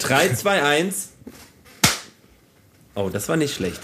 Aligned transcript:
3, 0.00 0.34
2, 0.34 0.62
1. 0.62 1.10
Oh, 2.94 3.10
das 3.10 3.28
war 3.28 3.36
nicht 3.36 3.54
schlecht. 3.54 3.82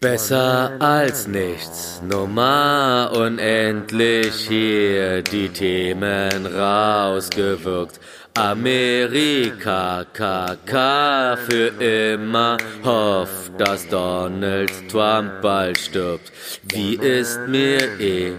Besser 0.00 0.72
als 0.78 1.26
nichts, 1.26 2.02
Nummer 2.06 3.10
unendlich 3.16 4.34
hier 4.46 5.22
die 5.22 5.48
Themen 5.48 6.44
rausgewirkt. 6.46 7.98
Amerika, 8.34 10.04
KK 10.12 11.38
für 11.48 11.68
immer, 11.82 12.58
hofft, 12.84 13.58
dass 13.58 13.88
Donald 13.88 14.70
Trump 14.90 15.40
bald 15.40 15.78
stirbt. 15.78 16.30
Wie 16.64 16.96
ist 16.96 17.40
mir 17.48 17.98
eh 17.98 18.34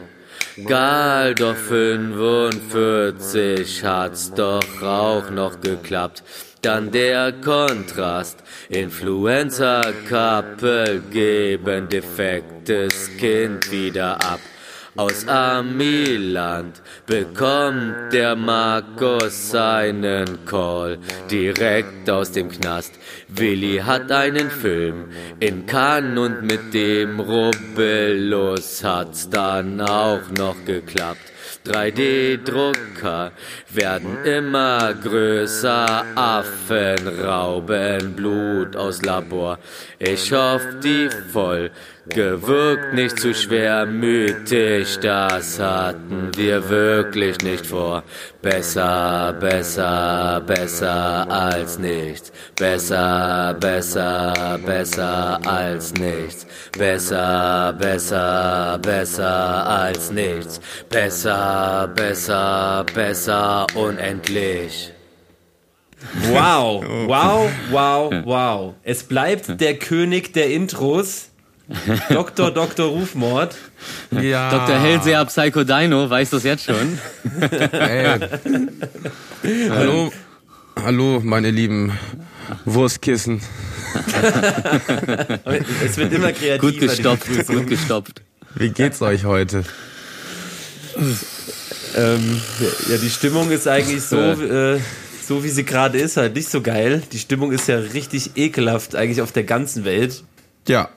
egal, 0.57 1.34
doch 1.36 1.55
45 1.55 3.84
hat's 3.84 4.34
doch 4.34 4.84
auch 4.84 5.30
noch 5.30 5.62
geklappt. 5.62 6.23
Dann 6.62 6.92
der 6.92 7.34
Kontrast, 7.34 8.38
Influencer-Kappel 8.70 11.02
geben 11.11 11.89
defektes 11.89 13.10
Kind 13.18 13.71
wieder 13.71 14.15
ab. 14.15 14.39
Aus 14.98 15.28
Amiland 15.28 16.82
bekommt 17.06 18.12
der 18.12 18.36
Markus 18.36 19.51
seinen 19.51 20.43
Call 20.46 20.98
direkt 21.29 22.10
aus 22.10 22.32
dem 22.32 22.50
Knast. 22.50 22.96
Willi 23.28 23.78
hat 23.78 24.12
einen 24.12 24.50
Film 24.50 25.10
in 25.39 25.68
Cannes 25.68 26.18
und 26.18 26.42
mit 26.42 26.74
dem 26.74 27.20
Rubbellus 27.20 28.84
hat's 28.84 29.29
dann 29.29 29.82
auch 29.82 30.32
noch 30.36 30.65
geklappt. 30.65 31.21
3D-Drucker 31.70 33.31
werden 33.70 34.23
immer 34.23 34.94
größer, 34.94 36.06
Affen 36.16 37.08
rauben 37.08 38.14
Blut 38.14 38.76
aus 38.76 39.02
Labor. 39.02 39.59
Ich 40.00 40.31
hoffe, 40.31 40.80
die 40.84 41.09
voll 41.32 41.72
gewirkt 42.09 42.94
nicht 42.94 43.19
zu 43.19 43.33
schwermütig, 43.33 45.00
das 45.00 45.59
hatten 45.59 46.31
wir 46.36 46.69
wirklich 46.69 47.39
nicht 47.41 47.66
vor. 47.66 48.03
Besser, 48.41 49.36
besser, 49.39 50.41
besser 50.45 51.30
als 51.30 51.80
nichts. 51.80 52.31
Besser, 52.55 53.55
besser, 53.59 54.59
besser 54.66 55.39
als 55.45 55.94
nichts. 55.94 56.47
Besser, 56.78 57.75
besser, 57.78 58.80
besser 58.81 59.66
als 59.67 60.11
nichts. 60.11 60.61
Besser, 60.89 61.91
besser, 61.95 62.85
besser, 62.94 63.67
unendlich. 63.75 64.94
Wow, 66.31 66.83
wow, 67.08 67.50
wow, 67.72 68.13
wow. 68.23 68.75
Es 68.83 69.03
bleibt 69.03 69.59
der 69.59 69.75
König 69.78 70.33
der 70.33 70.52
Intros. 70.52 71.27
Dr. 72.10 72.52
Dr. 72.52 72.88
Rufmord. 72.88 73.56
Ja. 74.12 74.50
Dr. 74.52 74.80
Hellseher 74.80 75.26
Psycho 75.26 75.64
Dino 75.64 76.09
weiß 76.09 76.30
das 76.30 76.44
jetzt 76.44 76.66
schon. 76.66 76.98
Ey. 77.72 78.20
hallo, 79.70 80.12
hallo, 80.82 81.20
meine 81.24 81.52
lieben 81.52 81.98
Wurstkissen. 82.66 83.42
Es 85.84 85.98
wird 85.98 86.14
immer 86.14 86.32
kreativer. 86.32 86.72
Gut 86.72 86.80
gestopft, 86.80 87.48
gut 87.48 87.68
gestopft. 87.68 88.22
Wie 88.56 88.70
geht's 88.70 89.02
euch 89.02 89.26
heute? 89.26 89.64
Ähm, 91.96 92.42
ja, 92.90 92.98
die 92.98 93.09
Stimmung 93.09 93.50
ist 93.50 93.68
eigentlich 93.68 94.04
so, 94.04 94.18
äh, 94.20 94.80
so 95.26 95.44
wie 95.44 95.50
sie 95.50 95.64
gerade 95.64 95.98
ist, 95.98 96.18
halt 96.18 96.36
nicht 96.36 96.50
so 96.50 96.62
geil. 96.62 97.02
Die 97.12 97.20
Stimmung 97.20 97.52
ist 97.52 97.68
ja 97.68 97.78
richtig 97.78 98.31
ekelhaft, 98.36 98.96
eigentlich 98.96 99.22
auf 99.22 99.31
der 99.31 99.44
ganzen 99.44 99.84
Welt. 99.84 100.24
Ja, 100.68 100.90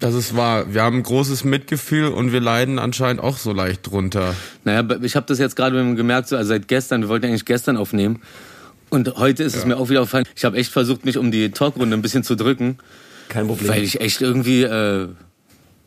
das 0.00 0.14
ist 0.14 0.34
wahr. 0.34 0.72
Wir 0.72 0.82
haben 0.82 0.96
ein 0.96 1.02
großes 1.02 1.44
Mitgefühl 1.44 2.08
und 2.08 2.32
wir 2.32 2.40
leiden 2.40 2.78
anscheinend 2.78 3.22
auch 3.22 3.36
so 3.36 3.52
leicht 3.52 3.86
drunter. 3.86 4.34
Naja, 4.64 4.82
ich 5.02 5.14
habe 5.14 5.26
das 5.26 5.38
jetzt 5.38 5.56
gerade 5.56 5.76
gemerkt, 5.94 6.28
so, 6.28 6.36
also 6.36 6.48
seit 6.48 6.68
gestern, 6.68 7.02
wir 7.02 7.08
wollten 7.08 7.26
eigentlich 7.26 7.44
gestern 7.44 7.76
aufnehmen. 7.76 8.20
Und 8.88 9.16
heute 9.16 9.44
ist 9.44 9.54
es 9.54 9.66
mir 9.66 9.76
auch 9.76 9.88
wieder 9.90 10.00
aufgefallen, 10.00 10.26
ich 10.34 10.44
habe 10.44 10.56
echt 10.56 10.72
versucht, 10.72 11.04
mich 11.04 11.16
um 11.16 11.30
die 11.30 11.50
Talkrunde 11.50 11.96
ein 11.96 12.02
bisschen 12.02 12.24
zu 12.24 12.34
drücken. 12.34 12.78
Kein 13.28 13.46
Problem. 13.46 13.68
Weil 13.68 13.82
ich 13.84 14.00
echt 14.00 14.22
irgendwie, 14.22 14.62
äh, 14.62 15.08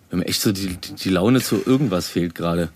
wenn 0.09 0.19
mir 0.19 0.25
echt 0.27 0.41
so 0.41 0.51
die, 0.51 0.77
die 0.77 1.09
Laune 1.09 1.41
zu 1.41 1.61
irgendwas 1.65 2.07
fehlt 2.07 2.35
gerade. 2.35 2.69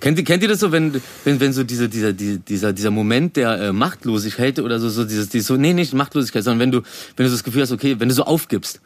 Kennt 0.00 0.18
ihr, 0.18 0.24
kennt 0.24 0.42
ihr 0.42 0.48
das 0.48 0.60
so, 0.60 0.72
wenn, 0.72 1.00
wenn, 1.24 1.40
wenn 1.40 1.52
so 1.52 1.62
diese, 1.62 1.90
dieser, 1.90 2.14
dieser, 2.14 2.72
dieser 2.72 2.90
Moment 2.90 3.36
der 3.36 3.60
äh, 3.60 3.72
Machtlosigkeit 3.72 4.58
oder 4.58 4.80
so, 4.80 4.88
so 4.88 5.04
dieses, 5.04 5.28
dieses 5.28 5.46
so, 5.46 5.56
nee, 5.56 5.74
nicht 5.74 5.92
Machtlosigkeit, 5.92 6.42
sondern 6.42 6.60
wenn 6.60 6.72
du, 6.72 6.80
wenn 7.16 7.24
du 7.24 7.28
so 7.28 7.36
das 7.36 7.44
Gefühl 7.44 7.62
hast, 7.62 7.70
okay, 7.70 7.96
wenn 7.98 8.08
du 8.08 8.14
so 8.14 8.24
aufgibst, 8.24 8.80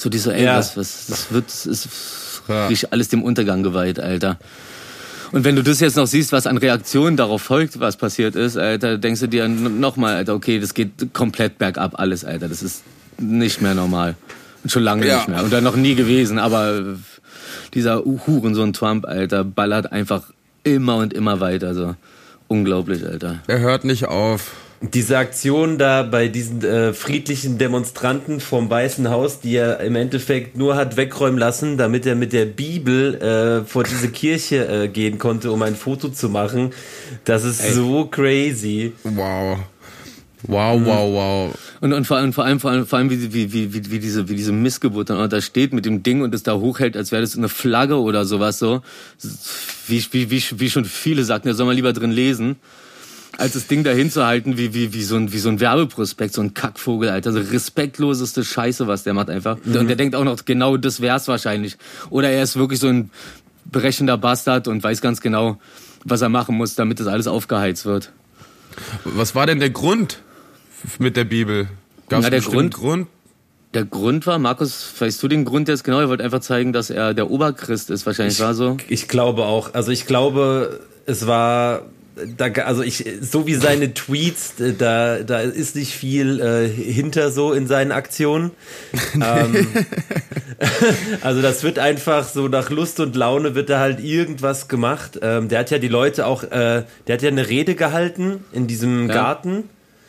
so 0.00 0.08
dieser, 0.08 0.32
ey, 0.34 0.44
Ja. 0.44 0.56
was, 0.58 0.76
was, 0.76 1.06
das 1.08 1.32
wird, 1.32 1.46
ist 1.66 1.88
Ja. 2.48 2.68
alles 2.90 3.08
dem 3.08 3.22
Untergang 3.24 3.64
geweiht, 3.64 3.98
Alter. 3.98 4.38
Und 5.32 5.44
wenn 5.44 5.56
du 5.56 5.62
das 5.62 5.80
jetzt 5.80 5.96
noch 5.96 6.06
siehst, 6.06 6.30
was 6.32 6.46
an 6.46 6.56
Reaktionen 6.56 7.16
darauf 7.16 7.42
folgt, 7.42 7.80
was 7.80 7.96
passiert 7.96 8.36
ist, 8.36 8.56
Alter, 8.56 8.96
denkst 8.96 9.20
du 9.20 9.26
dir 9.26 9.48
nochmal, 9.48 10.14
Alter, 10.14 10.34
okay, 10.34 10.60
das 10.60 10.72
geht 10.72 11.12
komplett 11.12 11.58
bergab 11.58 11.98
alles, 11.98 12.24
Alter. 12.24 12.48
Das 12.48 12.62
ist 12.62 12.84
nicht 13.18 13.60
mehr 13.60 13.74
normal. 13.74 14.14
Und 14.62 14.70
schon 14.70 14.84
lange 14.84 15.04
Ja. 15.06 15.16
nicht 15.16 15.28
mehr. 15.28 15.42
Und 15.42 15.52
dann 15.52 15.64
noch 15.64 15.76
nie 15.76 15.96
gewesen, 15.96 16.38
aber 16.38 16.80
dieser 17.74 18.04
Hurensohn 18.04 18.72
Trump, 18.72 19.04
Alter, 19.04 19.42
ballert 19.42 19.90
einfach 19.92 20.22
immer 20.62 20.96
und 20.96 21.12
immer 21.12 21.40
weiter, 21.40 21.74
so. 21.74 21.96
Unglaublich, 22.46 23.04
Alter. 23.04 23.40
Er 23.48 23.58
hört 23.58 23.84
nicht 23.84 24.06
auf. 24.06 24.52
Diese 24.80 25.18
Aktion 25.18 25.76
da 25.76 26.04
bei 26.04 26.28
diesen 26.28 26.62
äh, 26.62 26.92
friedlichen 26.92 27.58
Demonstranten 27.58 28.38
vom 28.38 28.70
Weißen 28.70 29.10
Haus, 29.10 29.40
die 29.40 29.56
er 29.56 29.80
im 29.80 29.96
Endeffekt 29.96 30.56
nur 30.56 30.76
hat 30.76 30.96
wegräumen 30.96 31.38
lassen, 31.38 31.76
damit 31.76 32.06
er 32.06 32.14
mit 32.14 32.32
der 32.32 32.44
Bibel 32.44 33.14
äh, 33.16 33.64
vor 33.64 33.82
diese 33.82 34.08
Kirche 34.08 34.68
äh, 34.68 34.88
gehen 34.88 35.18
konnte, 35.18 35.50
um 35.50 35.62
ein 35.62 35.74
Foto 35.74 36.10
zu 36.10 36.28
machen, 36.28 36.70
das 37.24 37.44
ist 37.44 37.74
so 37.74 38.04
crazy. 38.06 38.92
Wow. 39.02 39.58
Wow, 40.46 40.80
wow, 40.84 41.12
wow. 41.12 41.58
Und, 41.80 41.92
und 41.92 42.06
vor 42.06 42.16
allem, 42.16 42.32
vor 42.32 42.44
allem, 42.44 42.60
vor 42.60 42.70
allem, 42.70 42.86
vor 42.86 42.98
allem 43.00 43.10
wie, 43.10 43.32
wie, 43.34 43.52
wie, 43.52 43.74
wie, 43.74 43.90
wie 43.90 43.98
diese, 43.98 44.28
wie 44.28 44.36
diese 44.36 44.52
Missgeburt 44.52 45.10
dann 45.10 45.18
auch 45.18 45.28
da 45.28 45.40
steht 45.40 45.72
mit 45.72 45.84
dem 45.84 46.04
Ding 46.04 46.22
und 46.22 46.32
es 46.32 46.44
da 46.44 46.54
hochhält, 46.54 46.96
als 46.96 47.10
wäre 47.10 47.22
das 47.22 47.36
eine 47.36 47.48
Flagge 47.48 47.98
oder 47.98 48.24
sowas 48.24 48.60
so. 48.60 48.82
Wie, 49.88 50.04
wie, 50.12 50.30
wie, 50.30 50.42
wie 50.54 50.70
schon 50.70 50.84
viele 50.84 51.24
sagten, 51.24 51.48
da 51.48 51.54
soll 51.54 51.66
man 51.66 51.74
lieber 51.74 51.92
drin 51.92 52.12
lesen, 52.12 52.56
als 53.38 53.52
das 53.54 53.68
Ding 53.68 53.84
da 53.84 53.92
hinzuhalten, 53.92 54.58
wie, 54.58 54.74
wie, 54.74 54.92
wie, 54.92 55.02
so 55.02 55.16
ein, 55.16 55.32
wie 55.32 55.38
so 55.38 55.48
ein 55.48 55.60
Werbeprospekt, 55.60 56.34
so 56.34 56.42
ein 56.42 56.54
Kackvogel, 56.54 57.08
Alter. 57.08 57.32
So 57.32 57.38
respektloseste 57.38 58.44
Scheiße, 58.44 58.86
was 58.88 59.04
der 59.04 59.14
macht 59.14 59.30
einfach. 59.30 59.56
Und 59.64 59.86
der 59.88 59.96
denkt 59.96 60.14
auch 60.16 60.24
noch, 60.24 60.44
genau 60.44 60.76
das 60.76 61.00
wär's 61.00 61.28
wahrscheinlich. 61.28 61.76
Oder 62.10 62.30
er 62.30 62.42
ist 62.42 62.56
wirklich 62.56 62.80
so 62.80 62.88
ein 62.88 63.10
berechender 63.64 64.18
Bastard 64.18 64.66
und 64.68 64.82
weiß 64.82 65.00
ganz 65.00 65.20
genau, 65.20 65.58
was 66.04 66.20
er 66.20 66.28
machen 66.28 66.56
muss, 66.56 66.74
damit 66.74 67.00
das 67.00 67.06
alles 67.06 67.26
aufgeheizt 67.26 67.86
wird. 67.86 68.12
Was 69.04 69.34
war 69.34 69.46
denn 69.46 69.60
der 69.60 69.70
Grund 69.70 70.20
mit 70.98 71.16
der 71.16 71.24
Bibel? 71.24 71.68
Na, 72.10 72.20
der 72.20 72.32
einen 72.32 72.42
Grund- 72.42 72.74
Grund? 72.74 73.06
Der 73.74 73.84
Grund 73.84 74.26
war, 74.26 74.38
Markus, 74.38 74.94
weißt 74.98 75.22
du 75.22 75.28
den 75.28 75.44
Grund 75.44 75.68
jetzt 75.68 75.84
genau? 75.84 76.00
Er 76.00 76.08
wollte 76.08 76.24
einfach 76.24 76.40
zeigen, 76.40 76.72
dass 76.72 76.88
er 76.88 77.12
der 77.12 77.30
Oberchrist 77.30 77.90
ist, 77.90 78.06
wahrscheinlich 78.06 78.40
war 78.40 78.54
so. 78.54 78.78
Ich 78.88 79.08
glaube 79.08 79.44
auch. 79.44 79.74
Also 79.74 79.92
ich 79.92 80.06
glaube, 80.06 80.80
es 81.04 81.26
war 81.26 81.82
da, 82.36 82.46
also 82.62 82.82
ich, 82.82 83.04
so 83.20 83.46
wie 83.46 83.54
seine 83.54 83.94
Tweets, 83.94 84.60
äh, 84.60 84.74
da, 84.74 85.18
da 85.20 85.40
ist 85.40 85.76
nicht 85.76 85.92
viel 85.94 86.40
äh, 86.40 86.68
hinter 86.68 87.30
so 87.30 87.52
in 87.52 87.66
seinen 87.66 87.92
Aktionen. 87.92 88.50
ähm, 89.14 89.66
also 91.22 91.42
das 91.42 91.62
wird 91.62 91.78
einfach 91.78 92.28
so 92.28 92.48
nach 92.48 92.70
Lust 92.70 93.00
und 93.00 93.16
Laune 93.16 93.54
wird 93.54 93.70
da 93.70 93.78
halt 93.78 94.00
irgendwas 94.00 94.68
gemacht. 94.68 95.18
Ähm, 95.22 95.48
der 95.48 95.60
hat 95.60 95.70
ja 95.70 95.78
die 95.78 95.88
Leute 95.88 96.26
auch, 96.26 96.42
äh, 96.44 96.84
der 97.06 97.14
hat 97.14 97.22
ja 97.22 97.28
eine 97.28 97.48
Rede 97.48 97.74
gehalten 97.74 98.44
in 98.52 98.66
diesem 98.66 99.08
Ja. 99.08 99.14
Garten 99.14 99.64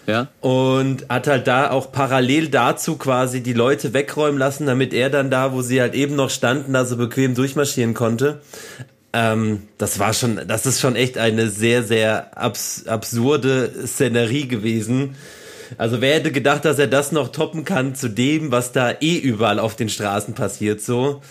Ja? 0.07 0.27
und 0.41 1.05
hat 1.09 1.27
halt 1.27 1.47
da 1.47 1.69
auch 1.71 1.91
parallel 1.91 2.49
dazu 2.49 2.97
quasi 2.97 3.41
die 3.41 3.53
Leute 3.53 3.93
wegräumen 3.93 4.39
lassen, 4.39 4.65
damit 4.65 4.93
er 4.93 5.09
dann 5.09 5.29
da, 5.29 5.53
wo 5.53 5.61
sie 5.61 5.81
halt 5.81 5.93
eben 5.93 6.15
noch 6.15 6.29
standen, 6.29 6.73
da 6.73 6.85
so 6.85 6.97
bequem 6.97 7.35
durchmarschieren 7.35 7.93
konnte. 7.93 8.41
Ähm, 9.11 9.63
das 9.77 9.99
war 9.99 10.13
schon, 10.13 10.39
das 10.47 10.65
ist 10.65 10.79
schon 10.79 10.95
echt 10.95 11.17
eine 11.17 11.49
sehr, 11.49 11.83
sehr 11.83 12.37
abs 12.37 12.85
absurde 12.87 13.71
Szenerie 13.87 14.47
gewesen. 14.47 15.15
Also 15.77 16.01
wer 16.01 16.15
hätte 16.15 16.31
gedacht, 16.31 16.65
dass 16.65 16.79
er 16.79 16.87
das 16.87 17.11
noch 17.11 17.31
toppen 17.31 17.63
kann 17.63 17.95
zu 17.95 18.09
dem, 18.09 18.51
was 18.51 18.71
da 18.71 18.91
eh 19.01 19.17
überall 19.17 19.59
auf 19.59 19.75
den 19.75 19.89
Straßen 19.89 20.33
passiert 20.33 20.81
so. 20.81 21.21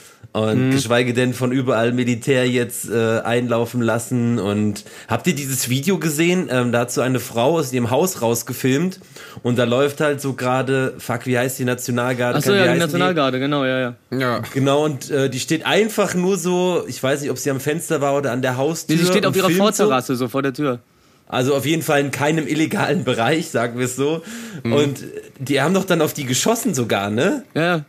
Und 0.45 0.71
geschweige 0.71 1.15
denn 1.15 1.35
von 1.35 1.53
überall 1.53 1.93
Militär 1.93 2.49
jetzt 2.49 2.91
äh, 2.91 3.21
einlaufen 3.21 3.83
lassen. 3.83 4.39
Und 4.39 4.85
habt 5.09 5.27
ihr 5.27 5.35
dieses 5.35 5.69
Video 5.69 5.99
gesehen? 5.99 6.49
Ähm, 6.51 6.73
da 6.73 6.81
hat 6.81 6.93
so 6.93 7.01
eine 7.01 7.21
Frau 7.21 7.59
aus 7.59 7.73
ihrem 7.73 7.91
Haus 7.91 8.23
rausgefilmt 8.23 9.01
und 9.43 9.59
da 9.59 9.65
läuft 9.65 10.01
halt 10.01 10.21
so 10.21 10.33
gerade, 10.35 10.95
fuck, 10.99 11.27
wie 11.27 11.39
heißt 11.39 11.59
die 11.59 11.65
Nationalgarde? 11.65 12.39
Achso, 12.39 12.53
ja, 12.53 12.73
die 12.73 12.79
Nationalgarde, 12.79 13.39
genau, 13.39 13.65
ja, 13.65 13.81
ja. 13.81 13.95
Ja. 14.11 14.43
Genau, 14.55 14.85
und 14.85 15.11
äh, 15.11 15.31
die 15.31 15.41
steht 15.41 15.67
einfach 15.67 16.15
nur 16.15 16.37
so, 16.37 16.85
ich 16.87 17.03
weiß 17.03 17.21
nicht, 17.23 17.31
ob 17.31 17.39
sie 17.39 17.51
am 17.51 17.61
Fenster 17.61 18.01
war 18.01 18.17
oder 18.17 18.33
an 18.33 18.43
der 18.43 18.57
Haustür. 18.57 18.97
Nee, 18.97 19.03
sie 19.03 19.09
steht 19.09 19.27
auf 19.27 19.37
ihrer 19.37 19.51
Vorterrasse, 19.51 20.17
so 20.17 20.29
vor 20.29 20.43
der 20.43 20.53
Tür. 20.53 20.81
Also 21.29 21.55
auf 21.55 21.67
jeden 21.67 21.83
Fall 21.83 22.01
in 22.01 22.11
keinem 22.11 22.47
illegalen 22.47 23.05
Bereich, 23.05 23.51
sagen 23.51 23.79
wir 23.79 23.85
es 23.85 23.97
so. 23.97 24.23
Mhm. 24.63 24.73
Und 24.73 25.05
die 25.39 25.61
haben 25.61 25.75
doch 25.75 25.85
dann 25.85 26.01
auf 26.01 26.15
die 26.15 26.25
geschossen 26.25 26.73
sogar, 26.73 27.11
ne? 27.11 27.45
Ja, 27.55 27.85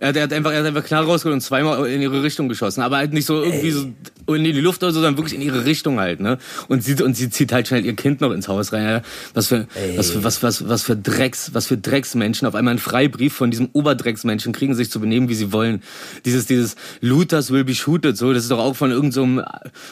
er, 0.00 0.16
er, 0.16 0.22
hat 0.22 0.32
einfach, 0.32 0.50
er 0.50 0.60
hat 0.60 0.66
einfach 0.66 0.84
Knarre 0.84 1.06
rausgeholt 1.06 1.34
und 1.34 1.42
zweimal 1.42 1.86
in 1.86 2.00
ihre 2.00 2.22
Richtung 2.22 2.48
geschossen. 2.48 2.80
Aber 2.80 2.96
halt 2.96 3.12
nicht 3.12 3.26
so 3.26 3.42
irgendwie 3.42 3.70
so 3.70 3.88
in 4.34 4.44
die 4.44 4.52
Luft 4.52 4.82
oder 4.82 4.92
so, 4.92 5.00
sondern 5.00 5.18
wirklich 5.18 5.34
in 5.34 5.42
ihre 5.42 5.66
Richtung 5.66 6.00
halt, 6.00 6.20
ne? 6.20 6.38
Und 6.68 6.82
sie, 6.82 7.00
und 7.02 7.16
sie 7.16 7.28
zieht 7.28 7.52
halt 7.52 7.68
schnell 7.68 7.84
ihr 7.84 7.94
Kind 7.94 8.22
noch 8.22 8.30
ins 8.30 8.48
Haus 8.48 8.72
rein. 8.72 8.84
Ja? 8.84 9.02
Was 9.34 9.48
für, 9.48 9.66
was 9.96 10.10
für, 10.10 10.24
was, 10.24 10.42
was, 10.42 10.68
was 10.68 10.82
für 10.82 10.96
Drecks, 10.96 11.50
was 11.52 11.66
für 11.66 11.76
Drecksmenschen. 11.76 12.48
Auf 12.48 12.54
einmal 12.54 12.72
einen 12.72 12.78
Freibrief 12.78 13.34
von 13.34 13.50
diesem 13.50 13.68
Oberdrecksmenschen 13.74 14.52
kriegen 14.52 14.74
sich 14.74 14.90
zu 14.90 15.00
benehmen, 15.00 15.28
wie 15.28 15.34
sie 15.34 15.52
wollen. 15.52 15.82
Dieses, 16.24 16.46
dieses 16.46 16.76
Looters 17.02 17.50
will 17.50 17.64
be 17.64 17.74
shooted, 17.74 18.16
so, 18.16 18.32
das 18.32 18.44
ist 18.44 18.50
doch 18.50 18.58
auch 18.58 18.76
von 18.76 18.90
irgendeinem, 18.90 19.44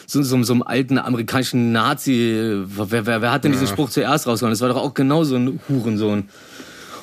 so, 0.07 0.23
so, 0.23 0.41
so 0.41 0.53
einem 0.53 0.63
alten 0.63 0.97
amerikanischen 0.97 1.71
Nazi. 1.71 2.63
Wer, 2.65 3.05
wer, 3.05 3.21
wer 3.21 3.31
hat 3.31 3.43
denn 3.43 3.51
diesen 3.51 3.67
Spruch 3.67 3.91
zuerst 3.91 4.25
rausgehauen? 4.25 4.51
Das 4.51 4.61
war 4.61 4.69
doch 4.69 4.77
auch 4.77 4.95
genau 4.95 5.23
so 5.23 5.35
ein 5.35 5.59
Hurensohn. 5.69 6.29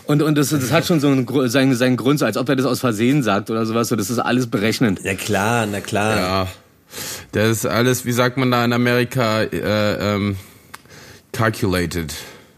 Und, 0.07 0.23
und 0.23 0.37
das, 0.37 0.51
das 0.51 0.71
hat 0.71 0.87
schon 0.87 1.01
so 1.01 1.09
einen, 1.09 1.27
seinen, 1.49 1.75
seinen 1.75 1.97
Grund, 1.97 2.19
so 2.21 2.25
als 2.27 2.37
ob 2.37 2.49
er 2.49 2.57
das 2.57 2.67
aus 2.67 2.81
Versehen 2.81 3.23
sagt 3.23 3.51
oder 3.51 3.67
sowas. 3.67 3.89
So, 3.89 3.97
das 3.97 4.09
ist 4.11 4.19
alles 4.19 4.47
berechnend. 4.47 5.01
Na 5.05 5.15
klar, 5.15 5.67
na 5.67 5.81
klar. 5.81 6.17
Ja. 6.17 6.49
Das 7.33 7.49
ist 7.51 7.67
alles, 7.67 8.05
wie 8.05 8.13
sagt 8.13 8.37
man 8.37 8.51
da 8.51 8.65
in 8.65 8.73
Amerika, 8.73 9.43
äh, 9.43 10.15
ähm, 10.15 10.37
calculated. 11.33 12.15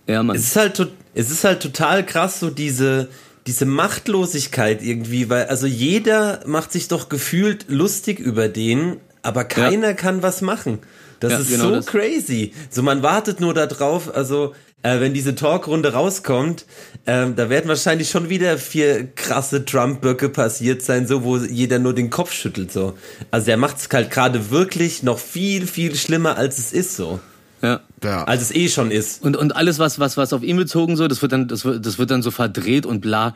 Ja, 0.06 0.22
Mann. 0.22 0.36
Es 0.36 0.42
ist 0.44 0.56
halt, 0.56 0.74
to- 0.76 0.86
es 1.14 1.30
ist 1.30 1.44
halt 1.44 1.60
total 1.62 2.04
krass, 2.04 2.40
so 2.40 2.50
diese, 2.50 3.08
diese 3.46 3.64
Machtlosigkeit 3.64 4.82
irgendwie, 4.82 5.28
weil 5.30 5.46
also 5.46 5.66
jeder 5.66 6.40
macht 6.46 6.72
sich 6.72 6.88
doch 6.88 7.08
gefühlt 7.08 7.66
lustig 7.68 8.18
über 8.20 8.48
den, 8.48 8.98
aber 9.22 9.44
keiner 9.44 9.94
kann 9.94 10.22
was 10.22 10.42
machen. 10.42 10.78
Das 11.20 11.32
Ja, 11.32 11.38
ist 11.38 11.50
genau 11.50 11.64
so 11.64 11.70
das. 11.76 11.86
crazy. 11.86 12.52
So 12.70 12.82
man 12.82 13.02
wartet 13.02 13.40
nur 13.40 13.52
darauf, 13.54 14.14
also 14.14 14.54
äh, 14.82 15.00
wenn 15.00 15.14
diese 15.14 15.34
Talkrunde 15.34 15.92
rauskommt, 15.92 16.64
ähm, 17.06 17.34
da 17.36 17.48
werden 17.50 17.68
wahrscheinlich 17.68 18.10
schon 18.10 18.28
wieder 18.28 18.58
vier 18.58 19.06
krasse 19.14 19.64
Trump-Böcke 19.64 20.28
passiert 20.28 20.82
sein, 20.82 21.06
so 21.06 21.24
wo 21.24 21.36
jeder 21.38 21.78
nur 21.78 21.94
den 21.94 22.10
Kopf 22.10 22.32
schüttelt 22.32 22.70
so. 22.72 22.96
Also 23.30 23.50
er 23.50 23.56
macht 23.56 23.78
es 23.78 23.88
halt 23.92 24.10
gerade 24.10 24.50
wirklich 24.50 25.02
noch 25.02 25.18
viel 25.18 25.66
viel 25.66 25.94
schlimmer 25.96 26.36
als 26.36 26.58
es 26.58 26.72
ist 26.72 26.96
so, 26.96 27.18
Ja. 27.62 27.80
Ja. 28.04 28.24
als 28.24 28.42
es 28.42 28.54
eh 28.54 28.68
schon 28.68 28.90
ist. 28.90 29.22
Und, 29.22 29.36
und 29.36 29.56
alles, 29.56 29.78
was, 29.78 29.98
was, 29.98 30.16
was 30.16 30.32
auf 30.32 30.42
ihn 30.42 30.56
bezogen 30.56 30.96
so, 30.96 31.08
das 31.08 31.22
wird 31.22 31.32
dann, 31.32 31.48
das 31.48 31.64
wird, 31.64 31.84
das 31.84 31.98
wird 31.98 32.10
dann 32.10 32.22
so 32.22 32.30
verdreht 32.30 32.86
und 32.86 33.00
bla. 33.00 33.34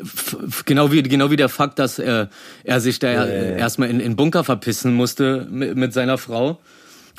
F- 0.00 0.62
Genau 0.64 0.92
wie, 0.92 1.02
genau 1.02 1.30
wie 1.30 1.36
der 1.36 1.48
Fakt, 1.48 1.78
dass 1.80 1.98
er, 1.98 2.30
er 2.64 2.80
sich 2.80 2.98
da 3.00 3.26
erstmal 3.26 3.90
in, 3.90 3.98
in 4.00 4.14
Bunker 4.16 4.44
verpissen 4.44 4.94
musste 4.94 5.46
mit, 5.50 5.76
mit 5.76 5.92
seiner 5.92 6.18
Frau. 6.18 6.60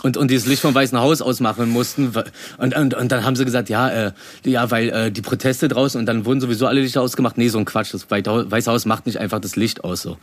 Und, 0.01 0.17
und 0.17 0.31
dieses 0.31 0.47
Licht 0.47 0.61
vom 0.61 0.73
Weißen 0.73 0.97
Haus 0.99 1.21
ausmachen 1.21 1.69
mussten. 1.69 2.13
Und, 2.57 2.75
und, 2.75 2.93
und 2.93 3.11
dann 3.11 3.25
haben 3.25 3.35
sie 3.35 3.45
gesagt, 3.45 3.69
ja, 3.69 3.89
äh, 3.89 4.11
ja, 4.45 4.71
weil 4.71 4.89
äh, 4.89 5.11
die 5.11 5.21
Proteste 5.21 5.67
draußen 5.67 5.99
und 5.99 6.05
dann 6.05 6.25
wurden 6.25 6.39
sowieso 6.39 6.67
alle 6.67 6.81
Lichter 6.81 7.01
ausgemacht. 7.01 7.37
Nee, 7.37 7.49
so 7.49 7.57
ein 7.57 7.65
Quatsch. 7.65 7.93
Das 7.93 8.09
Weiße 8.09 8.71
Haus 8.71 8.85
macht 8.85 9.05
nicht 9.05 9.17
einfach 9.17 9.39
das 9.39 9.55
Licht 9.55 9.83
aus. 9.83 10.01
So. 10.01 10.17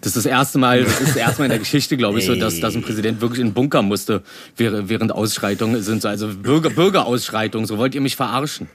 Das 0.00 0.08
ist 0.08 0.16
das 0.16 0.26
erste 0.26 0.58
Mal, 0.58 0.84
das 0.84 1.00
ist 1.00 1.10
das 1.10 1.16
erste 1.16 1.40
Mal 1.40 1.46
in 1.46 1.50
der 1.50 1.58
Geschichte, 1.58 1.96
glaube 1.96 2.20
ich, 2.20 2.26
so, 2.26 2.34
dass, 2.34 2.60
dass 2.60 2.74
ein 2.74 2.82
Präsident 2.82 3.20
wirklich 3.20 3.40
in 3.40 3.48
den 3.48 3.54
Bunker 3.54 3.82
musste 3.82 4.22
während, 4.56 4.88
während 4.88 5.12
Ausschreitungen 5.12 5.82
sind. 5.82 6.02
So, 6.02 6.08
also 6.08 6.28
Bürger, 6.28 6.70
Bürgerausschreitungen. 6.70 7.66
So 7.66 7.78
wollt 7.78 7.94
ihr 7.94 8.00
mich 8.00 8.16
verarschen? 8.16 8.68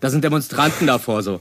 Da 0.00 0.10
sind 0.10 0.22
Demonstranten 0.22 0.86
davor 0.86 1.22
so. 1.22 1.40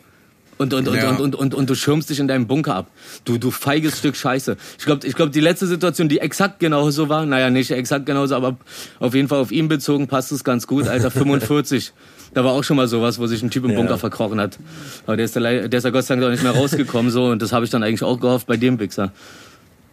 Und, 0.57 0.73
und, 0.73 0.87
und, 0.87 0.95
Ja. 0.95 1.09
und, 1.09 1.19
und, 1.19 1.35
und, 1.35 1.55
und 1.55 1.69
du 1.69 1.75
schirmst 1.75 2.09
dich 2.09 2.19
in 2.19 2.27
deinem 2.27 2.47
Bunker 2.47 2.75
ab. 2.75 2.87
Du, 3.25 3.37
du 3.37 3.49
feiges 3.51 3.97
Stück 3.99 4.15
Scheiße. 4.15 4.55
Ich 4.77 4.85
glaube, 4.85 5.05
ich 5.07 5.15
glaub, 5.15 5.31
die 5.31 5.39
letzte 5.39 5.65
Situation, 5.67 6.09
die 6.09 6.19
exakt 6.19 6.59
genauso 6.59 7.09
war, 7.09 7.25
naja, 7.25 7.49
nicht 7.49 7.71
exakt 7.71 8.05
genauso, 8.05 8.35
aber 8.35 8.57
auf 8.99 9.13
jeden 9.15 9.27
Fall 9.27 9.39
auf 9.39 9.51
ihn 9.51 9.67
bezogen 9.67 10.07
passt 10.07 10.31
es 10.31 10.43
ganz 10.43 10.67
gut. 10.67 10.87
Alter, 10.87 11.09
45. 11.11 11.91
Da 12.33 12.43
war 12.43 12.51
auch 12.53 12.63
schon 12.63 12.77
mal 12.77 12.87
sowas, 12.87 13.19
wo 13.19 13.27
sich 13.27 13.43
ein 13.43 13.51
Typ 13.51 13.63
im 13.65 13.75
Bunker 13.75 13.97
verkrochen 13.97 14.39
hat. 14.39 14.57
Aber 15.05 15.15
der 15.17 15.25
ist, 15.25 15.35
lei- 15.35 15.67
der 15.67 15.77
ist 15.77 15.83
ja 15.83 15.89
Gott 15.91 16.05
sei 16.05 16.15
Dank 16.15 16.25
auch 16.27 16.31
nicht 16.31 16.43
mehr 16.43 16.51
rausgekommen, 16.53 17.11
so. 17.11 17.25
Und 17.25 17.41
das 17.41 17.51
habe 17.51 17.63
ich 17.65 17.71
dann 17.71 17.83
eigentlich 17.83 18.03
auch 18.03 18.19
gehofft 18.19 18.47
bei 18.47 18.57
dem 18.57 18.79
Wichser. 18.79 19.11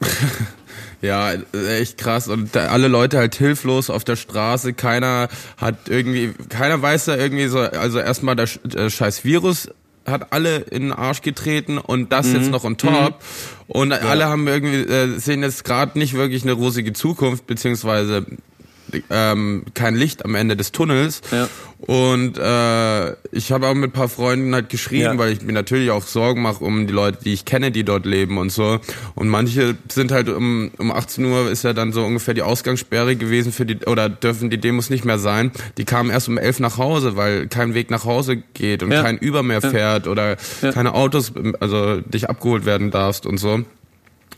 Ja, 1.02 1.32
echt 1.70 1.96
krass. 1.96 2.28
Und 2.28 2.54
alle 2.58 2.86
Leute 2.88 3.16
halt 3.16 3.34
hilflos 3.34 3.88
auf 3.88 4.04
der 4.04 4.16
Straße. 4.16 4.74
Keiner 4.74 5.28
hat 5.56 5.88
irgendwie, 5.88 6.34
keiner 6.50 6.82
weiß 6.82 7.06
da 7.06 7.16
irgendwie 7.16 7.46
so, 7.46 7.58
also 7.60 7.98
erstmal 7.98 8.36
der, 8.36 8.46
Sch- 8.48 8.58
der 8.68 8.90
scheiß 8.90 9.24
Virus 9.24 9.70
hat 10.06 10.32
alle 10.32 10.58
in 10.58 10.82
den 10.82 10.93
Arsch 10.93 11.23
getreten 11.23 11.79
und 11.79 12.12
das 12.12 12.32
jetzt 12.32 12.50
noch 12.50 12.64
on 12.64 12.76
top. 12.76 13.20
Und 13.69 13.93
alle 13.93 14.26
haben 14.26 14.49
irgendwie, 14.49 14.81
äh, 14.81 15.19
sehen 15.19 15.43
jetzt 15.43 15.64
gerade 15.64 15.99
nicht 15.99 16.14
wirklich 16.14 16.43
eine 16.43 16.52
rosige 16.52 16.93
Zukunft, 16.93 17.47
beziehungsweise 17.47 18.26
ähm, 19.11 19.64
kein 19.75 19.94
Licht 19.94 20.25
am 20.25 20.35
Ende 20.35 20.56
des 20.56 20.73
Tunnels. 20.73 21.20
Ja. 21.31 21.49
Und 21.86 22.36
äh, 22.38 23.10
ich 23.32 23.52
habe 23.52 23.66
auch 23.66 23.74
mit 23.74 23.90
ein 23.90 23.92
paar 23.92 24.08
Freunden 24.08 24.54
halt 24.54 24.68
geschrieben, 24.68 25.02
Ja. 25.02 25.18
weil 25.18 25.32
ich 25.32 25.42
mir 25.42 25.52
natürlich 25.52 25.90
auch 25.90 26.04
Sorgen 26.04 26.42
mache 26.42 26.62
um 26.62 26.86
die 26.86 26.92
Leute, 26.92 27.18
die 27.24 27.32
ich 27.32 27.44
kenne, 27.44 27.70
die 27.70 27.84
dort 27.84 28.04
leben 28.06 28.36
und 28.38 28.50
so. 28.52 28.80
Und 29.14 29.28
manche 29.28 29.76
sind 29.90 30.12
halt 30.12 30.28
um, 30.28 30.70
um 30.78 30.90
18 30.92 31.24
Uhr 31.24 31.50
ist 31.50 31.64
ja 31.64 31.72
dann 31.72 31.92
so 31.92 32.04
ungefähr 32.04 32.34
die 32.34 32.42
Ausgangssperre 32.42 33.16
gewesen 33.16 33.50
für 33.52 33.64
die, 33.64 33.78
oder 33.86 34.08
dürfen 34.08 34.50
die 34.50 34.58
Demos 34.58 34.90
nicht 34.90 35.04
mehr 35.04 35.18
sein. 35.18 35.52
Die 35.78 35.84
kamen 35.84 36.10
erst 36.10 36.28
um 36.28 36.36
11 36.38 36.60
nach 36.60 36.76
Hause, 36.76 37.16
weil 37.16 37.46
kein 37.48 37.72
Weg 37.74 37.90
nach 37.90 38.04
Hause 38.04 38.36
geht 38.54 38.82
und 38.82 38.92
Ja. 38.92 39.02
kein 39.02 39.18
Uber 39.18 39.42
mehr 39.42 39.62
fährt 39.62 40.06
oder 40.06 40.36
Ja. 40.62 40.72
keine 40.72 40.94
Autos, 40.94 41.32
also 41.60 42.00
dich 42.00 42.28
abgeholt 42.28 42.66
werden 42.66 42.90
darfst 42.90 43.24
und 43.26 43.38
so. 43.38 43.60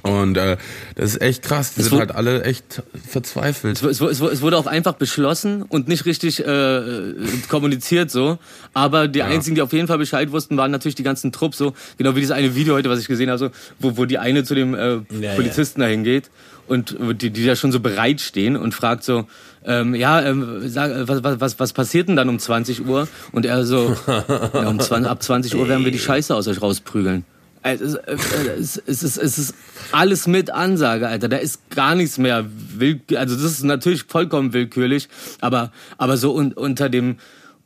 Und 0.02 0.36
äh, 0.36 0.56
das 0.96 1.10
ist 1.14 1.22
echt 1.22 1.42
krass. 1.42 1.74
Die 1.74 1.80
Es 1.80 1.88
sind 1.88 1.98
halt 1.98 2.12
alle 2.12 2.42
echt 2.42 2.82
verzweifelt. 3.08 3.80
Es, 3.82 4.00
es, 4.00 4.20
es 4.20 4.42
wurde 4.42 4.58
auch 4.58 4.66
einfach 4.66 4.94
beschlossen 4.94 5.62
und 5.62 5.86
nicht 5.86 6.06
richtig 6.06 6.44
äh, 6.44 7.14
kommuniziert 7.48 8.10
so. 8.10 8.38
Aber 8.74 9.06
die 9.06 9.22
einzigen, 9.22 9.54
die 9.54 9.62
auf 9.62 9.72
jeden 9.72 9.86
Fall 9.86 9.98
Bescheid 9.98 10.32
wussten, 10.32 10.56
waren 10.56 10.70
natürlich 10.72 10.96
die 10.96 11.04
ganzen 11.04 11.30
Trupps 11.30 11.58
so. 11.58 11.74
Genau 11.98 12.16
wie 12.16 12.20
dieses 12.20 12.34
eine 12.34 12.54
Video 12.56 12.74
heute, 12.74 12.90
was 12.90 12.98
ich 12.98 13.06
gesehen 13.06 13.28
habe, 13.28 13.38
so, 13.38 13.50
wo, 13.78 13.96
wo 13.96 14.04
die 14.04 14.18
eine 14.18 14.42
zu 14.44 14.54
dem 14.54 14.74
äh, 14.74 14.98
Ja, 15.20 15.34
Polizisten 15.36 15.80
dahin 15.80 16.02
geht 16.02 16.30
und 16.66 16.96
die, 17.20 17.30
die 17.30 17.44
da 17.44 17.54
schon 17.54 17.72
so 17.72 17.80
bereit 17.80 18.20
stehen 18.20 18.56
und 18.56 18.74
fragt 18.74 19.04
so, 19.04 19.26
ähm, 19.64 19.94
ja, 19.94 20.22
ähm, 20.22 20.68
sag, 20.68 20.90
äh, 20.90 21.08
was, 21.08 21.22
was, 21.22 21.40
was, 21.40 21.60
was 21.60 21.72
passiert 21.72 22.08
denn 22.08 22.16
dann 22.16 22.28
um 22.28 22.38
20 22.38 22.86
Uhr? 22.86 23.08
Und 23.32 23.46
er 23.46 23.64
so, 23.64 23.94
ja, 24.06 24.68
um 24.68 24.80
20, 24.80 25.08
ab 25.10 25.22
20 25.22 25.54
Uhr 25.54 25.68
werden 25.68 25.84
wir 25.84 25.92
die 25.92 25.98
Scheiße 25.98 26.34
aus 26.34 26.48
euch 26.48 26.60
rausprügeln. 26.60 27.24
Also, 27.62 27.84
Es 27.84 27.94
ist, 27.94 28.76
äh, 28.78 28.90
es, 28.90 29.02
ist, 29.02 29.16
es 29.16 29.38
ist 29.38 29.54
alles 29.92 30.26
mit 30.26 30.50
Ansage, 30.50 31.06
Alter. 31.06 31.28
Da 31.28 31.36
ist 31.36 31.70
gar 31.70 31.94
nichts 31.94 32.18
mehr 32.18 32.46
also 33.16 33.36
das 33.36 33.52
ist 33.52 33.64
natürlich 33.64 34.04
vollkommen 34.04 34.52
willkürlich, 34.52 35.08
aber 35.40 35.70
aber 35.98 36.16
so 36.16 36.34
un, 36.34 36.52
unter 36.52 36.88
dem 36.88 37.16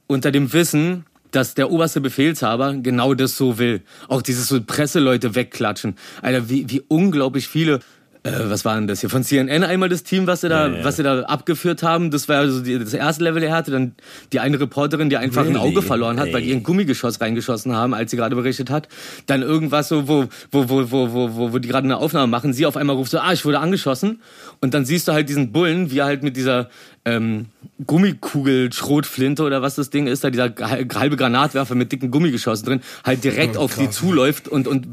unter 0.07 0.31
dem 0.31 0.53
Wissen, 0.53 1.07
dass 1.31 1.55
der 1.55 1.71
oberste 1.71 2.01
Befehlshaber 2.01 2.75
genau 2.75 3.15
das 3.15 3.37
so 3.37 3.59
will. 3.59 3.83
Auch 4.09 4.23
dieses 4.23 4.49
so 4.49 4.61
Presseleute 4.61 5.35
wegklatschen. 5.35 5.97
Alter, 6.23 6.49
wie 6.49 6.69
wie 6.69 6.83
unglaublich 6.89 7.49
viele 7.49 7.81
äh, 8.27 8.51
was 8.51 8.65
war 8.65 8.75
denn 8.75 8.87
das 8.87 9.01
hier? 9.01 9.11
Von 9.11 9.23
CNN 9.23 9.63
einmal 9.65 9.89
das 9.89 10.03
Team, 10.03 10.27
was 10.27 10.41
sie 10.41 10.49
da, 10.49 10.69
Ja, 10.69 10.77
ja. 10.79 10.85
was 10.85 10.97
sie 10.97 11.03
da 11.03 11.21
abgeführt 11.23 11.83
haben. 11.83 12.11
Das 12.11 12.29
war 12.29 12.39
also 12.39 12.61
die, 12.61 12.79
das 12.79 12.93
erste 12.95 13.25
Level 13.25 13.41
der 13.41 13.51
Härte. 13.51 13.71
Dann 13.71 13.95
die 14.33 14.41
eine 14.41 14.61
Reporterin, 14.61 15.09
die 15.09 15.17
einfach 15.17 15.43
ein 15.43 15.57
Really? 15.57 15.61
Auge 15.61 15.83
verloren 15.83 16.19
hat, 16.19 16.33
weil 16.33 16.43
die 16.43 16.51
Ey. 16.51 16.57
ein 16.57 16.63
Gummigeschoss 16.63 17.21
reingeschossen 17.21 17.75
haben, 17.75 17.95
als 17.95 18.11
sie 18.11 18.17
gerade 18.17 18.35
berichtet 18.35 18.71
hat. 18.71 18.89
Dann 19.27 19.43
irgendwas 19.43 19.89
so, 19.89 20.09
wo, 20.09 20.27
wo, 20.51 20.69
wo, 20.69 20.91
wo, 20.91 21.13
wo, 21.13 21.35
wo, 21.37 21.53
wo 21.53 21.59
die 21.59 21.69
gerade 21.69 21.85
eine 21.85 21.97
Aufnahme 21.99 22.27
machen. 22.27 22.53
Sie 22.53 22.67
auf 22.67 22.77
einmal 22.77 22.97
ruft 22.97 23.11
so, 23.11 23.19
ah, 23.19 23.33
ich 23.33 23.45
wurde 23.45 23.61
angeschossen. 23.61 24.21
Und 24.61 24.75
dann 24.75 24.85
siehst 24.85 25.09
du 25.09 25.13
halt 25.13 25.29
diesen 25.29 25.53
Bullen, 25.53 25.91
wie 25.91 25.99
er 25.99 26.07
halt 26.07 26.23
mit 26.23 26.37
dieser 26.37 26.69
ähm, 27.05 27.47
Gummikugel, 27.87 28.73
Schrotflinte 28.73 29.43
oder 29.45 29.63
was 29.63 29.77
das 29.77 29.91
Ding 29.91 30.07
ist, 30.07 30.25
da 30.25 30.31
dieser 30.31 30.53
halbe 30.59 31.17
Granatwerfer 31.17 31.75
mit 31.75 31.93
dicken 31.93 32.11
Gummigeschossen 32.11 32.67
drin, 32.67 32.81
halt 33.05 33.23
direkt 33.23 33.57
auf 33.57 33.77
die 33.77 33.91
zuläuft 33.91 34.49
und, 34.49 34.67
und 34.67 34.87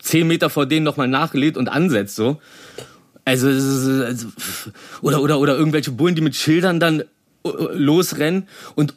zehn 0.00 0.26
Meter 0.26 0.50
vor 0.50 0.66
denen 0.66 0.84
nochmal 0.84 1.08
nachlädt 1.08 1.56
und 1.56 1.68
ansetzt 1.68 2.16
so. 2.16 2.40
Also, 3.24 3.48
also 3.48 4.28
oder, 5.02 5.22
oder, 5.22 5.38
oder 5.38 5.56
irgendwelche 5.56 5.92
Bullen, 5.92 6.14
die 6.14 6.22
mit 6.22 6.34
Schildern 6.34 6.80
dann 6.80 7.00
äh, 7.00 7.48
losrennen 7.72 8.48
und 8.74 8.94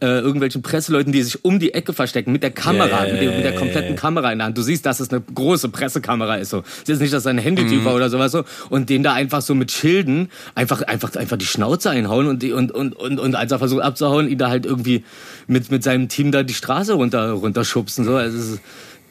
äh, 0.00 0.20
irgendwelchen 0.20 0.60
Presseleuten, 0.60 1.12
die 1.12 1.22
sich 1.22 1.44
um 1.46 1.58
die 1.58 1.72
Ecke 1.72 1.94
verstecken 1.94 2.30
mit 2.30 2.42
der 2.42 2.50
Kamera, 2.50 3.06
Ja, 3.06 3.12
mit, 3.12 3.22
der, 3.22 3.30
mit 3.32 3.44
der 3.44 3.54
kompletten 3.54 3.96
Kamera 3.96 4.30
in 4.30 4.38
der 4.38 4.46
Hand. 4.46 4.58
Du 4.58 4.62
siehst, 4.62 4.84
dass 4.84 5.00
es 5.00 5.10
eine 5.10 5.22
große 5.22 5.70
Pressekamera 5.70 6.36
ist. 6.36 6.50
So. 6.50 6.62
Es 6.82 6.90
ist 6.90 7.00
nicht, 7.00 7.12
dass 7.12 7.20
es 7.22 7.26
ein 7.26 7.38
Handytyp 7.38 7.84
war 7.84 7.94
oder 7.94 8.10
sowas 8.10 8.32
so. 8.32 8.44
Und 8.68 8.90
den 8.90 9.02
da 9.02 9.14
einfach 9.14 9.40
so 9.40 9.54
mit 9.54 9.72
Schilden 9.72 10.28
einfach, 10.54 10.82
einfach, 10.82 11.16
einfach 11.16 11.38
die 11.38 11.46
Schnauze 11.46 11.88
einhauen 11.88 12.26
und, 12.26 12.42
die, 12.42 12.52
und, 12.52 12.70
und, 12.70 12.94
und, 12.94 13.18
und 13.18 13.34
als 13.34 13.50
er 13.50 13.58
versucht 13.58 13.82
abzuhauen, 13.82 14.28
ihn 14.28 14.36
da 14.36 14.50
halt 14.50 14.66
irgendwie 14.66 15.04
mit, 15.46 15.70
mit 15.70 15.82
seinem 15.82 16.08
Team 16.08 16.32
da 16.32 16.42
die 16.42 16.54
Straße 16.54 16.92
runter, 16.92 17.30
runterschubsen. 17.30 18.04
So. 18.04 18.16
Also, 18.16 18.36
es 18.36 18.48
ist 18.50 18.60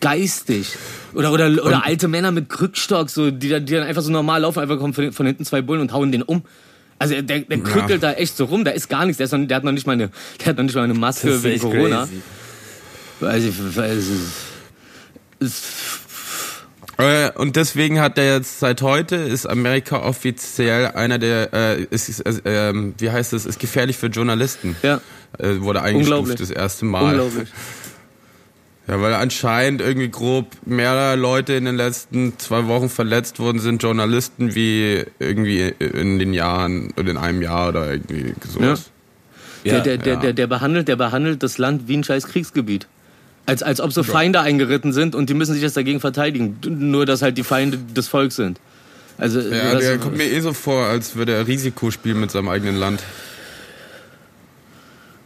geistig. 0.02 0.76
Oder, 1.14 1.32
oder, 1.32 1.48
oder 1.64 1.86
alte 1.86 2.08
Männer 2.10 2.32
mit 2.32 2.50
Krückstock, 2.50 3.10
so, 3.10 3.32
die, 3.32 3.48
dann- 3.50 3.66
die 3.66 3.74
dann 3.74 3.84
einfach 3.84 4.02
so 4.02 4.12
normal 4.12 4.42
laufen, 4.42 4.60
einfach 4.60 4.78
kommen 4.78 4.94
von, 4.94 5.12
von 5.14 5.26
hinten 5.26 5.46
zwei 5.46 5.62
Bullen 5.62 5.80
und 5.82 5.94
hauen 5.94 6.12
den 6.12 6.24
um. 6.24 6.44
Also 7.00 7.20
der, 7.22 7.40
der 7.40 7.58
krückelt 7.60 8.04
da 8.04 8.12
echt 8.14 8.38
so 8.38 8.46
rum, 8.46 8.64
da 8.64 8.72
ist 8.72 8.88
gar 8.90 9.06
nichts, 9.06 9.18
der, 9.18 9.26
ist 9.26 9.32
noch, 9.32 9.48
der 9.48 9.58
hat 9.58 9.64
noch 9.64 9.72
nicht 9.72 9.88
mal 9.88 9.94
eine, 9.94 10.10
der 10.40 10.48
hat 10.48 10.58
noch 10.58 10.64
nicht 10.66 10.76
mal 10.76 10.84
eine 10.84 10.94
Maske 10.94 11.30
ist 11.30 11.44
wegen 11.44 11.60
Corona. 11.62 12.08
Also, 13.22 13.48
ich- 13.48 13.78
also, 13.80 14.12
es- 15.40 15.62
Äh, 16.98 17.32
und 17.36 17.56
deswegen 17.56 18.00
hat 18.00 18.18
er 18.20 18.36
jetzt 18.36 18.60
seit 18.60 18.82
heute 18.84 19.16
ist 19.16 19.48
Amerika 19.48 20.04
offiziell 20.04 20.88
einer 20.92 21.18
der 21.18 21.52
äh, 21.54 21.84
ist, 21.90 22.10
ist 22.10 22.46
äh, 22.46 22.74
wie 23.00 23.10
heißt 23.10 23.34
es 23.34 23.46
ist 23.48 23.60
gefährlich 23.60 23.98
für 23.98 24.08
Journalisten. 24.08 24.76
Ja. 24.84 25.02
Äh, 25.40 25.62
wurde 25.62 25.82
eingestuft 25.82 26.40
das 26.40 26.52
erste 26.52 26.86
Mal. 26.86 27.20
Unglaublich. 27.20 27.50
Ja, 28.88 29.00
weil 29.00 29.14
anscheinend 29.14 29.80
irgendwie 29.80 30.10
grob 30.10 30.48
mehr 30.66 31.16
Leute 31.16 31.54
in 31.54 31.66
den 31.66 31.76
letzten 31.76 32.38
zwei 32.40 32.66
Wochen 32.68 32.90
verletzt 32.90 33.40
worden 33.40 33.60
sind, 33.60 33.82
Journalisten, 33.84 34.56
wie 34.56 35.04
irgendwie 35.20 35.74
in 35.80 36.18
den 36.20 36.34
Jahren 36.34 36.92
oder 36.98 37.12
in 37.12 37.18
einem 37.18 37.42
Jahr 37.42 37.70
oder 37.70 37.92
irgendwie 37.92 38.34
sowas. 38.48 38.90
der, 39.64 39.82
der, 39.82 39.98
der, 39.98 40.14
ja. 40.16 40.20
der, 40.20 40.34
der, 40.34 40.48
behandelt, 40.48 40.88
der 40.88 40.96
behandelt 40.96 41.44
das 41.44 41.58
Land 41.58 41.88
wie 41.88 41.98
ein 41.98 42.04
scheiß 42.04 42.28
Kriegsgebiet. 42.28 42.88
Als, 43.46 43.64
als 43.64 43.82
ob 43.82 43.92
so 43.94 44.04
Feinde 44.04 44.42
eingeritten 44.42 44.94
sind 44.94 45.16
und 45.16 45.30
die 45.30 45.34
müssen 45.36 45.54
sich 45.54 45.64
jetzt 45.64 45.78
dagegen 45.78 46.00
verteidigen. 46.00 46.58
Nur, 46.68 47.06
dass 47.06 47.22
halt 47.22 47.38
die 47.38 47.44
Feinde 47.44 47.78
des 47.78 48.08
Volks 48.08 48.36
sind. 48.36 48.60
Also, 49.18 49.40
Ja, 49.40 49.74
das- 49.74 49.82
der 49.84 49.98
kommt 50.00 50.18
mir 50.18 50.26
eh 50.32 50.40
so 50.42 50.54
vor, 50.54 50.86
als 50.86 51.16
würde 51.16 51.34
er 51.34 51.48
Risiko 51.48 51.92
spielen 51.92 52.20
mit 52.20 52.32
seinem 52.32 52.50
eigenen 52.50 52.76
Land. 52.76 53.04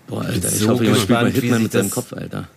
Boah, 0.07 0.21
Alter, 0.25 0.49
ich 0.49 0.55
so 0.59 0.69
hoffe, 0.69 0.83
jemand 0.83 1.01
spielt 1.01 1.21
mal 1.21 1.31
Hitman 1.31 1.63
mit 1.63 1.71
seinem 1.71 1.89
Kopf, 1.89 2.13
Alter. 2.13 2.47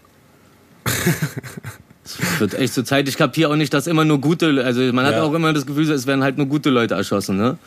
Es 2.05 2.41
wird 2.41 2.55
echt 2.55 2.73
zur 2.75 2.85
Zeit. 2.85 3.09
Ich 3.09 3.17
kapiere 3.19 3.51
auch 3.51 3.57
nicht, 3.57 3.73
dass 3.75 3.87
immer 3.87 4.05
nur 4.05 4.21
gute, 4.21 4.65
also 4.65 4.81
man 4.93 5.05
hat 5.05 5.13
Ja. 5.15 5.23
auch 5.23 5.35
immer 5.35 5.53
das 5.53 5.67
Gefühl, 5.67 5.91
es 5.91 6.07
werden 6.07 6.23
halt 6.23 6.39
nur 6.39 6.47
gute 6.47 6.71
Leute 6.71 6.95
erschossen, 6.95 7.37
ne? 7.37 7.59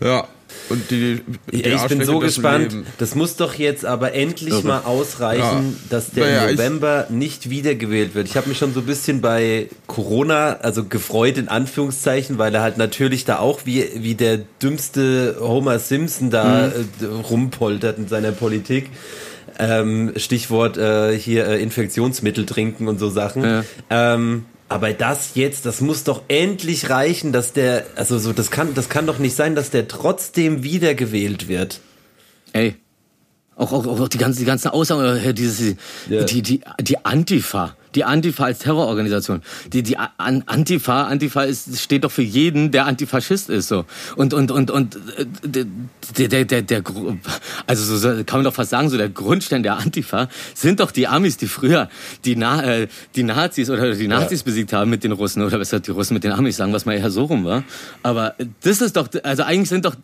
Ja. 0.00 0.26
Und 0.68 0.90
die, 0.90 1.20
die 1.52 1.60
Ja, 1.68 1.76
ich 1.76 1.82
bin 1.88 2.04
so 2.04 2.18
gespannt. 2.18 2.72
leben. 2.72 2.86
Das 2.98 3.14
muss 3.14 3.36
doch 3.36 3.54
jetzt 3.54 3.84
aber 3.84 4.14
endlich 4.14 4.50
Irre. 4.52 4.66
mal 4.66 4.80
ausreichen, 4.80 5.42
Ja. 5.42 5.86
dass 5.90 6.10
der 6.10 6.24
Naja, 6.26 6.50
ich- 6.50 6.56
November 6.56 7.06
nicht 7.08 7.50
wiedergewählt 7.50 8.14
wird. 8.16 8.26
Ich 8.26 8.36
habe 8.36 8.48
mich 8.48 8.58
schon 8.58 8.74
so 8.74 8.80
ein 8.80 8.86
bisschen 8.86 9.20
bei 9.20 9.68
Corona, 9.86 10.56
also 10.62 10.82
gefreut 10.84 11.38
in 11.38 11.46
Anführungszeichen, 11.48 12.38
weil 12.38 12.52
er 12.54 12.62
halt 12.62 12.78
natürlich 12.78 13.24
da 13.24 13.38
auch 13.38 13.60
wie, 13.64 13.84
wie 13.96 14.14
der 14.16 14.38
dümmste 14.60 15.36
Homer 15.40 15.78
Simpson 15.78 16.30
da 16.30 16.66
äh, 16.68 16.72
rumpoltert 17.30 17.98
in 17.98 18.08
seiner 18.08 18.32
Politik. 18.32 18.90
Ähm, 19.58 20.12
Stichwort 20.16 20.76
äh, 20.76 21.16
hier 21.18 21.46
äh, 21.46 21.62
Infektionsmittel 21.62 22.46
trinken 22.46 22.88
und 22.88 22.98
so 22.98 23.08
Sachen. 23.08 23.42
Ja. 23.42 23.64
Ähm, 23.90 24.44
aber 24.68 24.92
das 24.92 25.30
jetzt, 25.34 25.64
das 25.64 25.80
muss 25.80 26.04
doch 26.04 26.22
endlich 26.28 26.90
reichen, 26.90 27.32
dass 27.32 27.52
der, 27.52 27.86
also 27.94 28.18
so, 28.18 28.32
das 28.32 28.50
kann, 28.50 28.74
das 28.74 28.88
kann 28.88 29.06
doch 29.06 29.18
nicht 29.18 29.36
sein, 29.36 29.54
dass 29.54 29.70
der 29.70 29.86
trotzdem 29.88 30.62
wiedergewählt 30.64 31.48
wird. 31.48 31.80
Ey. 32.52 32.74
Auch, 33.54 33.72
auch, 33.72 33.86
auch 33.86 34.08
die 34.08 34.18
ganzen, 34.18 34.40
die 34.40 34.44
ganzen 34.44 34.68
Aussagen, 34.68 35.02
äh, 35.24 35.32
dieses, 35.32 35.76
Ja. 36.08 36.24
die, 36.24 36.42
die, 36.42 36.60
die 36.80 37.04
Antifa, 37.04 37.76
die 37.96 38.04
Antifa 38.04 38.44
als 38.44 38.60
Terrororganisation, 38.60 39.42
die, 39.72 39.82
die 39.82 39.96
An- 39.96 40.44
Antifa, 40.46 41.04
Antifa 41.04 41.42
ist, 41.42 41.80
steht 41.80 42.04
doch 42.04 42.12
für 42.12 42.22
jeden, 42.22 42.70
der 42.70 42.86
Antifaschist 42.86 43.50
ist, 43.50 43.68
so. 43.68 43.84
Und, 44.14 44.32
und, 44.34 44.50
und, 44.50 44.70
und, 44.70 44.96
äh, 45.16 45.26
der, 46.16 46.28
der, 46.28 46.44
der, 46.44 46.62
der, 46.62 46.82
also 47.66 47.96
so 47.96 48.08
kann 48.24 48.38
man 48.38 48.44
doch 48.44 48.54
fast 48.54 48.70
sagen, 48.70 48.88
so 48.88 48.96
der 48.96 49.08
Grundstein 49.08 49.62
der 49.62 49.76
Antifa 49.78 50.28
sind 50.54 50.80
doch 50.80 50.92
die 50.92 51.08
Amis, 51.08 51.36
die 51.38 51.48
früher 51.48 51.88
die, 52.24 52.36
Na, 52.36 52.62
äh, 52.62 52.88
die 53.16 53.22
Nazis 53.22 53.70
oder 53.70 53.94
die 53.94 54.08
Nazis 54.08 54.42
besiegt 54.42 54.72
haben 54.72 54.90
mit 54.90 55.02
den 55.02 55.12
Russen 55.12 55.42
oder 55.42 55.58
besser 55.58 55.80
die 55.80 55.90
Russen 55.90 56.14
mit 56.14 56.22
den 56.22 56.32
Amis, 56.32 56.56
sagen 56.56 56.74
es 56.74 56.84
mal 56.84 56.92
eher 56.92 57.10
so 57.10 57.24
rum, 57.24 57.44
war. 57.44 57.64
Aber 58.02 58.34
das 58.62 58.80
ist 58.80 58.96
doch, 58.96 59.08
also 59.22 59.42
eigentlich 59.42 59.70
sind 59.70 59.84
doch 59.86 59.96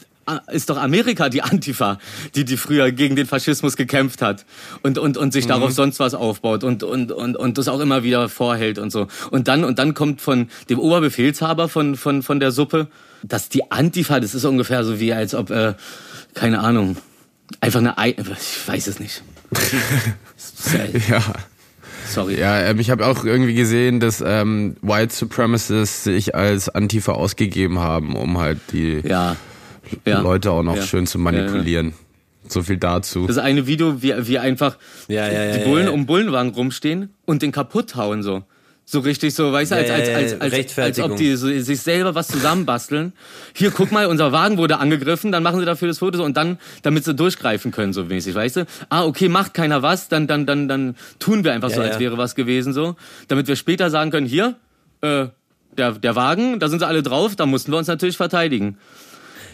ist 0.52 0.70
doch 0.70 0.76
Amerika 0.76 1.28
die 1.28 1.42
Antifa, 1.42 1.98
die 2.34 2.44
die 2.44 2.56
früher 2.56 2.92
gegen 2.92 3.16
den 3.16 3.26
Faschismus 3.26 3.76
gekämpft 3.76 4.22
hat 4.22 4.44
und 4.82 4.98
und 4.98 5.16
und 5.16 5.32
sich 5.32 5.46
darauf 5.46 5.72
sonst 5.72 5.98
was 5.98 6.14
aufbaut 6.14 6.64
und 6.64 6.82
und 6.82 7.12
und 7.12 7.36
und 7.36 7.58
das 7.58 7.68
auch 7.68 7.80
immer 7.80 8.02
wieder 8.02 8.28
vorhält 8.28 8.78
und 8.78 8.90
so. 8.90 9.08
Und 9.30 9.48
dann 9.48 9.64
und 9.64 9.78
dann 9.78 9.94
kommt 9.94 10.20
von 10.20 10.48
dem 10.68 10.78
Oberbefehlshaber 10.78 11.68
von 11.68 11.96
von 11.96 12.22
von 12.22 12.40
der 12.40 12.52
Suppe, 12.52 12.88
dass 13.22 13.48
die 13.48 13.70
Antifa, 13.70 14.20
das 14.20 14.34
ist 14.34 14.44
ungefähr 14.44 14.84
so 14.84 15.00
wie 15.00 15.12
als 15.12 15.34
ob 15.34 15.50
äh, 15.50 15.74
keine 16.34 16.60
Ahnung, 16.60 16.96
einfach 17.60 17.80
eine 17.80 17.98
Ei 17.98 18.10
ich 18.10 18.68
weiß 18.68 18.86
es 18.86 19.00
nicht. 19.00 19.22
Ja. 21.08 21.22
Sorry. 22.08 22.38
Ja, 22.38 22.60
ähm, 22.60 22.78
ich 22.78 22.90
habe 22.90 23.06
auch 23.06 23.24
irgendwie 23.24 23.54
gesehen, 23.54 24.00
dass 24.00 24.22
ähm, 24.24 24.76
White 24.82 25.14
Supremacists 25.14 26.04
sich 26.04 26.34
als 26.34 26.68
Antifa 26.68 27.12
ausgegeben 27.12 27.78
haben, 27.78 28.16
um 28.16 28.38
halt 28.38 28.58
die 28.72 29.00
Ja. 29.04 29.36
Ja. 30.06 30.20
Leute 30.20 30.50
auch 30.50 30.62
noch 30.62 30.76
Ja. 30.76 30.82
schön 30.82 31.06
zu 31.06 31.18
manipulieren. 31.18 31.94
So 32.48 32.62
viel 32.62 32.76
dazu. 32.76 33.26
Das 33.26 33.38
eine 33.38 33.66
Video, 33.66 34.02
wie, 34.02 34.14
wie 34.26 34.38
einfach 34.38 34.76
Ja, 35.08 35.28
ja, 35.28 35.44
ja, 35.44 35.56
die 35.56 35.64
Bullen 35.64 35.84
ja, 35.84 35.90
ja. 35.90 35.94
um 35.94 36.06
Bullenwagen 36.06 36.52
rumstehen 36.52 37.10
und 37.24 37.42
den 37.42 37.52
kaputt 37.52 37.94
hauen 37.94 38.22
so. 38.22 38.42
So 38.84 38.98
richtig 38.98 39.32
so, 39.34 39.52
weißt 39.52 39.70
du, 39.70 39.76
als, 39.76 39.90
als, 39.90 40.08
als, 40.08 40.40
als, 40.40 40.78
als, 40.78 40.98
ob 40.98 41.16
die 41.16 41.36
so, 41.36 41.46
sich 41.46 41.80
selber 41.80 42.16
was 42.16 42.26
zusammenbasteln. 42.26 43.12
Hier, 43.54 43.70
guck 43.70 43.92
mal, 43.92 44.06
unser 44.06 44.32
Wagen 44.32 44.58
wurde 44.58 44.78
angegriffen, 44.78 45.30
dann 45.30 45.44
machen 45.44 45.60
sie 45.60 45.64
dafür 45.64 45.86
das 45.86 46.00
Foto 46.00 46.18
so 46.18 46.24
und 46.24 46.36
dann, 46.36 46.58
damit 46.82 47.04
sie 47.04 47.14
durchgreifen 47.14 47.70
können, 47.70 47.92
so 47.92 48.04
mäßig, 48.04 48.34
weißt 48.34 48.56
du? 48.56 48.66
Ah, 48.88 49.04
okay, 49.04 49.28
macht 49.28 49.54
keiner 49.54 49.82
was, 49.82 50.08
dann, 50.08 50.26
dann, 50.26 50.46
dann, 50.46 50.66
dann 50.66 50.96
tun 51.20 51.44
wir 51.44 51.52
einfach 51.52 51.70
so, 51.70 51.80
als 51.80 51.94
ja. 51.94 52.00
wäre 52.00 52.18
was 52.18 52.34
gewesen, 52.34 52.72
so. 52.72 52.96
Damit 53.28 53.46
wir 53.46 53.54
später 53.54 53.88
sagen 53.88 54.10
können, 54.10 54.26
hier, 54.26 54.56
äh, 55.00 55.26
der, 55.78 55.92
der 55.92 56.16
Wagen, 56.16 56.58
da 56.58 56.68
sind 56.68 56.80
sie 56.80 56.86
alle 56.86 57.02
drauf, 57.02 57.36
da 57.36 57.46
mussten 57.46 57.72
wir 57.72 57.78
uns 57.78 57.86
natürlich 57.86 58.16
verteidigen. 58.16 58.78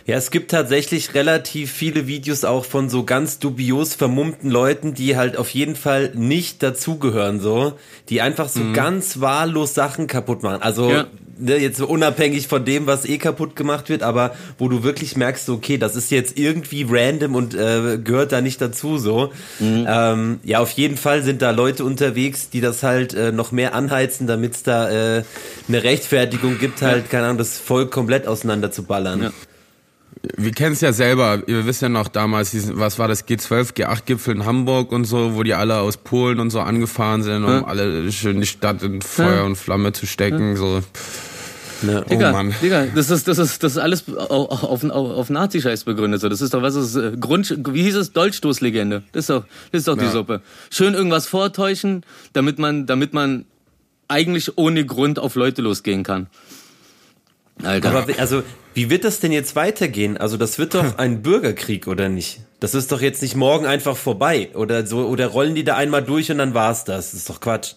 Ja, 0.09 0.17
es 0.17 0.31
gibt 0.31 0.51
tatsächlich 0.51 1.13
relativ 1.13 1.71
viele 1.71 2.07
Videos 2.07 2.45
auch 2.45 2.65
von 2.65 2.89
so 2.89 3.05
ganz 3.05 3.41
dubios 3.41 3.95
vermummten 3.95 4.51
Leuten, 4.51 4.95
die 4.95 5.19
halt 5.19 5.37
auf 5.37 5.51
jeden 5.51 5.77
Fall 5.77 6.13
nicht 6.15 6.63
dazugehören, 6.63 7.41
so, 7.41 7.75
die 8.09 8.23
einfach 8.23 8.49
so 8.49 8.73
ganz 8.73 9.21
wahllos 9.21 9.75
Sachen 9.75 10.07
kaputt 10.07 10.43
machen. 10.43 10.63
Also, 10.63 10.91
Ja. 10.91 11.07
ne, 11.39 11.59
jetzt 11.59 11.77
so 11.77 11.87
unabhängig 11.87 12.49
von 12.49 12.65
dem, 12.65 12.87
was 12.87 13.05
eh 13.05 13.19
kaputt 13.19 13.55
gemacht 13.55 13.91
wird, 13.91 14.03
aber 14.03 14.35
wo 14.57 14.71
du 14.71 14.83
wirklich 14.83 15.15
merkst, 15.15 15.47
okay, 15.51 15.77
das 15.77 15.95
ist 15.95 16.11
jetzt 16.11 16.39
irgendwie 16.39 16.87
random 16.89 17.35
und 17.35 17.55
äh, 17.55 17.99
gehört 18.03 18.33
da 18.33 18.41
nicht 18.41 18.63
dazu, 18.63 18.97
so. 18.97 19.31
Ähm, 19.61 20.41
ja, 20.43 20.61
auf 20.61 20.71
jeden 20.71 20.97
Fall 20.97 21.23
sind 21.23 21.43
da 21.43 21.51
Leute 21.51 21.85
unterwegs, 21.85 22.49
die 22.49 22.63
das 22.63 22.83
halt 22.83 23.13
äh, 23.13 23.31
noch 23.31 23.53
mehr 23.53 23.75
anheizen, 23.75 24.27
damit 24.27 24.55
es 24.55 24.63
da 24.63 24.89
äh, 24.89 25.23
eine 25.69 25.83
Rechtfertigung 25.83 26.59
gibt, 26.59 26.81
halt, 26.81 27.11
keine 27.11 27.25
Ahnung, 27.27 27.37
das 27.37 27.59
Volk 27.59 27.91
komplett 27.91 28.27
auseinander 28.27 28.71
zu 28.71 28.85
ballern. 28.85 29.25
Ja. 29.25 29.33
Wir 30.37 30.53
kennen 30.53 30.73
es 30.73 30.81
ja 30.81 30.93
selber. 30.93 31.43
Ihr 31.47 31.67
wisst 31.67 31.83
ja 31.83 31.89
noch 31.89 32.09
damals, 32.09 32.51
diesen, 32.51 32.79
was 32.79 32.99
war 32.99 33.09
das, 33.09 33.27
G12, 33.27 33.73
G8-Gipfel 33.75 34.35
in 34.37 34.45
Hamburg 34.47 34.93
und 34.93 35.05
so, 35.05 35.35
wo 35.35 35.43
die 35.43 35.55
alle 35.55 35.79
aus 35.79 35.97
Polen 35.97 36.41
und 36.41 36.51
so 36.51 36.61
angefahren 36.61 37.23
sind, 37.23 37.45
um 37.45 37.51
Ja. 37.51 37.65
alle 37.65 38.11
schön 38.13 38.41
die 38.41 38.47
Stadt 38.47 38.83
in 38.83 39.01
Feuer 39.03 39.37
Ja. 39.37 39.43
und 39.45 39.57
Flamme 39.57 39.93
zu 39.93 40.07
stecken. 40.07 40.57
So. 40.57 40.81
Ja. 41.83 42.01
Digga, 42.01 42.31
Oh 42.31 42.33
Mann. 42.33 42.55
Digga, 42.61 42.87
das 42.95 43.11
ist, 43.11 43.29
das 43.29 43.39
ist, 43.39 43.63
das 43.63 43.73
ist 43.73 43.79
alles 43.79 44.05
auf, 44.09 44.65
auf, 44.65 44.83
auf, 44.91 45.31
Nazi-Scheiß 45.31 45.85
begründet. 45.85 46.21
So. 46.21 46.29
Das 46.29 46.41
ist 46.41 46.53
doch, 46.53 46.63
was 46.63 46.75
ist, 46.75 46.97
äh, 46.97 47.13
Grund, 47.19 47.57
wie 47.73 47.83
hieß 47.85 47.95
es, 47.97 48.13
Dolchstoßlegende. 48.13 49.05
Das 49.13 49.25
ist 49.25 49.31
doch, 49.31 49.45
das 49.71 49.81
ist 49.81 49.89
doch 49.89 49.97
die 49.97 50.05
Ja. 50.07 50.11
Suppe. 50.11 50.43
Schön 50.71 50.95
irgendwas 50.95 51.27
vortäuschen, 51.27 52.03
damit 52.33 52.59
man, 52.59 52.87
damit 52.87 53.13
man 53.13 53.45
eigentlich 54.09 54.57
ohne 54.59 54.85
Grund 54.85 55.19
auf 55.21 55.35
Leute 55.37 55.63
losgehen 55.63 56.03
kann. 56.03 56.27
Alter. 57.63 57.91
Aber 57.91 58.09
wie- 58.09 58.15
also, 58.19 58.43
wie 58.75 58.91
wird 58.91 59.05
das 59.05 59.21
denn 59.21 59.33
jetzt 59.33 59.57
weitergehen? 59.57 60.17
Also, 60.17 60.37
das 60.37 60.59
wird 60.59 60.75
doch 60.75 60.99
ein 60.99 61.23
Bürgerkrieg, 61.23 61.87
oder 61.87 62.09
nicht? 62.09 62.41
Das 62.61 62.75
ist 62.75 62.91
doch 62.93 63.01
jetzt 63.01 63.23
nicht 63.23 63.35
morgen 63.37 63.67
einfach 63.67 63.97
vorbei. 63.97 64.51
Oder 64.55 64.87
so, 64.87 65.07
oder 65.07 65.27
rollen 65.29 65.55
die 65.55 65.65
da 65.65 65.77
einmal 65.77 66.03
durch 66.03 66.31
und 66.31 66.39
dann 66.39 66.55
war's 66.55 66.85
das. 66.85 67.11
Das 67.13 67.21
ist 67.21 67.31
doch 67.31 67.41
Quatsch. 67.41 67.75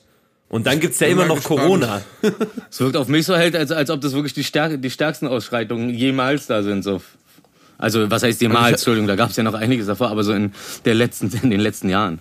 Und 0.49 0.67
dann 0.67 0.79
gibt's 0.79 0.99
ja 0.99 1.07
immer 1.07 1.25
noch 1.25 1.35
gespannt. 1.37 1.61
Corona. 1.61 2.01
Es 2.69 2.79
wirkt 2.81 2.97
auf 2.97 3.07
mich 3.07 3.25
so 3.25 3.35
halt, 3.35 3.55
als, 3.55 3.71
als 3.71 3.89
ob 3.89 4.01
das 4.01 4.11
wirklich 4.13 4.33
die, 4.33 4.43
stärk, 4.43 4.81
die 4.81 4.89
stärksten 4.89 5.27
Ausschreitungen 5.27 5.89
jemals 5.91 6.47
da 6.47 6.61
sind. 6.61 6.83
So. 6.83 7.01
Also, 7.77 8.11
was 8.11 8.21
heißt 8.23 8.41
jemals? 8.41 8.71
Entschuldigung, 8.73 9.07
da 9.07 9.15
gab 9.15 9.29
es 9.29 9.37
ja 9.37 9.43
noch 9.43 9.53
einiges 9.53 9.87
davor, 9.87 10.09
aber 10.09 10.23
so 10.23 10.33
in, 10.33 10.51
der 10.85 10.93
letzten, 10.93 11.31
in 11.41 11.49
den 11.51 11.59
letzten 11.61 11.89
Jahren. 11.89 12.19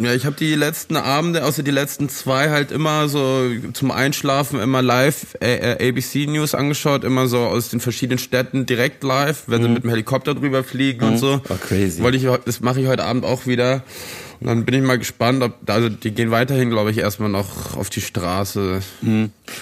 Ja, 0.00 0.14
ich 0.14 0.26
habe 0.26 0.36
die 0.36 0.54
letzten 0.54 0.96
Abende, 0.96 1.44
außer 1.44 1.64
die 1.64 1.72
letzten 1.72 2.08
zwei, 2.08 2.50
halt 2.50 2.70
immer 2.70 3.08
so 3.08 3.50
zum 3.72 3.90
Einschlafen 3.90 4.60
immer 4.60 4.80
live 4.80 5.36
äh, 5.40 5.88
ABC 5.88 6.26
News 6.26 6.54
angeschaut, 6.54 7.02
immer 7.02 7.26
so 7.26 7.38
aus 7.38 7.70
den 7.70 7.80
verschiedenen 7.80 8.18
Städten 8.18 8.64
direkt 8.64 9.02
live, 9.02 9.44
wenn 9.48 9.62
sie 9.62 9.68
mit 9.68 9.82
dem 9.82 9.90
Helikopter 9.90 10.34
drüber 10.34 10.62
fliegen 10.62 11.04
und 11.04 11.18
so. 11.18 11.40
Oh, 11.48 11.54
crazy. 11.60 12.00
Wollte 12.00 12.16
ich, 12.16 12.26
das 12.44 12.60
mache 12.60 12.80
ich 12.80 12.86
heute 12.86 13.04
Abend 13.04 13.24
auch 13.24 13.46
wieder. 13.46 13.82
Und 14.40 14.46
dann 14.46 14.64
bin 14.64 14.74
ich 14.76 14.82
mal 14.82 14.98
gespannt, 14.98 15.42
ob, 15.42 15.54
also 15.68 15.88
die 15.88 16.12
gehen 16.12 16.30
weiterhin, 16.30 16.70
glaube 16.70 16.90
ich, 16.92 16.98
erstmal 16.98 17.28
noch 17.28 17.76
auf 17.76 17.90
die 17.90 18.00
Straße. 18.00 18.80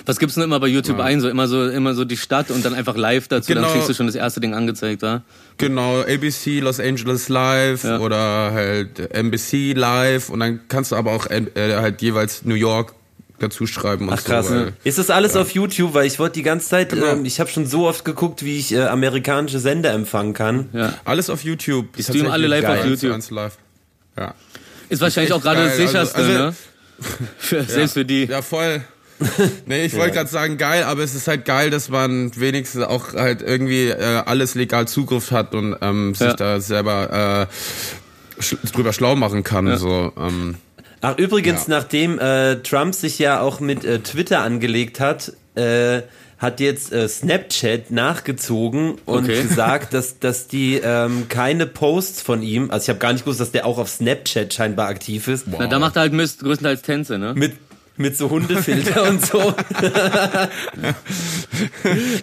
Was 0.04 0.18
gibt's 0.18 0.34
denn 0.34 0.44
immer 0.44 0.60
bei 0.60 0.66
YouTube 0.66 1.00
ein? 1.00 1.20
So 1.20 1.28
immer 1.30 1.48
so 1.48 1.66
immer 1.68 1.94
so 1.94 2.04
die 2.04 2.16
Stadt 2.18 2.50
und 2.50 2.64
dann 2.64 2.74
einfach 2.74 2.96
live 2.96 3.26
dazu, 3.28 3.54
dann 3.54 3.62
Genau. 3.62 3.72
kriegst 3.74 3.88
du 3.88 3.94
schon 3.94 4.06
das 4.06 4.14
erste 4.16 4.40
Ding 4.40 4.52
angezeigt, 4.54 5.00
wa? 5.02 5.22
Genau, 5.56 6.00
ABC 6.02 6.60
Los 6.60 6.78
Angeles 6.80 7.28
Live 7.30 7.84
Ja. 7.84 7.98
oder 8.00 8.52
halt 8.52 8.98
NBC 9.14 9.72
Live 9.74 10.28
und 10.28 10.40
dann 10.40 10.60
kannst 10.68 10.92
du 10.92 10.96
aber 10.96 11.12
auch 11.12 11.26
äh, 11.30 11.42
halt 11.56 12.02
jeweils 12.02 12.44
New 12.44 12.54
York 12.54 12.92
dazu 13.38 13.66
schreiben 13.66 14.08
und 14.08 14.14
Ach 14.14 14.24
krass. 14.24 14.48
so. 14.48 14.54
weil- 14.54 14.72
Ist 14.84 14.98
das 14.98 15.08
alles 15.10 15.36
auf 15.36 15.50
YouTube? 15.52 15.94
Weil 15.94 16.06
ich 16.06 16.18
wollte 16.18 16.34
die 16.34 16.42
ganze 16.42 16.68
Zeit, 16.68 16.90
Genau. 16.90 17.06
ähm, 17.12 17.24
ich 17.24 17.40
habe 17.40 17.48
schon 17.50 17.66
so 17.66 17.86
oft 17.86 18.04
geguckt, 18.04 18.44
wie 18.44 18.58
ich 18.58 18.72
äh, 18.72 18.82
amerikanische 18.84 19.58
Sender 19.58 19.92
empfangen 19.92 20.32
kann. 20.34 20.68
Ja. 20.72 20.94
Alles 21.04 21.30
auf 21.30 21.44
YouTube. 21.44 21.94
Die 21.96 22.02
streamen 22.02 22.30
alle 22.30 22.46
live 22.46 22.64
auf 22.66 22.84
YouTube. 22.86 23.18
Live. 23.30 23.58
Ja. 24.18 24.34
Ist 24.88 25.00
wahrscheinlich 25.00 25.30
echt 25.30 25.38
auch 25.38 25.42
gerade 25.42 25.62
das. 25.64 25.72
Also- 25.72 25.86
sicherste, 25.86 26.16
also- 26.18 26.32
ne? 26.32 26.54
Für, 27.38 27.62
Selbst 27.64 27.92
für 27.92 28.04
die. 28.06 28.24
Ja, 28.24 28.40
voll. 28.40 28.80
nee, 29.66 29.84
ich 29.84 29.94
wollte 29.96 30.14
gerade 30.14 30.30
sagen 30.30 30.56
geil, 30.56 30.82
aber 30.82 31.02
es 31.02 31.14
ist 31.14 31.28
halt 31.28 31.44
geil, 31.44 31.68
dass 31.70 31.88
man 31.90 32.30
wenigstens 32.38 32.82
auch 32.84 33.12
halt 33.14 33.42
irgendwie 33.42 33.88
äh, 33.88 34.22
alles 34.24 34.54
legal 34.54 34.88
Zugriff 34.88 35.30
hat 35.30 35.54
und 35.54 35.76
ähm, 35.82 36.14
sich 36.14 36.26
Ja. 36.26 36.34
da 36.34 36.60
selber 36.60 37.48
äh, 38.38 38.42
sch 38.42 38.56
drüber 38.72 38.92
schlau 38.94 39.14
machen 39.16 39.42
kann. 39.44 39.76
So, 39.78 40.12
ähm, 40.18 40.56
Ach, 41.02 41.18
übrigens, 41.18 41.66
Ja. 41.66 41.76
nachdem 41.78 42.18
äh, 42.18 42.56
Trump 42.62 42.94
sich 42.94 43.18
ja 43.18 43.40
auch 43.40 43.60
mit 43.60 43.84
äh, 43.84 43.98
Twitter 44.00 44.40
angelegt 44.40 44.98
hat, 45.00 45.32
äh, 45.54 46.00
hat 46.38 46.60
jetzt 46.60 46.92
äh, 46.92 47.08
Snapchat 47.08 47.90
nachgezogen 47.90 48.96
und 49.06 49.24
Okay. 49.24 49.42
gesagt, 49.42 49.94
dass, 49.94 50.18
dass 50.20 50.48
die 50.48 50.80
ähm, 50.82 51.28
keine 51.28 51.66
Posts 51.66 52.20
von 52.22 52.42
ihm, 52.42 52.70
also 52.70 52.84
ich 52.84 52.88
habe 52.90 52.98
gar 52.98 53.12
nicht 53.12 53.24
gewusst, 53.24 53.40
dass 53.40 53.52
der 53.52 53.64
auch 53.66 53.78
auf 53.78 53.88
Snapchat 53.88 54.52
scheinbar 54.52 54.88
aktiv 54.88 55.28
ist, 55.28 55.46
Na, 55.46 55.66
da 55.66 55.78
macht 55.78 55.96
er 55.96 56.02
halt 56.02 56.12
Mist, 56.12 56.40
größtenteils 56.40 56.82
Tänze, 56.82 57.18
ne? 57.18 57.32
mit, 57.34 57.54
mit 57.96 58.16
so 58.16 58.30
Hundefilter 58.30 59.08
und 59.08 59.24
so. 59.24 59.38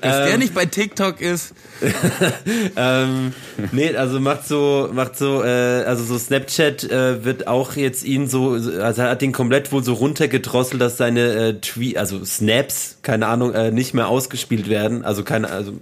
dass 0.02 0.28
der 0.28 0.38
nicht 0.38 0.54
bei 0.54 0.66
TikTok 0.66 1.22
ist. 1.22 1.54
ähm, 2.76 3.34
nee, 3.72 3.96
also 3.96 4.20
macht 4.20 4.48
so, 4.48 4.90
macht 4.94 5.18
so, 5.18 5.44
äh, 5.44 5.84
also 5.84 6.04
so 6.04 6.18
Snapchat 6.18 6.84
äh, 6.84 7.26
wird 7.26 7.48
auch 7.48 7.76
jetzt 7.76 8.04
ihn 8.04 8.28
so, 8.28 8.52
also 8.52 9.02
er 9.02 9.10
hat 9.10 9.22
ihn 9.22 9.32
komplett 9.32 9.72
wohl 9.72 9.84
so 9.84 9.94
runtergedrosselt, 9.94 10.82
dass 10.82 10.98
seine 10.98 11.34
äh, 11.34 11.54
Tweet, 11.60 11.98
also 11.98 12.24
Snaps, 12.24 12.98
keine 13.02 13.28
Ahnung, 13.28 13.54
äh, 13.54 13.72
nicht 13.72 13.94
mehr 13.94 14.08
ausgespielt 14.08 14.70
werden. 14.70 15.04
Also 15.04 15.24
keine, 15.24 15.50
also 15.50 15.74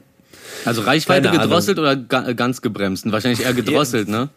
Also 0.65 0.81
Reichweite 0.81 1.31
gedrosselt 1.31 1.79
oder 1.79 1.95
ga, 1.95 2.33
ganz 2.33 2.61
gebremst? 2.61 3.05
Und 3.05 3.11
Wahrscheinlich 3.11 3.43
eher 3.45 3.53
gedrosselt, 3.53 4.07
ne? 4.07 4.29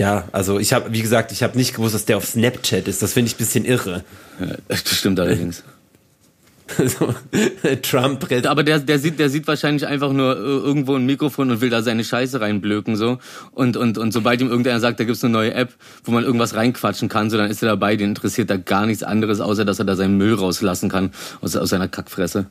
Ja, 0.00 0.24
also 0.32 0.58
ich 0.58 0.72
habe, 0.72 0.94
wie 0.94 1.02
gesagt, 1.02 1.30
ich 1.30 1.42
habe 1.42 1.58
nicht 1.58 1.74
gewusst, 1.74 1.94
dass 1.94 2.06
der 2.06 2.16
auf 2.16 2.24
Snapchat 2.24 2.88
ist. 2.88 3.02
Das 3.02 3.12
finde 3.12 3.28
ich 3.28 3.34
ein 3.34 3.36
bisschen 3.36 3.66
irre. 3.66 4.02
Das 4.66 4.78
stimmt 4.78 5.20
allerdings. 5.20 5.62
so, 6.86 7.14
Trump 7.82 8.26
Aber 8.46 8.62
der, 8.62 8.78
der 8.78 8.98
sieht, 8.98 9.18
der 9.18 9.28
sieht 9.28 9.46
wahrscheinlich 9.46 9.86
einfach 9.86 10.10
nur 10.14 10.36
äh, 10.36 10.38
irgendwo 10.38 10.94
ein 10.94 11.04
Mikrofon 11.04 11.50
und 11.50 11.60
will 11.60 11.68
da 11.68 11.82
seine 11.82 12.02
Scheiße 12.02 12.40
reinblöken 12.40 12.96
so. 12.96 13.18
Und 13.52 13.76
und 13.76 13.98
und 13.98 14.12
sobald 14.12 14.40
ihm 14.40 14.48
irgendeiner 14.48 14.80
sagt, 14.80 15.00
da 15.00 15.04
gibt's 15.04 15.22
eine 15.22 15.34
neue 15.34 15.52
App, 15.52 15.74
wo 16.04 16.12
man 16.12 16.24
irgendwas 16.24 16.54
reinquatschen 16.54 17.10
kann, 17.10 17.28
so 17.28 17.36
dann 17.36 17.50
ist 17.50 17.62
er 17.62 17.68
dabei. 17.68 17.96
Den 17.96 18.10
interessiert 18.10 18.48
da 18.48 18.56
gar 18.56 18.86
nichts 18.86 19.02
anderes, 19.02 19.42
außer 19.42 19.66
dass 19.66 19.80
er 19.80 19.84
da 19.84 19.96
seinen 19.96 20.16
Müll 20.16 20.32
rauslassen 20.32 20.88
kann 20.88 21.10
aus, 21.42 21.56
aus 21.56 21.68
seiner 21.68 21.88
Kackfresse. 21.88 22.46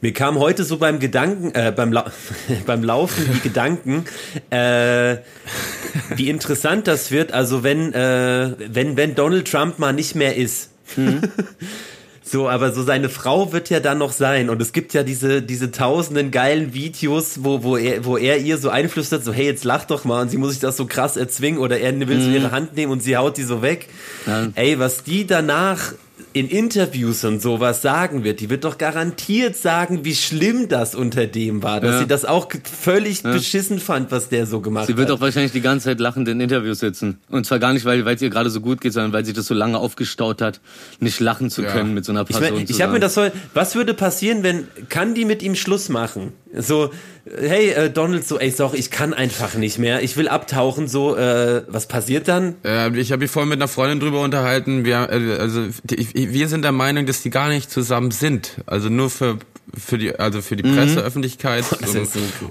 Mir 0.00 0.12
kam 0.12 0.38
heute 0.38 0.64
so 0.64 0.78
beim 0.78 0.98
Gedanken, 0.98 1.54
äh, 1.54 1.72
beim, 1.74 1.92
Lau 1.92 2.04
beim 2.66 2.82
Laufen 2.82 3.28
die 3.34 3.40
Gedanken, 3.40 4.04
äh, 4.50 5.18
wie 6.16 6.28
interessant 6.28 6.86
das 6.86 7.10
wird. 7.10 7.32
Also 7.32 7.62
wenn, 7.62 7.92
äh, 7.92 8.52
wenn, 8.68 8.96
wenn 8.96 9.14
Donald 9.14 9.50
Trump 9.50 9.78
mal 9.78 9.92
nicht 9.92 10.14
mehr 10.14 10.36
ist. 10.36 10.70
So, 12.24 12.48
aber 12.48 12.72
so 12.72 12.82
seine 12.82 13.10
Frau 13.10 13.52
wird 13.52 13.68
ja 13.68 13.78
dann 13.78 13.98
noch 13.98 14.12
sein. 14.12 14.48
Und 14.48 14.62
es 14.62 14.72
gibt 14.72 14.94
ja 14.94 15.02
diese, 15.02 15.42
diese 15.42 15.70
tausenden 15.70 16.30
geilen 16.30 16.72
Videos, 16.72 17.44
wo, 17.44 17.62
wo, 17.62 17.76
er, 17.76 18.06
wo 18.06 18.16
er 18.16 18.38
ihr 18.38 18.56
so 18.56 18.70
einflüstert, 18.70 19.22
so, 19.22 19.34
hey, 19.34 19.44
jetzt 19.44 19.64
lach 19.64 19.84
doch 19.84 20.06
mal. 20.06 20.22
Und 20.22 20.30
sie 20.30 20.38
muss 20.38 20.52
sich 20.52 20.60
das 20.60 20.78
so 20.78 20.86
krass 20.86 21.18
erzwingen. 21.18 21.60
Oder 21.60 21.80
er 21.80 22.08
will 22.08 22.22
so 22.22 22.30
ihre 22.30 22.50
Hand 22.50 22.74
nehmen 22.74 22.90
und 22.90 23.02
sie 23.02 23.18
haut 23.18 23.36
die 23.36 23.42
so 23.42 23.60
weg. 23.60 23.88
Ja. 24.26 24.48
Ey, 24.54 24.78
was 24.78 25.04
die 25.04 25.26
danach 25.26 25.92
in 26.34 26.48
Interviews 26.48 27.24
und 27.24 27.42
sowas 27.42 27.82
sagen 27.82 28.24
wird, 28.24 28.40
die 28.40 28.48
wird 28.50 28.64
doch 28.64 28.78
garantiert 28.78 29.56
sagen, 29.56 30.04
wie 30.04 30.14
schlimm 30.14 30.68
das 30.68 30.94
unter 30.94 31.26
dem 31.26 31.62
war, 31.62 31.80
dass 31.80 31.92
Ja. 31.92 31.98
sie 32.00 32.06
das 32.06 32.24
auch 32.24 32.48
völlig 32.64 33.22
beschissen 33.22 33.78
fand, 33.78 34.10
was 34.10 34.28
der 34.28 34.46
so 34.46 34.60
gemacht 34.60 34.86
Sie 34.86 34.96
wird 34.96 35.08
hat. 35.10 35.16
auch 35.16 35.20
wahrscheinlich 35.20 35.52
die 35.52 35.60
ganze 35.60 35.84
Zeit 35.86 36.00
lachend 36.00 36.28
in 36.28 36.40
Interviews 36.40 36.78
sitzen. 36.78 37.18
Und 37.28 37.44
zwar 37.46 37.58
gar 37.58 37.72
nicht, 37.72 37.84
weil 37.84 38.04
weil 38.04 38.16
es 38.16 38.22
ihr 38.22 38.30
gerade 38.30 38.50
so 38.50 38.60
gut 38.60 38.80
geht, 38.80 38.92
sondern 38.92 39.12
weil 39.12 39.24
sie 39.24 39.32
das 39.32 39.46
so 39.46 39.54
lange 39.54 39.78
aufgestaut 39.78 40.40
hat, 40.40 40.60
nicht 41.00 41.20
lachen 41.20 41.50
zu 41.50 41.62
Ja. 41.62 41.70
können 41.72 41.94
mit 41.94 42.04
so 42.04 42.12
einer 42.12 42.22
Ich, 42.22 42.36
Person. 42.36 42.56
mein, 42.58 42.66
ich 42.68 42.80
habe 42.82 42.92
mir 42.92 43.00
das 43.00 43.14
so, 43.14 43.26
was 43.54 43.74
würde 43.74 43.94
passieren, 43.94 44.42
wenn, 44.42 44.66
kann 44.88 45.14
die 45.14 45.24
mit 45.24 45.42
ihm 45.42 45.54
Schluss 45.54 45.88
machen? 45.88 46.32
So, 46.56 46.90
hey, 47.24 47.70
äh, 47.70 47.90
Donald, 47.90 48.26
so, 48.26 48.38
ey, 48.38 48.50
sorry, 48.50 48.78
ich 48.78 48.90
kann 48.90 49.14
einfach 49.14 49.54
nicht 49.54 49.78
mehr, 49.78 50.02
ich 50.02 50.16
will 50.16 50.28
abtauchen, 50.28 50.88
so, 50.88 51.16
äh, 51.16 51.62
was 51.68 51.86
passiert 51.86 52.28
dann? 52.28 52.56
Äh, 52.64 52.96
ich 52.98 53.12
habe 53.12 53.22
mich 53.22 53.30
vorhin 53.30 53.48
mit 53.48 53.58
einer 53.58 53.68
Freundin 53.68 54.00
drüber 54.00 54.20
unterhalten. 54.22 54.84
Wir, 54.84 55.08
äh, 55.10 55.38
also 55.38 55.66
die, 55.84 56.32
wir 56.32 56.48
sind 56.48 56.62
der 56.62 56.72
Meinung, 56.72 57.06
dass 57.06 57.22
die 57.22 57.30
gar 57.30 57.48
nicht 57.48 57.70
zusammen 57.70 58.10
sind. 58.10 58.56
Also 58.66 58.88
nur 58.88 59.10
für 59.10 59.38
für 59.74 59.96
die 59.96 60.18
also 60.18 60.42
für 60.42 60.56
die 60.56 60.64
Presseöffentlichkeit 60.64 61.64
Das 61.80 61.94
und, 61.94 62.08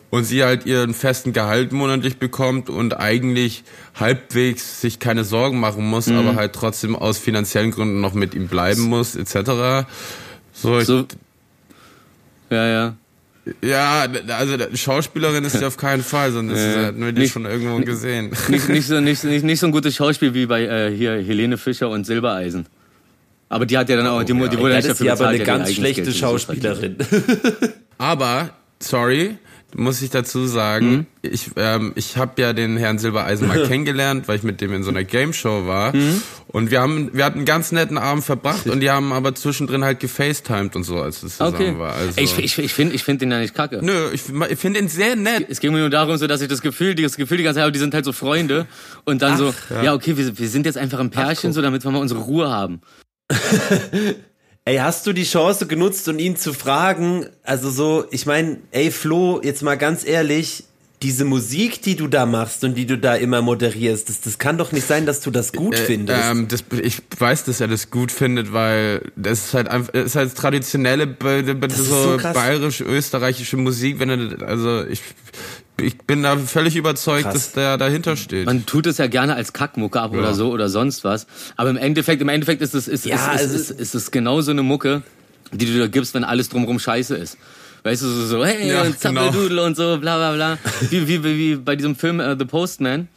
und 0.09 0.23
sie 0.23 0.43
halt 0.43 0.65
ihren 0.65 0.93
festen 0.93 1.33
Gehalt 1.33 1.71
monatlich 1.71 2.17
bekommt 2.17 2.69
und 2.69 2.97
eigentlich 2.97 3.63
halbwegs 3.99 4.81
sich 4.81 4.97
keine 4.97 5.23
Sorgen 5.23 5.59
machen 5.59 5.87
muss, 5.87 6.07
aber 6.07 6.35
halt 6.35 6.53
trotzdem 6.53 6.95
aus 6.95 7.19
finanziellen 7.19 7.71
Gründen 7.71 8.01
noch 8.01 8.13
mit 8.13 8.33
ihm 8.33 8.47
bleiben 8.47 8.83
muss 8.83 9.15
etc. 9.15 9.85
So, 10.53 10.79
ich, 10.79 10.85
so, 10.85 11.05
ja, 12.49 12.67
ja. 12.67 12.95
Ja, 13.63 14.05
also 14.37 14.55
Schauspielerin 14.75 15.43
ist 15.43 15.57
sie 15.57 15.65
auf 15.65 15.77
keinen 15.77 16.03
Fall, 16.03 16.31
sonst 16.31 16.57
Äh, 16.59 16.85
hätten 16.85 17.03
wir 17.03 17.11
die 17.11 17.21
nicht- 17.21 17.33
schon 17.33 17.45
irgendwo 17.45 17.77
gesehen. 17.79 18.31
Nicht, 18.49 18.69
nicht, 18.69 18.87
so, 18.87 18.99
nicht, 19.01 19.23
nicht, 19.23 19.43
nicht 19.43 19.59
so 19.59 19.65
ein 19.67 19.71
gutes 19.71 19.95
Schauspiel 19.95 20.33
wie 20.33 20.45
bei 20.45 20.63
äh, 20.63 20.95
hier 20.95 21.13
Helene 21.21 21.57
Fischer 21.57 21.89
und 21.89 22.05
Silbereisen. 22.05 22.65
Aber 23.49 23.65
die 23.65 23.77
hat 23.77 23.89
ja 23.89 23.97
dann 23.97 24.07
auch, 24.07 24.21
die, 24.23 24.33
die 24.33 24.39
wurde 24.39 24.57
Oh, 24.59 24.67
Ey, 24.67 24.75
nicht 24.75 24.77
das 24.77 24.85
ist 24.85 24.89
dafür 25.01 25.05
ja 25.07 25.13
aber 25.13 25.31
bezahlt. 25.31 25.49
eine 25.49 25.57
ganz 25.65 25.73
schlechte 25.73 26.01
Geld, 26.03 26.07
ist 26.13 26.19
Schauspielerin. 26.19 26.95
Aber, 27.97 28.51
sorry, 28.79 29.37
muss 29.75 30.01
ich 30.01 30.09
dazu 30.09 30.45
sagen, 30.47 31.07
ich, 31.21 31.51
ähm, 31.55 31.93
ich 31.95 32.17
habe 32.17 32.41
ja 32.41 32.53
den 32.53 32.77
Herrn 32.77 32.99
Silbereisen 32.99 33.47
mal 33.47 33.63
kennengelernt, 33.67 34.27
weil 34.27 34.37
ich 34.37 34.43
mit 34.43 34.61
dem 34.61 34.73
in 34.73 34.83
so 34.83 34.89
einer 34.89 35.03
Gameshow 35.03 35.65
war. 35.67 35.93
Und 36.47 36.71
wir 36.71 36.81
haben, 36.81 37.11
wir 37.13 37.23
hatten 37.25 37.39
einen 37.39 37.45
ganz 37.45 37.71
netten 37.71 37.97
Abend 37.97 38.23
verbracht 38.23 38.67
und 38.67 38.79
die 38.81 38.89
haben 38.89 39.13
aber 39.13 39.33
zwischendrin 39.35 39.83
halt 39.83 39.99
gefacetimed 39.99 40.75
und 40.75 40.83
so, 40.83 40.99
als 41.01 41.23
es 41.23 41.37
zusammen 41.37 41.55
Okay. 41.55 41.79
war. 41.79 41.93
Also, 41.95 42.13
Ich, 42.19 42.37
ich, 42.37 42.57
ich 42.59 42.73
finde 42.73 42.95
ich 42.95 43.03
find 43.03 43.21
den 43.21 43.31
ja 43.31 43.39
nicht 43.39 43.53
kacke. 43.55 43.79
nö, 43.81 44.09
ich, 44.13 44.23
ich 44.49 44.59
finde 44.59 44.79
ihn 44.79 44.87
sehr 44.89 45.15
nett. 45.15 45.45
Es 45.49 45.59
ging 45.59 45.71
mir 45.71 45.79
nur 45.79 45.89
darum, 45.89 46.17
so, 46.17 46.27
dass 46.27 46.41
ich 46.41 46.47
das 46.47 46.61
Gefühl, 46.61 46.95
das 46.95 47.15
Gefühl 47.15 47.37
die 47.37 47.43
ganze 47.43 47.57
Zeit 47.57 47.63
habe, 47.63 47.71
die 47.71 47.79
sind 47.79 47.93
halt 47.93 48.05
so 48.05 48.11
Freunde. 48.11 48.67
Und 49.05 49.21
dann 49.21 49.37
so, 49.37 49.53
ja, 49.83 49.93
okay, 49.93 50.17
wir, 50.17 50.37
wir 50.37 50.49
sind 50.49 50.65
jetzt 50.65 50.77
einfach 50.77 50.99
ein 50.99 51.09
Pärchen, 51.11 51.53
so, 51.53 51.61
damit 51.61 51.83
wir 51.83 51.91
mal 51.91 51.99
unsere 51.99 52.19
Ruhe 52.21 52.49
haben. 52.49 52.81
Ey, 54.63 54.77
hast 54.77 55.07
du 55.07 55.13
die 55.13 55.23
Chance 55.23 55.65
genutzt, 55.65 56.07
um 56.07 56.19
ihn 56.19 56.35
zu 56.35 56.53
fragen? 56.53 57.25
Also 57.43 57.71
so, 57.71 58.05
ich 58.11 58.25
meine, 58.27 58.57
ey 58.71 58.91
Flo, 58.91 59.41
jetzt 59.43 59.63
mal 59.63 59.75
ganz 59.75 60.05
ehrlich, 60.05 60.65
diese 61.01 61.25
Musik, 61.25 61.81
die 61.81 61.95
du 61.95 62.07
da 62.07 62.27
machst 62.27 62.63
und 62.63 62.75
die 62.75 62.85
du 62.85 62.95
da 62.95 63.15
immer 63.15 63.41
moderierst, 63.41 64.07
das, 64.07 64.21
das 64.21 64.37
kann 64.37 64.59
doch 64.59 64.71
nicht 64.71 64.85
sein, 64.85 65.07
dass 65.07 65.19
du 65.21 65.31
das 65.31 65.51
gut 65.51 65.75
findest. 65.75 66.21
Ähm, 66.29 66.47
das, 66.47 66.63
ich 66.79 67.01
weiß, 67.17 67.45
dass 67.45 67.59
er 67.59 67.69
das 67.69 67.89
gut 67.89 68.11
findet, 68.11 68.53
weil 68.53 69.11
das 69.15 69.45
ist 69.45 69.53
halt 69.55 69.67
einfach, 69.67 69.93
das 69.93 70.05
ist 70.05 70.15
halt 70.15 70.35
traditionelle, 70.35 71.07
be- 71.07 71.41
be- 71.55 71.65
ist 71.67 71.77
so, 71.77 72.11
so 72.11 72.17
krass. 72.17 72.35
bayerisch-österreichische 72.35 73.57
Musik. 73.57 73.97
Wenn 73.99 74.09
er, 74.11 74.47
also 74.47 74.85
ich, 74.85 75.01
ich 75.81 75.97
bin 75.97 76.23
da 76.23 76.37
völlig 76.37 76.75
überzeugt, 76.75 77.23
Krass. 77.23 77.33
dass 77.33 77.51
der 77.53 77.77
dahinter 77.77 78.15
steht. 78.15 78.45
Man 78.45 78.65
tut 78.65 78.87
es 78.87 78.97
ja 78.97 79.07
gerne 79.07 79.35
als 79.35 79.53
Kackmucke 79.53 79.99
ab 79.99 80.13
oder 80.13 80.33
so 80.33 80.51
oder 80.51 80.69
sonst 80.69 81.03
was. 81.03 81.27
Aber 81.57 81.69
im 81.69 81.77
Endeffekt, 81.77 82.21
im 82.21 82.29
Endeffekt 82.29 82.61
ist 82.61 82.73
es, 82.73 82.87
ist, 82.87 83.05
Ja, 83.05 83.33
ist, 83.33 83.41
es 83.41 83.51
ist, 83.51 83.71
ist, 83.71 83.79
ist 83.79 83.95
es 83.95 84.11
genau 84.11 84.41
so 84.41 84.51
eine 84.51 84.63
Mucke, 84.63 85.01
die 85.51 85.65
du 85.65 85.77
da 85.79 85.87
gibst, 85.87 86.13
wenn 86.13 86.23
alles 86.23 86.49
drumherum 86.49 86.79
scheiße 86.79 87.15
ist. 87.15 87.37
Weißt 87.83 88.03
du, 88.03 88.07
so, 88.07 88.25
so 88.25 88.45
hey, 88.45 88.69
Ja, 88.69 88.83
und 88.83 88.99
Zappeldudel 88.99 89.59
und 89.59 89.75
so, 89.75 89.97
bla 89.97 90.17
bla 90.17 90.33
bla. 90.33 90.57
Wie, 90.89 91.07
wie, 91.07 91.23
wie, 91.23 91.37
wie 91.37 91.55
bei 91.55 91.75
diesem 91.75 91.95
Film 91.95 92.19
äh, 92.19 92.35
The 92.37 92.45
Postman. 92.45 93.07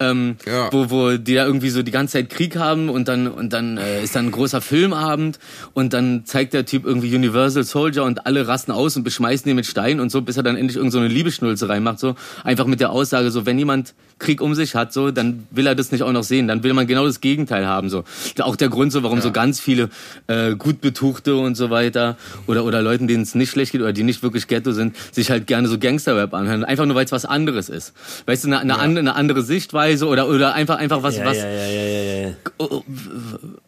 Ähm, 0.00 0.36
Ja. 0.44 0.72
wo, 0.72 0.90
wo 0.90 1.16
die 1.16 1.34
da 1.34 1.46
irgendwie 1.46 1.70
so 1.70 1.82
die 1.82 1.92
ganze 1.92 2.14
Zeit 2.14 2.28
Krieg 2.30 2.56
haben 2.56 2.88
und 2.88 3.06
dann 3.06 3.28
und 3.28 3.52
dann 3.52 3.78
äh, 3.78 4.02
ist 4.02 4.16
dann 4.16 4.26
ein 4.26 4.30
großer 4.32 4.60
Filmabend 4.60 5.38
und 5.72 5.92
dann 5.92 6.24
zeigt 6.24 6.52
der 6.52 6.66
Typ 6.66 6.84
irgendwie 6.84 7.14
Universal 7.14 7.62
Soldier 7.62 8.02
und 8.02 8.26
alle 8.26 8.48
rasten 8.48 8.72
aus 8.72 8.96
und 8.96 9.04
beschmeißen 9.04 9.48
ihn 9.48 9.54
mit 9.54 9.66
Steinen 9.66 10.00
und 10.00 10.10
so, 10.10 10.20
bis 10.22 10.36
er 10.36 10.42
dann 10.42 10.56
endlich 10.56 10.76
irgend 10.76 10.92
so 10.92 10.98
eine 10.98 11.06
Liebesschnulze 11.06 11.68
reinmacht, 11.68 12.00
so. 12.00 12.16
Einfach 12.42 12.66
mit 12.66 12.80
der 12.80 12.90
Aussage, 12.90 13.30
so 13.30 13.46
wenn 13.46 13.56
jemand 13.56 13.94
Krieg 14.18 14.40
um 14.40 14.54
sich 14.56 14.74
hat, 14.74 14.92
so 14.92 15.12
dann 15.12 15.46
will 15.52 15.66
er 15.66 15.76
das 15.76 15.92
nicht 15.92 16.02
auch 16.02 16.12
noch 16.12 16.24
sehen, 16.24 16.48
dann 16.48 16.64
will 16.64 16.72
man 16.74 16.88
genau 16.88 17.06
das 17.06 17.20
Gegenteil 17.20 17.66
haben, 17.66 17.88
so. 17.88 18.02
Auch 18.40 18.56
der 18.56 18.70
Grund, 18.70 18.90
so 18.90 19.04
warum 19.04 19.20
so 19.20 19.30
ganz 19.30 19.60
viele 19.60 19.90
äh, 20.26 20.56
gut 20.56 20.80
betuchte 20.80 21.36
und 21.36 21.54
so 21.54 21.70
weiter 21.70 22.16
oder 22.48 22.64
oder 22.64 22.82
Leuten, 22.82 23.06
denen 23.06 23.22
es 23.22 23.36
nicht 23.36 23.50
schlecht 23.50 23.70
geht 23.70 23.80
oder 23.80 23.92
die 23.92 24.02
nicht 24.02 24.24
wirklich 24.24 24.48
Ghetto 24.48 24.72
sind, 24.72 24.96
sich 25.12 25.30
halt 25.30 25.46
gerne 25.46 25.68
so 25.68 25.78
Gangsterrap 25.78 26.34
anhören, 26.34 26.64
einfach 26.64 26.84
nur 26.84 26.96
weil 26.96 27.04
es 27.04 27.12
was 27.12 27.24
anderes 27.24 27.68
ist, 27.68 27.92
weißt 28.26 28.42
du, 28.44 28.48
eine, 28.48 28.58
eine, 28.58 28.78
andere, 28.80 29.00
eine 29.00 29.14
andere 29.14 29.42
Sichtweise 29.42 29.84
oder 30.02 30.28
oder 30.28 30.54
einfach 30.54 30.78
einfach 30.78 31.02
was 31.02 31.16
ja, 31.16 31.24
was 31.24 31.38
ja, 31.38 31.48
ja, 31.48 31.66
ja, 31.66 32.02
ja, 32.02 32.28
ja. 32.28 32.34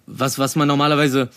was, 0.06 0.38
was 0.38 0.56
man 0.56 0.68
normalerweise 0.68 1.28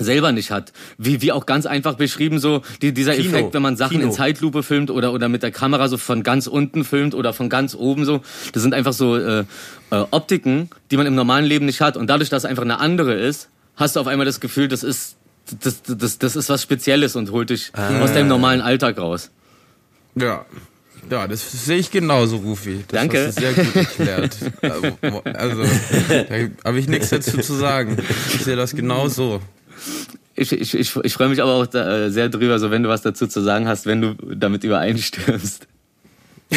selber 0.00 0.32
nicht 0.32 0.50
hat. 0.50 0.72
Wie, 0.98 1.22
wie 1.22 1.32
auch 1.32 1.46
ganz 1.46 1.66
einfach 1.66 1.94
beschrieben, 1.94 2.38
so 2.38 2.62
die, 2.82 2.92
dieser 2.92 3.14
Kino. 3.14 3.28
Effekt, 3.28 3.54
wenn 3.54 3.62
man 3.62 3.76
Sachen 3.76 3.98
Kino. 3.98 4.08
in 4.08 4.12
Zeitlupe 4.12 4.62
filmt 4.62 4.90
oder, 4.90 5.12
oder 5.12 5.28
mit 5.28 5.42
der 5.42 5.50
Kamera 5.50 5.88
so 5.88 5.96
von 5.96 6.22
ganz 6.22 6.46
unten 6.46 6.84
filmt 6.84 7.14
oder 7.14 7.32
von 7.32 7.48
ganz 7.48 7.74
oben 7.74 8.04
so. 8.04 8.22
Das 8.52 8.62
sind 8.62 8.74
einfach 8.74 8.92
so 8.92 9.16
äh, 9.16 9.40
äh, 9.40 9.44
Optiken, 10.10 10.70
die 10.90 10.96
man 10.96 11.06
im 11.06 11.14
normalen 11.14 11.44
Leben 11.44 11.66
nicht 11.66 11.80
hat. 11.80 11.96
Und 11.96 12.08
dadurch, 12.08 12.30
dass 12.30 12.44
es 12.44 12.50
einfach 12.50 12.62
eine 12.62 12.78
andere 12.78 13.14
ist, 13.14 13.48
hast 13.76 13.96
du 13.96 14.00
auf 14.00 14.06
einmal 14.06 14.26
das 14.26 14.40
Gefühl, 14.40 14.68
das 14.68 14.82
ist, 14.82 15.16
das, 15.60 15.82
das, 15.82 16.18
das 16.18 16.36
ist 16.36 16.48
was 16.48 16.62
Spezielles 16.62 17.16
und 17.16 17.30
holt 17.30 17.50
dich 17.50 17.72
aus 17.74 18.12
deinem 18.12 18.28
normalen 18.28 18.60
Alltag 18.60 18.98
raus. 18.98 19.30
ja. 20.14 20.44
Ja, 21.08 21.26
das 21.26 21.50
sehe 21.64 21.78
ich 21.78 21.90
genauso, 21.90 22.36
Rufi. 22.38 22.84
Das 22.88 23.00
Danke. 23.00 23.26
Hast 23.26 23.38
du 23.38 23.42
sehr 23.42 23.52
gut 23.52 23.76
erklärt. 23.76 24.36
also, 25.36 25.62
da 26.08 26.24
habe 26.64 26.78
ich 26.78 26.88
nichts 26.88 27.10
dazu 27.10 27.38
zu 27.38 27.54
sagen. 27.54 27.96
Ich 28.34 28.44
sehe 28.44 28.56
das 28.56 28.74
genau 28.74 29.08
so. 29.08 29.40
Ich, 30.34 30.52
ich, 30.52 30.74
ich, 30.74 30.96
ich 30.96 31.12
freue 31.14 31.28
mich 31.28 31.42
aber 31.42 31.54
auch 31.54 31.66
da, 31.66 32.06
äh, 32.06 32.10
sehr 32.10 32.28
drüber, 32.28 32.58
so 32.58 32.70
wenn 32.70 32.82
du 32.82 32.88
was 32.88 33.02
dazu 33.02 33.26
zu 33.26 33.40
sagen 33.40 33.68
hast, 33.68 33.86
wenn 33.86 34.00
du 34.00 34.14
damit 34.34 34.64
übereinstimmst. 34.64 35.66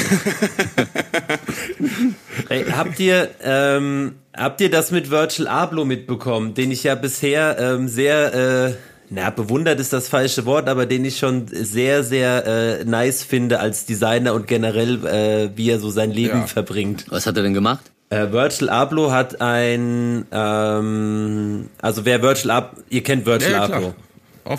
Ey, 2.50 2.66
habt 2.66 3.00
ihr 3.00 3.30
ähm, 3.44 4.16
habt 4.36 4.60
ihr 4.62 4.72
das 4.72 4.92
mit 4.92 5.12
Virgil 5.12 5.48
Abloh 5.48 5.86
mitbekommen, 5.86 6.54
den 6.54 6.72
ich 6.72 6.84
ja 6.84 6.96
bisher 6.96 7.58
ähm, 7.60 7.88
sehr 7.88 8.34
äh, 8.34 8.74
na, 9.14 9.30
bewundert 9.30 9.80
ist 9.80 9.94
das 9.94 10.08
falsche 10.08 10.46
Wort, 10.46 10.68
aber 10.68 10.88
den 10.88 11.06
ich 11.06 11.20
schon 11.20 11.46
sehr, 11.48 12.04
sehr 12.04 12.80
äh, 12.82 12.84
nice 12.86 13.22
finde 13.24 13.60
als 13.60 13.86
Designer 13.86 14.34
und 14.34 14.48
generell, 14.48 15.06
äh, 15.06 15.50
wie 15.56 15.70
er 15.70 15.80
so 15.80 15.92
sein 15.92 16.10
Leben 16.10 16.40
Ja. 16.40 16.48
verbringt. 16.48 17.06
Was 17.10 17.28
hat 17.28 17.38
er 17.38 17.44
denn 17.44 17.54
gemacht? 17.54 17.92
Äh, 18.10 18.32
Virgil 18.32 18.70
Abloh 18.70 19.12
hat 19.12 19.40
ein, 19.40 20.26
ähm, 20.32 21.70
also 21.80 22.06
wer 22.06 22.24
Virgil 22.24 22.50
Abloh, 22.50 22.82
ihr 22.90 23.04
kennt 23.04 23.26
Virgil 23.28 23.52
Ja. 23.52 23.64
Abloh. 23.66 23.94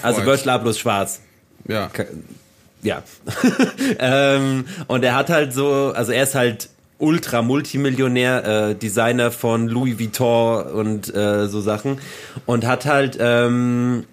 Also 0.02 0.24
Virgil 0.24 0.50
Abloh 0.50 0.70
ist 0.70 0.78
schwarz. 0.78 1.20
Ja. 1.66 1.90
Ja. 2.82 3.02
ähm, 3.98 4.66
und 4.86 5.02
er 5.02 5.16
hat 5.16 5.30
halt 5.30 5.52
so, 5.52 5.92
also 5.96 6.12
er 6.12 6.22
ist 6.22 6.36
halt 6.36 6.68
ultra 6.98 7.42
Multimillionär, 7.42 8.44
äh, 8.70 8.74
Designer 8.76 9.32
von 9.32 9.66
Louis 9.68 9.98
Vuitton 9.98 10.62
und 10.66 11.12
äh, 11.14 11.48
so 11.48 11.60
Sachen 11.60 11.98
und 12.46 12.64
hat 12.66 12.86
halt 12.86 13.16
ähm, 13.20 14.04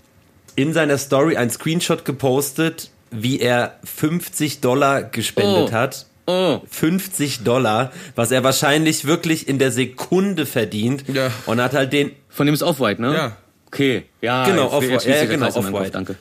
in 0.56 0.74
seiner 0.74 0.98
Story 0.98 1.38
ein 1.38 1.50
Screenshot 1.50 2.06
gepostet, 2.06 2.90
wie 3.12 3.40
er 3.40 3.76
50 3.84 4.62
Dollar 4.62 5.04
gespendet 5.04 5.70
Oh. 5.70 5.72
hat. 5.72 6.06
Oh, 6.28 6.62
50 6.70 7.44
Dollar, 7.44 7.92
was 8.16 8.32
er 8.32 8.44
wahrscheinlich 8.44 9.06
wirklich 9.06 9.48
in 9.50 9.60
der 9.60 9.72
Sekunde 9.72 10.46
verdient 10.46 11.04
Ja. 11.08 11.30
und 11.46 11.60
hat 11.60 11.74
halt 11.74 11.92
den 11.94 12.12
von 12.30 12.46
dem 12.46 12.54
ist 12.54 12.64
Off-White, 12.64 13.02
ne? 13.02 13.14
Ja. 13.14 13.38
Okay, 13.68 14.04
ja. 14.22 14.46
Genau, 14.46 14.68
Off-White. 14.72 15.10
Ja, 15.10 15.26
genau, 15.26 15.48
Off-White. 15.48 15.92
Danke. 15.92 16.16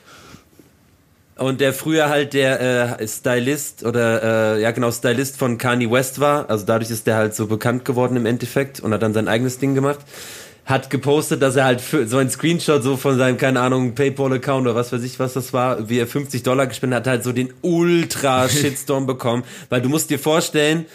Und 1.37 1.59
der 1.61 1.73
früher 1.73 2.09
halt 2.09 2.33
der 2.33 2.99
äh, 2.99 3.07
Stylist 3.07 3.83
oder 3.83 4.55
äh, 4.57 4.61
ja 4.61 4.71
genau 4.71 4.91
Stylist 4.91 5.37
von 5.37 5.57
Kanye 5.57 5.89
West 5.89 6.19
war, 6.19 6.49
also 6.49 6.65
dadurch 6.65 6.91
ist 6.91 7.07
der 7.07 7.15
halt 7.15 7.33
so 7.35 7.47
bekannt 7.47 7.83
geworden 7.85 8.15
im 8.15 8.25
Endeffekt 8.27 8.79
und 8.79 8.93
hat 8.93 9.01
dann 9.01 9.13
sein 9.13 9.27
eigenes 9.27 9.57
Ding 9.57 9.73
gemacht. 9.73 9.99
Hat 10.65 10.89
gepostet, 10.89 11.41
dass 11.41 11.55
er 11.55 11.65
halt 11.65 11.81
für, 11.81 12.07
so 12.07 12.17
ein 12.17 12.29
Screenshot 12.29 12.83
so 12.83 12.95
von 12.95 13.17
seinem, 13.17 13.37
keine 13.37 13.59
Ahnung, 13.61 13.95
Paypal-Account 13.95 14.67
oder 14.67 14.75
was 14.75 14.91
weiß 14.93 15.03
ich, 15.03 15.19
was 15.19 15.33
das 15.33 15.53
war, 15.53 15.89
wie 15.89 15.97
er 15.97 16.07
50 16.07 16.43
Dollar 16.43 16.67
gespendet 16.67 16.99
hat, 16.99 17.07
halt 17.07 17.23
so 17.23 17.31
den 17.31 17.53
Ultra-Shitstorm 17.61 19.05
bekommen. 19.07 19.43
Weil 19.69 19.81
du 19.81 19.89
musst 19.89 20.09
dir 20.09 20.19
vorstellen, 20.19 20.85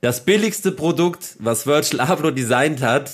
das 0.00 0.24
billigste 0.24 0.72
Produkt, 0.72 1.36
was 1.38 1.66
Virgil 1.66 2.00
Abloh 2.00 2.32
designt 2.32 2.82
hat, 2.82 3.10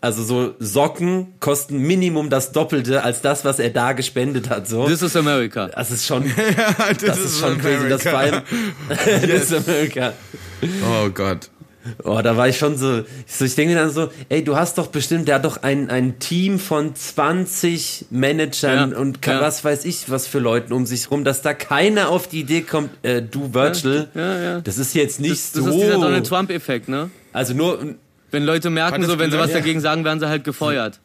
also 0.00 0.22
so 0.22 0.54
Socken, 0.58 1.34
kosten 1.40 1.78
Minimum 1.78 2.30
das 2.30 2.52
Doppelte 2.52 3.02
als 3.02 3.22
das, 3.22 3.44
was 3.44 3.58
er 3.58 3.70
da 3.70 3.92
gespendet 3.92 4.50
hat. 4.50 4.68
So. 4.68 4.86
This 4.86 5.02
is 5.02 5.16
America. 5.16 5.68
Das 5.68 5.90
ist 5.90 6.06
schon, 6.06 6.30
das, 7.04 7.18
ist 7.18 7.40
schon 7.40 7.58
crazy. 7.58 7.88
Das 7.88 8.02
vor 8.02 8.18
allem, 8.18 8.42
das 8.88 9.50
ist 9.50 9.54
Amerika. 9.54 10.12
Oh 10.84 11.08
Gott. 11.10 11.50
Oh, 12.04 12.20
da 12.22 12.36
war 12.36 12.48
ich 12.48 12.56
schon 12.58 12.76
so, 12.76 13.02
so 13.26 13.44
ich 13.44 13.54
denke 13.54 13.74
mir 13.74 13.80
dann 13.80 13.90
so, 13.90 14.10
ey, 14.28 14.42
du 14.44 14.56
hast 14.56 14.78
doch 14.78 14.88
bestimmt, 14.88 15.28
der 15.28 15.36
hat 15.36 15.44
doch 15.44 15.62
ein, 15.62 15.90
ein 15.90 16.18
Team 16.18 16.58
von 16.58 16.94
20 16.94 18.06
Managern 18.10 18.92
Ja, 18.92 18.96
und 18.98 19.24
ja. 19.26 19.40
was 19.40 19.64
weiß 19.64 19.84
ich, 19.84 20.10
was 20.10 20.26
für 20.26 20.38
Leuten 20.38 20.72
um 20.72 20.86
sich 20.86 21.10
rum, 21.10 21.24
dass 21.24 21.42
da 21.42 21.54
keiner 21.54 22.08
auf 22.08 22.28
die 22.28 22.40
Idee 22.40 22.62
kommt, 22.62 22.90
äh, 23.02 23.22
du 23.22 23.52
Virgil, 23.54 24.08
Ja, 24.14 24.40
ja. 24.42 24.60
das 24.60 24.78
ist 24.78 24.94
jetzt 24.94 25.20
nicht 25.20 25.32
Das, 25.32 25.52
das 25.52 25.64
so. 25.64 25.70
ist 25.70 25.76
dieser 25.80 25.94
Donald 25.94 26.26
Trump-Effekt, 26.26 26.88
ne? 26.88 27.10
Also 27.32 27.54
nur, 27.54 27.78
Wenn 28.30 28.44
Leute 28.44 28.70
merken, 28.70 29.02
so, 29.02 29.12
das 29.12 29.18
wenn 29.18 29.30
sie 29.30 29.38
was 29.38 29.52
dagegen 29.52 29.80
sagen, 29.80 30.04
werden 30.04 30.20
sie 30.20 30.28
halt 30.28 30.44
gefeuert. 30.44 31.00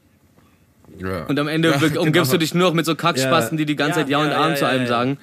Ja. 1.00 1.24
Und 1.26 1.40
am 1.40 1.48
Ende 1.48 1.72
umgibst 2.00 2.04
genau. 2.06 2.26
du 2.32 2.38
dich 2.38 2.54
nur 2.54 2.68
noch 2.70 2.74
mit 2.74 2.86
so 2.86 2.96
Kackspasten, 2.96 3.58
Ja. 3.58 3.62
die 3.62 3.66
die 3.66 3.76
ganze 3.76 4.00
Ja, 4.02 4.06
Zeit 4.06 4.10
Ja 4.10 4.18
und 4.20 4.30
ja, 4.32 4.38
Arm 4.38 4.50
ja, 4.52 4.56
zu 4.56 4.64
ja, 4.66 4.70
einem 4.72 4.84
ja. 4.84 4.88
sagen, 4.90 5.18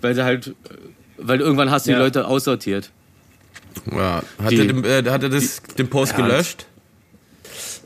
weil 0.00 0.14
sie 0.14 0.24
halt, 0.24 0.54
weil 1.18 1.40
irgendwann 1.40 1.70
hast 1.70 1.86
du 1.86 1.90
Ja. 1.90 1.96
die 1.96 2.02
Leute 2.04 2.26
aussortiert. 2.26 2.90
Ja. 3.90 4.22
Hat, 4.42 4.50
Die- 4.50 4.58
er, 4.58 4.66
den, 4.66 4.84
äh, 4.84 5.02
hat 5.10 5.22
er 5.22 5.28
das, 5.28 5.62
den 5.78 5.88
Post 5.88 6.16
gelöscht? 6.16 6.66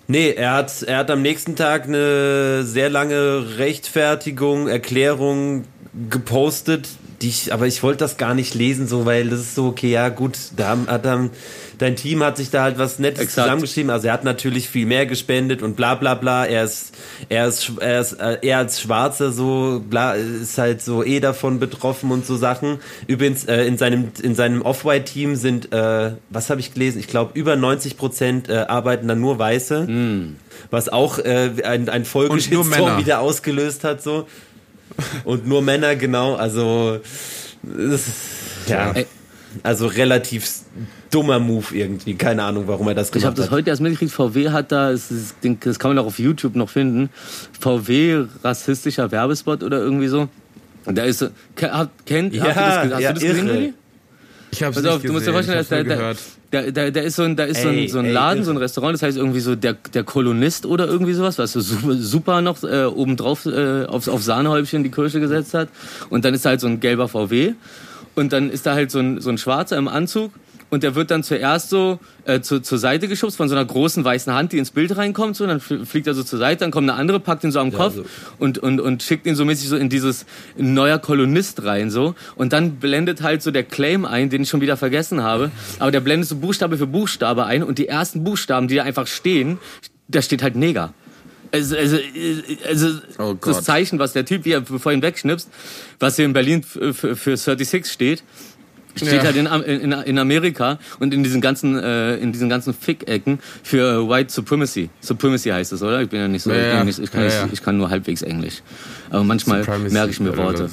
Nee, 0.07 0.33
er 0.33 0.53
hat, 0.53 0.83
er 0.83 0.99
hat 0.99 1.11
am 1.11 1.23
nächsten 1.23 1.57
Tag 1.57 1.85
eine 1.85 2.63
sehr 2.65 2.91
lange 2.91 3.57
Rechtfertigung, 3.59 4.69
Erklärung 4.69 5.65
gepostet, 6.11 6.89
die 7.23 7.29
ich, 7.29 7.53
aber 7.53 7.67
ich 7.67 7.83
wollte 7.83 7.99
das 7.99 8.17
gar 8.17 8.35
nicht 8.35 8.55
lesen, 8.55 8.87
so, 8.89 9.07
weil 9.07 9.29
das 9.29 9.41
ist 9.41 9.55
so, 9.55 9.67
okay, 9.69 9.91
ja, 9.91 10.09
gut, 10.09 10.37
da 10.57 10.69
haben- 10.69 10.87
hat 10.89 11.05
dann, 11.05 11.31
dein 11.79 11.97
Team 11.97 12.23
hat 12.23 12.37
sich 12.37 12.51
da 12.51 12.63
halt 12.63 12.79
was 12.79 12.99
Nettes 12.99 13.21
Exakt. 13.25 13.47
zusammengeschrieben, 13.47 13.91
also 13.91 14.07
er 14.09 14.13
hat 14.13 14.25
natürlich 14.25 14.69
viel 14.69 14.87
mehr 14.87 15.07
gespendet 15.07 15.63
und 15.63 15.77
bla, 15.77 15.95
bla, 15.95 16.15
bla, 16.15 16.45
er 16.47 16.65
ist, 16.65 16.93
er 17.29 17.49
ist, 17.49 17.73
er 17.81 18.01
ist, 18.01 18.13
äh, 18.15 18.39
er 18.43 18.59
als 18.59 18.81
Schwarzer 18.81 19.33
so, 19.33 19.83
bla, 19.89 20.15
ist 20.15 20.59
halt 20.59 20.83
so 20.83 21.03
eh 21.05 21.21
davon 21.21 21.59
betroffen 21.59 22.11
und 22.11 22.27
so 22.27 22.37
Sachen. 22.37 22.79
Übrigens, 23.07 23.45
äh, 23.45 23.65
in 23.65 23.79
seinem, 23.79 24.09
in 24.23 24.35
seinem 24.35 24.63
Off-White-Team 24.63 25.37
sind, 25.37 25.73
äh, 25.73 26.13
was 26.31 26.51
habe 26.51 26.61
ich 26.61 26.75
gelesen? 26.75 26.99
Ich 26.99 27.07
glaube, 27.09 27.31
über 27.39 27.57
90 27.57 27.97
Prozent 27.97 28.49
äh, 28.49 28.65
arbeiten 28.69 29.09
dann 29.09 29.21
nur 29.21 29.39
Weiße 29.39 29.89
was 30.71 30.89
auch 30.89 31.19
äh, 31.19 31.51
ein, 31.65 31.89
ein 31.89 32.05
Männer. 32.05 32.99
wieder 32.99 33.21
ausgelöst 33.21 33.85
hat 33.85 34.03
so 34.03 34.27
und 35.25 35.47
nur 35.47 35.63
Männer 35.63 35.97
genau 35.97 36.35
also 36.37 36.99
das 37.63 38.09
ist, 38.09 38.13
ja 38.69 38.93
Ey. 38.93 39.07
also 39.63 39.87
relativ 39.87 40.49
dummer 41.11 41.39
Move 41.39 41.75
irgendwie 41.75 42.15
keine 42.15 42.43
Ahnung 42.43 42.65
warum 42.67 42.89
er 42.89 42.95
das 42.95 43.09
Ich 43.09 43.15
habe 43.15 43.21
gemacht 43.35 43.39
das 43.39 43.45
hat 43.47 43.53
heute 43.53 43.71
erst 43.71 43.83
mitgekriegt. 43.83 44.13
VW 44.13 44.51
hat 44.51 44.73
da, 44.73 44.91
es 44.91 45.11
ist- 45.11 45.37
das 45.61 45.79
kann 45.79 45.91
man 45.95 45.99
auch 45.99 46.07
auf 46.07 46.19
YouTube 46.19 46.57
noch 46.57 46.69
finden. 46.69 47.09
VW 47.61 48.25
rassistischer 48.43 49.11
Werbespot 49.11 49.63
oder 49.63 49.79
irgendwie 49.79 50.09
so. 50.09 50.29
Und 50.87 50.99
da 50.99 51.05
ist 51.05 51.21
so, 51.21 51.29
kennt, 51.57 52.35
Ja, 52.35 52.45
habt 52.45 52.57
ihr 52.57 52.91
das, 52.91 52.93
hast 52.95 53.01
ja, 53.01 53.13
du 53.13 53.15
das 53.15 53.23
gesehen. 53.23 53.49
Willi? 53.49 53.75
Ich 54.51 54.63
hab's 54.63 54.75
Pass 54.77 54.85
nicht 54.85 54.93
auf, 54.93 55.03
du 55.03 55.13
musst 55.13 55.27
dir 55.27 55.33
gesehen, 55.33 55.33
vorstellen, 55.33 55.61
ich 55.63 55.69
dass 55.69 55.79
hab's 55.79 55.89
da, 55.89 55.95
da, 55.95 56.01
gehört. 56.01 56.19
Da, 56.55 56.71
da, 56.71 56.91
da 56.91 57.01
ist 57.01 57.17
so 57.17 57.23
ein, 57.23 57.37
da 57.37 57.45
ist 57.45 57.63
so 57.63 57.69
Ey, 57.69 57.85
ein, 57.85 57.89
so 57.89 57.99
ein 57.99 58.07
ey, 58.07 58.13
Laden, 58.13 58.39
irre. 58.39 58.45
so 58.45 58.51
ein 58.53 58.57
Restaurant, 58.57 58.95
das 58.95 59.03
heißt 59.03 59.19
irgendwie 59.19 59.41
so 59.41 59.57
der, 59.57 59.75
der 59.93 60.05
Kolonist 60.05 60.67
oder 60.67 60.87
irgendwie 60.87 61.13
sowas, 61.13 61.39
was 61.39 61.53
so 61.53 61.61
super, 61.61 61.95
super 61.97 62.41
noch 62.43 62.63
äh, 62.63 62.85
obendrauf 62.85 63.47
äh, 63.47 63.85
aufs, 63.85 64.09
auf 64.09 64.23
Sahnehäubchen 64.23 64.85
die 64.85 64.91
Kirsche 64.91 65.21
gesetzt 65.21 65.55
hat. 65.55 65.69
Und 66.11 66.25
dann 66.25 66.35
ist 66.35 66.45
da 66.45 66.51
halt 66.51 66.61
so 66.61 66.67
ein 66.67 66.81
gelber 66.81 67.09
VW. 67.09 67.55
Und 68.15 68.33
dann 68.33 68.51
ist 68.51 68.65
da 68.67 68.75
halt 68.75 68.91
so 68.91 69.01
ein, 69.01 69.21
so 69.21 69.31
ein 69.31 69.39
Schwarzer 69.39 69.77
im 69.77 69.89
Anzug. 69.89 70.33
Und 70.75 70.83
der 70.83 70.95
wird 70.95 71.11
dann 71.11 71.23
zuerst 71.23 71.71
so 71.71 71.99
äh, 72.27 72.41
zu, 72.41 72.61
zur 72.61 72.79
Seite 72.79 73.09
geschubst 73.09 73.37
von 73.37 73.49
so 73.49 73.55
einer 73.55 73.65
großen 73.65 74.05
weißen 74.05 74.33
Hand, 74.35 74.53
die 74.53 74.59
ins 74.59 74.71
Bild 74.73 74.97
reinkommt. 74.97 75.37
So, 75.37 75.47
dann 75.47 75.61
fl- 75.61 75.87
fliegt 75.87 76.07
er 76.07 76.15
so 76.15 76.23
zur 76.23 76.39
Seite, 76.39 76.61
dann 76.61 76.71
kommt 76.71 76.91
eine 76.91 76.99
andere, 76.99 77.21
packt 77.21 77.45
ihn 77.45 77.53
so 77.53 77.61
am 77.61 77.73
Kopf 77.73 77.95
so. 77.95 78.05
und, 78.39 78.59
und, 78.59 78.81
und 78.81 79.03
schickt 79.03 79.27
ihn 79.27 79.37
so 79.37 79.45
mäßig 79.45 79.69
so 79.69 79.77
in 79.77 79.89
dieses 79.89 80.27
neuer 80.57 80.99
Kolonist 80.99 81.65
rein. 81.65 81.91
so 81.91 82.15
Und 82.37 82.53
dann 82.53 82.77
blendet 82.77 83.23
halt 83.23 83.43
so 83.43 83.51
der 83.51 83.63
Claim 83.63 84.05
ein, 84.05 84.29
den 84.31 84.43
ich 84.43 84.49
schon 84.51 84.61
wieder 84.61 84.77
vergessen 84.77 85.23
habe. 85.23 85.51
Aber 85.79 85.91
der 85.91 86.01
blendet 86.01 86.29
so 86.29 86.37
Buchstabe 86.37 86.77
für 86.77 86.87
Buchstabe 86.87 87.47
ein 87.47 87.63
und 87.63 87.79
die 87.79 87.89
ersten 87.89 88.25
Buchstaben, 88.25 88.69
die 88.69 88.75
da 88.75 88.83
einfach 88.83 89.07
stehen, 89.07 89.59
da 90.09 90.21
steht 90.21 90.43
halt 90.43 90.57
Neger. 90.57 90.93
Also, 91.53 91.77
also, 91.77 91.99
also 92.67 92.99
Oh 93.19 93.35
das. 93.41 93.63
Zeichen, 93.63 94.01
was 94.01 94.13
der 94.13 94.25
Typ, 94.25 94.45
wie 94.45 94.51
er 94.51 94.67
vorhin 94.67 95.03
wegschnipst, 95.03 95.49
was 96.01 96.17
hier 96.17 96.25
in 96.25 96.33
Berlin 96.33 96.65
für, 96.65 96.93
für 96.93 97.37
36 97.37 97.87
steht, 97.93 98.25
steht 98.97 99.13
Ja. 99.13 99.23
halt 99.25 99.37
in, 99.37 99.47
in, 99.47 99.93
in 99.93 100.19
Amerika 100.19 100.79
und 101.01 101.13
in 101.15 101.23
diesen 101.23 101.41
ganzen 101.41 101.79
äh, 101.79 102.17
in 102.17 102.33
diesen 102.33 102.49
ganzen 102.49 102.75
Fick-Ecken 102.75 103.39
für 103.63 104.09
White 104.09 104.33
Supremacy. 104.33 104.91
Supremacy 105.01 105.51
heißt 105.51 105.73
es, 105.73 105.83
oder? 105.83 106.03
Ich 106.03 106.09
bin 106.09 106.21
ja 106.21 106.29
nicht 106.29 106.43
so, 106.43 106.53
Ja, 106.53 106.79
ich, 106.81 106.85
nicht, 106.85 106.99
ich, 107.01 107.11
kann 107.11 107.23
Ja, 107.29 107.43
nicht, 107.45 107.53
ich 107.55 107.63
kann 107.63 107.77
nur 107.77 107.91
halbwegs 107.91 108.23
Englisch. 108.23 108.63
Aber 109.11 109.25
manchmal 109.25 109.63
Supremacy 109.65 109.93
merke 109.95 110.11
ich 110.11 110.21
mir 110.21 110.37
Worte. 110.37 110.69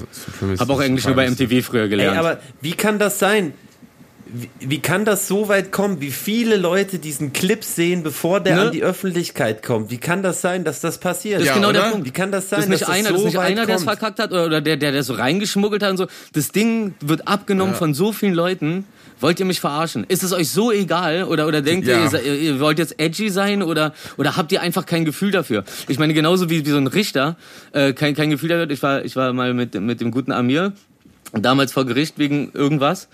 Habe 0.60 0.74
auch 0.74 0.82
Englisch 0.82 1.06
nur 1.06 1.16
bei. 1.16 1.30
MTV 1.30 1.66
früher 1.66 1.84
Ey, 1.84 1.90
gelernt. 1.90 2.18
aber 2.18 2.40
wie 2.62 2.74
kann 2.74 3.00
das 3.00 3.20
sein 3.20 3.54
wie, 4.34 4.50
wie 4.60 4.80
kann 4.80 5.04
das 5.06 5.28
so 5.28 5.48
weit 5.50 5.72
kommen? 5.72 6.00
Wie 6.02 6.12
viele 6.12 6.56
Leute 6.56 7.00
diesen 7.00 7.34
Clip 7.34 7.64
sehen, 7.64 8.02
bevor 8.04 8.40
der 8.40 8.56
Ne? 8.56 8.62
an 8.64 8.72
die 8.72 8.84
Öffentlichkeit 8.84 9.62
kommt? 9.64 9.92
Wie 9.92 9.98
kann 9.98 10.24
das 10.24 10.42
sein, 10.42 10.64
dass 10.64 10.80
das 10.80 11.00
passiert? 11.00 11.36
Das 11.36 11.44
ist 11.44 11.48
Ja, 11.50 11.54
genau 11.56 11.72
der 11.72 11.82
oder? 11.82 11.92
Punkt. 11.92 12.06
Wie 12.08 12.12
kann 12.12 12.32
das 12.32 12.50
sein, 12.50 12.58
Das 12.60 12.66
ist 12.66 12.70
nicht 12.72 12.82
dass 12.84 12.90
einer, 12.90 13.10
das 13.10 13.10
so 13.10 13.14
das 13.14 13.22
ist 13.22 13.26
nicht 13.26 13.38
weit 13.38 13.52
einer, 13.52 13.66
der 13.66 13.76
es 13.76 13.84
verkackt 13.84 14.20
hat 14.20 14.32
oder, 14.32 14.62
der, 14.62 14.78
der 14.78 14.92
das 14.92 15.08
so 15.08 15.14
reingeschmuggelt 15.14 15.84
hat 15.84 15.92
und 15.92 15.98
so. 15.98 16.08
Das 16.34 16.50
Ding 16.52 16.94
wird 17.02 17.28
abgenommen 17.28 17.76
von 17.76 17.94
so 17.94 18.12
vielen 18.14 18.34
Leuten. 18.34 18.86
Wollt 19.20 19.40
ihr 19.40 19.46
mich 19.46 19.60
verarschen? 19.60 20.04
Ist 20.08 20.24
es 20.24 20.34
euch 20.34 20.50
so 20.50 20.72
egal 20.72 21.26
oder 21.26 21.46
oder 21.48 21.62
denkt 21.62 21.88
Ja. 21.88 22.06
ihr, 22.12 22.22
ihr, 22.24 22.36
ihr 22.40 22.60
wollt 22.60 22.80
jetzt 22.80 23.00
edgy 23.00 23.30
sein 23.30 23.62
oder 23.62 23.94
oder 24.18 24.36
habt 24.36 24.52
ihr 24.52 24.62
einfach 24.62 24.88
kein 24.88 25.06
Gefühl 25.06 25.30
dafür? 25.30 25.64
Ich 25.88 26.00
meine 26.00 26.16
genauso 26.16 26.50
wie, 26.50 26.66
wie 26.66 26.70
so 26.72 26.78
ein 26.78 26.88
Richter 26.88 27.36
äh, 27.74 27.94
kein 27.94 28.16
kein 28.16 28.32
Gefühl 28.32 28.50
dafür. 28.50 28.64
hat. 28.64 28.72
Ich 28.72 28.82
war 28.82 29.06
ich 29.06 29.16
war 29.16 29.32
mal 29.34 29.54
mit 29.54 29.80
mit 29.80 30.02
dem 30.02 30.10
guten 30.10 30.32
Amir 30.32 30.74
damals 31.34 31.72
vor 31.72 31.86
Gericht 31.86 32.18
wegen 32.18 32.52
irgendwas 32.54 33.10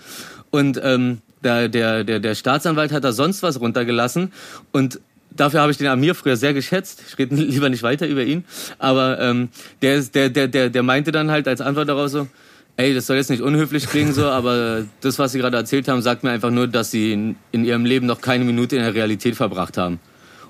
und 0.50 0.80
ähm, 0.82 1.18
der, 1.42 1.68
der, 1.68 2.04
der, 2.04 2.20
der 2.20 2.34
Staatsanwalt 2.34 2.92
hat 2.92 3.04
da 3.04 3.12
sonst 3.12 3.42
was 3.42 3.60
runtergelassen 3.60 4.32
und 4.72 5.00
dafür 5.30 5.60
habe 5.60 5.72
ich 5.72 5.78
den 5.78 5.86
Amir 5.86 6.14
früher 6.14 6.36
sehr 6.36 6.54
geschätzt. 6.54 7.02
Ich 7.08 7.18
rede 7.18 7.34
lieber 7.36 7.68
nicht 7.68 7.82
weiter 7.82 8.06
über 8.06 8.24
ihn, 8.24 8.44
aber 8.78 9.20
ähm, 9.20 9.48
der, 9.82 10.00
der, 10.02 10.30
der, 10.30 10.48
der, 10.48 10.70
der 10.70 10.82
meinte 10.82 11.12
dann 11.12 11.30
halt 11.30 11.48
als 11.48 11.60
Antwort 11.60 11.88
darauf 11.88 12.08
so, 12.08 12.28
ey, 12.76 12.94
das 12.94 13.06
soll 13.06 13.16
jetzt 13.16 13.30
nicht 13.30 13.42
unhöflich 13.42 13.86
klingen 13.86 14.12
so, 14.12 14.26
aber 14.26 14.84
das, 15.00 15.18
was 15.18 15.32
Sie 15.32 15.38
gerade 15.38 15.56
erzählt 15.56 15.88
haben, 15.88 16.00
sagt 16.00 16.22
mir 16.22 16.30
einfach 16.30 16.50
nur, 16.50 16.68
dass 16.68 16.90
Sie 16.90 17.12
in, 17.12 17.36
in 17.50 17.64
Ihrem 17.64 17.84
Leben 17.84 18.06
noch 18.06 18.20
keine 18.20 18.44
Minute 18.44 18.76
in 18.76 18.82
der 18.82 18.94
Realität 18.94 19.36
verbracht 19.36 19.76
haben. 19.76 19.98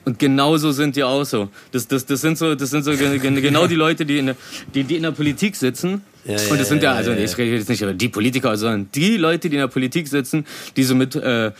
Und 0.05 0.19
genauso 0.19 0.73
sind 0.73 0.97
die 0.97 1.05
auch 1.05 1.25
so. 1.25 1.49
Das, 1.73 1.89
das, 1.89 2.07
das 2.07 2.21
sind 2.21 2.39
so, 2.39 2.55
das 2.55 2.71
sind 2.71 2.83
so 2.83 2.93
genau 2.93 3.67
die 3.67 3.75
Leute, 3.75 4.07
die 4.07 4.19
in 4.19 4.27
der, 4.27 4.37
die, 4.75 4.85
die 4.85 4.97
in 4.97 5.03
der 5.03 5.11
Politik 5.11 5.57
sitzen 5.57 6.03
ja, 6.25 6.37
und 6.51 6.61
das 6.61 6.69
sind 6.69 6.83
ja, 6.83 6.93
also 6.93 7.13
ich 7.13 7.39
rede 7.39 7.57
jetzt 7.57 7.69
nicht 7.69 7.81
über 7.81 7.95
die 7.95 8.09
Politiker, 8.09 8.57
sondern 8.57 8.89
die 8.95 9.17
Leute, 9.17 9.49
die 9.49 9.57
in 9.57 9.61
der 9.61 9.69
Politik 9.69 10.09
sitzen, 10.09 10.45
die 10.77 10.85
so 10.85 10.95
mit 10.95 11.15
äh, 11.17 11.53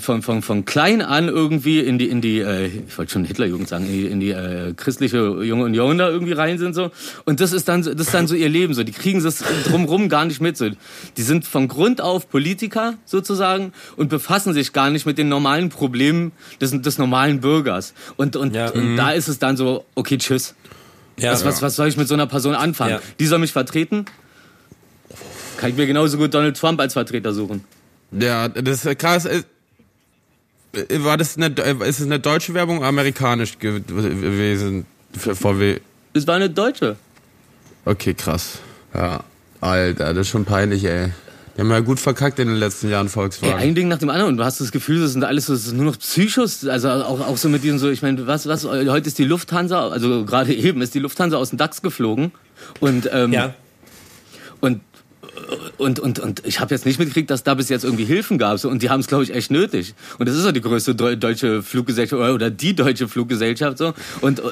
von, 0.00 0.22
von, 0.22 0.42
von 0.42 0.64
klein 0.64 1.02
an 1.02 1.28
irgendwie 1.28 1.80
in 1.80 1.98
die, 1.98 2.08
in 2.08 2.20
die 2.20 2.40
äh, 2.40 2.66
ich 2.66 2.98
wollte 2.98 3.12
schon 3.12 3.24
Hitlerjugend 3.24 3.68
sagen, 3.68 3.86
in 3.86 3.92
die, 3.92 4.06
in 4.06 4.20
die 4.20 4.30
äh, 4.30 4.74
christliche 4.74 5.18
Junge 5.44 5.64
Union 5.64 5.98
da 5.98 6.08
irgendwie 6.08 6.32
rein 6.32 6.58
sind 6.58 6.74
so. 6.74 6.90
Und 7.26 7.40
das 7.40 7.52
ist 7.52 7.68
dann, 7.68 7.82
das 7.82 7.94
ist 7.94 8.14
dann 8.14 8.26
so 8.26 8.34
ihr 8.34 8.48
Leben 8.48 8.74
so. 8.74 8.82
Die 8.82 8.92
kriegen 8.92 9.22
das 9.22 9.44
drumrum 9.66 10.08
gar 10.08 10.24
nicht 10.24 10.40
mit 10.40 10.56
so. 10.56 10.68
Die 11.16 11.22
sind 11.22 11.46
von 11.46 11.68
Grund 11.68 12.00
auf 12.00 12.28
Politiker 12.28 12.94
sozusagen 13.04 13.72
und 13.96 14.08
befassen 14.08 14.52
sich 14.52 14.72
gar 14.72 14.90
nicht 14.90 15.06
mit 15.06 15.18
den 15.18 15.28
normalen 15.28 15.68
Problemen 15.68 16.32
des, 16.60 16.70
des 16.80 16.98
normalen 16.98 17.40
Bürgers. 17.40 17.94
Und, 18.16 18.36
und, 18.36 18.54
ja, 18.54 18.70
und 18.70 18.96
da 18.96 19.12
ist 19.12 19.28
es 19.28 19.38
dann 19.38 19.56
so, 19.56 19.84
okay, 19.94 20.18
tschüss. 20.18 20.54
Ja, 21.18 21.32
was, 21.32 21.44
was, 21.44 21.62
was 21.62 21.76
soll 21.76 21.88
ich 21.88 21.96
mit 21.96 22.08
so 22.08 22.14
einer 22.14 22.26
Person 22.26 22.54
anfangen? 22.54 22.92
Ja. 22.92 23.00
Die 23.18 23.26
soll 23.26 23.38
mich 23.38 23.52
vertreten? 23.52 24.06
Kann 25.56 25.70
ich 25.70 25.76
mir 25.76 25.86
genauso 25.86 26.16
gut 26.18 26.32
Donald 26.34 26.56
Trump 26.56 26.80
als 26.80 26.92
Vertreter 26.92 27.32
suchen. 27.32 27.64
Ja, 28.12 28.48
das 28.48 28.84
ist 28.84 28.98
krass. 28.98 29.26
Äh, 29.26 29.42
war 30.98 31.16
das 31.16 31.36
eine, 31.36 31.48
ist 31.86 32.00
es 32.00 32.06
eine 32.06 32.20
deutsche 32.20 32.54
Werbung 32.54 32.84
amerikanisch 32.84 33.58
gewesen 33.58 34.86
für 35.16 35.34
VW? 35.34 35.80
Es 36.12 36.26
war 36.26 36.36
eine 36.36 36.50
deutsche. 36.50 36.96
Okay, 37.84 38.14
krass. 38.14 38.58
Ja, 38.94 39.24
Alter, 39.60 40.14
das 40.14 40.26
ist 40.26 40.28
schon 40.28 40.44
peinlich, 40.44 40.84
ey. 40.84 41.12
Die 41.58 41.62
haben 41.62 41.72
ja 41.72 41.80
gut 41.80 41.98
verkackt 41.98 42.38
in 42.38 42.46
den 42.46 42.56
letzten 42.56 42.88
Jahren 42.88 43.08
Volkswagen. 43.08 43.58
Ey, 43.58 43.66
ein 43.66 43.74
Ding 43.74 43.88
nach 43.88 43.98
dem 43.98 44.10
anderen. 44.10 44.30
Und 44.30 44.36
du 44.36 44.44
hast 44.44 44.60
das 44.60 44.70
Gefühl, 44.70 45.00
das 45.00 45.10
sind 45.10 45.24
alles 45.24 45.46
so, 45.46 45.54
das 45.54 45.66
ist 45.66 45.72
nur 45.72 45.86
noch 45.86 45.98
Psychos. 45.98 46.64
Also 46.64 46.88
auch, 46.88 47.18
auch 47.18 47.36
so 47.36 47.48
mit 47.48 47.64
diesen 47.64 47.80
so, 47.80 47.90
ich 47.90 48.00
meine, 48.00 48.28
was, 48.28 48.46
was, 48.46 48.62
heute 48.64 49.08
ist 49.08 49.18
die 49.18 49.24
Lufthansa, 49.24 49.88
also 49.88 50.24
gerade 50.24 50.54
eben 50.54 50.80
ist 50.82 50.94
die 50.94 51.00
Lufthansa 51.00 51.36
aus 51.36 51.48
dem 51.48 51.58
DAX 51.58 51.82
geflogen. 51.82 52.30
Und, 52.78 53.10
ähm, 53.12 53.32
ja. 53.32 53.54
und 54.60 54.82
und, 55.78 56.00
und, 56.00 56.18
und 56.18 56.42
ich 56.44 56.60
habe 56.60 56.74
jetzt 56.74 56.86
nicht 56.86 56.98
mitgekriegt, 56.98 57.30
dass 57.30 57.42
da 57.42 57.54
bis 57.54 57.68
jetzt 57.68 57.84
irgendwie 57.84 58.04
Hilfen 58.04 58.38
gab. 58.38 58.64
Und 58.64 58.82
die 58.82 58.90
haben 58.90 59.00
es, 59.00 59.06
glaube 59.06 59.24
ich, 59.24 59.34
echt 59.34 59.50
nötig. 59.50 59.94
Und 60.18 60.28
das 60.28 60.36
ist 60.36 60.44
ja 60.44 60.52
die 60.52 60.60
größte 60.60 60.94
deutsche 60.94 61.62
Fluggesellschaft 61.62 62.20
oder 62.20 62.50
die 62.50 62.74
deutsche 62.74 63.08
Fluggesellschaft. 63.08 63.78
so 63.78 63.94
Und, 64.20 64.42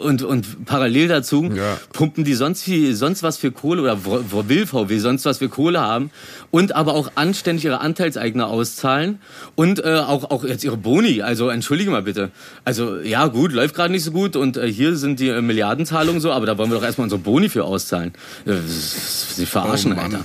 und, 0.00 0.22
und 0.22 0.64
parallel 0.66 1.08
dazu 1.08 1.50
ja. 1.54 1.78
pumpen 1.92 2.24
die 2.24 2.34
sonst, 2.34 2.66
wie, 2.68 2.92
sonst 2.92 3.22
was 3.22 3.38
für 3.38 3.52
Kohle 3.52 3.82
oder 3.82 4.04
wo 4.04 4.48
will 4.48 4.66
VW 4.66 4.98
sonst 4.98 5.24
was 5.24 5.38
für 5.38 5.48
Kohle 5.48 5.80
haben 5.80 6.10
und 6.50 6.74
aber 6.74 6.94
auch 6.94 7.12
anständig 7.14 7.64
ihre 7.64 7.80
Anteilseigner 7.80 8.48
auszahlen 8.48 9.18
und 9.54 9.84
äh, 9.84 9.96
auch, 9.96 10.30
auch 10.30 10.44
jetzt 10.44 10.64
ihre 10.64 10.76
Boni. 10.76 11.22
Also 11.22 11.48
entschuldige 11.48 11.90
mal 11.90 12.02
bitte. 12.02 12.30
Also 12.64 12.98
ja 12.98 13.26
gut, 13.26 13.52
läuft 13.52 13.74
gerade 13.74 13.92
nicht 13.92 14.04
so 14.04 14.12
gut 14.12 14.36
und 14.36 14.56
äh, 14.56 14.70
hier 14.70 14.96
sind 14.96 15.20
die 15.20 15.28
äh, 15.28 15.40
Milliardenzahlungen 15.40 16.20
so, 16.20 16.32
aber 16.32 16.46
da 16.46 16.58
wollen 16.58 16.70
wir 16.70 16.78
doch 16.78 16.84
erstmal 16.84 17.04
unsere 17.04 17.20
Boni 17.20 17.48
für 17.48 17.64
auszahlen. 17.64 18.12
Äh, 18.46 18.52
sie 18.66 19.46
verarschen, 19.46 19.94
oh, 19.94 20.00
Alter. 20.00 20.20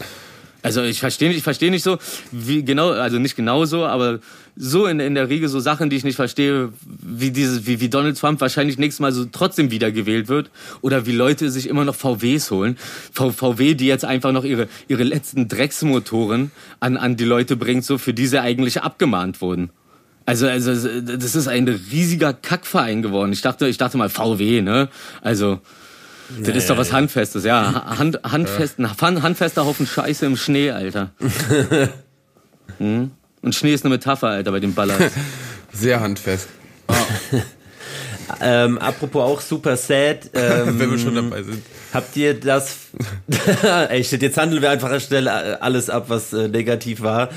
Also 0.62 0.84
ich 0.84 1.00
verstehe 1.00 1.30
nicht, 1.30 1.38
ich 1.38 1.43
verstehe 1.43 1.72
nicht 1.72 1.84
so, 1.84 1.98
wie 2.32 2.65
genau, 2.65 2.89
also 2.89 3.17
nicht 3.17 3.36
genau 3.36 3.63
so, 3.65 3.86
aber 3.86 4.19
so 4.58 4.88
in, 4.88 5.00
in 5.00 5.15
der 5.15 5.30
Regel 5.30 5.48
so 5.48 5.62
Sachen, 5.62 5.89
die 5.89 5.95
ich 5.95 6.04
nicht 6.04 6.17
verstehe, 6.17 6.74
wie 6.86 7.32
dieses, 7.32 7.65
wie, 7.65 7.80
wie 7.80 7.89
Donald 7.89 8.17
Trump 8.17 8.41
wahrscheinlich 8.41 8.78
nächstes 8.78 9.00
Mal 9.00 9.13
so 9.13 9.24
trotzdem 9.24 9.72
wiedergewählt 9.72 10.28
wird 10.28 10.52
oder 10.82 11.06
wie 11.06 11.13
Leute 11.13 11.50
sich 11.50 11.69
immer 11.69 11.86
noch 11.86 11.95
VWs 11.95 12.52
holen. 12.52 12.78
V, 13.13 13.32
VW, 13.32 13.74
die 13.74 13.88
jetzt 13.88 14.04
einfach 14.04 14.34
noch 14.34 14.43
ihre, 14.43 14.67
ihre 14.89 15.04
letzten 15.04 15.48
Drecksmotoren 15.48 16.52
an, 16.82 16.98
an 16.98 17.15
die 17.15 17.24
Leute 17.24 17.56
bringt, 17.56 17.86
so 17.86 17.98
für 17.98 18.13
diese 18.13 18.41
eigentlich 18.41 18.82
abgemahnt 18.82 19.39
wurden. 19.39 19.69
Also, 20.26 20.48
also, 20.48 20.72
das 21.02 21.36
ist 21.36 21.48
ein 21.48 21.67
riesiger 21.67 22.34
Kackverein 22.34 23.02
geworden. 23.02 23.34
Ich 23.34 23.41
dachte, 23.41 23.67
ich 23.67 23.78
dachte 23.78 23.98
mal 23.98 24.10
VW, 24.10 24.62
ne? 24.62 24.89
Also, 25.22 25.60
das 26.37 26.55
ist 26.55 26.69
doch 26.69 26.77
was 26.77 26.93
Handfestes, 26.93 27.43
ja. 27.43 27.97
Hand, 27.97 28.19
handfesten, 28.23 28.89
handfester 28.99 29.65
Haufen 29.65 29.87
Scheiße 29.87 30.25
im 30.25 30.37
Schnee, 30.37 30.71
Alter. 30.71 31.11
hm? 32.77 33.11
Und 33.41 33.55
Schnee 33.55 33.73
ist 33.73 33.85
eine 33.85 33.93
Metapher, 33.93 34.27
Alter, 34.27 34.51
bei 34.51 34.59
dem 34.59 34.73
Baller. 34.73 34.95
Sehr 35.71 36.01
handfest. 36.01 36.49
Oh. 36.87 36.93
ähm, 38.41 38.77
apropos 38.77 39.23
auch 39.23 39.41
super 39.41 39.77
sad. 39.77 40.29
Ähm, 40.33 40.79
Wenn 40.79 40.91
wir 40.91 40.99
schon 40.99 41.15
dabei 41.15 41.43
sind. 41.43 41.63
Habt 41.93 42.15
ihr 42.17 42.39
das? 42.39 42.77
Ey, 43.89 44.03
shit, 44.03 44.21
jetzt 44.21 44.37
handeln 44.37 44.61
wir 44.61 44.69
einfach 44.69 44.99
schnell 44.99 45.27
alles 45.27 45.89
ab, 45.89 46.05
was 46.09 46.33
äh, 46.33 46.47
negativ 46.47 47.01
war. 47.01 47.29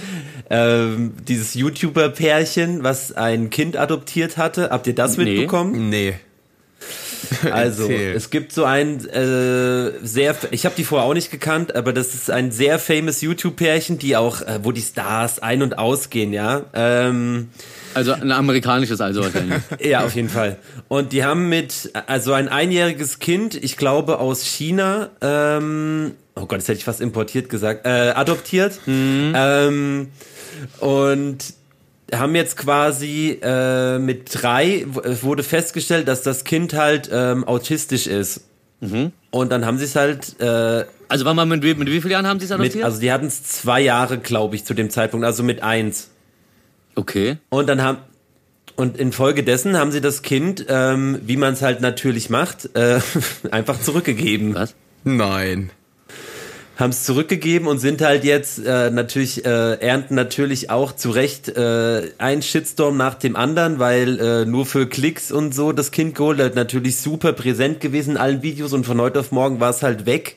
Ähm, 0.50 1.14
dieses 1.26 1.54
YouTuber-Pärchen, 1.54 2.82
was 2.82 3.12
ein 3.12 3.48
Kind 3.48 3.76
adoptiert 3.76 4.36
hatte, 4.36 4.70
habt 4.70 4.86
ihr 4.86 4.94
das 4.94 5.16
nee. 5.16 5.24
mitbekommen? 5.24 5.88
Nee. 5.88 6.14
Also, 7.50 7.90
es 7.90 8.30
gibt 8.30 8.52
so 8.52 8.64
ein 8.64 9.04
äh, 9.06 9.92
sehr, 10.02 10.36
ich 10.50 10.64
habe 10.64 10.74
die 10.76 10.84
vorher 10.84 11.08
auch 11.08 11.14
nicht 11.14 11.30
gekannt, 11.30 11.74
aber 11.74 11.92
das 11.92 12.14
ist 12.14 12.30
ein 12.30 12.50
sehr 12.50 12.78
famous 12.78 13.20
YouTube-Pärchen, 13.20 13.98
die 13.98 14.16
auch, 14.16 14.42
äh, 14.42 14.60
wo 14.62 14.72
die 14.72 14.80
Stars 14.80 15.40
ein- 15.40 15.62
und 15.62 15.78
ausgehen, 15.78 16.32
ja. 16.32 16.64
Ähm, 16.72 17.48
also 17.94 18.12
ein 18.12 18.32
amerikanisches 18.32 19.00
also 19.00 19.22
wahrscheinlich. 19.22 19.62
ja, 19.80 20.04
auf 20.04 20.14
jeden 20.14 20.28
Fall. 20.28 20.56
Und 20.88 21.12
die 21.12 21.24
haben 21.24 21.48
mit, 21.48 21.90
also 22.06 22.32
ein 22.32 22.48
einjähriges 22.48 23.18
Kind, 23.18 23.54
ich 23.54 23.76
glaube 23.76 24.18
aus 24.18 24.44
China, 24.44 25.10
ähm, 25.20 26.12
oh 26.34 26.46
Gott, 26.46 26.58
das 26.58 26.68
hätte 26.68 26.78
ich 26.78 26.84
fast 26.84 27.00
importiert 27.00 27.48
gesagt, 27.48 27.86
äh, 27.86 28.12
adoptiert. 28.14 28.78
Mhm. 28.86 29.32
Ähm, 29.36 30.08
und 30.80 31.38
haben 32.12 32.34
jetzt 32.34 32.56
quasi 32.56 33.38
äh, 33.42 33.98
mit 33.98 34.30
drei 34.32 34.84
wurde 34.86 35.42
festgestellt, 35.42 36.08
dass 36.08 36.22
das 36.22 36.44
Kind 36.44 36.74
halt 36.74 37.10
ähm, 37.12 37.44
autistisch 37.44 38.06
ist. 38.06 38.48
Mhm. 38.80 39.12
Und 39.30 39.50
dann 39.50 39.64
haben 39.64 39.78
sie 39.78 39.84
es 39.84 39.96
halt. 39.96 40.40
Äh, 40.40 40.84
also 41.08 41.24
wann 41.24 41.36
mal 41.36 41.46
mit, 41.46 41.62
mit 41.62 41.88
wie 41.88 42.00
vielen 42.00 42.12
Jahren 42.12 42.26
haben 42.26 42.40
sie 42.40 42.46
es 42.46 42.52
adoptiert? 42.52 42.76
Mit, 42.76 42.84
also 42.84 43.00
die 43.00 43.12
hatten 43.12 43.26
es 43.26 43.42
zwei 43.42 43.80
Jahre, 43.80 44.18
glaube 44.18 44.56
ich, 44.56 44.64
zu 44.64 44.74
dem 44.74 44.90
Zeitpunkt, 44.90 45.26
also 45.26 45.42
mit 45.42 45.62
eins. 45.62 46.10
Okay. 46.94 47.36
Und 47.50 47.68
dann 47.68 47.82
haben 47.82 47.98
und 48.76 48.96
infolgedessen 48.96 49.76
haben 49.76 49.92
sie 49.92 50.00
das 50.00 50.22
Kind, 50.22 50.64
ähm, 50.68 51.20
wie 51.24 51.36
man 51.36 51.52
es 51.52 51.62
halt 51.62 51.80
natürlich 51.82 52.30
macht, 52.30 52.74
äh, 52.74 53.00
einfach 53.50 53.80
zurückgegeben. 53.80 54.54
Was? 54.54 54.74
Nein 55.04 55.70
haben 56.76 56.90
es 56.90 57.04
zurückgegeben 57.04 57.68
und 57.68 57.78
sind 57.78 58.00
halt 58.00 58.24
jetzt 58.24 58.64
äh, 58.64 58.90
natürlich 58.90 59.44
äh, 59.44 59.74
ernten 59.74 60.14
natürlich 60.14 60.70
auch 60.70 60.92
zu 60.92 61.10
Recht 61.10 61.48
äh, 61.48 62.10
ein 62.18 62.42
Shitstorm 62.42 62.96
nach 62.96 63.14
dem 63.14 63.36
anderen, 63.36 63.78
weil 63.78 64.18
äh, 64.18 64.44
nur 64.46 64.64
für 64.66 64.86
Klicks 64.86 65.30
und 65.30 65.54
so 65.54 65.72
das 65.72 65.90
Kind 65.90 66.14
geholt. 66.14 66.40
Hat 66.40 66.54
natürlich 66.54 66.96
super 66.96 67.32
präsent 67.32 67.80
gewesen 67.80 68.12
in 68.12 68.16
allen 68.16 68.42
Videos 68.42 68.72
und 68.72 68.84
von 68.84 69.00
heute 69.00 69.20
auf 69.20 69.32
morgen 69.32 69.60
war 69.60 69.70
es 69.70 69.82
halt 69.82 70.06
weg 70.06 70.36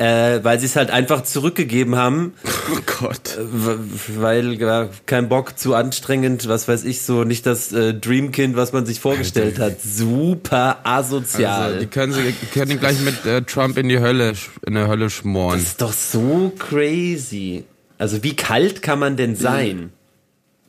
äh, 0.00 0.42
weil 0.42 0.58
sie 0.58 0.64
es 0.64 0.76
halt 0.76 0.90
einfach 0.90 1.24
zurückgegeben 1.24 1.94
haben. 1.94 2.32
Oh 2.72 2.78
Gott. 3.00 3.36
Äh, 3.36 3.76
weil 4.16 4.54
ja, 4.54 4.88
kein 5.04 5.28
Bock, 5.28 5.58
zu 5.58 5.74
anstrengend, 5.74 6.48
was 6.48 6.68
weiß 6.68 6.84
ich 6.84 7.02
so, 7.02 7.24
nicht 7.24 7.44
das 7.44 7.72
äh, 7.72 7.92
Dreamkind, 7.92 8.56
was 8.56 8.72
man 8.72 8.86
sich 8.86 8.98
vorgestellt 8.98 9.58
hat. 9.58 9.82
Super 9.82 10.78
asozial. 10.84 11.62
Also, 11.62 11.80
die 11.80 11.86
können 11.86 12.12
sie 12.14 12.32
können 12.54 12.70
ihn 12.70 12.80
gleich 12.80 12.98
mit 13.00 13.26
äh, 13.26 13.42
Trump 13.42 13.76
in 13.76 13.90
die 13.90 14.00
Hölle 14.00 14.32
in 14.66 14.74
der 14.74 14.88
Hölle 14.88 15.10
schmoren. 15.10 15.58
Das 15.58 15.68
ist 15.68 15.82
doch 15.82 15.92
so 15.92 16.50
crazy. 16.58 17.64
Also 17.98 18.22
wie 18.22 18.34
kalt 18.34 18.80
kann 18.80 18.98
man 18.98 19.18
denn 19.18 19.36
sein? 19.36 19.92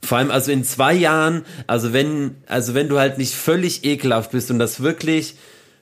Vor 0.04 0.18
allem 0.18 0.32
also 0.32 0.52
in 0.52 0.66
zwei 0.66 0.94
Jahren, 0.94 1.46
also 1.68 1.94
wenn, 1.94 2.36
also 2.48 2.74
wenn 2.74 2.90
du 2.90 3.00
halt 3.00 3.18
nicht 3.18 3.36
völlig 3.36 3.86
ekelhaft 3.86 4.32
bist 4.32 4.52
und 4.52 4.60
das 4.60 4.82
wirklich 4.82 5.36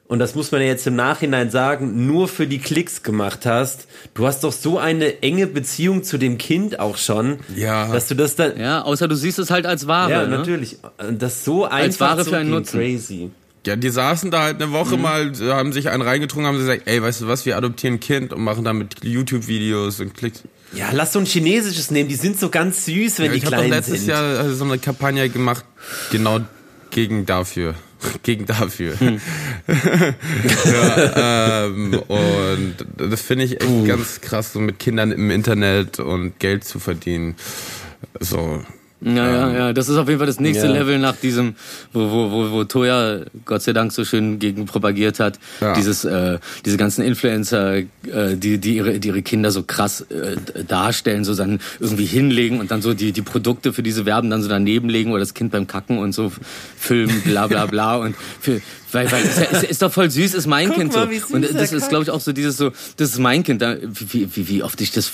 und 0.09 0.17
das 0.17 0.33
muss 0.33 0.51
man 0.51 0.61
ja 0.61 0.67
jetzt 0.67 0.87
im 0.87 0.95
Nachhinein 0.95 1.51
sagen, 1.51 2.07
nur 2.07 2.27
für 2.27 2.47
die 2.47 2.57
Klicks 2.57 3.03
gemacht 3.03 3.45
hast. 3.45 3.85
Du 4.15 4.25
hast 4.25 4.43
doch 4.43 4.51
so 4.51 4.79
eine 4.79 5.21
enge 5.21 5.45
Beziehung 5.45 6.03
zu 6.03 6.17
dem 6.17 6.39
Kind 6.39 6.79
auch 6.79 6.97
schon, 6.97 7.37
ja. 7.55 7.93
dass 7.93 8.07
du 8.07 8.15
das 8.15 8.35
dann. 8.35 8.59
Ja, 8.59 8.81
außer 8.81 9.07
du 9.07 9.13
siehst 9.13 9.37
es 9.37 9.51
halt 9.51 9.67
als 9.67 9.85
Ware. 9.85 10.09
Ja, 10.09 10.25
ne? 10.25 10.39
natürlich. 10.39 10.77
Das 11.11 11.45
so 11.45 11.65
einfach 11.65 11.77
als 11.77 11.99
Ware 11.99 12.25
für 12.25 12.37
einen 12.37 12.49
Nutzen. 12.49 12.79
Crazy. 12.79 13.29
Ja, 13.67 13.75
die 13.75 13.89
saßen 13.91 14.31
da 14.31 14.41
halt 14.41 14.59
eine 14.59 14.71
Woche 14.71 14.97
mhm. 14.97 15.03
mal, 15.03 15.31
haben 15.51 15.73
sich 15.73 15.89
einen 15.89 16.01
reingetrunken, 16.01 16.47
haben 16.47 16.57
gesagt, 16.57 16.83
ey, 16.85 17.03
weißt 17.03 17.21
du 17.21 17.27
was, 17.27 17.45
wir 17.45 17.55
adoptieren 17.55 17.95
ein 17.95 17.99
Kind 17.99 18.33
und 18.33 18.41
machen 18.41 18.63
damit 18.63 19.03
YouTube-Videos 19.03 19.99
und 19.99 20.15
Klicks. 20.15 20.41
Ja, 20.73 20.89
lass 20.91 21.13
so 21.13 21.19
ein 21.19 21.25
chinesisches 21.25 21.91
nehmen, 21.91 22.09
die 22.09 22.15
sind 22.15 22.39
so 22.39 22.49
ganz 22.49 22.85
süß, 22.85 23.19
wenn 23.19 23.25
ja, 23.25 23.33
die 23.33 23.41
klein 23.41 23.51
sind. 23.51 23.51
Ich 23.51 23.55
habe 23.55 23.67
letztes 23.67 24.07
Jahr 24.07 24.49
so 24.49 24.63
eine 24.63 24.79
Kampagne 24.79 25.29
gemacht, 25.29 25.65
genau 26.11 26.39
gegen 26.89 27.27
dafür. 27.27 27.75
gegen 28.23 28.45
dafür. 28.45 28.99
Hm. 28.99 29.19
ja, 30.65 31.65
ähm, 31.65 31.93
und 32.07 32.75
das 32.97 33.21
finde 33.21 33.45
ich 33.45 33.61
echt 33.61 33.69
uh. 33.69 33.85
ganz 33.85 34.21
krass, 34.21 34.53
so 34.53 34.59
mit 34.59 34.79
Kindern 34.79 35.11
im 35.11 35.31
Internet 35.31 35.99
und 35.99 36.39
Geld 36.39 36.63
zu 36.63 36.79
verdienen. 36.79 37.35
So, 38.19 38.63
Ja, 39.01 39.11
ja, 39.13 39.51
ja. 39.51 39.73
Das 39.73 39.87
ist 39.87 39.95
auf 39.95 40.07
jeden 40.07 40.19
Fall 40.19 40.27
das 40.27 40.39
nächste 40.39 40.67
Ja. 40.67 40.73
Level 40.73 40.99
nach 40.99 41.15
diesem, 41.15 41.55
wo, 41.93 42.11
wo, 42.11 42.31
wo, 42.31 42.51
wo 42.51 42.63
Toya 42.65 43.21
Gott 43.45 43.61
sei 43.61 43.71
Dank 43.71 43.93
so 43.93 44.03
schön 44.03 44.39
gegen 44.39 44.65
propagiert 44.65 45.19
hat. 45.19 45.39
Ja. 45.61 45.73
Dieses, 45.73 46.03
äh, 46.03 46.39
diese 46.65 46.75
ganzen 46.75 47.03
Influencer, 47.03 47.77
äh, 47.77 47.85
die, 48.35 48.57
die, 48.57 48.75
ihre, 48.75 48.99
die 48.99 49.07
ihre 49.07 49.21
Kinder 49.21 49.51
so 49.51 49.63
krass 49.63 50.01
äh, 50.01 50.35
darstellen, 50.67 51.23
so 51.23 51.33
dann 51.33 51.59
irgendwie 51.79 52.05
hinlegen 52.05 52.59
und 52.59 52.71
dann 52.71 52.81
so 52.81 52.93
die, 52.93 53.13
die 53.13 53.21
Produkte 53.21 53.71
für 53.71 53.83
diese 53.83 54.05
Werben 54.05 54.29
dann 54.29 54.41
so 54.41 54.49
daneben 54.49 54.89
legen 54.89 55.11
oder 55.11 55.21
das 55.21 55.33
Kind 55.33 55.51
beim 55.51 55.65
Kacken 55.65 55.97
und 55.97 56.11
so 56.13 56.31
filmen, 56.77 57.21
bla 57.21 57.47
bla 57.47 57.67
bla. 57.67 57.95
Und 57.95 58.15
für, 58.41 58.61
weil, 58.91 59.11
weil 59.11 59.23
ist, 59.23 59.37
ist, 59.39 59.63
ist 59.63 59.81
doch 59.81 59.91
voll 59.91 60.09
süß, 60.09 60.33
ist 60.33 60.47
mein 60.47 60.67
Guck 60.69 60.77
Kind 60.77 60.93
mal, 60.93 61.05
so. 61.05 61.11
wie 61.11 61.19
süß 61.19 61.31
Und 61.31 61.53
das 61.55 61.71
ist, 61.73 61.89
glaube 61.89 62.03
ich, 62.03 62.09
auch 62.09 62.19
so 62.21 62.31
dieses 62.31 62.57
so, 62.57 62.71
das 62.97 63.09
ist 63.11 63.19
mein 63.19 63.43
Kind. 63.43 63.61
Wie, 63.61 64.27
wie, 64.35 64.47
wie 64.47 64.63
oft 64.63 64.79
ich 64.81 64.91
das 64.91 65.11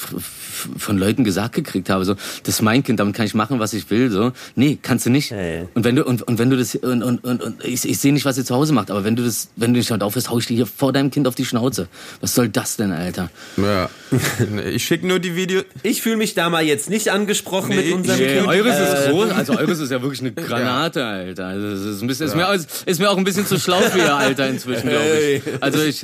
von 0.78 0.98
Leuten 0.98 1.24
gesagt 1.24 1.54
gekriegt 1.56 1.90
habe, 1.90 2.06
so, 2.06 2.16
das 2.44 2.56
ist 2.56 2.62
mein 2.62 2.84
Kind, 2.84 3.00
damit 3.00 3.16
kann 3.16 3.26
ich 3.26 3.34
machen, 3.34 3.60
was 3.60 3.74
ich 3.74 3.90
will, 3.90 4.10
so. 4.10 4.32
Nee, 4.56 4.78
kannst 4.82 5.06
du 5.06 5.10
nicht. 5.10 5.32
Ey. 5.32 5.68
Und 5.74 5.84
wenn 5.84 5.96
du, 5.96 6.04
und, 6.06 6.22
und 6.24 6.40
wenn 6.40 6.50
du 6.50 6.58
das, 6.58 6.76
und, 6.76 7.04
und, 7.04 7.24
und, 7.24 7.42
und 7.42 7.64
ich, 7.66 7.88
ich 7.88 8.00
sehe 8.00 8.14
nicht, 8.14 8.26
was 8.26 8.38
ihr 8.38 8.46
zu 8.46 8.56
Hause 8.56 8.74
macht, 8.74 8.92
aber 8.92 9.04
wenn 9.04 9.16
du 9.16 9.24
das, 9.24 9.50
wenn 9.56 9.74
du 9.74 9.78
nicht 9.80 9.90
damit 9.92 10.04
aufhörst, 10.04 10.30
hau 10.30 10.40
ich 10.40 10.46
dir 10.48 10.56
hier 10.56 10.68
vor 10.68 10.94
deinem 10.94 11.12
Kind 11.12 11.28
auf 11.28 11.36
die 11.36 11.46
Schnauze. 11.46 11.88
Was 12.22 12.36
soll 12.36 12.50
das 12.50 12.78
denn, 12.78 12.92
Alter? 12.92 13.30
Ja. 13.58 13.90
Ich 14.76 14.86
schicke 14.86 15.08
nur 15.08 15.20
die 15.20 15.36
Video. 15.36 15.62
Ich 15.84 16.02
fühle 16.02 16.18
mich 16.18 16.34
da 16.34 16.50
mal 16.50 16.64
jetzt 16.64 16.90
nicht 16.90 17.10
angesprochen 17.10 17.70
Nee, 17.70 17.78
mit 17.78 17.94
unserem 17.94 18.20
nee, 18.20 18.36
Kind. 18.36 18.48
eures 18.48 18.80
ist 18.80 19.08
Äh, 19.08 19.12
groß, 19.12 19.30
also 19.32 19.54
eures 19.58 19.80
ist 19.80 19.92
ja 19.92 20.02
wirklich 20.02 20.22
eine 20.22 20.32
Granate, 20.48 21.04
Alter. 21.06 21.48
Also 21.48 21.90
ist, 21.92 22.02
ein 22.02 22.08
bisschen, 22.08 22.28
ist, 22.28 22.36
mir, 22.36 22.48
auch- 22.50 22.54
ist 22.86 23.00
mir 23.00 23.10
auch 23.10 23.18
ein 23.18 23.24
bisschen 23.24 23.46
zu 23.46 23.60
schlau 23.66 23.82
für 23.82 23.98
ihr 24.00 24.16
Alter 24.16 24.48
inzwischen, 24.48 24.90
glaube 24.90 25.20
ich. 25.20 25.42
Also 25.62 25.84
ich, 25.84 26.04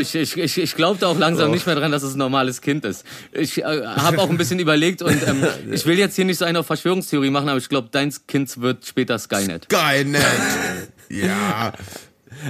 ich, 0.00 0.14
ich, 0.14 0.36
ich, 0.38 0.58
ich 0.58 0.74
glaube 0.76 0.98
da 0.98 1.08
auch 1.08 1.18
langsam 1.18 1.50
nicht 1.50 1.66
mehr 1.66 1.74
dran, 1.74 1.92
dass 1.92 2.02
es 2.02 2.14
ein 2.14 2.18
normales 2.18 2.60
Kind 2.62 2.84
ist. 2.84 3.04
Ich 3.32 3.58
äh, 3.58 3.64
habe 3.84 4.18
auch 4.18 4.30
ein 4.30 4.38
bisschen 4.38 4.58
überlegt 4.58 5.02
und 5.02 5.20
ähm, 5.26 5.44
ich 5.72 5.84
will 5.86 5.98
jetzt 5.98 6.16
hier 6.16 6.24
nicht 6.24 6.38
so 6.38 6.44
eine 6.46 6.60
auf 6.60 6.66
Verschwörungstheorie 6.66 7.30
machen, 7.30 7.48
aber 7.48 7.58
ich 7.58 7.68
glaube, 7.68 7.88
deins 7.90 8.26
Kind 8.26 8.60
wird 8.60 8.86
später 8.86 9.18
Skynet. 9.18 9.66
Ne? 9.70 10.18
Ja. 11.10 11.72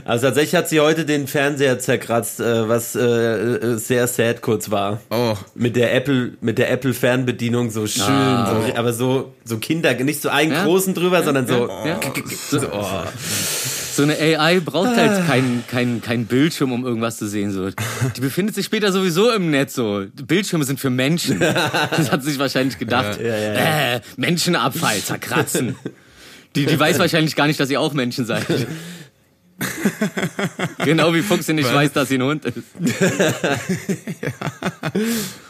Also 0.05 0.27
tatsächlich 0.27 0.55
hat 0.55 0.68
sie 0.68 0.79
heute 0.79 1.05
den 1.05 1.27
Fernseher 1.27 1.79
zerkratzt, 1.81 2.38
äh, 2.38 2.68
was 2.68 2.94
äh, 2.94 3.01
äh, 3.01 3.77
sehr 3.77 4.07
sad 4.07 4.40
kurz 4.40 4.70
war. 4.70 5.01
Oh. 5.11 5.35
Mit 5.55 5.75
der 5.75 5.92
Apple, 5.94 6.35
mit 6.40 6.59
der 6.59 6.70
Apple 6.70 6.94
Fernbedienung 6.94 7.70
so 7.70 7.87
schön, 7.88 8.05
Ah. 8.05 8.62
so, 8.68 8.75
aber 8.77 8.92
so 8.92 9.35
so 9.44 9.57
Kinder, 9.59 9.92
nicht 9.94 10.23
so 10.23 10.29
einen 10.29 10.53
Ja. 10.53 10.64
großen 10.64 10.94
drüber, 10.94 11.25
sondern 11.25 11.46
so. 11.49 11.68
Ja? 11.85 11.99
So, 12.51 12.59
so 14.00 14.04
eine 14.04 14.18
AI 14.18 14.60
braucht 14.60 14.96
halt 14.96 15.26
keinen 15.26 15.62
kein, 15.66 16.00
kein 16.00 16.24
Bildschirm, 16.24 16.72
um 16.72 16.86
irgendwas 16.86 17.18
zu 17.18 17.28
sehen. 17.28 17.52
So. 17.52 17.68
Die 17.68 18.20
befindet 18.20 18.54
sich 18.54 18.64
später 18.64 18.92
sowieso 18.92 19.30
im 19.30 19.50
Netz. 19.50 19.74
So. 19.74 20.06
Bildschirme 20.26 20.64
sind 20.64 20.80
für 20.80 20.88
Menschen. 20.88 21.38
Das 21.90 22.10
hat 22.10 22.22
sie 22.22 22.30
sich 22.30 22.38
wahrscheinlich 22.38 22.78
gedacht. 22.78 23.20
Äh, 23.20 24.00
Menschenabfall, 24.16 25.00
zerkratzen. 25.00 25.76
Die, 26.56 26.64
die 26.64 26.78
weiß 26.78 26.98
wahrscheinlich 26.98 27.36
gar 27.36 27.46
nicht, 27.46 27.60
dass 27.60 27.70
ihr 27.70 27.80
auch 27.80 27.92
Menschen 27.92 28.24
seid. 28.24 28.46
Genau 30.84 31.12
wie 31.12 31.20
Fuchs 31.20 31.48
nicht 31.48 31.70
weiß, 31.70 31.92
dass 31.92 32.08
sie 32.08 32.14
ein 32.14 32.22
Hund 32.22 32.46
ist. 32.46 32.64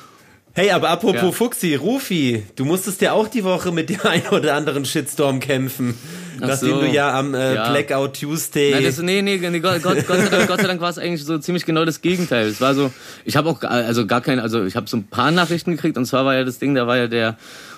Hey, 0.52 0.70
aber 0.72 0.88
apropos 0.90 1.22
Ja. 1.22 1.30
Fuxi, 1.32 1.76
Rufi, 1.76 2.42
du 2.56 2.64
musstest 2.64 3.00
ja 3.02 3.12
auch 3.12 3.28
die 3.28 3.44
Woche 3.44 3.70
mit 3.70 3.88
dem 3.88 4.00
ein 4.04 4.22
oder 4.32 4.54
anderen 4.54 4.84
Shitstorm 4.84 5.38
kämpfen, 5.38 5.94
Ach 6.40 6.48
nachdem 6.48 6.70
so. 6.70 6.80
du 6.80 6.86
ja 6.88 7.16
am 7.16 7.34
äh, 7.34 7.54
Ja. 7.54 7.70
Blackout 7.70 8.18
Tuesday. 8.20 8.72
Nein, 8.72 8.82
das, 8.84 8.98
nee, 9.00 9.22
nee, 9.22 9.36
nee 9.38 9.60
Gott, 9.60 9.80
Gott, 9.82 10.04
Gott, 10.06 10.18
sei 10.18 10.28
Dank, 10.28 10.48
Gott 10.48 10.60
sei 10.60 10.66
Dank 10.66 10.80
war 10.80 10.90
es 10.90 10.98
eigentlich 10.98 11.24
so 11.24 11.38
ziemlich 11.38 11.64
genau 11.66 11.84
das 11.84 12.02
Gegenteil. 12.02 12.48
Es 12.48 12.60
war 12.60 12.74
so, 12.74 12.92
ich 13.24 13.36
habe 13.36 13.48
auch, 13.48 13.62
also 13.62 14.06
gar 14.06 14.20
kein, 14.22 14.40
also 14.40 14.64
ich 14.64 14.74
habe 14.74 14.88
so 14.88 14.96
ein 14.96 15.04
paar 15.04 15.30
Nachrichten 15.30 15.70
gekriegt 15.72 15.96
und 15.96 16.04
zwar 16.06 16.24
war 16.24 16.34
ja 16.34 16.42
das 16.42 16.58
Ding, 16.58 16.74
da 16.74 16.86
war 16.88 16.96
ja 16.96 17.06
der, 17.06 17.36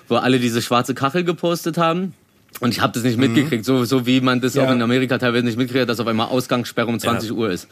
wo 0.09 0.17
alle 0.17 0.39
diese 0.39 0.63
schwarze 0.63 0.95
Kachel 0.95 1.25
gepostet 1.25 1.77
haben. 1.77 2.15
Und 2.61 2.71
ich 2.71 2.81
habe 2.81 2.93
das 2.93 3.03
nicht 3.03 3.17
mitgekriegt, 3.19 3.65
so, 3.65 3.85
so 3.85 4.07
wie 4.07 4.21
man 4.21 4.41
das 4.41 4.55
Ja. 4.55 4.65
auch 4.65 4.71
in 4.71 4.81
Amerika 4.83 5.17
teilweise 5.19 5.45
nicht 5.45 5.57
mitkriegt, 5.57 5.89
dass 5.89 6.01
auf 6.01 6.07
einmal 6.07 6.29
Ausgangssperre 6.29 6.87
um 6.87 6.99
20 7.01 7.33
Uhr 7.33 7.51
ist. 7.51 7.67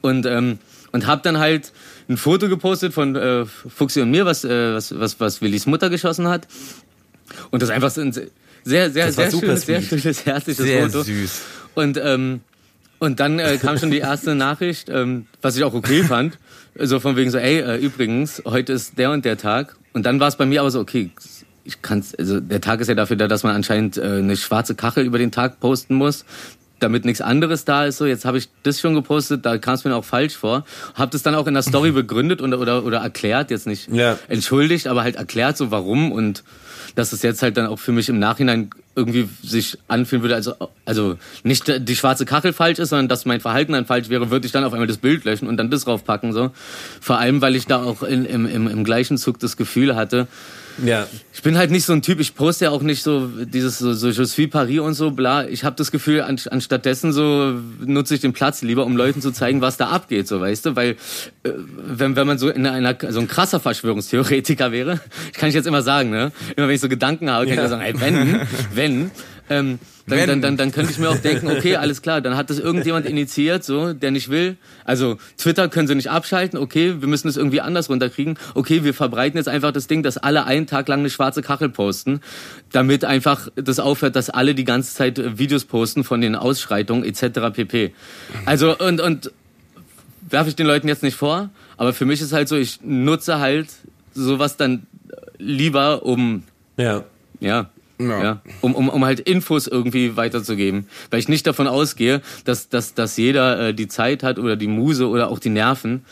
Und, 0.00 0.24
ähm, 0.26 0.58
und 0.92 1.06
habe 1.06 1.20
dann 1.22 1.38
halt 1.38 1.72
ein 2.08 2.16
Foto 2.16 2.48
gepostet 2.48 2.94
von 2.94 3.16
äh, 3.16 3.44
Fuxi 3.46 4.00
und 4.00 4.10
mir, 4.10 4.26
was, 4.26 4.44
äh, 4.44 4.74
was, 4.74 4.98
was, 4.98 5.18
was 5.20 5.42
Willis 5.42 5.66
Mutter 5.66 5.90
geschossen 5.90 6.28
hat. 6.28 6.46
Und 7.50 7.62
das 7.62 7.70
einfach 7.70 7.90
so 7.90 8.00
ein 8.00 8.12
sehr, 8.12 8.90
sehr, 8.90 9.12
sehr 9.12 9.30
super 9.30 9.46
schönes, 9.46 9.66
sehr 9.66 9.82
schönes, 9.82 10.26
herzliches 10.26 10.64
Sehr 10.64 10.82
Foto. 10.88 11.02
süß. 11.02 11.42
Und, 11.74 12.00
ähm, 12.02 12.40
und 12.98 13.20
dann 13.20 13.38
äh, 13.38 13.58
kam 13.58 13.78
schon 13.78 13.90
die 13.90 13.98
erste 13.98 14.34
Nachricht, 14.34 14.88
ähm, 14.88 15.26
was 15.42 15.56
ich 15.56 15.64
auch 15.64 15.74
okay 15.74 16.02
fand. 16.02 16.38
So 16.78 17.00
von 17.00 17.16
wegen 17.16 17.30
so, 17.30 17.38
ey, 17.38 17.60
äh, 17.60 17.76
übrigens, 17.76 18.42
heute 18.44 18.72
ist 18.72 18.98
der 18.98 19.10
und 19.10 19.24
der 19.24 19.38
Tag. 19.38 19.76
Und 19.92 20.04
dann 20.04 20.20
war 20.20 20.28
es 20.28 20.36
bei 20.36 20.46
mir 20.46 20.60
aber 20.60 20.70
so, 20.70 20.80
okay, 20.80 21.10
ich 21.64 21.82
kann's, 21.82 22.14
also 22.14 22.40
der 22.40 22.60
Tag 22.60 22.80
ist 22.80 22.88
ja 22.88 22.94
dafür 22.94 23.16
da, 23.16 23.28
dass 23.28 23.42
man 23.42 23.54
anscheinend 23.54 23.96
äh, 23.96 24.02
eine 24.02 24.36
schwarze 24.36 24.74
Kachel 24.74 25.04
über 25.04 25.18
den 25.18 25.32
Tag 25.32 25.58
posten 25.60 25.94
muss, 25.94 26.24
damit 26.78 27.04
nichts 27.04 27.20
anderes 27.20 27.64
da 27.64 27.84
ist. 27.86 27.96
So, 27.98 28.06
jetzt 28.06 28.24
habe 28.24 28.38
ich 28.38 28.48
das 28.62 28.80
schon 28.80 28.94
gepostet, 28.94 29.46
da 29.46 29.58
kam 29.58 29.74
es 29.74 29.84
mir 29.84 29.94
auch 29.96 30.04
falsch 30.04 30.36
vor. 30.36 30.64
Habe 30.94 31.10
das 31.12 31.22
dann 31.22 31.34
auch 31.34 31.46
in 31.46 31.54
der 31.54 31.62
Story 31.62 31.90
begründet 31.92 32.40
und, 32.40 32.52
oder, 32.54 32.84
oder 32.84 32.98
erklärt, 32.98 33.50
jetzt 33.50 33.66
nicht 33.66 33.88
Ja. 33.92 34.18
entschuldigt, 34.28 34.86
aber 34.86 35.02
halt 35.02 35.16
erklärt, 35.16 35.56
so 35.56 35.70
warum 35.70 36.12
und 36.12 36.42
dass 36.94 37.12
es 37.12 37.20
jetzt 37.22 37.42
halt 37.42 37.58
dann 37.58 37.66
auch 37.66 37.78
für 37.78 37.92
mich 37.92 38.08
im 38.08 38.18
Nachhinein 38.18 38.70
irgendwie 38.94 39.28
sich 39.42 39.76
anfühlen 39.86 40.22
würde, 40.22 40.34
also, 40.34 40.54
also 40.86 41.16
nicht 41.42 41.64
die 41.86 41.96
schwarze 41.96 42.24
Kachel 42.24 42.54
falsch 42.54 42.78
ist, 42.78 42.88
sondern 42.88 43.08
dass 43.08 43.26
mein 43.26 43.40
Verhalten 43.40 43.72
dann 43.72 43.84
falsch 43.84 44.08
wäre, 44.08 44.30
würde 44.30 44.46
ich 44.46 44.52
dann 44.52 44.64
auf 44.64 44.72
einmal 44.72 44.86
das 44.86 44.96
Bild 44.96 45.24
löschen 45.26 45.46
und 45.48 45.58
dann 45.58 45.70
das 45.70 45.84
draufpacken, 45.84 46.32
so. 46.32 46.52
Vor 47.02 47.18
allem, 47.18 47.42
weil 47.42 47.54
ich 47.54 47.66
da 47.66 47.82
auch 47.82 48.02
in, 48.02 48.24
im, 48.24 48.46
im, 48.46 48.66
im 48.68 48.84
gleichen 48.84 49.18
Zug 49.18 49.38
das 49.40 49.58
Gefühl 49.58 49.94
hatte, 49.94 50.26
ja. 50.84 51.06
ich 51.32 51.42
bin 51.42 51.56
halt 51.56 51.70
nicht 51.70 51.84
so 51.84 51.92
ein 51.92 52.02
Typ, 52.02 52.20
ich 52.20 52.34
poste 52.34 52.66
ja 52.66 52.70
auch 52.70 52.82
nicht 52.82 53.02
so 53.02 53.26
dieses 53.26 53.78
so, 53.78 53.92
so 53.92 54.08
Je 54.08 54.24
suis 54.24 54.48
Paris 54.48 54.80
und 54.80 54.94
so, 54.94 55.10
bla. 55.10 55.46
Ich 55.46 55.64
habe 55.64 55.76
das 55.76 55.90
Gefühl, 55.90 56.22
an, 56.22 56.38
anstattdessen 56.50 57.12
so 57.12 57.54
nutze 57.84 58.14
ich 58.14 58.20
den 58.20 58.32
Platz 58.32 58.62
lieber, 58.62 58.84
um 58.84 58.96
Leuten 58.96 59.20
zu 59.20 59.30
zeigen, 59.32 59.60
was 59.60 59.76
da 59.76 59.88
abgeht, 59.88 60.28
so 60.28 60.40
weißt 60.40 60.66
du, 60.66 60.76
weil 60.76 60.90
äh, 61.42 61.50
wenn, 61.76 62.16
wenn 62.16 62.26
man 62.26 62.38
so 62.38 62.48
in 62.48 62.66
einer 62.66 62.96
so 63.10 63.20
ein 63.20 63.28
krasser 63.28 63.60
Verschwörungstheoretiker 63.60 64.72
wäre, 64.72 65.00
kann 65.34 65.48
ich 65.48 65.54
jetzt 65.54 65.66
immer 65.66 65.82
sagen, 65.82 66.10
ne? 66.10 66.32
Immer 66.56 66.68
wenn 66.68 66.74
ich 66.74 66.80
so 66.80 66.88
Gedanken 66.88 67.30
habe, 67.30 67.44
kann 67.46 67.52
ich 67.52 67.58
Ja. 67.58 67.62
ja 67.64 67.68
sagen, 67.68 67.82
ey, 67.82 68.00
wenn, 68.00 68.40
wenn, 68.74 69.10
ähm, 69.48 69.78
dann, 70.06 70.26
dann, 70.26 70.42
dann, 70.42 70.56
dann 70.56 70.72
könnte 70.72 70.92
ich 70.92 70.98
mir 70.98 71.10
auch 71.10 71.18
denken, 71.18 71.48
okay, 71.48 71.76
alles 71.76 72.02
klar, 72.02 72.20
dann 72.20 72.36
hat 72.36 72.50
das 72.50 72.58
irgendjemand 72.58 73.06
initiiert, 73.06 73.64
so, 73.64 73.92
der 73.92 74.10
nicht 74.10 74.28
will. 74.28 74.56
Also 74.84 75.18
Twitter 75.36 75.68
können 75.68 75.88
sie 75.88 75.94
nicht 75.94 76.10
abschalten, 76.10 76.58
okay, 76.58 77.00
wir 77.00 77.08
müssen 77.08 77.28
es 77.28 77.36
irgendwie 77.36 77.60
anders 77.60 77.88
runterkriegen. 77.90 78.38
Okay, 78.54 78.84
wir 78.84 78.94
verbreiten 78.94 79.36
jetzt 79.36 79.48
einfach 79.48 79.72
das 79.72 79.86
Ding, 79.86 80.02
dass 80.02 80.16
alle 80.16 80.44
einen 80.44 80.66
Tag 80.66 80.88
lang 80.88 81.00
eine 81.00 81.10
schwarze 81.10 81.42
Kachel 81.42 81.68
posten, 81.68 82.20
damit 82.72 83.04
einfach 83.04 83.48
das 83.56 83.78
aufhört, 83.78 84.16
dass 84.16 84.30
alle 84.30 84.54
die 84.54 84.64
ganze 84.64 84.94
Zeit 84.94 85.18
äh, 85.18 85.38
Videos 85.38 85.64
posten 85.64 86.04
von 86.04 86.20
den 86.20 86.34
Ausschreitungen 86.34 87.04
etc. 87.04 87.52
pp. 87.52 87.92
Also 88.44 88.76
und 88.78 89.00
und 89.00 89.30
werfe 90.28 90.48
ich 90.48 90.56
den 90.56 90.66
Leuten 90.66 90.88
jetzt 90.88 91.02
nicht 91.02 91.16
vor, 91.16 91.50
aber 91.76 91.92
für 91.92 92.04
mich 92.04 92.20
ist 92.20 92.32
halt 92.32 92.48
so, 92.48 92.56
ich 92.56 92.80
nutze 92.82 93.38
halt 93.38 93.68
sowas 94.14 94.56
dann 94.56 94.86
lieber, 95.38 96.04
um 96.04 96.42
Ja. 96.76 97.04
ja. 97.40 97.70
Ja. 97.98 98.22
Ja. 98.22 98.42
um, 98.60 98.74
um, 98.74 98.88
um 98.88 99.04
halt 99.04 99.20
Infos 99.20 99.66
irgendwie 99.66 100.16
weiterzugeben. 100.16 100.86
Weil 101.10 101.20
ich 101.20 101.28
nicht 101.28 101.46
davon 101.46 101.66
ausgehe, 101.66 102.20
dass, 102.44 102.68
dass, 102.68 102.94
dass 102.94 103.16
jeder 103.16 103.68
äh, 103.68 103.74
die 103.74 103.88
Zeit 103.88 104.22
hat 104.22 104.38
oder 104.38 104.56
die 104.56 104.66
Muse 104.68 105.08
oder 105.08 105.30
auch 105.30 105.38
die 105.38 105.48
Nerven, 105.50 106.04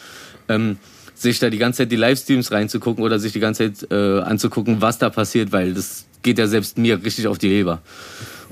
ähm, 0.48 0.78
sich 1.14 1.38
da 1.38 1.48
die 1.50 1.58
ganze 1.58 1.78
Zeit 1.78 1.92
die 1.92 1.96
Livestreams 1.96 2.50
reinzugucken 2.52 3.04
oder 3.04 3.18
sich 3.18 3.32
die 3.32 3.40
ganze 3.40 3.72
Zeit 3.72 3.90
äh, 3.92 4.20
anzugucken, 4.20 4.80
was 4.80 4.98
da 4.98 5.10
passiert, 5.10 5.52
weil 5.52 5.74
das 5.74 6.06
geht 6.22 6.38
ja 6.38 6.46
selbst 6.46 6.76
mir 6.78 7.02
richtig 7.04 7.26
auf 7.26 7.38
die 7.38 7.48
Leber. 7.48 7.82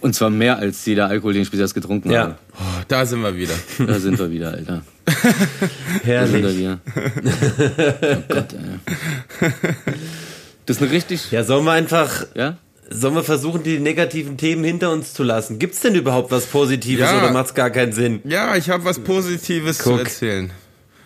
Und 0.01 0.15
zwar 0.15 0.31
mehr 0.31 0.59
als 0.59 0.85
jeder 0.85 1.07
Alkohol, 1.07 1.33
den 1.33 1.43
ich 1.43 1.51
bis 1.51 1.61
jetzt 1.61 1.75
getrunken 1.75 2.11
Ja. 2.11 2.21
habe. 2.23 2.35
Oh, 2.59 2.83
da 2.89 3.07
sind 3.07 3.21
wir 3.23 3.37
wieder. 3.37 3.55
Da 3.87 3.99
sind 4.01 4.19
wir 4.19 4.31
wieder, 4.31 4.51
Alter. 4.53 4.83
Da 6.05 6.27
sind 6.27 6.43
wir 6.43 6.51
Herrlich. 6.51 6.59
wieder. 6.59 6.81
Oh 8.19 8.23
Gott, 8.29 8.53
ey. 8.53 9.51
Das 10.67 10.77
ist 10.77 10.83
eine 10.83 10.93
richtig, 10.93 11.31
Ja, 11.33 11.45
sollen 11.45 11.65
wir 11.65 11.73
einfach, 11.73 12.27
ja? 12.35 12.57
Sollen 12.93 13.15
wir 13.15 13.25
versuchen, 13.25 13.63
die 13.63 13.79
negativen 13.79 14.37
Themen 14.37 14.65
hinter 14.65 14.91
uns 14.93 15.15
zu 15.15 15.23
lassen? 15.23 15.59
Gibt's 15.59 15.81
denn 15.81 15.95
überhaupt 15.95 16.31
was 16.31 16.47
Positives 16.47 17.11
Ja. 17.11 17.19
oder 17.19 17.33
macht's 17.33 17.55
gar 17.55 17.71
keinen 17.71 17.93
Sinn? 17.93 18.21
Ja, 18.25 18.57
ich 18.57 18.71
habe 18.71 18.85
was 18.85 18.99
Positives 18.99 19.79
Guck. 19.79 19.95
zu 19.95 19.99
erzählen. 20.01 20.51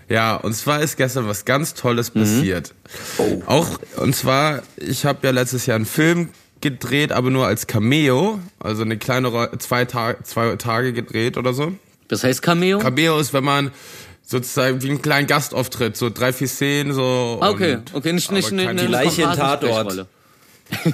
Ja, 0.08 0.36
und 0.36 0.52
zwar 0.54 0.80
ist 0.82 0.96
gestern 0.96 1.26
was 1.26 1.44
ganz 1.44 1.74
Tolles 1.74 2.10
passiert. 2.10 2.72
Auch, 3.46 3.80
und 3.96 4.14
zwar, 4.14 4.62
ich 4.76 5.04
habe 5.04 5.18
ja 5.22 5.30
letztes 5.32 5.66
Jahr 5.66 5.74
einen 5.76 5.84
Film 5.86 6.28
gedreht, 6.60 7.10
aber 7.12 7.30
nur 7.30 7.46
als 7.46 7.66
Cameo, 7.66 8.38
also 8.60 8.82
eine 8.82 8.96
kleine 8.98 9.50
zwei, 9.58 9.84
Tage 9.84 10.22
zwei 10.22 10.54
Tage 10.56 10.92
gedreht 10.92 11.36
oder 11.36 11.52
so. 11.52 11.72
Das 12.08 12.22
heißt 12.22 12.40
Cameo? 12.40 12.78
Cameo 12.78 13.18
ist, 13.18 13.32
wenn 13.32 13.42
man 13.44 13.72
sozusagen 14.24 14.80
wie 14.82 14.90
einen 14.90 15.02
kleinen 15.02 15.26
Gastauftritt, 15.26 15.96
so 15.96 16.08
drei, 16.08 16.32
vier 16.32 16.48
Szenen, 16.48 16.92
so. 16.92 17.38
Ah, 17.40 17.50
okay, 17.50 17.74
und- 17.74 17.94
okay, 17.94 18.12
nicht, 18.12 18.30
nicht 18.30 18.52
eine, 18.52 18.64
keine- 18.66 18.80
eine 18.82 18.88
Leiche 18.90 19.22
im 19.22 19.28
Komparsen-Sprechrolle. 19.30 20.06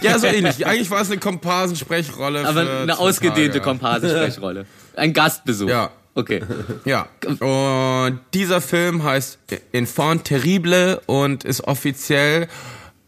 Ja, 0.03 0.19
so 0.19 0.27
ähnlich. 0.27 0.67
Eigentlich 0.67 0.91
war 0.91 1.01
es 1.01 1.11
eine 1.11 1.19
Komparsensprechrrolle. 1.19 2.47
Aber 2.47 2.61
eine 2.83 2.99
ausgedehnte. 2.99 3.61
Komparsen-Sprechrolle. 3.61 4.67
Ein 4.97 5.13
Gastbesuch. 5.13 5.69
Ja. 5.69 5.91
Okay. 6.15 6.43
Ja, 6.85 7.09
und 7.41 8.21
dieser 8.35 8.61
Film 8.61 9.03
heißt 9.03 9.39
Enfant 9.73 10.25
Terrible 10.25 11.01
und 11.07 11.45
ist 11.45 11.65
offiziell 11.65 12.49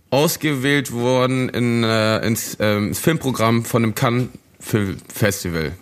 ausgewählt 0.09 0.91
worden 0.93 1.51
in, 1.51 1.85
äh, 1.85 2.25
ins, 2.27 2.55
äh, 2.55 2.77
ins 2.77 3.01
Filmprogramm 3.01 3.65
von 3.65 3.83
dem 3.83 3.95
Cannes 3.95 4.29
Film 4.59 4.97
Festival. 5.12 5.73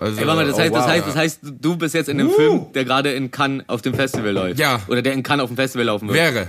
Also, 0.00 0.20
Ey, 0.20 0.26
warte 0.26 0.40
mal, 0.40 0.46
das, 0.46 0.56
oh, 0.56 0.58
heißt, 0.58 0.72
wow. 0.72 0.78
das, 0.78 0.86
heißt, 0.88 1.06
das 1.06 1.16
heißt, 1.16 1.40
du 1.42 1.76
bist 1.76 1.94
jetzt 1.94 2.08
in 2.08 2.20
einem 2.20 2.30
uh. 2.30 2.34
Film, 2.34 2.66
der 2.74 2.84
gerade 2.84 3.12
in 3.12 3.30
Cannes 3.30 3.64
auf 3.68 3.80
dem 3.80 3.94
Festival 3.94 4.32
läuft. 4.32 4.58
Ja. 4.58 4.80
Oder 4.88 5.00
der 5.00 5.14
in 5.14 5.22
Cannes 5.22 5.44
auf 5.44 5.50
dem 5.50 5.56
Festival 5.56 5.86
laufen 5.86 6.08
wird. 6.08 6.18
Wäre. 6.18 6.48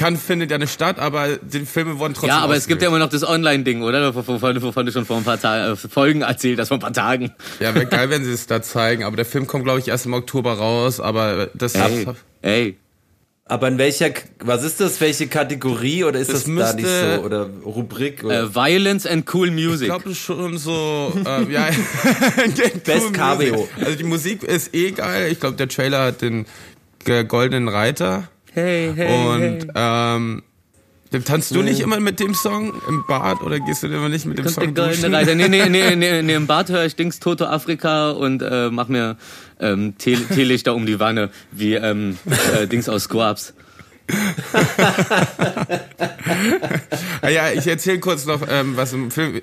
Cannes 0.00 0.22
findet 0.22 0.50
ja 0.50 0.54
eine 0.54 0.66
statt, 0.66 0.98
aber 0.98 1.36
die 1.36 1.66
Filme 1.66 1.98
wurden 1.98 2.14
trotzdem. 2.14 2.30
Ja, 2.30 2.38
aber 2.38 2.56
es 2.56 2.66
gibt 2.66 2.80
ja 2.80 2.88
immer 2.88 2.98
noch 2.98 3.10
das 3.10 3.22
Online-Ding, 3.22 3.82
oder? 3.82 4.14
Wovon, 4.14 4.40
wovon 4.40 4.86
du 4.86 4.92
schon 4.92 5.04
vor 5.04 5.18
ein 5.18 5.24
paar 5.24 5.38
Tagen, 5.38 5.74
äh, 5.74 5.76
Folgen 5.76 6.22
erzählt 6.22 6.58
hast, 6.58 6.68
vor 6.68 6.78
ein 6.78 6.80
paar 6.80 6.94
Tagen. 6.94 7.32
Ja, 7.60 7.74
wäre 7.74 7.84
geil, 7.84 8.08
wenn 8.08 8.24
sie 8.24 8.32
es 8.32 8.46
da 8.46 8.62
zeigen. 8.62 9.04
Aber 9.04 9.16
der 9.16 9.26
Film 9.26 9.46
kommt, 9.46 9.64
glaube 9.64 9.80
ich, 9.80 9.88
erst 9.88 10.06
im 10.06 10.14
Oktober 10.14 10.54
raus. 10.54 11.00
Aber 11.00 11.50
das. 11.52 11.74
Ey, 11.74 12.06
ey 12.40 12.76
aber 13.44 13.66
in 13.66 13.78
welcher, 13.78 14.10
was 14.38 14.62
ist 14.62 14.80
das, 14.80 15.00
welche 15.00 15.26
Kategorie 15.26 16.04
oder 16.04 16.20
ist 16.20 16.32
das, 16.32 16.44
das 16.44 16.54
da 16.54 16.72
nicht 16.72 16.86
so 16.86 17.22
oder 17.24 17.50
Rubrik? 17.64 18.22
Oder? 18.22 18.44
Uh, 18.44 18.54
Violence 18.54 19.06
and 19.06 19.28
Cool 19.34 19.50
Music. 19.50 19.88
Ich 19.88 19.94
glaube 19.94 20.14
schon 20.14 20.56
so, 20.56 21.12
äh, 21.26 21.52
ja, 21.52 21.66
Best 22.84 23.06
cool 23.06 23.12
Cabrio. 23.12 23.68
Also 23.80 23.96
die 23.96 24.04
Musik 24.04 24.44
ist 24.44 24.72
eh 24.72 24.92
geil. 24.92 25.32
Ich 25.32 25.40
glaube, 25.40 25.56
der 25.56 25.68
Trailer 25.68 26.04
hat 26.04 26.22
den 26.22 26.46
goldenen 27.26 27.68
Reiter. 27.68 28.28
Hey, 28.52 28.92
hey. 28.94 29.26
Und 29.26 29.68
hey. 29.72 29.72
ähm, 29.74 30.42
Tanzt 31.24 31.52
du 31.54 31.62
nicht 31.62 31.80
immer 31.80 31.98
mit 31.98 32.20
dem 32.20 32.34
Song 32.34 32.72
im 32.88 33.04
Bad 33.08 33.42
oder 33.42 33.58
gehst 33.58 33.82
du 33.82 33.88
immer 33.88 34.08
nicht 34.08 34.26
mit 34.26 34.38
dem 34.38 34.44
Kommt 34.44 34.54
Song 34.54 34.74
duschen? 34.74 35.12
Reiter. 35.12 35.34
Nee, 35.34 35.48
nee, 35.48 35.68
nee, 35.68 35.96
nee, 35.96 36.22
nee, 36.22 36.34
im 36.34 36.46
Bad 36.46 36.68
höre 36.68 36.84
ich 36.84 36.94
Dings 36.94 37.18
Toto 37.18 37.46
Afrika 37.46 38.12
und 38.12 38.42
äh, 38.42 38.70
mach 38.70 38.86
mir 38.86 39.16
ähm, 39.58 39.98
Teelichter 39.98 40.74
um 40.74 40.86
die 40.86 41.00
Wanne, 41.00 41.30
wie 41.50 41.74
ähm, 41.74 42.16
äh, 42.54 42.68
Dings 42.68 42.88
aus 42.88 43.04
Squabs. 43.04 43.54
ah 47.22 47.28
ja, 47.28 47.50
ich 47.52 47.66
erzähle 47.66 47.98
kurz 48.00 48.26
noch, 48.26 48.42
ähm, 48.48 48.76
was 48.76 48.92
im 48.92 49.10
Film 49.10 49.40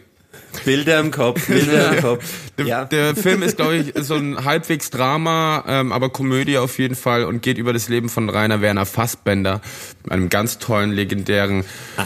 Bilder 0.65 0.99
im 0.99 1.11
Kopf, 1.11 1.47
Bilder 1.47 1.93
im 1.93 2.01
Kopf. 2.01 2.25
Der, 2.57 2.65
ja. 2.65 2.85
der 2.85 3.15
Film 3.15 3.43
ist, 3.43 3.57
glaube 3.57 3.75
ich, 3.77 3.93
so 3.95 4.15
ein 4.15 4.43
halbwegs 4.43 4.89
Drama, 4.89 5.63
ähm, 5.67 5.91
aber 5.91 6.09
Komödie 6.09 6.57
auf 6.57 6.79
jeden 6.79 6.95
Fall 6.95 7.25
und 7.25 7.41
geht 7.41 7.57
über 7.57 7.73
das 7.73 7.89
Leben 7.89 8.09
von 8.09 8.29
Rainer 8.29 8.61
Werner 8.61 8.85
Fassbender, 8.85 9.61
einem 10.09 10.29
ganz 10.29 10.59
tollen, 10.59 10.91
legendären 10.91 11.65
Ach 11.97 12.05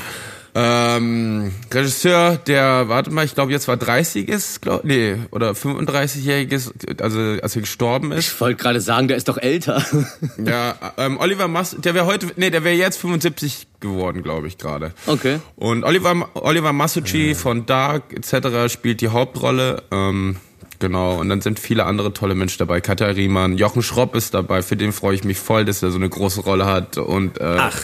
ähm, 0.54 1.52
Regisseur, 1.72 2.38
der, 2.38 2.90
warte 2.90 3.10
mal, 3.12 3.24
ich 3.24 3.36
glaube 3.36 3.52
jetzt 3.52 3.68
war 3.68 3.78
30 3.78 4.28
ist, 4.28 4.62
glaub, 4.62 4.84
nee, 4.84 5.16
oder 5.32 5.52
35-jähriges, 5.52 7.02
also 7.02 7.20
als 7.42 7.56
er 7.56 7.62
gestorben 7.62 8.12
ist. 8.12 8.34
Ich 8.34 8.42
wollte 8.42 8.62
gerade 8.62 8.82
sagen, 8.82 9.08
der 9.08 9.18
ist 9.18 9.30
doch 9.30 9.38
älter. 9.38 9.84
ja, 10.38 10.76
ähm, 10.98 11.18
Oliver 11.20 11.48
Mas, 11.48 11.76
der 11.80 11.94
wäre 11.94 12.06
heute, 12.06 12.28
nee, 12.36 12.50
der 12.50 12.64
wäre 12.64 12.76
jetzt 12.76 12.98
75 12.98 13.68
geworden, 13.80 14.24
glaube 14.24 14.48
ich 14.48 14.58
gerade. 14.58 14.94
Okay. 15.08 15.40
Und 15.56 15.84
Oliver 15.84 16.30
Oliver 16.34 16.74
Masucci 16.74 17.30
ja. 17.30 17.34
von 17.36 17.66
Dark 17.66 18.14
etc. 18.14 18.72
spielt 18.72 19.02
die 19.02 19.10
Hauptrolle. 19.10 19.84
Ähm, 19.92 20.38
Genau, 20.80 21.20
und 21.20 21.30
dann 21.30 21.42
sind 21.42 21.60
viele 21.60 21.86
andere 21.86 22.12
tolle 22.12 22.34
Menschen 22.34 22.58
dabei. 22.58 22.82
Katja 22.82 23.06
Riemann, 23.06 23.56
Jochen 23.56 23.84
Schropp 23.84 24.16
ist 24.16 24.34
dabei, 24.34 24.64
für 24.64 24.76
den 24.76 24.94
freue 24.94 25.14
ich 25.14 25.24
mich 25.24 25.38
voll, 25.38 25.64
dass 25.64 25.84
er 25.84 25.92
so 25.92 25.98
eine 25.98 26.10
große 26.10 26.42
Rolle 26.42 26.66
hat. 26.66 26.98
Und 26.98 27.40
äh, 27.40 27.56
Ach 27.60 27.84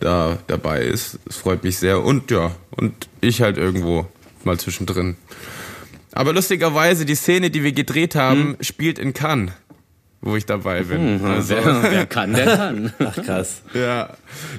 da 0.00 0.38
dabei 0.46 0.82
ist. 0.82 1.18
Es 1.28 1.36
freut 1.36 1.64
mich 1.64 1.78
sehr. 1.78 2.02
Und 2.02 2.30
ja, 2.30 2.52
und 2.70 2.94
ich 3.20 3.42
halt 3.42 3.58
irgendwo 3.58 4.06
mal 4.44 4.58
zwischendrin. 4.58 5.16
Aber 6.12 6.32
lustigerweise, 6.32 7.04
die 7.04 7.14
Szene, 7.14 7.50
die 7.50 7.62
wir 7.62 7.72
gedreht 7.72 8.14
haben, 8.14 8.40
hm. 8.40 8.56
spielt 8.60 8.98
in 8.98 9.12
Cannes, 9.12 9.52
wo 10.22 10.36
ich 10.36 10.46
dabei 10.46 10.82
bin. 10.82 11.20
Hm, 11.20 11.24
also, 11.24 11.54
wer, 11.54 11.82
wer, 11.90 12.06
kann, 12.06 12.32
der 12.32 12.56
kann. 12.56 12.92
Ach 12.98 13.16
krass. 13.22 13.62
Ja, 13.74 14.10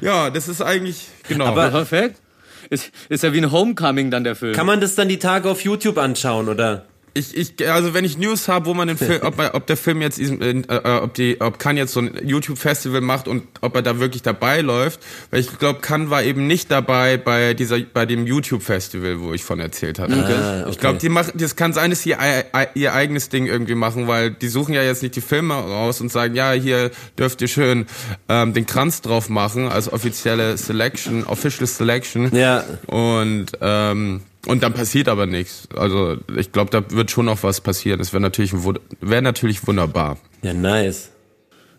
ja 0.02 0.30
das 0.30 0.48
ist 0.48 0.62
eigentlich, 0.62 1.08
genau. 1.28 1.46
Aber 1.46 1.70
perfekt. 1.70 2.22
Ist, 2.70 2.92
ist 3.10 3.24
ja 3.24 3.34
wie 3.34 3.40
ein 3.40 3.52
Homecoming 3.52 4.12
dann 4.12 4.24
der 4.24 4.36
Film. 4.36 4.54
Kann 4.54 4.68
man 4.68 4.82
das 4.82 4.96
dann 4.96 5.08
die 5.08 5.20
Tage 5.20 5.50
auf 5.50 5.62
YouTube 5.62 5.98
anschauen, 5.98 6.50
oder? 6.50 6.86
Ich, 7.18 7.36
ich, 7.36 7.70
also 7.70 7.94
wenn 7.94 8.06
ich 8.06 8.18
News 8.18 8.48
habe, 8.48 8.68
wo 8.68 8.74
man 8.74 8.88
den 8.88 8.98
Film, 8.98 9.22
ob, 9.24 9.40
ob 9.54 9.66
der 9.68 9.78
Film 9.78 10.02
jetzt, 10.02 10.20
äh, 10.20 10.64
ob 10.84 11.14
die, 11.14 11.42
ob 11.42 11.60
Kan 11.60 11.78
jetzt 11.78 11.94
so 11.94 12.02
ein 12.02 12.18
YouTube-Festival 12.24 13.02
macht 13.02 13.28
und 13.28 13.44
ob 13.62 13.76
er 13.76 13.82
da 13.82 14.00
wirklich 14.00 14.22
dabei 14.22 14.62
läuft, 14.62 15.00
weil 15.32 15.40
ich 15.40 15.58
glaube, 15.58 15.80
Kan 15.80 16.10
war 16.10 16.24
eben 16.24 16.48
nicht 16.48 16.72
dabei 16.72 17.18
bei 17.18 17.54
dieser, 17.54 17.80
bei 17.80 18.06
dem 18.06 18.28
YouTube-Festival, 18.28 19.20
wo 19.20 19.34
ich 19.34 19.44
von 19.44 19.60
erzählt 19.60 20.00
hatte. 20.00 20.14
Ah, 20.14 20.62
okay. 20.62 20.72
Ich 20.72 20.80
glaube, 20.80 21.00
die 21.00 21.10
machen, 21.10 21.34
das 21.36 21.56
kann 21.56 21.74
sein, 21.74 21.90
dass 21.90 22.04
sie 22.04 22.12
ihr, 22.12 22.46
ihr 22.76 22.94
eigenes 22.94 23.30
Ding 23.30 23.48
irgendwie 23.48 23.76
machen, 23.76 24.08
weil 24.08 24.32
die 24.32 24.48
suchen 24.48 24.74
ja 24.74 24.84
jetzt 24.84 25.02
nicht 25.02 25.16
die 25.16 25.22
Filme 25.22 25.56
raus 25.56 26.02
und 26.02 26.12
sagen, 26.12 26.36
ja, 26.36 26.52
hier 26.52 26.92
dürft 27.18 27.42
ihr 27.42 27.48
schön 27.48 27.88
ähm, 28.30 28.54
den 28.54 28.66
Kranz 28.66 29.02
drauf 29.02 29.30
machen 29.30 29.68
als 29.68 29.92
offizielle 29.92 30.58
Selection, 30.58 31.24
Official 31.26 31.68
Selection. 31.68 32.36
Ja. 32.36 32.64
Und 32.86 33.48
ähm, 33.62 34.22
und 34.48 34.64
dann 34.64 34.74
passiert 34.74 35.10
aber 35.10 35.26
nichts. 35.26 35.68
Also 35.76 36.18
ich 36.36 36.52
glaube, 36.52 36.72
da 36.72 36.90
wird 36.96 37.12
schon 37.12 37.26
noch 37.26 37.44
was 37.44 37.62
passieren. 37.62 38.00
Das 38.00 38.14
wäre 38.14 38.22
natürlich, 38.22 38.54
wäre 39.02 39.22
natürlich 39.22 39.66
wunderbar. 39.68 40.18
Ja, 40.42 40.54
nice. 40.54 41.12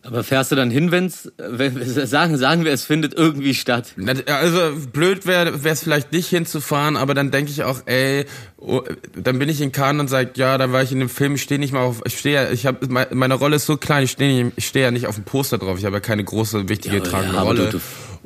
Aber 0.03 0.25
fährst 0.25 0.53
du 0.53 0.57
dann 0.57 0.71
hin, 0.71 0.91
wenn's 0.91 1.31
sagen 2.07 2.39
sagen 2.39 2.65
wir, 2.65 2.73
es 2.73 2.85
findet 2.85 3.15
irgendwie 3.15 3.53
statt? 3.53 3.95
Also 4.27 4.61
blöd 4.93 5.27
wäre 5.27 5.53
es 5.65 5.83
vielleicht 5.83 6.13
nicht 6.13 6.29
hinzufahren, 6.29 6.97
aber 6.97 7.15
dann 7.15 7.31
denke 7.31 7.51
ich 7.51 7.65
auch, 7.65 7.81
ey, 7.87 8.25
oh, 8.59 8.83
dann 9.17 9.39
bin 9.39 9.49
ich 9.49 9.61
in 9.61 9.73
Cannes 9.73 10.01
und 10.01 10.09
sage, 10.09 10.31
ja, 10.37 10.57
dann 10.57 10.73
war 10.73 10.83
ich 10.83 10.93
in 10.93 11.01
dem 11.01 11.09
Film, 11.09 11.35
ich 11.35 11.43
stehe 11.43 11.61
nicht 11.61 11.73
mal 11.73 11.81
auf, 11.81 12.01
ich 12.07 12.19
stehe, 12.19 12.45
ja, 12.45 12.51
ich 12.51 12.65
habe 12.65 12.87
meine 13.13 13.35
Rolle 13.35 13.57
ist 13.57 13.67
so 13.67 13.77
klein, 13.77 14.05
ich 14.05 14.13
stehe 14.13 14.53
ich 14.57 14.67
stehe 14.69 14.85
ja 14.85 14.91
nicht 14.91 15.09
auf 15.09 15.17
dem 15.17 15.25
Poster 15.25 15.59
drauf, 15.59 15.79
ich 15.79 15.85
habe 15.85 15.97
ja 15.97 16.01
keine 16.01 16.25
große 16.25 16.69
wichtige 16.69 16.99
ja, 16.99 17.03
tragende 17.03 17.35
ja, 17.35 17.43
Rolle. 17.43 17.65
Du, 17.67 17.73
du 17.73 17.81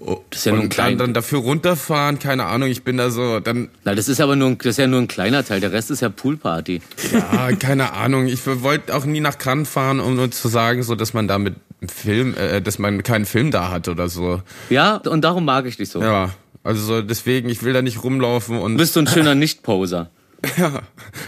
Oh, 0.04 0.20
das 0.30 0.40
ist 0.40 0.46
ja 0.46 0.52
nur 0.52 0.62
ein 0.62 0.68
klein 0.68 0.98
dann, 0.98 1.08
dann 1.08 1.14
dafür 1.14 1.38
runterfahren, 1.40 2.18
keine 2.18 2.46
Ahnung, 2.46 2.68
ich 2.68 2.82
bin 2.82 2.96
da 2.96 3.10
so, 3.10 3.38
dann. 3.40 3.68
Na, 3.84 3.94
das 3.94 4.08
ist 4.08 4.20
aber 4.20 4.34
nur, 4.34 4.48
ein, 4.48 4.58
das 4.58 4.66
ist 4.66 4.78
ja 4.78 4.86
nur 4.86 5.00
ein 5.00 5.08
kleiner 5.08 5.44
Teil, 5.44 5.60
der 5.60 5.72
Rest 5.72 5.90
ist 5.90 6.00
ja 6.00 6.08
Poolparty. 6.08 6.82
Ja, 7.12 7.52
keine 7.52 7.92
Ahnung, 7.92 8.26
ich 8.26 8.40
wollte 8.46 8.94
auch 8.96 9.04
nie 9.04 9.20
nach 9.20 9.38
Cannes 9.38 9.68
fahren, 9.68 10.00
um 10.00 10.16
nur 10.16 10.30
zu 10.30 10.48
sagen, 10.48 10.82
so, 10.82 10.94
dass 10.94 11.14
man 11.14 11.28
da 11.28 11.38
mit 11.38 11.54
Film, 11.88 12.34
äh, 12.36 12.60
dass 12.60 12.78
man 12.78 13.02
keinen 13.02 13.26
Film 13.26 13.50
da 13.50 13.70
hat 13.70 13.88
oder 13.88 14.08
so. 14.08 14.42
Ja, 14.70 14.96
und 14.96 15.22
darum 15.22 15.44
mag 15.44 15.66
ich 15.66 15.76
dich 15.76 15.88
so. 15.88 16.02
Ja, 16.02 16.30
also 16.64 16.82
so, 16.82 17.02
deswegen, 17.02 17.48
ich 17.48 17.62
will 17.62 17.72
da 17.72 17.82
nicht 17.82 18.02
rumlaufen 18.02 18.58
und. 18.58 18.72
Du 18.72 18.78
bist 18.78 18.94
so 18.94 19.00
ein 19.00 19.06
schöner 19.06 19.34
Nicht-Poser. 19.36 20.10
ja, 20.56 20.80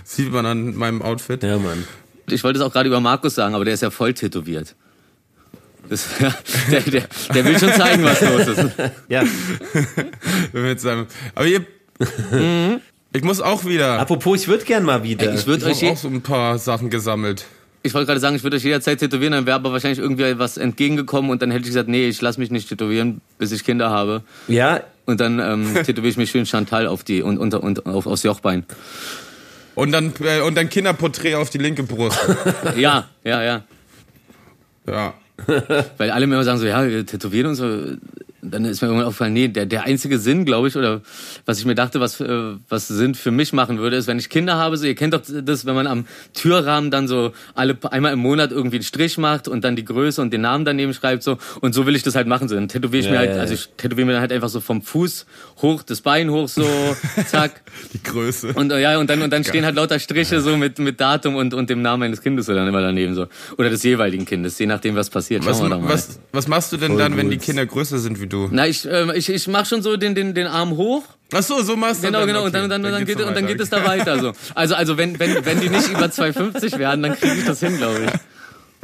sieht 0.02 0.32
man 0.32 0.46
an 0.46 0.74
meinem 0.76 1.02
Outfit. 1.02 1.42
Ja, 1.42 1.58
Mann. 1.58 1.84
Ich 2.28 2.42
wollte 2.42 2.58
es 2.58 2.64
auch 2.64 2.72
gerade 2.72 2.88
über 2.88 3.00
Markus 3.00 3.34
sagen, 3.34 3.54
aber 3.54 3.64
der 3.64 3.74
ist 3.74 3.82
ja 3.82 3.90
voll 3.90 4.14
tätowiert. 4.14 4.74
Das, 5.88 6.08
der, 6.70 6.80
der, 6.80 7.02
der 7.34 7.44
will 7.44 7.58
schon 7.58 7.72
zeigen, 7.72 8.04
was 8.04 8.20
los 8.20 8.46
ist. 8.46 8.72
Ja. 9.08 9.22
Mit 10.52 10.80
seinem, 10.80 11.06
aber 11.34 11.46
ihr, 11.46 11.60
mhm. 12.30 12.80
ich 13.12 13.22
muss 13.22 13.40
auch 13.40 13.64
wieder. 13.64 13.98
Apropos, 13.98 14.42
ich 14.42 14.48
würde 14.48 14.64
gern 14.64 14.84
mal 14.84 15.02
wieder. 15.02 15.30
Ey, 15.30 15.36
ich 15.36 15.46
würde 15.46 15.66
euch 15.66 15.86
auch 15.86 15.96
so 15.96 16.08
ein 16.08 16.22
paar 16.22 16.58
Sachen 16.58 16.90
gesammelt. 16.90 17.44
Ich 17.82 17.92
wollte 17.92 18.06
gerade 18.06 18.20
sagen, 18.20 18.34
ich 18.34 18.42
würde 18.42 18.56
euch 18.56 18.64
jederzeit 18.64 18.98
tätowieren, 18.98 19.32
dann 19.32 19.44
wäre 19.44 19.56
aber 19.56 19.70
wahrscheinlich 19.70 19.98
irgendwie 19.98 20.38
was 20.38 20.56
entgegengekommen 20.56 21.30
und 21.30 21.42
dann 21.42 21.50
hätte 21.50 21.64
ich 21.64 21.68
gesagt, 21.68 21.88
nee, 21.88 22.08
ich 22.08 22.18
lasse 22.22 22.40
mich 22.40 22.50
nicht 22.50 22.66
tätowieren, 22.66 23.20
bis 23.36 23.52
ich 23.52 23.62
Kinder 23.62 23.90
habe. 23.90 24.22
Ja. 24.48 24.80
Und 25.04 25.20
dann 25.20 25.38
ähm, 25.38 25.74
tätowiere 25.84 26.08
ich 26.08 26.16
mich 26.16 26.30
schön 26.30 26.46
Chantal 26.46 26.86
auf 26.86 27.04
die 27.04 27.20
und, 27.20 27.36
und, 27.36 27.52
und 27.54 27.84
auf, 27.84 28.06
aufs 28.06 28.22
Jochbein. 28.22 28.64
Und 29.74 29.92
dann 29.92 30.14
äh, 30.20 30.40
und 30.40 30.56
dann 30.56 30.70
Kinderporträt 30.70 31.34
auf 31.34 31.50
die 31.50 31.58
linke 31.58 31.82
Brust. 31.82 32.18
ja, 32.76 33.06
ja, 33.22 33.42
ja. 33.42 33.64
Ja. 34.86 35.14
Weil 35.96 36.10
alle 36.10 36.24
immer 36.24 36.44
sagen 36.44 36.58
so, 36.58 36.66
ja, 36.66 36.86
wir 36.88 37.04
tätowieren 37.04 37.48
uns 37.48 37.58
so 37.58 37.96
dann 38.50 38.64
ist 38.64 38.82
mir 38.82 38.88
irgendwann 38.88 39.06
aufgefallen, 39.06 39.32
nee, 39.32 39.48
der, 39.48 39.66
der 39.66 39.84
einzige 39.84 40.18
Sinn, 40.18 40.44
glaube 40.44 40.68
ich, 40.68 40.76
oder 40.76 41.00
was 41.46 41.58
ich 41.58 41.64
mir 41.64 41.74
dachte, 41.74 42.00
was, 42.00 42.20
äh, 42.20 42.54
was 42.68 42.88
Sinn 42.88 43.14
für 43.14 43.30
mich 43.30 43.52
machen 43.52 43.78
würde, 43.78 43.96
ist, 43.96 44.06
wenn 44.06 44.18
ich 44.18 44.28
Kinder 44.28 44.56
habe, 44.56 44.76
so, 44.76 44.86
ihr 44.86 44.94
kennt 44.94 45.14
doch 45.14 45.22
das, 45.24 45.66
wenn 45.66 45.74
man 45.74 45.86
am 45.86 46.06
Türrahmen 46.34 46.90
dann 46.90 47.08
so 47.08 47.32
alle 47.54 47.76
einmal 47.90 48.12
im 48.12 48.18
Monat 48.18 48.52
irgendwie 48.52 48.76
einen 48.76 48.84
Strich 48.84 49.18
macht 49.18 49.48
und 49.48 49.64
dann 49.64 49.76
die 49.76 49.84
Größe 49.84 50.20
und 50.20 50.32
den 50.32 50.42
Namen 50.42 50.64
daneben 50.64 50.94
schreibt, 50.94 51.22
so, 51.22 51.38
und 51.60 51.74
so 51.74 51.86
will 51.86 51.96
ich 51.96 52.02
das 52.02 52.14
halt 52.14 52.26
machen, 52.26 52.48
so, 52.48 52.54
dann 52.54 52.68
tätowiere 52.68 53.00
ich 53.00 53.06
ja, 53.06 53.12
mir 53.12 53.18
halt, 53.18 53.30
ja, 53.30 53.40
also 53.40 53.54
ich 53.54 53.68
tätowiere 53.76 54.06
mir 54.06 54.12
dann 54.12 54.20
halt 54.20 54.32
einfach 54.32 54.48
so 54.48 54.60
vom 54.60 54.82
Fuß 54.82 55.26
hoch, 55.62 55.82
das 55.82 56.00
Bein 56.00 56.30
hoch, 56.30 56.48
so, 56.48 56.66
zack. 57.26 57.62
Die 57.92 58.02
Größe. 58.02 58.52
Und, 58.54 58.72
äh, 58.72 58.80
ja, 58.80 58.98
und 58.98 59.08
dann, 59.10 59.22
und 59.22 59.32
dann 59.32 59.44
stehen 59.44 59.64
halt 59.64 59.76
lauter 59.76 59.98
Striche 59.98 60.40
so 60.40 60.56
mit, 60.56 60.78
mit 60.78 61.00
Datum 61.00 61.36
und, 61.36 61.54
und 61.54 61.70
dem 61.70 61.82
Namen 61.82 62.00
meines 62.00 62.20
Kindes 62.20 62.46
so 62.46 62.54
dann 62.54 62.68
immer 62.68 62.82
daneben, 62.82 63.14
so. 63.14 63.26
Oder 63.58 63.70
des 63.70 63.82
jeweiligen 63.82 64.24
Kindes, 64.24 64.58
je 64.58 64.66
nachdem, 64.66 64.94
was 64.94 65.10
passiert. 65.10 65.44
Was, 65.46 65.60
was, 65.62 66.20
was 66.32 66.48
machst 66.48 66.72
du 66.72 66.76
denn 66.76 66.92
Voll 66.92 66.98
dann, 66.98 67.12
gut. 67.12 67.20
wenn 67.20 67.30
die 67.30 67.38
Kinder 67.38 67.64
größer 67.64 67.98
sind 67.98 68.20
wie 68.20 68.26
du? 68.26 68.33
Du? 68.34 68.48
Na, 68.50 68.66
ich, 68.66 68.84
äh, 68.84 69.16
ich, 69.16 69.28
ich 69.28 69.48
mach 69.48 69.66
schon 69.66 69.82
so 69.82 69.96
den, 69.96 70.14
den, 70.14 70.34
den 70.34 70.46
Arm 70.46 70.76
hoch. 70.76 71.04
Ach 71.32 71.42
so, 71.42 71.62
so 71.62 71.76
machst 71.76 72.02
du 72.02 72.06
Genau, 72.06 72.20
dann, 72.20 72.28
genau. 72.28 72.38
Okay. 72.40 72.46
Und 72.46 72.54
dann, 72.54 72.70
dann, 72.70 72.82
dann, 72.82 72.92
dann, 72.92 73.04
geht, 73.04 73.20
und 73.20 73.34
dann 73.34 73.46
geht 73.46 73.60
es 73.60 73.70
da 73.70 73.84
weiter. 73.84 74.20
So. 74.20 74.32
Also, 74.54 74.74
also 74.74 74.98
wenn, 74.98 75.18
wenn, 75.18 75.44
wenn 75.44 75.60
die 75.60 75.68
nicht 75.68 75.88
über 75.88 76.06
2,50 76.06 76.78
werden, 76.78 77.02
dann 77.02 77.16
kriege 77.18 77.34
ich 77.34 77.44
das 77.44 77.60
hin, 77.60 77.76
glaube 77.76 78.00
ich. 78.04 78.10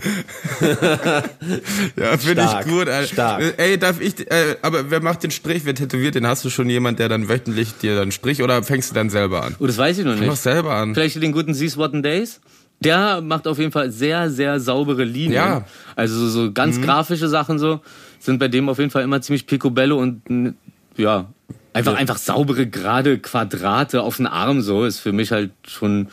ja, 1.96 2.16
finde 2.16 2.42
ich 2.42 2.66
gut. 2.66 2.88
Alter. 2.88 3.07
Stark. 3.07 3.55
Ey, 3.59 3.78
darf 3.78 4.01
ich, 4.01 4.30
äh, 4.30 4.57
aber 4.62 4.90
wer 4.90 5.03
macht 5.03 5.22
den 5.22 5.30
Strich, 5.30 5.64
wer 5.64 5.74
tätowiert 5.74 6.14
den? 6.14 6.26
Hast 6.26 6.44
du 6.44 6.51
schon 6.51 6.70
jemand, 6.70 6.98
der 6.98 7.09
dann 7.09 7.28
wöchentlich 7.28 7.74
dir 7.74 7.96
dann 7.96 8.12
Strich 8.12 8.42
oder 8.42 8.62
fängst 8.62 8.90
du 8.90 8.94
dann 8.94 9.11
selber 9.11 9.44
an? 9.44 9.57
Oh, 9.59 9.66
das 9.66 9.76
weiß 9.76 9.98
ich 9.98 10.05
noch 10.05 10.14
nicht. 10.14 10.26
Fang 10.26 10.36
selber 10.36 10.74
an. 10.74 10.94
Vielleicht 10.94 11.22
den 11.22 11.32
guten 11.32 11.53
These 11.53 11.76
What 11.76 11.92
Days? 12.05 12.40
Der 12.82 13.20
macht 13.20 13.46
auf 13.46 13.59
jeden 13.59 13.72
Fall 13.72 13.90
sehr, 13.90 14.30
sehr 14.30 14.59
saubere 14.59 15.05
Linien. 15.05 15.32
Ja. 15.34 15.66
Also 15.96 16.16
so, 16.16 16.28
so 16.28 16.53
ganz 16.53 16.78
mhm. 16.78 16.82
grafische 16.82 17.28
Sachen 17.28 17.59
so 17.59 17.80
sind 18.21 18.39
bei 18.39 18.49
dem 18.49 18.68
auf 18.68 18.79
jeden 18.79 18.91
Fall 18.91 19.03
immer 19.03 19.21
ziemlich 19.21 19.47
picobello 19.47 19.99
und 19.99 20.55
ja, 20.97 21.27
einfach, 21.73 21.95
einfach 21.95 22.18
saubere, 22.18 22.66
gerade 22.66 23.18
Quadrate 23.18 24.03
auf 24.03 24.18
den 24.18 24.27
Arm 24.27 24.61
so 24.61 24.85
ist 24.85 25.01
für 25.01 25.12
mich 25.12 25.33
halt 25.33 25.51
schon 25.66 26.09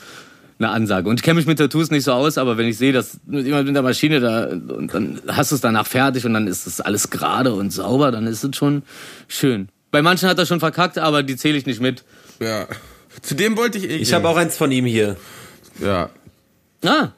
eine 0.59 0.69
Ansage. 0.69 1.09
Und 1.09 1.19
ich 1.19 1.23
kenne 1.23 1.35
mich 1.35 1.45
mit 1.45 1.59
Tattoos 1.59 1.91
nicht 1.91 2.03
so 2.03 2.13
aus, 2.13 2.37
aber 2.37 2.57
wenn 2.57 2.67
ich 2.67 2.77
sehe, 2.77 2.91
dass 2.91 3.19
jemand 3.29 3.67
mit 3.67 3.75
der 3.75 3.83
Maschine 3.83 4.19
da 4.19 4.47
und 4.47 4.93
dann 4.93 5.21
hast 5.27 5.51
du 5.51 5.55
es 5.55 5.61
danach 5.61 5.85
fertig 5.85 6.25
und 6.25 6.33
dann 6.33 6.47
ist 6.47 6.65
es 6.65 6.81
alles 6.81 7.09
gerade 7.09 7.53
und 7.53 7.71
sauber, 7.71 8.11
dann 8.11 8.25
ist 8.25 8.43
es 8.43 8.55
schon 8.55 8.81
schön. 9.27 9.69
Bei 9.91 10.01
manchen 10.01 10.27
hat 10.27 10.39
er 10.39 10.45
schon 10.45 10.59
verkackt, 10.59 10.97
aber 10.97 11.23
die 11.23 11.35
zähle 11.35 11.57
ich 11.57 11.65
nicht 11.65 11.79
mit. 11.79 12.03
Ja. 12.39 12.67
Zu 13.21 13.35
dem 13.35 13.57
wollte 13.57 13.77
ich 13.77 13.89
eh. 13.89 13.97
Ich 13.97 14.13
habe 14.13 14.27
auch 14.27 14.37
eins 14.37 14.57
von 14.57 14.71
ihm 14.71 14.85
hier. 14.85 15.15
Ja. 15.79 16.09
Ah, 16.83 17.09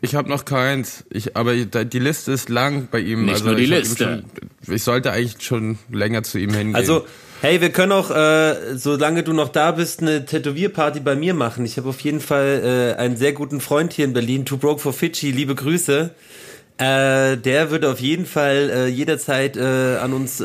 Ich 0.00 0.14
habe 0.14 0.28
noch 0.28 0.44
keins. 0.44 1.04
Ich, 1.10 1.36
aber 1.36 1.54
die 1.54 1.98
Liste 1.98 2.32
ist 2.32 2.48
lang 2.48 2.88
bei 2.90 3.00
ihm. 3.00 3.24
Nicht 3.24 3.34
also 3.34 3.46
nur 3.46 3.56
die 3.56 3.64
ich 3.64 3.70
Liste. 3.70 4.24
Schon, 4.64 4.74
ich 4.74 4.82
sollte 4.82 5.12
eigentlich 5.12 5.42
schon 5.42 5.78
länger 5.90 6.22
zu 6.22 6.38
ihm 6.38 6.54
hingehen. 6.54 6.74
Also, 6.76 7.06
hey, 7.42 7.60
wir 7.60 7.70
können 7.70 7.92
auch, 7.92 8.10
äh, 8.10 8.76
solange 8.76 9.22
du 9.22 9.32
noch 9.32 9.50
da 9.50 9.72
bist, 9.72 10.00
eine 10.00 10.24
Tätowierparty 10.24 11.00
bei 11.00 11.14
mir 11.14 11.34
machen. 11.34 11.64
Ich 11.66 11.76
habe 11.76 11.90
auf 11.90 12.00
jeden 12.00 12.20
Fall 12.20 12.94
äh, 12.96 13.00
einen 13.00 13.16
sehr 13.16 13.32
guten 13.32 13.60
Freund 13.60 13.92
hier 13.92 14.06
in 14.06 14.12
Berlin, 14.12 14.44
Too 14.44 14.56
Broke 14.56 14.80
for 14.80 14.92
Fidschi, 14.92 15.30
liebe 15.30 15.54
Grüße. 15.54 16.10
Äh, 16.78 17.36
der 17.36 17.70
würde 17.70 17.90
auf 17.90 18.00
jeden 18.00 18.26
Fall 18.26 18.70
äh, 18.70 18.86
jederzeit 18.88 19.56
äh, 19.56 19.96
an 19.98 20.14
uns 20.14 20.40
äh, 20.40 20.44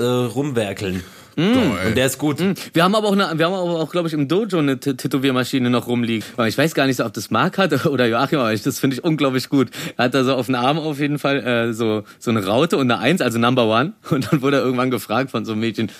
rumwerkeln. 1.37 1.75
Geil. 1.77 1.87
Und 1.89 1.97
der 1.97 2.05
ist 2.07 2.17
gut. 2.17 2.43
Wir 2.73 2.83
haben 2.83 2.95
aber 2.95 3.07
auch, 3.07 3.13
eine, 3.13 3.29
wir 3.37 3.45
haben 3.45 3.53
aber 3.53 3.79
auch, 3.79 3.91
glaube 3.91 4.07
ich, 4.07 4.13
im 4.13 4.27
Dojo 4.27 4.57
eine 4.59 4.79
T- 4.79 4.93
Tätowiermaschine 4.95 5.69
noch 5.69 5.87
rumliegen. 5.87 6.23
Aber 6.35 6.47
ich 6.47 6.57
weiß 6.57 6.73
gar 6.73 6.87
nicht 6.87 6.97
so, 6.97 7.05
ob 7.05 7.13
das 7.13 7.29
Marc 7.31 7.57
hat 7.57 7.85
oder 7.85 8.05
Joachim, 8.07 8.39
aber 8.39 8.53
ich, 8.53 8.63
das 8.63 8.79
finde 8.79 8.95
ich 8.95 9.03
unglaublich 9.03 9.49
gut. 9.49 9.69
Er 9.97 10.05
hat 10.05 10.13
da 10.13 10.23
so 10.23 10.33
auf 10.35 10.47
den 10.47 10.55
Arm 10.55 10.77
auf 10.79 10.99
jeden 10.99 11.19
Fall 11.19 11.37
äh, 11.45 11.73
so, 11.73 12.03
so 12.19 12.31
eine 12.31 12.45
Raute 12.45 12.77
und 12.77 12.89
eine 12.91 12.99
Eins, 12.99 13.21
also 13.21 13.37
Number 13.39 13.65
One. 13.67 13.93
Und 14.09 14.31
dann 14.31 14.41
wurde 14.41 14.57
er 14.57 14.63
irgendwann 14.63 14.89
gefragt 14.91 15.31
von 15.31 15.45
so 15.45 15.51
einem 15.51 15.61
Mädchen, 15.61 15.91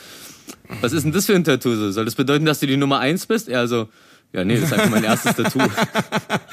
was 0.82 0.92
ist 0.94 1.04
denn 1.04 1.12
das 1.12 1.26
für 1.26 1.36
ein 1.36 1.44
Tattoo? 1.44 1.76
So, 1.76 1.92
Soll 1.92 2.06
das 2.06 2.16
bedeuten, 2.16 2.46
dass 2.46 2.60
du 2.60 2.68
die 2.68 2.78
Nummer 2.78 3.00
eins 3.00 3.26
bist? 3.26 3.48
Er 3.50 3.68
so, 3.68 3.90
ja, 4.34 4.44
nee, 4.44 4.56
das 4.56 4.66
ist 4.66 4.74
einfach 4.74 4.90
mein 4.90 5.04
erstes 5.04 5.36
Tattoo. 5.36 5.60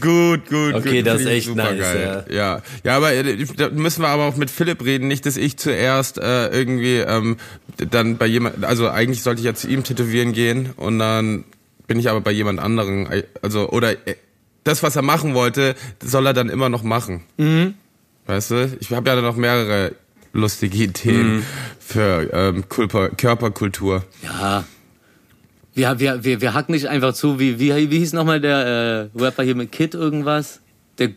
Gut, 0.00 0.48
gut. 0.48 0.74
Okay, 0.74 0.98
gut. 0.98 1.06
das 1.06 1.20
ist 1.20 1.26
echt 1.26 1.54
nice, 1.54 2.24
Ja. 2.30 2.62
ja, 2.84 2.96
aber 2.96 3.12
äh, 3.12 3.44
da 3.56 3.70
müssen 3.70 4.02
wir 4.02 4.08
aber 4.08 4.24
auch 4.24 4.36
mit 4.36 4.50
Philipp 4.50 4.84
reden, 4.84 5.08
nicht, 5.08 5.26
dass 5.26 5.36
ich 5.36 5.56
zuerst 5.56 6.18
äh, 6.18 6.48
irgendwie 6.48 6.96
ähm, 6.96 7.36
dann 7.90 8.16
bei 8.16 8.26
jemand, 8.26 8.64
also 8.64 8.88
eigentlich 8.88 9.22
sollte 9.22 9.40
ich 9.40 9.46
ja 9.46 9.54
zu 9.54 9.68
ihm 9.68 9.84
tätowieren 9.84 10.32
gehen 10.32 10.70
und 10.76 10.98
dann 10.98 11.44
bin 11.86 11.98
ich 11.98 12.08
aber 12.08 12.20
bei 12.20 12.32
jemand 12.32 12.60
anderen, 12.60 13.08
also 13.42 13.68
oder 13.68 13.92
äh, 13.92 14.16
das, 14.64 14.82
was 14.82 14.96
er 14.96 15.02
machen 15.02 15.34
wollte, 15.34 15.74
soll 16.02 16.26
er 16.26 16.32
dann 16.32 16.48
immer 16.48 16.68
noch 16.68 16.82
machen. 16.82 17.22
Mhm. 17.36 17.74
Weißt 18.26 18.52
du? 18.52 18.76
Ich 18.80 18.90
habe 18.92 19.10
ja 19.10 19.20
noch 19.20 19.36
mehrere 19.36 19.92
lustige 20.32 20.76
Ideen 20.84 21.36
Mhm. 21.36 21.42
für 21.78 22.28
ähm, 22.32 22.64
Körperkultur. 22.68 24.04
Ja. 24.22 24.64
Wir, 25.74 25.98
wir, 25.98 26.22
wir, 26.24 26.40
wir 26.40 26.52
hacken 26.54 26.72
nicht 26.74 26.86
einfach 26.88 27.14
zu, 27.14 27.38
wie, 27.38 27.58
wie, 27.58 27.90
wie 27.90 27.98
hieß 27.98 28.12
nochmal 28.12 28.40
der 28.40 29.10
äh, 29.14 29.18
Rapper 29.18 29.42
hier 29.42 29.54
mit 29.54 29.72
Kid 29.72 29.94
irgendwas? 29.94 30.60
Der 30.98 31.10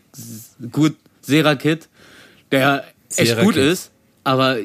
gut, 0.72 0.96
Sera 1.20 1.56
Kid, 1.56 1.88
der 2.50 2.84
echt 3.16 3.28
Sera 3.28 3.42
gut 3.42 3.54
Kid. 3.54 3.64
ist, 3.64 3.90
aber 4.24 4.56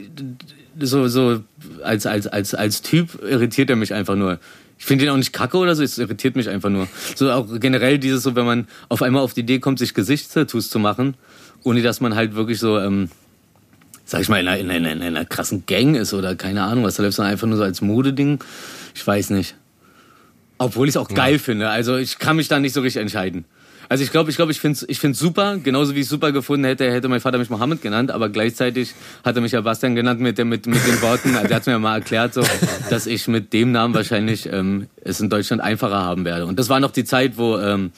so, 0.80 1.08
so 1.10 1.42
als, 1.84 2.06
als, 2.06 2.28
als, 2.28 2.56
als 2.56 2.82
Typ 2.82 3.22
irritiert 3.22 3.70
er 3.70 3.76
mich 3.76 3.94
einfach 3.94 4.16
nur. 4.16 4.40
Ich 4.80 4.86
finde 4.86 5.04
ihn 5.06 5.12
auch 5.12 5.18
nicht 5.18 5.34
kacke 5.34 5.58
oder 5.58 5.76
so, 5.76 5.84
es 5.84 5.98
irritiert 5.98 6.36
mich 6.38 6.48
einfach 6.50 6.70
nur. 6.70 6.88
So 7.16 7.30
auch 7.32 7.48
generell 7.60 8.00
dieses 8.00 8.24
so, 8.24 8.36
wenn 8.36 8.46
man 8.46 8.68
auf 8.88 9.02
einmal 9.02 9.22
auf 9.22 9.34
die 9.34 9.42
Idee 9.42 9.60
kommt, 9.60 9.78
sich 9.80 9.94
Gesichtstattoos 9.94 10.70
zu 10.70 10.80
machen, 10.80 11.16
ohne 11.64 11.82
dass 11.82 12.00
man 12.00 12.16
halt 12.16 12.34
wirklich 12.34 12.60
so, 12.60 12.80
ähm, 12.80 13.10
sag 14.12 14.20
ich 14.20 14.28
mal, 14.28 14.42
in 14.42 14.48
einer, 14.50 14.60
in, 14.60 14.70
einer, 14.70 14.92
in 14.92 15.02
einer 15.02 15.24
krassen 15.24 15.66
Gang 15.66 15.96
ist 15.96 16.14
oder 16.14 16.36
keine 16.36 16.64
Ahnung 16.64 16.84
was, 16.84 16.96
da 16.96 17.04
läuft 17.04 17.14
es 17.14 17.20
einfach 17.22 17.48
nur 17.48 17.58
so 17.58 17.64
als 17.64 17.80
Modeding. 17.80 18.40
Ich 18.94 19.08
weiß 19.08 19.30
nicht. 19.30 19.56
Obwohl 20.58 20.90
ich 20.90 20.96
es 20.96 20.98
auch 20.98 21.08
geil 21.08 21.40
finde. 21.40 21.70
Also 21.70 21.96
ich 21.96 22.20
kann 22.20 22.36
mich 22.36 22.50
da 22.50 22.60
nicht 22.60 22.74
so 22.74 22.82
richtig 22.82 23.02
entscheiden. 23.02 23.46
Also 23.88 24.04
ich 24.04 24.12
glaube, 24.12 24.30
ich 24.30 24.36
glaube, 24.36 24.52
ich 24.52 24.60
finde 24.60 24.76
es 24.76 24.86
ich 24.88 25.00
find's 25.00 25.18
super, 25.18 25.58
genauso 25.58 25.96
wie 25.96 26.00
ich 26.00 26.06
es 26.06 26.10
super 26.10 26.32
gefunden 26.34 26.66
hätte, 26.66 26.90
hätte 26.92 27.08
mein 27.08 27.20
Vater 27.20 27.38
mich 27.38 27.50
Mohammed 27.50 27.82
genannt, 27.82 28.12
aber 28.12 28.30
gleichzeitig 28.30 28.94
hat 29.24 29.36
er 29.36 29.42
mich 29.42 29.52
ja 29.54 29.62
Bastian 29.62 29.96
genannt 29.96 30.22
mit, 30.22 30.38
der, 30.38 30.46
mit, 30.46 30.66
mit 30.66 30.86
den 30.86 31.02
Worten, 31.02 31.36
also 31.36 31.50
er 31.50 31.56
hat 31.56 31.68
mir 31.68 31.78
mal 31.78 31.96
erklärt, 31.96 32.34
so, 32.34 32.42
dass 32.90 33.06
ich 33.06 33.28
mit 33.28 33.52
dem 33.52 33.74
Namen 33.74 33.94
wahrscheinlich 33.94 34.48
ähm, 34.50 34.88
es 35.04 35.20
in 35.20 35.30
Deutschland 35.30 35.62
einfacher 35.62 36.04
haben 36.04 36.24
werde. 36.24 36.46
Und 36.46 36.58
das 36.58 36.70
war 36.70 36.80
noch 36.80 36.92
die 36.92 37.04
Zeit, 37.04 37.38
wo 37.38 37.58
ähm, 37.58 37.92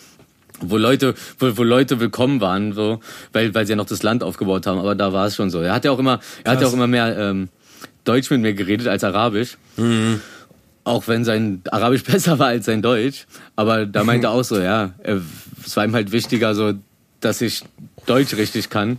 wo 0.70 0.78
Leute, 0.78 1.16
wo, 1.40 1.58
wo 1.58 1.64
Leute 1.64 2.00
willkommen 2.00 2.42
waren, 2.42 2.74
so, 2.74 3.00
weil, 3.32 3.54
weil 3.54 3.66
sie 3.66 3.72
ja 3.72 3.76
noch 3.76 3.86
das 3.86 4.04
Land 4.04 4.24
aufgebaut 4.24 4.68
haben. 4.68 4.80
Aber 4.80 4.96
da 4.96 5.14
war 5.14 5.28
es 5.28 5.36
schon 5.36 5.50
so. 5.50 5.62
Er 5.62 5.74
hat 5.74 5.86
ja 5.86 5.92
auch 5.92 6.00
immer, 6.00 6.20
er 6.44 6.54
hat 6.54 6.62
ja 6.62 6.68
auch 6.68 6.74
immer 6.74 6.88
mehr 6.88 7.18
ähm, 7.18 7.50
Deutsch 8.04 8.30
mit 8.30 8.42
mir 8.42 8.54
geredet 8.54 8.88
als 8.88 9.04
Arabisch. 9.04 9.58
Auch 10.84 11.08
wenn 11.08 11.24
sein 11.24 11.62
Arabisch 11.72 12.04
besser 12.06 12.40
war 12.40 12.48
als 12.48 12.66
sein 12.66 12.82
Deutsch. 12.82 13.26
Aber 13.56 13.86
da 13.86 14.04
meinte 14.04 14.28
er 14.28 14.32
auch 14.34 14.44
so, 14.44 14.60
ja, 14.60 14.92
es 15.04 15.76
war 15.76 15.86
ihm 15.86 15.94
halt 15.94 16.12
wichtiger, 16.12 16.56
so, 16.56 16.74
dass 17.20 17.42
ich 17.42 17.64
Deutsch 18.06 18.36
richtig 18.36 18.70
kann. 18.70 18.98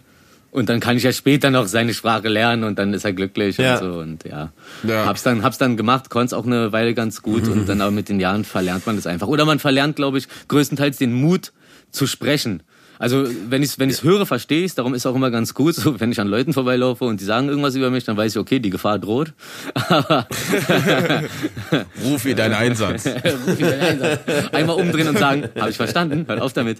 Und 0.54 0.68
dann 0.68 0.78
kann 0.78 0.96
ich 0.96 1.02
ja 1.02 1.12
später 1.12 1.50
noch 1.50 1.66
seine 1.66 1.92
Sprache 1.94 2.28
lernen 2.28 2.62
und 2.62 2.78
dann 2.78 2.94
ist 2.94 3.04
er 3.04 3.12
glücklich 3.12 3.56
Ja. 3.56 3.72
und 3.72 3.78
so. 3.92 3.98
Und 3.98 4.22
ja, 4.24 4.52
Ja. 4.86 5.04
hab's 5.04 5.24
dann, 5.24 5.42
hab's 5.42 5.58
dann 5.58 5.76
gemacht, 5.76 6.10
konnte 6.10 6.26
es 6.26 6.32
auch 6.32 6.46
eine 6.46 6.70
Weile 6.70 6.94
ganz 6.94 7.22
gut 7.22 7.48
und 7.48 7.68
dann 7.68 7.80
aber 7.80 7.90
mit 7.90 8.08
den 8.08 8.20
Jahren 8.20 8.44
verlernt 8.44 8.86
man 8.86 8.94
das 8.94 9.08
einfach. 9.08 9.26
Oder 9.26 9.44
man 9.46 9.58
verlernt, 9.58 9.96
glaube 9.96 10.18
ich, 10.18 10.28
größtenteils 10.46 10.96
den 10.96 11.12
Mut 11.12 11.52
zu 11.90 12.06
sprechen. 12.06 12.62
Also 13.04 13.26
wenn 13.50 13.62
ich 13.62 13.68
es 13.68 13.78
wenn 13.78 13.90
ich's 13.90 14.02
höre, 14.02 14.24
verstehe 14.24 14.64
ich 14.64 14.74
Darum 14.74 14.94
ist 14.94 15.04
auch 15.04 15.14
immer 15.14 15.30
ganz 15.30 15.52
gut, 15.52 15.74
so, 15.74 16.00
wenn 16.00 16.10
ich 16.10 16.20
an 16.20 16.26
Leuten 16.26 16.54
vorbeilaufe 16.54 17.04
und 17.04 17.20
die 17.20 17.26
sagen 17.26 17.50
irgendwas 17.50 17.74
über 17.74 17.90
mich, 17.90 18.04
dann 18.04 18.16
weiß 18.16 18.32
ich, 18.32 18.38
okay, 18.38 18.60
die 18.60 18.70
Gefahr 18.70 18.98
droht. 18.98 19.34
Aber 19.74 20.26
Ruf 22.02 22.24
ihr 22.24 22.34
deinen 22.34 22.54
Einsatz. 22.54 23.06
ruf 23.06 23.20
ich 23.58 23.66
dann 23.66 23.80
ein, 23.80 23.98
sag, 23.98 24.54
einmal 24.54 24.76
umdrehen 24.76 25.08
und 25.08 25.18
sagen, 25.18 25.50
habe 25.60 25.68
ich 25.68 25.76
verstanden, 25.76 26.24
hört 26.26 26.40
auf 26.40 26.54
damit. 26.54 26.78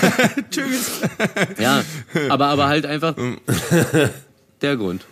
Tschüss. 0.50 1.00
Ja, 1.58 1.82
aber, 2.28 2.48
aber 2.48 2.66
halt 2.68 2.84
einfach 2.84 3.14
der 4.60 4.76
Grund. 4.76 5.06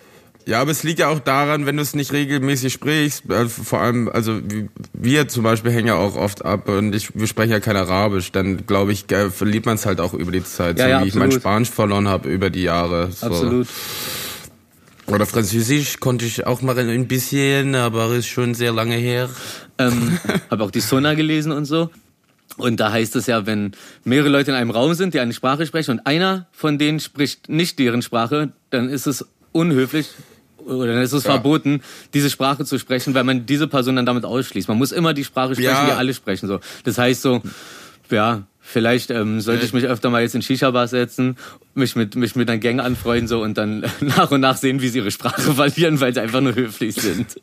Ja, 0.51 0.61
aber 0.61 0.73
es 0.73 0.83
liegt 0.83 0.99
ja 0.99 1.07
auch 1.07 1.21
daran, 1.21 1.65
wenn 1.65 1.77
du 1.77 1.83
es 1.83 1.95
nicht 1.95 2.13
regelmäßig 2.13 2.73
sprichst, 2.73 3.31
äh, 3.31 3.49
vor 3.49 3.83
allem, 3.83 4.09
also 4.09 4.41
wir 4.93 5.29
zum 5.29 5.45
Beispiel 5.45 5.71
hängen 5.71 5.87
ja 5.87 5.95
auch 5.95 6.17
oft 6.17 6.45
ab 6.45 6.69
und 6.69 6.93
ich, 6.93 7.15
wir 7.15 7.29
sprechen 7.29 7.53
ja 7.53 7.61
kein 7.61 7.77
Arabisch, 7.77 8.33
dann 8.33 8.67
glaube 8.67 8.91
ich, 8.91 9.05
verliert 9.31 9.65
man 9.65 9.77
es 9.77 9.87
halt 9.87 10.01
auch 10.01 10.13
über 10.13 10.33
die 10.33 10.43
Zeit, 10.43 10.81
Ja, 10.81 10.85
so 10.85 10.91
ja, 10.91 11.05
wie 11.05 11.07
ich 11.07 11.15
mein 11.15 11.27
absolut. 11.27 11.43
Spanisch 11.43 11.71
verloren 11.71 12.09
habe 12.09 12.29
über 12.29 12.51
die 12.51 12.65
Jahre. 12.65 13.13
So. 13.13 13.27
Absolut. 13.27 13.69
Oder 15.07 15.25
Französisch 15.25 16.01
konnte 16.01 16.25
ich 16.25 16.45
auch 16.45 16.63
mal 16.63 16.77
ein 16.77 17.07
bisschen, 17.07 17.77
aber 17.77 18.13
ist 18.17 18.27
schon 18.27 18.55
sehr 18.55 18.73
lange 18.73 18.97
her. 18.97 19.31
ähm, 19.79 20.19
habe 20.51 20.65
auch 20.65 20.73
die 20.73 20.81
Sunna 20.81 21.15
gelesen 21.15 21.53
und 21.53 21.65
so. 21.65 21.91
Und 22.57 22.81
da 22.81 22.91
heißt 22.91 23.15
es 23.15 23.29
ja, 23.29 23.47
wenn 23.47 23.71
mehrere 24.03 24.31
Leute 24.31 24.51
in 24.51 24.57
einem 24.57 24.71
Raum 24.71 24.95
sind, 24.95 25.15
die 25.15 25.21
eine 25.21 25.33
Sprache 25.33 25.65
sprechen 25.65 25.93
und 25.93 26.07
einer 26.09 26.49
von 26.51 26.77
denen 26.77 26.99
spricht 26.99 27.49
nicht 27.49 27.79
deren 27.79 28.03
Sprache, 28.03 28.51
dann 28.71 28.89
ist 28.89 29.07
es 29.07 29.25
unhöflich 29.53 30.09
oder 30.67 30.95
dann 30.95 31.03
ist 31.03 31.13
es 31.13 31.25
Ja. 31.25 31.33
verboten, 31.33 31.83
diese 32.15 32.31
Sprache 32.31 32.65
zu 32.65 32.79
sprechen, 32.79 33.15
weil 33.15 33.25
man 33.25 33.47
diese 33.47 33.67
Person 33.69 33.97
dann 33.97 34.07
damit 34.07 34.25
ausschließt. 34.25 34.69
Man 34.69 34.79
muss 34.79 34.93
immer 34.93 35.15
die 35.15 35.25
Sprache 35.25 35.55
sprechen, 35.55 35.69
Ja. 35.71 35.87
die 35.87 35.93
alle 35.93 36.15
sprechen. 36.15 36.47
So, 36.49 36.61
das 36.85 36.99
heißt 36.99 37.23
so, 37.23 37.43
ja. 38.11 38.43
Vielleicht 38.63 39.11
ähm, 39.11 39.41
sollte 39.41 39.65
ich 39.65 39.73
mich 39.73 39.87
öfter 39.87 40.11
mal 40.11 40.23
jetzt 40.23 40.37
in 40.37 40.43
Shisha-Bars 40.43 40.91
setzen, 40.91 41.37
mich 41.75 41.97
mit, 41.97 42.15
mich 42.15 42.37
mit 42.37 42.49
einer 42.49 42.59
Gang 42.61 42.79
anfreunden 42.81 43.27
so 43.27 43.43
und 43.43 43.59
dann 43.59 43.81
nach 44.01 44.31
und 44.31 44.41
nach 44.43 44.57
sehen, 44.57 44.81
wie 44.81 44.89
sie 44.89 44.99
ihre 44.99 45.11
Sprache 45.11 45.41
verlieren, 45.55 45.99
weil 46.01 46.15
sie 46.15 46.21
einfach 46.21 46.41
nur 46.41 46.55
höflich 46.55 46.95
sind. 46.95 47.41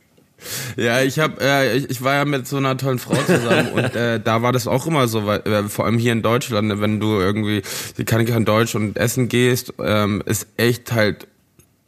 Ja, 0.78 1.02
ich 1.02 1.20
hab, 1.20 1.42
äh, 1.42 1.76
ich, 1.76 1.90
ich 1.90 2.02
war 2.04 2.14
ja 2.14 2.24
mit 2.24 2.48
so 2.48 2.58
einer 2.58 2.78
tollen 2.78 3.00
Frau 3.00 3.16
zusammen 3.16 3.70
und 3.74 3.96
äh, 3.96 4.22
da 4.24 4.42
war 4.42 4.54
das 4.54 4.68
auch 4.68 4.86
immer 4.88 5.08
so, 5.10 5.26
weil, 5.26 5.40
äh, 5.40 5.64
vor 5.64 5.86
allem 5.86 5.98
hier 5.98 6.14
in 6.14 6.22
Deutschland, 6.22 6.68
ne, 6.70 6.80
wenn 6.80 7.00
du 7.02 7.20
irgendwie, 7.20 7.62
kann 8.06 8.26
kein 8.26 8.46
Deutsch 8.46 8.76
und 8.76 8.96
essen 8.98 9.28
gehst, 9.28 9.74
ähm, 9.84 10.22
ist 10.26 10.48
echt 10.56 10.94
halt 10.94 11.28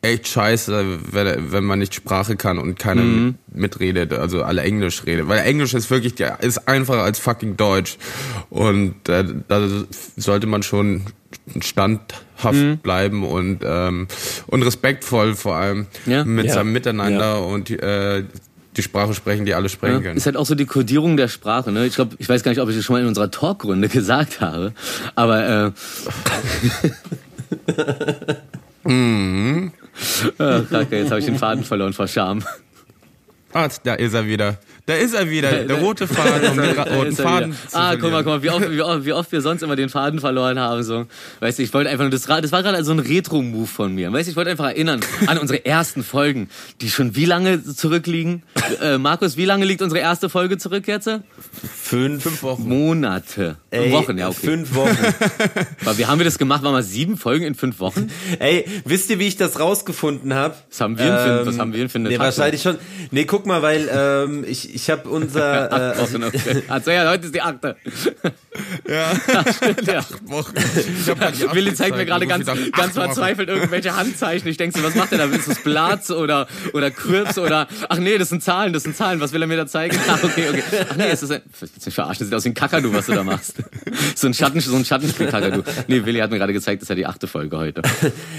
echt 0.02 0.28
scheiße, 0.30 1.00
wenn, 1.12 1.52
wenn 1.52 1.64
man 1.66 1.80
nicht 1.80 1.94
Sprache 1.94 2.36
kann 2.38 2.58
und 2.58 2.80
keiner 2.80 3.04
mit, 3.04 3.36
mitredet, 3.54 4.14
also 4.14 4.44
alle 4.44 4.62
Englisch 4.62 5.06
redet. 5.06 5.28
Weil 5.28 5.40
Englisch 5.46 5.74
ist 5.74 5.90
wirklich, 5.92 6.18
ja, 6.20 6.36
ist 6.36 6.68
einfacher 6.70 7.04
als 7.04 7.20
fucking 7.20 7.58
Deutsch. 7.58 7.98
Und 8.50 9.10
äh, 9.10 9.26
da 9.48 9.68
sollte 10.16 10.48
man 10.48 10.64
schon 10.64 11.04
standhaft 11.62 12.82
bleiben 12.82 13.24
und 13.26 13.60
ähm, 13.64 14.08
und 14.48 14.64
respektvoll 14.64 15.36
vor 15.36 15.56
allem 15.56 15.88
Ja. 16.06 16.24
mit 16.24 16.46
Ja. 16.48 16.54
seinem 16.54 16.72
Miteinander 16.72 17.46
und 17.46 17.70
äh, 17.70 18.24
die 18.78 18.82
Sprache 18.84 19.14
sprechen, 19.14 19.46
die 19.46 19.54
alle 19.54 19.68
sprechen 19.68 19.96
Ja, 19.96 20.02
können. 20.02 20.18
ist 20.18 20.26
halt 20.28 20.38
auch 20.38 20.46
so 20.46 20.56
die 20.56 20.66
Kodierung 20.66 21.18
der 21.18 21.28
Sprache. 21.28 21.72
Ne? 21.72 21.86
Ich 21.86 21.96
glaube, 21.96 22.16
ich 22.20 22.30
weiß 22.30 22.44
gar 22.44 22.52
nicht, 22.52 22.62
ob 22.62 22.70
ich 22.70 22.76
das 22.78 22.86
schon 22.86 22.94
mal 22.96 23.02
in 23.02 23.08
unserer 23.08 23.30
Talkrunde 23.30 23.90
gesagt 23.90 24.40
habe, 24.42 24.74
aber 25.16 25.66
äh, 25.66 25.72
Ach, 30.38 30.64
jetzt 30.92 31.12
habe 31.12 31.20
ich 31.20 31.26
den 31.26 31.38
Faden 31.38 31.64
verloren 31.64 31.94
vor 31.94 32.08
Scham. 32.08 32.44
Ah, 33.54 33.68
da 33.84 33.96
ist 33.96 34.14
er 34.14 34.28
wieder. 34.28 34.60
Da 34.90 34.96
ist 34.96 35.14
er 35.14 35.30
wieder, 35.30 35.52
der 35.52 35.76
rote 35.78 36.08
Faden, 36.08 36.50
um 36.50 36.58
den 36.58 36.80
roten 36.80 37.16
er 37.16 37.24
Faden 37.24 37.56
Ah, 37.74 37.96
guck 37.96 38.10
mal, 38.10 38.24
guck 38.24 38.34
mal, 38.34 38.42
wie 38.42 38.50
oft, 38.50 38.72
wie, 38.72 38.82
oft, 38.82 39.06
wie 39.06 39.14
oft 39.14 39.32
wir 39.32 39.42
sonst 39.42 39.62
immer 39.62 39.76
den 39.76 39.90
Faden 39.90 40.20
verloren 40.20 40.58
haben. 40.58 40.82
So. 40.82 41.06
Weißt 41.42 41.60
du, 41.60 41.64
ich 41.64 41.72
wollte 41.76 41.92
einfach 41.92 42.06
nur, 42.06 42.10
das, 42.10 42.24
das 42.24 42.52
war 42.52 42.64
gerade 42.64 42.84
so 42.84 42.92
ein 42.94 42.98
Retro-Move 42.98 43.68
von 43.68 43.94
mir. 43.94 44.12
Weißt 44.12 44.26
du, 44.26 44.32
ich 44.32 44.36
wollte 44.36 44.50
einfach 44.50 44.66
erinnern 44.66 45.00
an 45.28 45.38
unsere 45.38 45.64
ersten 45.64 46.04
Folgen, 46.04 46.50
die 46.82 46.90
schon 46.90 47.16
wie 47.16 47.26
lange 47.26 47.64
zurückliegen. 47.64 48.42
Äh, 48.82 48.98
Markus, 48.98 49.38
wie 49.38 49.46
lange 49.46 49.64
liegt 49.66 49.84
unsere 49.84 50.02
erste 50.02 50.28
Folge 50.28 50.58
zurück 50.58 50.88
jetzt? 50.88 51.08
Fünf, 51.08 52.24
Fünf 52.24 52.42
Wochen. 52.42 52.68
Monate. 52.68 53.58
Ey, 53.70 53.92
Wochen, 53.92 54.18
ja, 54.18 54.30
okay. 54.30 54.48
Fünf 54.48 54.74
Wochen. 54.74 54.98
Aber 55.86 55.98
wie 56.00 56.08
haben 56.08 56.18
wir 56.18 56.26
das 56.26 56.40
gemacht? 56.40 56.64
Waren 56.64 56.74
wir 56.74 56.82
sieben 56.82 57.16
Folgen 57.16 57.46
in 57.46 57.54
fünf 57.54 57.80
Wochen? 57.80 58.10
Ey, 58.40 58.66
wisst 58.86 59.12
ihr, 59.12 59.20
wie 59.20 59.28
ich 59.28 59.38
das 59.38 59.60
rausgefunden 59.60 60.34
habe? 60.34 60.56
Was 60.68 60.82
haben 60.82 60.98
wir 60.98 61.06
denn 61.06 61.16
für, 61.16 61.46
was 61.46 61.60
haben 61.60 61.74
wir 61.74 61.88
für 61.90 62.00
eine 62.00 62.10
Nee, 62.10 62.18
Taktik? 62.18 62.38
wahrscheinlich 62.38 62.62
schon. 62.64 62.78
Nee, 63.12 63.26
guck 63.26 63.46
mal, 63.46 63.62
weil 63.62 63.88
ähm, 63.94 64.46
ich, 64.48 64.74
ich 64.74 64.79
habe 64.90 65.10
unser... 65.10 65.60
Äh, 65.70 65.92
Acht 65.92 66.14
Wochen, 66.14 66.24
okay. 66.24 66.64
Also 66.68 66.92
ja, 66.92 67.10
heute 67.10 67.26
ist 67.26 67.36
die 67.36 67.42
achte. 67.42 67.76
Ja, 68.88 69.12
Stimmt, 69.54 69.88
ja. 69.88 70.04
Wochen. 70.26 70.54
Ich 70.58 71.10
hab 71.10 71.20
grad 71.20 71.36
die 71.36 71.54
Willi 71.54 71.74
zeigt 71.74 71.96
mir 71.96 72.06
gerade 72.06 72.28
ganz, 72.28 72.48
ich 72.48 72.72
ganz 72.72 72.98
acht 72.98 73.06
verzweifelt 73.06 73.50
irgendwelche 73.50 73.96
Handzeichen. 73.96 74.48
Ich 74.48 74.58
denke 74.58 74.78
so, 74.78 74.84
was 74.84 74.96
macht 74.96 75.12
er 75.12 75.20
da? 75.20 75.26
Ist 75.26 75.48
das 75.48 75.64
Blatz 75.64 76.10
oder, 76.12 76.48
oder 76.74 76.92
Crips 76.92 77.38
oder, 77.38 77.68
ach 77.88 77.98
nee, 77.98 78.18
das 78.18 78.30
sind 78.30 78.44
Zahlen, 78.44 78.74
das 78.74 78.84
sind 78.84 78.96
Zahlen. 78.96 79.20
Was 79.20 79.34
will 79.34 79.42
er 79.42 79.48
mir 79.48 79.58
da 79.58 79.68
zeigen? 79.68 79.98
Ach, 80.08 80.24
okay, 80.24 80.50
okay. 80.50 80.64
Ach 80.90 80.96
nee, 80.96 81.10
es 81.10 81.24
ist 81.24 81.32
ein, 81.32 81.42
willst 81.60 81.76
du 81.76 81.82
mich 81.86 81.96
verarschen? 81.96 82.20
Das 82.20 82.28
sieht 82.28 82.36
aus 82.36 82.46
wie 82.46 82.50
ein 82.50 82.54
Kakadu, 82.54 82.94
was 82.94 83.06
du 83.06 83.14
da 83.14 83.24
machst. 83.24 83.56
So 84.16 84.28
ein 84.28 84.34
Schatten, 84.34 84.60
so 84.60 84.76
ein 84.76 84.86
Schattenspiel-Kakadu. 84.86 85.64
Nee, 85.88 86.06
Willi 86.06 86.20
hat 86.20 86.32
mir 86.32 86.38
gerade 86.38 86.54
gezeigt, 86.54 86.82
das 86.82 86.86
ist 86.86 86.90
ja 86.90 86.96
die 86.96 87.06
achte 87.06 87.28
Folge 87.28 87.58
heute. 87.58 87.82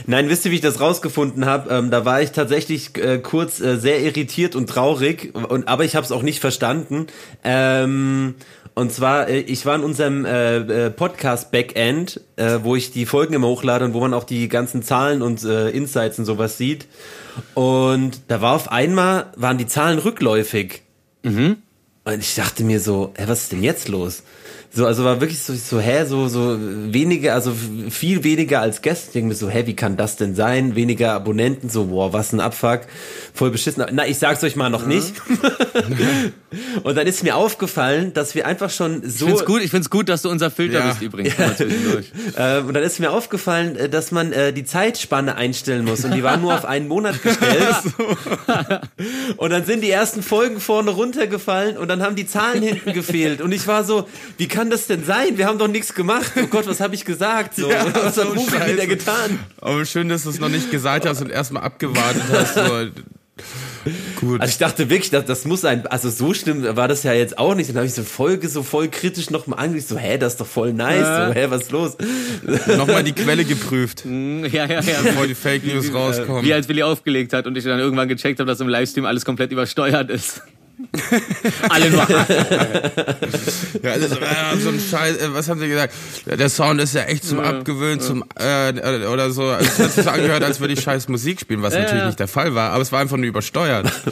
Nein, 0.06 0.28
wisst 0.28 0.44
ihr, 0.44 0.50
wie 0.50 0.56
ich 0.56 0.60
das 0.60 0.80
rausgefunden 0.80 1.46
habe? 1.46 1.72
Ähm, 1.72 1.90
da 1.90 2.04
war 2.04 2.20
ich 2.20 2.32
tatsächlich 2.32 2.96
äh, 2.98 3.18
kurz 3.18 3.60
äh, 3.60 3.76
sehr 3.76 4.00
irritiert 4.00 4.56
und 4.56 4.68
traurig, 4.68 5.34
und, 5.34 5.68
aber 5.68 5.84
ich 5.84 5.96
habe 5.96 6.04
es 6.04 6.12
auch 6.12 6.19
nicht 6.22 6.40
verstanden. 6.40 7.06
Ähm, 7.44 8.34
und 8.74 8.92
zwar, 8.92 9.28
äh, 9.28 9.40
ich 9.40 9.66
war 9.66 9.74
in 9.76 9.82
unserem 9.82 10.24
äh, 10.24 10.56
äh, 10.56 10.90
Podcast-Backend, 10.90 12.20
äh, 12.36 12.58
wo 12.62 12.76
ich 12.76 12.92
die 12.92 13.06
Folgen 13.06 13.34
immer 13.34 13.48
hochlade 13.48 13.84
und 13.84 13.94
wo 13.94 14.00
man 14.00 14.14
auch 14.14 14.24
die 14.24 14.48
ganzen 14.48 14.82
Zahlen 14.82 15.22
und 15.22 15.44
äh, 15.44 15.70
Insights 15.70 16.18
und 16.18 16.24
sowas 16.24 16.56
sieht. 16.56 16.86
Und 17.54 18.20
da 18.28 18.40
war 18.40 18.54
auf 18.54 18.70
einmal, 18.70 19.32
waren 19.36 19.58
die 19.58 19.66
Zahlen 19.66 19.98
rückläufig. 19.98 20.82
Und 22.04 22.20
ich 22.20 22.34
dachte 22.34 22.64
mir 22.64 22.80
so, 22.80 23.12
hä, 23.16 23.24
was 23.26 23.42
ist 23.42 23.52
denn 23.52 23.62
jetzt 23.62 23.88
los? 23.88 24.22
So, 24.72 24.86
also 24.86 25.04
war 25.04 25.20
wirklich 25.20 25.40
so, 25.40 25.52
so, 25.54 25.80
hä, 25.80 26.04
so, 26.06 26.28
so 26.28 26.56
wenige, 26.60 27.32
also 27.32 27.52
viel 27.90 28.22
weniger 28.22 28.60
als 28.60 28.82
gestern. 28.82 29.12
Denke 29.14 29.28
mir 29.30 29.34
so, 29.34 29.48
hä, 29.50 29.64
wie 29.66 29.74
kann 29.74 29.96
das 29.96 30.14
denn 30.16 30.36
sein? 30.36 30.76
Weniger 30.76 31.12
Abonnenten, 31.12 31.68
so, 31.68 31.86
boah, 31.86 32.12
was 32.12 32.32
ein 32.32 32.38
Abfuck. 32.38 32.82
Voll 33.34 33.50
beschissen. 33.50 33.84
Na, 33.92 34.06
ich 34.06 34.18
sag's 34.18 34.44
euch 34.44 34.54
mal 34.54 34.70
noch 34.70 34.86
nicht. 34.86 35.14
Und 36.82 36.96
dann 36.96 37.06
ist 37.06 37.22
mir 37.22 37.36
aufgefallen, 37.36 38.12
dass 38.12 38.34
wir 38.34 38.46
einfach 38.46 38.70
schon 38.70 39.02
so. 39.08 39.26
Ich 39.26 39.30
find's 39.32 39.44
gut, 39.44 39.62
ich 39.62 39.70
find's 39.70 39.90
gut, 39.90 40.08
dass 40.08 40.22
du 40.22 40.30
unser 40.30 40.50
Filter 40.50 40.80
Ja. 40.80 40.88
bist 40.88 41.02
übrigens. 41.02 41.36
Mal 41.38 41.56
zwischendurch. 41.56 42.06
Äh, 42.36 42.58
und 42.60 42.74
dann 42.74 42.82
ist 42.82 42.98
mir 43.00 43.10
aufgefallen, 43.12 43.76
äh, 43.76 43.88
dass 43.88 44.10
man 44.12 44.32
äh, 44.32 44.52
die 44.52 44.64
Zeitspanne 44.64 45.36
einstellen 45.36 45.84
muss 45.84 46.04
und 46.04 46.14
die 46.14 46.22
war 46.22 46.36
nur 46.36 46.54
auf 46.54 46.64
einen 46.64 46.88
Monat 46.88 47.22
gestellt. 47.22 47.76
Und 49.36 49.50
dann 49.50 49.64
sind 49.64 49.82
die 49.82 49.90
ersten 49.90 50.22
Folgen 50.22 50.60
vorne 50.60 50.90
runtergefallen 50.90 51.76
und 51.76 51.88
dann 51.88 52.02
haben 52.02 52.16
die 52.16 52.26
Zahlen 52.26 52.62
hinten 52.62 52.92
gefehlt 52.92 53.40
und 53.40 53.52
ich 53.52 53.66
war 53.66 53.84
so, 53.84 54.06
wie 54.36 54.48
kann 54.48 54.59
das 54.68 54.86
denn 54.88 55.04
sein? 55.04 55.38
Wir 55.38 55.46
haben 55.46 55.58
doch 55.58 55.68
nichts 55.68 55.94
gemacht. 55.94 56.32
Oh 56.36 56.46
Gott, 56.48 56.66
was 56.66 56.80
habe 56.80 56.94
ich 56.94 57.04
gesagt? 57.06 57.54
So, 57.54 57.70
Ja, 57.70 57.86
was 57.94 58.04
hat 58.04 58.14
so 58.14 58.22
Rufi 58.22 58.50
scheiße. 58.50 58.72
wieder 58.74 58.86
getan? 58.86 59.38
Aber 59.60 59.86
schön, 59.86 60.08
dass 60.10 60.24
du 60.24 60.30
es 60.30 60.40
noch 60.40 60.48
nicht 60.50 60.70
gesagt 60.70 61.06
hast 61.06 61.22
und 61.22 61.30
erstmal 61.30 61.62
abgewartet 61.62 62.22
hast. 62.30 62.54
So. 62.56 62.88
Gut. 64.16 64.38
Also 64.42 64.50
ich 64.50 64.58
dachte 64.58 64.90
wirklich, 64.90 65.08
das, 65.10 65.24
das 65.24 65.44
muss 65.46 65.64
ein, 65.64 65.86
also 65.86 66.10
so 66.10 66.34
schlimm 66.34 66.76
war 66.76 66.88
das 66.88 67.04
ja 67.04 67.14
jetzt 67.14 67.38
auch 67.38 67.54
nicht. 67.54 67.70
Dann 67.70 67.76
habe 67.76 67.86
ich 67.86 67.94
so 67.94 68.02
Folge 68.02 68.48
so 68.50 68.62
voll 68.62 68.88
kritisch 68.88 69.30
nochmal 69.30 69.58
angeguckt, 69.60 69.88
so, 69.88 69.96
hä, 69.96 70.18
das 70.18 70.34
ist 70.34 70.40
doch 70.42 70.46
voll 70.46 70.74
nice, 70.74 71.06
so, 71.28 71.32
hä, 71.34 71.46
was 71.48 71.62
ist 71.62 71.70
los? 71.70 71.96
Nochmal 72.76 73.02
die 73.02 73.12
Quelle 73.12 73.46
geprüft, 73.46 74.04
Ja, 74.04 74.66
ja, 74.66 74.80
ja. 74.80 75.00
bevor 75.02 75.26
die 75.26 75.34
Fake 75.34 75.64
News 75.64 75.92
rauskommen. 75.94 76.44
Wie 76.44 76.52
als 76.52 76.68
Willi 76.68 76.82
aufgelegt 76.82 77.32
hat 77.32 77.46
und 77.46 77.56
ich 77.56 77.64
dann 77.64 77.78
irgendwann 77.78 78.08
gecheckt 78.08 78.40
habe, 78.40 78.48
dass 78.50 78.60
im 78.60 78.68
Livestream 78.68 79.06
alles 79.06 79.24
komplett 79.24 79.52
übersteuert 79.52 80.10
ist. 80.10 80.42
Alle 81.68 81.90
nur 81.90 82.08
Ja, 83.82 83.92
also, 83.92 84.14
äh, 84.16 84.58
so 84.60 84.68
ein 84.70 84.80
Scheiß, 84.80 85.16
äh, 85.18 85.34
was 85.34 85.48
haben 85.48 85.60
sie 85.60 85.68
gesagt? 85.68 85.94
Der 86.26 86.48
Sound 86.48 86.80
ist 86.80 86.94
ja 86.94 87.02
echt 87.02 87.24
zum 87.24 87.40
Abgewöhnen, 87.40 88.00
zum, 88.00 88.24
äh, 88.38 88.72
oder 89.06 89.30
so. 89.30 89.44
Also, 89.44 89.68
Es 89.68 89.78
hat 89.78 89.92
sich 89.92 90.04
so 90.04 90.10
angehört, 90.10 90.42
als 90.42 90.60
würde 90.60 90.74
ich 90.74 90.80
scheiß 90.80 91.08
Musik 91.08 91.40
spielen, 91.40 91.62
was 91.62 91.74
natürlich 91.74 92.00
ja. 92.00 92.06
nicht 92.06 92.20
der 92.20 92.28
Fall 92.28 92.54
war, 92.54 92.70
aber 92.72 92.82
es 92.82 92.92
war 92.92 93.00
einfach 93.00 93.16
nur 93.16 93.26
übersteuert. 93.26 93.90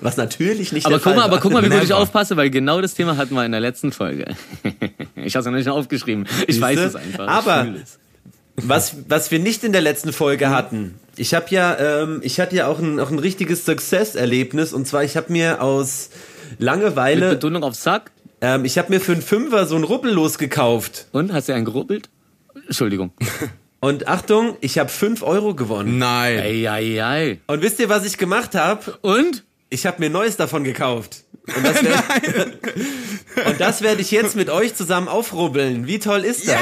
Was 0.00 0.16
natürlich 0.16 0.72
nicht 0.72 0.84
Aber 0.84 0.96
der 0.96 0.98
guck 0.98 1.04
Fall 1.04 1.14
mal, 1.14 1.22
aber 1.22 1.34
war. 1.34 1.40
guck 1.40 1.52
mal, 1.52 1.62
wie 1.62 1.68
gut 1.68 1.84
ich 1.84 1.92
aufpasse, 1.92 2.36
weil 2.36 2.50
genau 2.50 2.80
das 2.80 2.94
Thema 2.94 3.16
hatten 3.16 3.36
wir 3.36 3.46
in 3.46 3.52
der 3.52 3.60
letzten 3.60 3.92
Folge. 3.92 4.34
Ich 5.14 5.36
habe 5.36 5.40
es 5.42 5.46
noch 5.46 5.52
nicht 5.52 5.68
aufgeschrieben. 5.68 6.26
Ich 6.48 6.60
weiß 6.60 6.80
es 6.80 6.96
einfach. 6.96 7.28
Aber 7.28 7.68
was, 8.56 8.96
was 9.06 9.30
wir 9.30 9.38
nicht 9.38 9.62
in 9.62 9.70
der 9.70 9.80
letzten 9.80 10.12
Folge 10.12 10.50
hatten, 10.50 10.98
ich 11.22 11.34
habe 11.34 11.46
ja, 11.50 12.02
ähm, 12.02 12.20
ich 12.24 12.40
hatte 12.40 12.56
ja 12.56 12.66
auch 12.66 12.80
ein, 12.80 12.98
auch 12.98 13.10
ein 13.12 13.20
richtiges 13.20 13.64
Success-Erlebnis 13.64 14.72
und 14.72 14.88
zwar, 14.88 15.04
ich 15.04 15.16
habe 15.16 15.30
mir 15.32 15.62
aus 15.62 16.10
Mit 16.50 16.60
Langeweile, 16.62 17.30
Betonung 17.30 17.62
auf 17.62 17.76
Sack. 17.76 18.10
ähm, 18.40 18.64
ich 18.64 18.76
habe 18.76 18.90
mir 18.92 19.00
für 19.00 19.12
einen 19.12 19.22
Fünfer 19.22 19.66
so 19.66 19.76
ein 19.76 19.84
Rubbellos 19.84 20.36
gekauft 20.36 21.06
Und 21.12 21.32
hast 21.32 21.48
du 21.48 21.54
einen 21.54 21.64
gerubbelt? 21.64 22.10
Entschuldigung. 22.66 23.12
und 23.80 24.08
Achtung, 24.08 24.56
ich 24.60 24.80
habe 24.80 24.88
5 24.88 25.22
Euro 25.22 25.54
gewonnen. 25.54 25.98
Nein. 25.98 26.40
Ei, 26.40 26.68
ei, 26.68 27.04
ei. 27.04 27.38
Und 27.46 27.62
wisst 27.62 27.78
ihr, 27.78 27.88
was 27.88 28.04
ich 28.04 28.18
gemacht 28.18 28.56
habe? 28.56 28.98
Und? 29.02 29.44
Ich 29.70 29.86
habe 29.86 30.00
mir 30.00 30.10
Neues 30.10 30.36
davon 30.36 30.64
gekauft. 30.64 31.21
Und 31.44 31.64
das, 31.64 31.82
werd, 31.82 32.54
und 33.46 33.60
das 33.60 33.82
werde 33.82 34.00
ich 34.00 34.12
jetzt 34.12 34.36
mit 34.36 34.48
euch 34.48 34.76
zusammen 34.76 35.08
aufrubbeln. 35.08 35.88
Wie 35.88 35.98
toll 35.98 36.20
ist 36.20 36.46
das? 36.46 36.56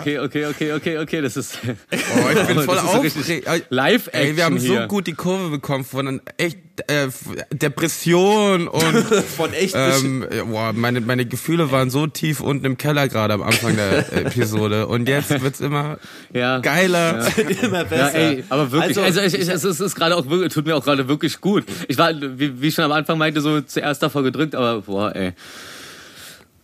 Okay, 0.00 0.18
okay, 0.18 0.46
okay, 0.46 0.72
okay, 0.72 0.98
okay, 0.98 1.20
das 1.20 1.36
ist 1.36 1.58
Oh, 1.62 2.28
ich 2.32 2.46
bin 2.46 2.60
voll 2.62 2.78
aufgeregt. 2.78 3.46
Live-Action 3.68 4.28
Ey, 4.28 4.36
wir 4.36 4.44
haben 4.44 4.56
hier. 4.56 4.82
so 4.82 4.88
gut 4.88 5.06
die 5.06 5.14
Kurve 5.14 5.50
bekommen 5.50 5.84
von 5.84 6.20
echt 6.36 6.58
äh, 6.88 7.08
Depression 7.52 8.68
und 8.68 8.82
Von 9.36 9.52
echt 9.52 9.74
ähm, 9.76 10.24
äh, 10.28 10.42
boah, 10.42 10.72
meine, 10.72 11.00
meine 11.00 11.26
Gefühle 11.26 11.70
waren 11.70 11.90
so 11.90 12.06
tief 12.06 12.40
unten 12.40 12.64
im 12.64 12.78
Keller 12.78 13.08
gerade 13.08 13.34
am 13.34 13.42
Anfang 13.42 13.76
der 13.76 14.12
Episode 14.26 14.86
und 14.86 15.08
jetzt 15.08 15.40
wird's 15.42 15.60
immer 15.60 15.98
ja. 16.32 16.58
geiler. 16.60 17.26
immer 17.62 17.78
Ja, 17.78 17.84
besser. 17.84 18.14
ey, 18.14 18.44
aber 18.48 18.70
wirklich, 18.72 18.98
also, 18.98 19.20
Also, 19.20 19.20
ich, 19.20 19.34
ich, 19.34 19.48
es 19.48 19.64
ist, 19.64 19.80
ist 19.80 19.94
gerade 19.94 20.16
auch 20.16 20.28
wirklich, 20.28 20.52
tut 20.52 20.66
mir 20.66 20.76
auch 20.76 20.84
gerade 20.84 21.08
wirklich 21.08 21.40
gut. 21.40 21.64
Ich 21.88 21.98
war, 21.98 22.12
wie, 22.14 22.60
wie 22.60 22.68
ich 22.68 22.74
schon 22.74 22.84
am 22.84 22.92
Anfang 22.92 23.18
meinte, 23.18 23.40
so 23.40 23.60
zuerst 23.60 24.02
davor 24.02 24.22
gedrückt, 24.22 24.54
aber 24.54 24.82
boah, 24.82 25.14
ey. 25.14 25.32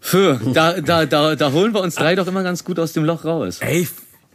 Für, 0.00 0.38
da, 0.52 0.80
da, 0.80 1.06
da, 1.06 1.34
da 1.34 1.52
holen 1.52 1.72
wir 1.72 1.80
uns 1.80 1.94
drei 1.94 2.14
doch 2.14 2.26
immer 2.26 2.42
ganz 2.42 2.62
gut 2.62 2.78
aus 2.78 2.92
dem 2.92 3.04
Loch 3.04 3.24
raus. 3.24 3.58
Ey, 3.60 3.88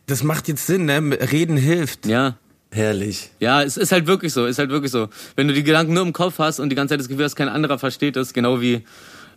das 0.08 0.24
macht 0.24 0.48
jetzt 0.48 0.66
Sinn, 0.66 0.86
ne? 0.86 1.00
Reden 1.32 1.58
hilft. 1.58 2.08
Ja. 2.08 2.38
Herrlich. 2.72 3.32
Ja, 3.40 3.64
es 3.64 3.78
ist 3.78 3.92
halt 3.92 4.06
wirklich 4.06 4.32
so, 4.32 4.46
ist 4.46 4.60
halt 4.60 4.70
wirklich 4.70 4.92
so. 4.92 5.10
Wenn 5.36 5.48
du 5.48 5.54
die 5.54 5.64
Gedanken 5.64 5.94
nur 5.94 6.04
im 6.04 6.14
Kopf 6.14 6.38
hast 6.38 6.60
und 6.60 6.70
die 6.70 6.76
ganze 6.76 6.94
Zeit 6.94 7.00
das 7.00 7.08
Gefühl 7.08 7.26
hast, 7.26 7.36
kein 7.36 7.50
anderer 7.50 7.80
versteht 7.80 8.16
es, 8.16 8.34
genau 8.34 8.62
wie 8.62 8.84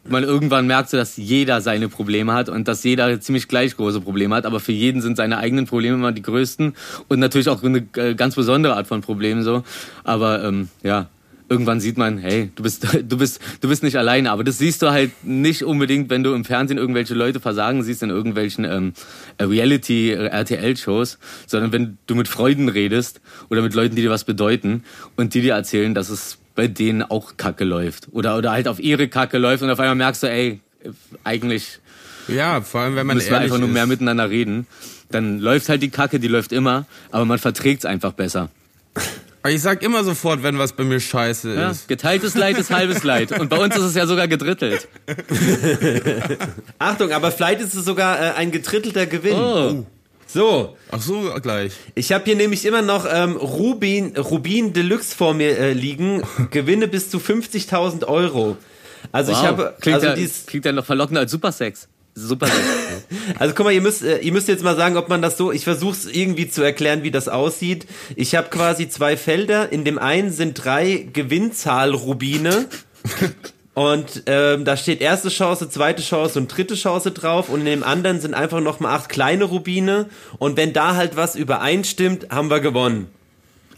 man 0.05 0.25
irgendwann 0.25 0.67
merkt, 0.67 0.93
dass 0.93 1.17
jeder 1.17 1.61
seine 1.61 1.89
Probleme 1.89 2.35
hat 2.35 2.49
und 2.49 2.69
dass 2.69 2.83
jeder 2.83 3.21
ziemlich 3.21 3.49
gleich 3.49 3.77
große 3.77 4.01
Probleme 4.01 4.35
hat, 4.35 4.47
aber 4.47 4.61
für 4.61 4.73
jeden 4.73 5.01
sind 5.01 5.17
seine 5.17 5.39
eigenen 5.39 5.67
Probleme 5.67 5.95
immer 5.95 6.13
die 6.13 6.23
größten 6.23 6.75
und 7.09 7.19
natürlich 7.21 7.49
auch 7.49 7.63
eine 7.63 7.87
äh, 7.97 8.15
ganz 8.15 8.35
besondere 8.35 8.77
Art 8.77 8.87
von 8.87 9.01
Problemen 9.01 9.43
so. 9.43 9.63
Aber 10.05 10.43
ähm, 10.45 10.69
ja, 10.83 11.09
irgendwann 11.53 11.81
sieht 11.81 11.99
man, 11.99 12.19
hey, 12.19 12.51
du 12.57 12.63
bist, 12.63 12.87
du 13.09 13.19
bist, 13.19 13.41
du 13.61 13.69
bist 13.69 13.83
nicht 13.83 13.97
alleine. 13.97 14.31
Aber 14.31 14.43
das 14.43 14.59
siehst 14.59 14.83
du 14.83 14.91
halt 14.91 15.11
nicht 15.23 15.63
unbedingt, 15.65 16.09
wenn 16.11 16.25
du 16.25 16.33
im 16.35 16.45
Fernsehen 16.45 16.79
irgendwelche 16.79 17.15
Leute 17.15 17.39
versagen 17.41 17.83
siehst 17.83 18.03
in 18.03 18.11
irgendwelchen 18.11 18.65
ähm, 18.65 18.93
Reality-RTL-Shows, 19.41 21.19
sondern 21.47 21.73
wenn 21.73 21.99
du 22.07 22.15
mit 22.15 22.29
Freunden 22.29 22.69
redest 22.69 23.21
oder 23.51 23.63
mit 23.63 23.75
Leuten, 23.75 23.95
die 23.95 24.03
dir 24.03 24.11
was 24.11 24.25
bedeuten 24.25 24.85
und 25.17 25.35
die 25.35 25.43
dir 25.43 25.55
erzählen, 25.55 25.95
dass 25.95 26.09
es 26.09 26.39
bei 26.55 26.69
denen 26.69 27.03
auch 27.03 27.37
Kacke 27.37 27.65
läuft 27.65 28.09
oder 28.13 28.37
oder 28.37 28.53
halt 28.53 28.69
auf 28.69 28.79
ihre 28.79 29.09
Kacke 29.09 29.39
läuft 29.39 29.63
und 29.63 29.71
auf 29.71 29.81
einmal 29.81 29.95
merkst 29.95 30.23
du, 30.23 30.31
ey, 30.31 30.61
eigentlich 31.25 31.79
Ja, 32.29 32.61
vor 32.61 32.83
allem 32.83 32.97
wenn 32.97 33.07
man 33.07 33.17
müssen 33.17 33.31
wir 33.31 33.39
einfach 33.39 33.59
nur 33.59 33.69
ist. 33.69 33.75
mehr 33.75 33.87
miteinander 33.87 34.29
reden. 34.29 34.67
Dann 35.11 35.39
läuft 35.39 35.69
halt 35.69 35.83
die 35.83 35.91
Kacke, 35.91 36.21
die 36.21 36.29
läuft 36.29 36.53
immer, 36.53 36.87
aber 37.11 37.25
man 37.25 37.39
verträgt's 37.39 37.85
einfach 37.85 38.13
besser. 38.13 38.51
Ich 39.49 39.61
sag 39.61 39.83
immer 39.83 40.05
sofort, 40.05 40.43
wenn 40.45 40.59
was 40.59 40.73
bei 40.73 40.85
mir 40.85 41.01
scheiße 41.01 41.55
Ja, 41.55 41.71
ist. 41.71 41.89
geteiltes 41.89 42.35
Leid 42.37 42.57
ist 42.59 42.71
halbes 42.71 43.03
Leid. 43.03 43.39
Und 43.39 43.49
bei 43.49 43.59
uns 43.59 43.77
ist 43.77 43.83
es 43.83 43.95
ja 43.97 44.07
sogar 44.07 44.29
gedrittelt. 44.29 44.87
Achtung, 46.79 47.13
aber 47.13 47.31
vielleicht 47.33 47.61
ist 47.61 47.75
es 47.75 47.85
sogar 47.85 48.19
äh, 48.21 48.31
ein 48.37 48.51
gedrittelter 48.51 49.07
Gewinn. 49.07 49.35
Oh. 49.35 49.85
So, 50.27 50.77
Ach 50.91 51.01
so, 51.03 51.31
gleich. 51.43 51.73
ich 51.95 52.11
habe 52.13 52.25
hier 52.25 52.37
nämlich 52.37 52.65
immer 52.65 52.81
noch 52.81 53.05
ähm, 53.11 53.37
Rubin, 53.37 54.17
Rubin 54.17 54.73
Deluxe 54.73 55.15
vor 55.15 55.35
mir 55.35 55.59
äh, 55.59 55.73
liegen. 55.75 56.23
Gewinne 56.51 56.89
bis 56.89 57.11
zu 57.11 57.19
50.000 57.19 58.07
Euro. 58.07 58.57
Also 59.11 59.33
ich 59.33 59.39
Wow. 59.39 59.45
habe, 59.47 59.75
klingt, 59.81 59.97
also 59.97 60.07
ja, 60.07 60.15
dies, 60.15 60.47
klingt 60.47 60.65
ja 60.65 60.73
noch 60.73 60.87
verlockender 60.87 61.21
als 61.21 61.33
Supersex. 61.33 61.89
Supersex. 62.15 62.59
also 63.39 63.55
guck 63.55 63.65
mal, 63.65 63.73
ihr 63.73 63.81
müsst, 63.81 64.03
äh, 64.03 64.19
ihr 64.19 64.33
müsst 64.33 64.47
jetzt 64.49 64.63
mal 64.63 64.77
sagen, 64.77 64.97
ob 64.99 65.09
man 65.09 65.23
das 65.23 65.39
so, 65.39 65.51
ich 65.51 65.65
versuche 65.65 65.93
es 65.93 66.07
irgendwie 66.07 66.49
zu 66.49 66.63
erklären, 66.63 67.03
wie 67.05 67.11
das 67.11 67.29
aussieht. 67.29 67.87
Ich 68.17 68.35
habe 68.35 68.51
quasi 68.51 68.89
zwei 68.89 69.17
Felder. 69.17 69.73
In 69.73 69.85
dem 69.85 69.99
einen 69.99 70.31
sind 70.31 70.55
drei 70.63 71.07
Gewinnzahl-Rubine. 71.13 72.67
Und 73.75 74.25
ähm, 74.27 74.67
da 74.67 74.77
steht 74.77 75.01
erste 75.01 75.31
Chance, 75.31 75.71
zweite 75.71 76.03
Chance 76.03 76.39
und 76.39 76.49
dritte 76.55 76.75
Chance 76.75 77.11
drauf. 77.13 77.49
Und 77.49 77.61
in 77.61 77.67
dem 77.67 77.83
anderen 77.83 78.21
sind 78.21 78.35
einfach 78.35 78.61
nochmal 78.61 78.95
acht 78.95 79.09
kleine 79.09 79.45
Rubine. 79.45 80.11
Und 80.39 80.59
wenn 80.59 80.75
da 80.75 80.95
halt 80.97 81.17
was 81.17 81.35
übereinstimmt, 81.37 82.29
haben 82.31 82.51
wir 82.51 82.61
gewonnen. 82.61 83.09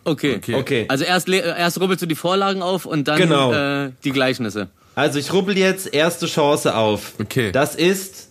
Okay. 0.03 0.35
Okay. 0.37 0.55
Okay. 0.57 0.85
Also 0.89 1.05
erst, 1.05 1.29
le- 1.29 1.39
erst 1.57 1.81
rubbelst 1.81 2.03
du 2.03 2.07
die 2.07 2.17
Vorlagen 2.17 2.61
auf 2.63 2.85
und 2.87 3.07
dann 3.07 3.19
Genau. 3.19 3.53
äh, 3.53 3.93
die 4.03 4.11
Gleichnisse. 4.11 4.69
Also 4.97 5.19
ich 5.19 5.33
rubbel 5.33 5.57
jetzt 5.57 5.93
erste 5.95 6.27
Chance 6.27 6.75
auf. 6.77 7.13
Okay. 7.21 7.53
Das 7.53 7.75
ist 7.75 8.24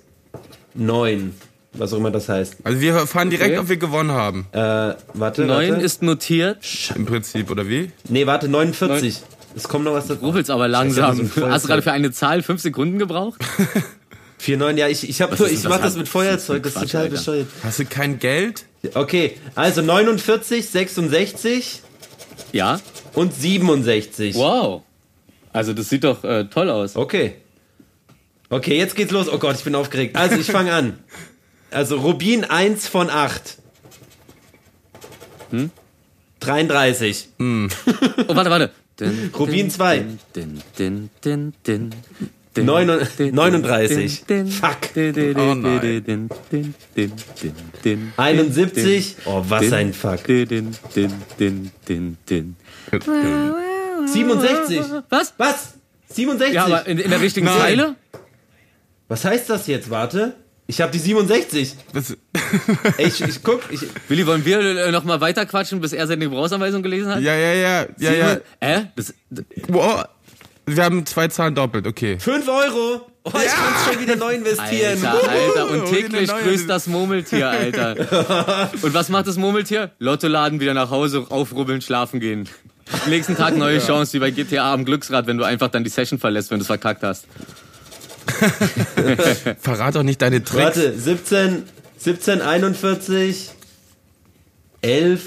neun. 0.73 1.33
Was 1.75 1.91
auch 1.91 1.97
immer 1.97 2.11
das 2.11 2.29
heißt. 2.29 2.57
Also 2.63 2.79
wir 2.81 2.93
erfahren 2.93 3.31
direkt, 3.31 3.51
Okay. 3.51 3.59
ob 3.59 3.69
wir 3.69 3.77
gewonnen 3.77 4.11
haben. 4.11 4.45
Äh, 4.51 4.59
warte, 5.15 5.43
Neun 5.45 5.71
warte. 5.71 5.83
ist 5.83 6.03
notiert. 6.03 6.59
Im 6.95 7.05
Prinzip, 7.07 7.49
oder 7.49 7.67
wie? 7.67 7.91
Nee, 8.09 8.27
warte, 8.27 8.47
49. 8.47 9.19
Es 9.55 9.67
kommt 9.67 9.85
noch 9.85 9.93
was 9.93 10.05
dazu. 10.07 10.23
Rubbelst 10.23 10.51
aber 10.51 10.67
langsam. 10.67 11.27
so. 11.35 11.49
Hast 11.49 11.63
du 11.65 11.67
gerade 11.69 11.81
für 11.81 11.91
eine 11.91 12.11
Zahl 12.11 12.43
fünf 12.43 12.61
Sekunden 12.61 12.99
gebraucht? 12.99 13.41
4, 14.37 14.57
9, 14.57 14.77
ja, 14.77 14.87
ich, 14.87 15.07
ich, 15.09 15.21
hab, 15.21 15.31
ist 15.31 15.39
ich 15.51 15.63
mach 15.63 15.79
das? 15.81 15.95
mit 15.95 16.07
Feuerzeug, 16.09 16.61
das 16.63 16.75
ist 16.75 16.81
total 16.81 17.01
Alter. 17.03 17.15
bescheuert. 17.15 17.47
Hast 17.63 17.79
du 17.79 17.85
kein 17.85 18.19
Geld? 18.19 18.65
Okay, 18.93 19.37
also 19.55 19.81
49, 19.81 20.67
66 20.69 21.81
Ja. 22.51 22.79
und 23.13 23.33
67. 23.33 24.35
Wow. 24.35 24.81
Also 25.53 25.71
das 25.73 25.87
sieht 25.89 26.03
doch 26.03 26.23
äh, 26.25 26.43
toll 26.45 26.69
aus. 26.69 26.95
Okay. 26.97 27.35
Okay, 28.53 28.77
jetzt 28.77 28.95
geht's 28.95 29.11
los. 29.11 29.27
Oh 29.29 29.39
Gott, 29.39 29.55
ich 29.57 29.63
bin 29.63 29.73
aufgeregt. 29.75 30.15
Also, 30.15 30.35
ich 30.35 30.45
fange 30.51 30.73
an. 30.73 30.99
Also, 31.71 31.97
Rubin 31.97 32.43
1 32.43 32.87
von 32.87 33.09
8. 33.09 33.57
Hm? 35.49 35.71
33. 36.39 37.29
Oh, 37.39 38.35
warte, 38.35 38.49
warte. 38.51 38.69
Din, 38.99 39.31
Rubin 39.33 39.55
din, 39.55 39.69
zwei. 39.71 40.05
din, 40.33 40.61
din, 40.77 41.09
din, 41.21 41.53
din, 41.63 41.93
din, 42.53 42.65
Neun- 42.65 42.99
din, 43.17 43.33
39. 43.33 43.87
din, 43.87 44.11
din, 44.27 44.45
Fuck. 44.51 44.91
Oh 45.35 45.53
nein. 45.55 45.79
din, 45.81 46.03
din, 46.05 46.29
din, 46.49 46.73
din, 46.93 47.13
din, 47.41 47.53
din, 47.81 48.13
71. 48.15 49.15
Oh, 49.25 49.41
was 49.49 49.71
ein 49.71 49.93
Fuck. 49.93 50.25
din, 50.25 50.45
din, 50.45 50.75
din, 50.93 51.11
din, 51.37 51.71
din, 51.85 52.17
din. 52.25 52.55
67. 54.13 55.03
Was? 55.09 55.33
Was? 55.37 55.73
67? 56.13 56.53
Ja, 56.53 56.65
aber 56.65 56.87
in, 56.87 56.99
in 56.99 57.09
der 57.09 57.19
richtigen. 57.19 57.49
Zeile? 57.49 57.95
Was 59.13 59.25
heißt 59.25 59.47
das 59.47 59.67
jetzt? 59.67 59.91
Warte. 59.91 60.33
Ich 60.65 60.81
habe 60.81 60.91
die 60.91 60.97
67. 60.97 61.75
Das, 61.93 62.17
Ey, 62.97 63.05
ich, 63.09 63.21
ich 63.21 63.43
guck. 63.43 63.61
Ich, 63.69 63.81
Willi, 64.07 64.25
wollen 64.25 64.43
wir 64.43 64.59
äh, 64.59 64.91
noch 64.91 65.03
mal 65.03 65.21
weiter 65.21 65.45
quatschen, 65.45 65.81
bis 65.81 65.93
er 65.93 66.07
seine 66.07 66.25
Gebrauchsanweisung 66.25 66.81
gelesen 66.81 67.13
hat? 67.13 67.21
ja, 67.21 67.35
ja, 67.35 67.53
ja, 67.53 67.85
ja, 67.99 68.11
ja. 68.11 68.37
Äh? 68.59 68.85
Das, 68.95 69.13
Wow. 69.67 70.05
Wir 70.65 70.83
haben 70.83 71.05
zwei 71.05 71.27
Zahlen 71.27 71.53
doppelt, 71.53 71.85
okay. 71.85 72.17
5 72.17 72.47
Euro. 72.47 73.01
Oh, 73.23 73.31
ich 73.35 73.51
kann's 73.51 73.85
schon 73.87 74.01
wieder 74.01 74.15
neu 74.15 74.33
investieren. 74.33 75.05
Alter, 75.05 75.29
Alter, 75.29 75.69
und 75.69 75.91
täglich 75.91 76.31
grüßt 76.31 76.67
das 76.67 76.87
Murmeltier, 76.87 77.49
Alter. 77.49 78.71
Und 78.81 78.95
was 78.95 79.09
macht 79.09 79.27
das 79.27 79.37
Murmeltier? 79.37 79.91
Lottoladen 79.99 80.59
wieder 80.59 80.73
nach 80.73 80.89
Hause, 80.89 81.27
aufrubbeln, 81.29 81.81
schlafen 81.81 82.19
gehen. 82.19 82.49
Nächsten 83.07 83.35
Tag 83.37 83.55
neue 83.57 83.77
Chance, 83.79 84.13
wie 84.13 84.19
bei 84.19 84.31
GTA 84.31 84.73
am 84.73 84.85
Glücksrad, 84.85 85.27
wenn 85.27 85.37
du 85.37 85.43
einfach 85.43 85.67
dann 85.67 85.83
die 85.83 85.91
Session 85.91 86.17
verlässt, 86.17 86.49
wenn 86.49 86.57
du 86.57 86.63
es 86.63 86.67
verkackt 86.67 87.03
hast. 87.03 87.27
Verrat 89.59 89.95
doch 89.95 90.03
nicht 90.03 90.21
deine 90.21 90.43
Tricks. 90.43 90.63
Warte, 90.63 90.97
17, 90.97 91.63
17, 91.97 92.41
41, 92.41 93.49
11, 94.81 95.21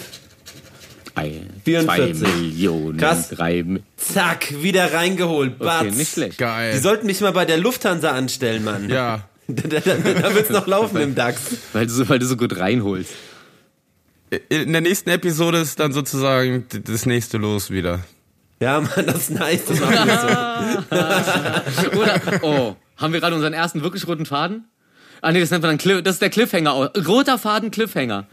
Ein, 1.15 1.51
44. 1.65 2.19
Zwei 2.19 2.29
Millionen, 2.29 2.99
Krass. 2.99 3.31
drei 3.31 3.65
zack, 3.97 4.63
wieder 4.63 4.93
reingeholt. 4.93 5.59
Batz. 5.59 5.83
Okay, 5.87 5.91
nicht 5.93 6.13
schlecht. 6.13 6.35
Die 6.35 6.45
Geil. 6.45 6.79
sollten 6.81 7.07
mich 7.07 7.21
mal 7.21 7.33
bei 7.33 7.45
der 7.45 7.57
Lufthansa 7.59 8.13
anstellen, 8.13 8.65
Mann. 8.65 8.91
Ja. 8.91 9.25
Da, 9.49 9.69
da, 9.69 9.79
da 9.79 10.35
wird's 10.35 10.51
noch 10.51 10.67
laufen 10.67 10.97
im 11.01 11.15
DAX. 11.15 11.41
Weil 11.73 11.87
du, 11.87 11.93
so, 11.93 12.09
weil 12.09 12.19
du 12.19 12.27
so 12.27 12.37
gut 12.37 12.59
reinholst. 12.59 13.13
In 14.49 14.73
der 14.73 14.81
nächsten 14.81 15.09
Episode 15.11 15.59
ist 15.59 15.79
dann 15.79 15.93
sozusagen 15.93 16.67
das 16.85 17.07
nächste 17.07 17.39
Los 17.39 17.71
wieder. 17.71 18.01
Ja, 18.61 18.81
Mann, 18.81 19.07
das 19.07 19.17
ist 19.17 19.31
nice. 19.31 19.67
Das 19.67 19.79
machen 19.79 20.09
wir 20.09 20.85
so. 21.93 21.97
Oder, 22.01 22.21
oh, 22.43 22.77
haben 22.97 23.13
wir 23.13 23.21
gerade 23.21 23.35
unseren 23.35 23.53
ersten 23.53 23.83
wirklich 23.83 24.07
roten 24.07 24.27
Faden? 24.27 24.65
Ah 25.23 25.33
nee, 25.33 25.41
das 25.41 25.51
nennt 25.51 25.63
man 25.63 25.71
dann 25.71 25.79
Cliff, 25.79 26.03
das 26.03 26.17
ist 26.17 26.23
der 26.23 26.31
Cliffhanger. 26.31 26.93
Roter 27.07 27.39
Faden, 27.39 27.71
Cliffhanger. 27.71 28.27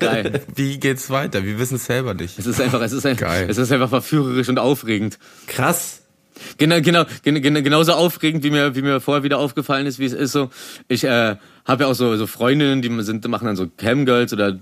Geil. 0.00 0.42
Wie 0.54 0.78
geht's 0.78 1.10
weiter? 1.10 1.44
Wir 1.44 1.58
wissen 1.58 1.76
es 1.76 1.86
selber 1.86 2.14
nicht. 2.14 2.38
Es 2.38 2.46
ist 2.46 2.60
einfach, 2.60 2.80
es 2.82 2.92
ist, 2.92 3.06
ein, 3.06 3.16
Geil. 3.16 3.46
es 3.48 3.56
ist 3.56 3.72
einfach 3.72 3.88
verführerisch 3.88 4.48
und 4.48 4.58
aufregend. 4.58 5.18
Krass. 5.46 6.02
Genau, 6.58 6.80
genau, 6.80 7.04
gen- 7.22 7.40
gen- 7.42 7.62
genauso 7.64 7.92
aufregend, 7.92 8.42
wie 8.44 8.50
mir, 8.50 8.74
wie 8.74 8.82
mir 8.82 9.00
vorher 9.00 9.22
wieder 9.22 9.38
aufgefallen 9.38 9.86
ist, 9.86 9.98
wie 9.98 10.04
es 10.06 10.12
ist 10.12 10.32
so. 10.32 10.50
Ich 10.88 11.04
äh, 11.04 11.36
habe 11.66 11.84
ja 11.84 11.88
auch 11.88 11.94
so, 11.94 12.16
so 12.16 12.26
Freundinnen, 12.26 12.82
die 12.82 13.02
sind, 13.02 13.26
machen 13.28 13.46
dann 13.46 13.56
so 13.56 13.66
Camgirls 13.76 14.32
oder 14.32 14.58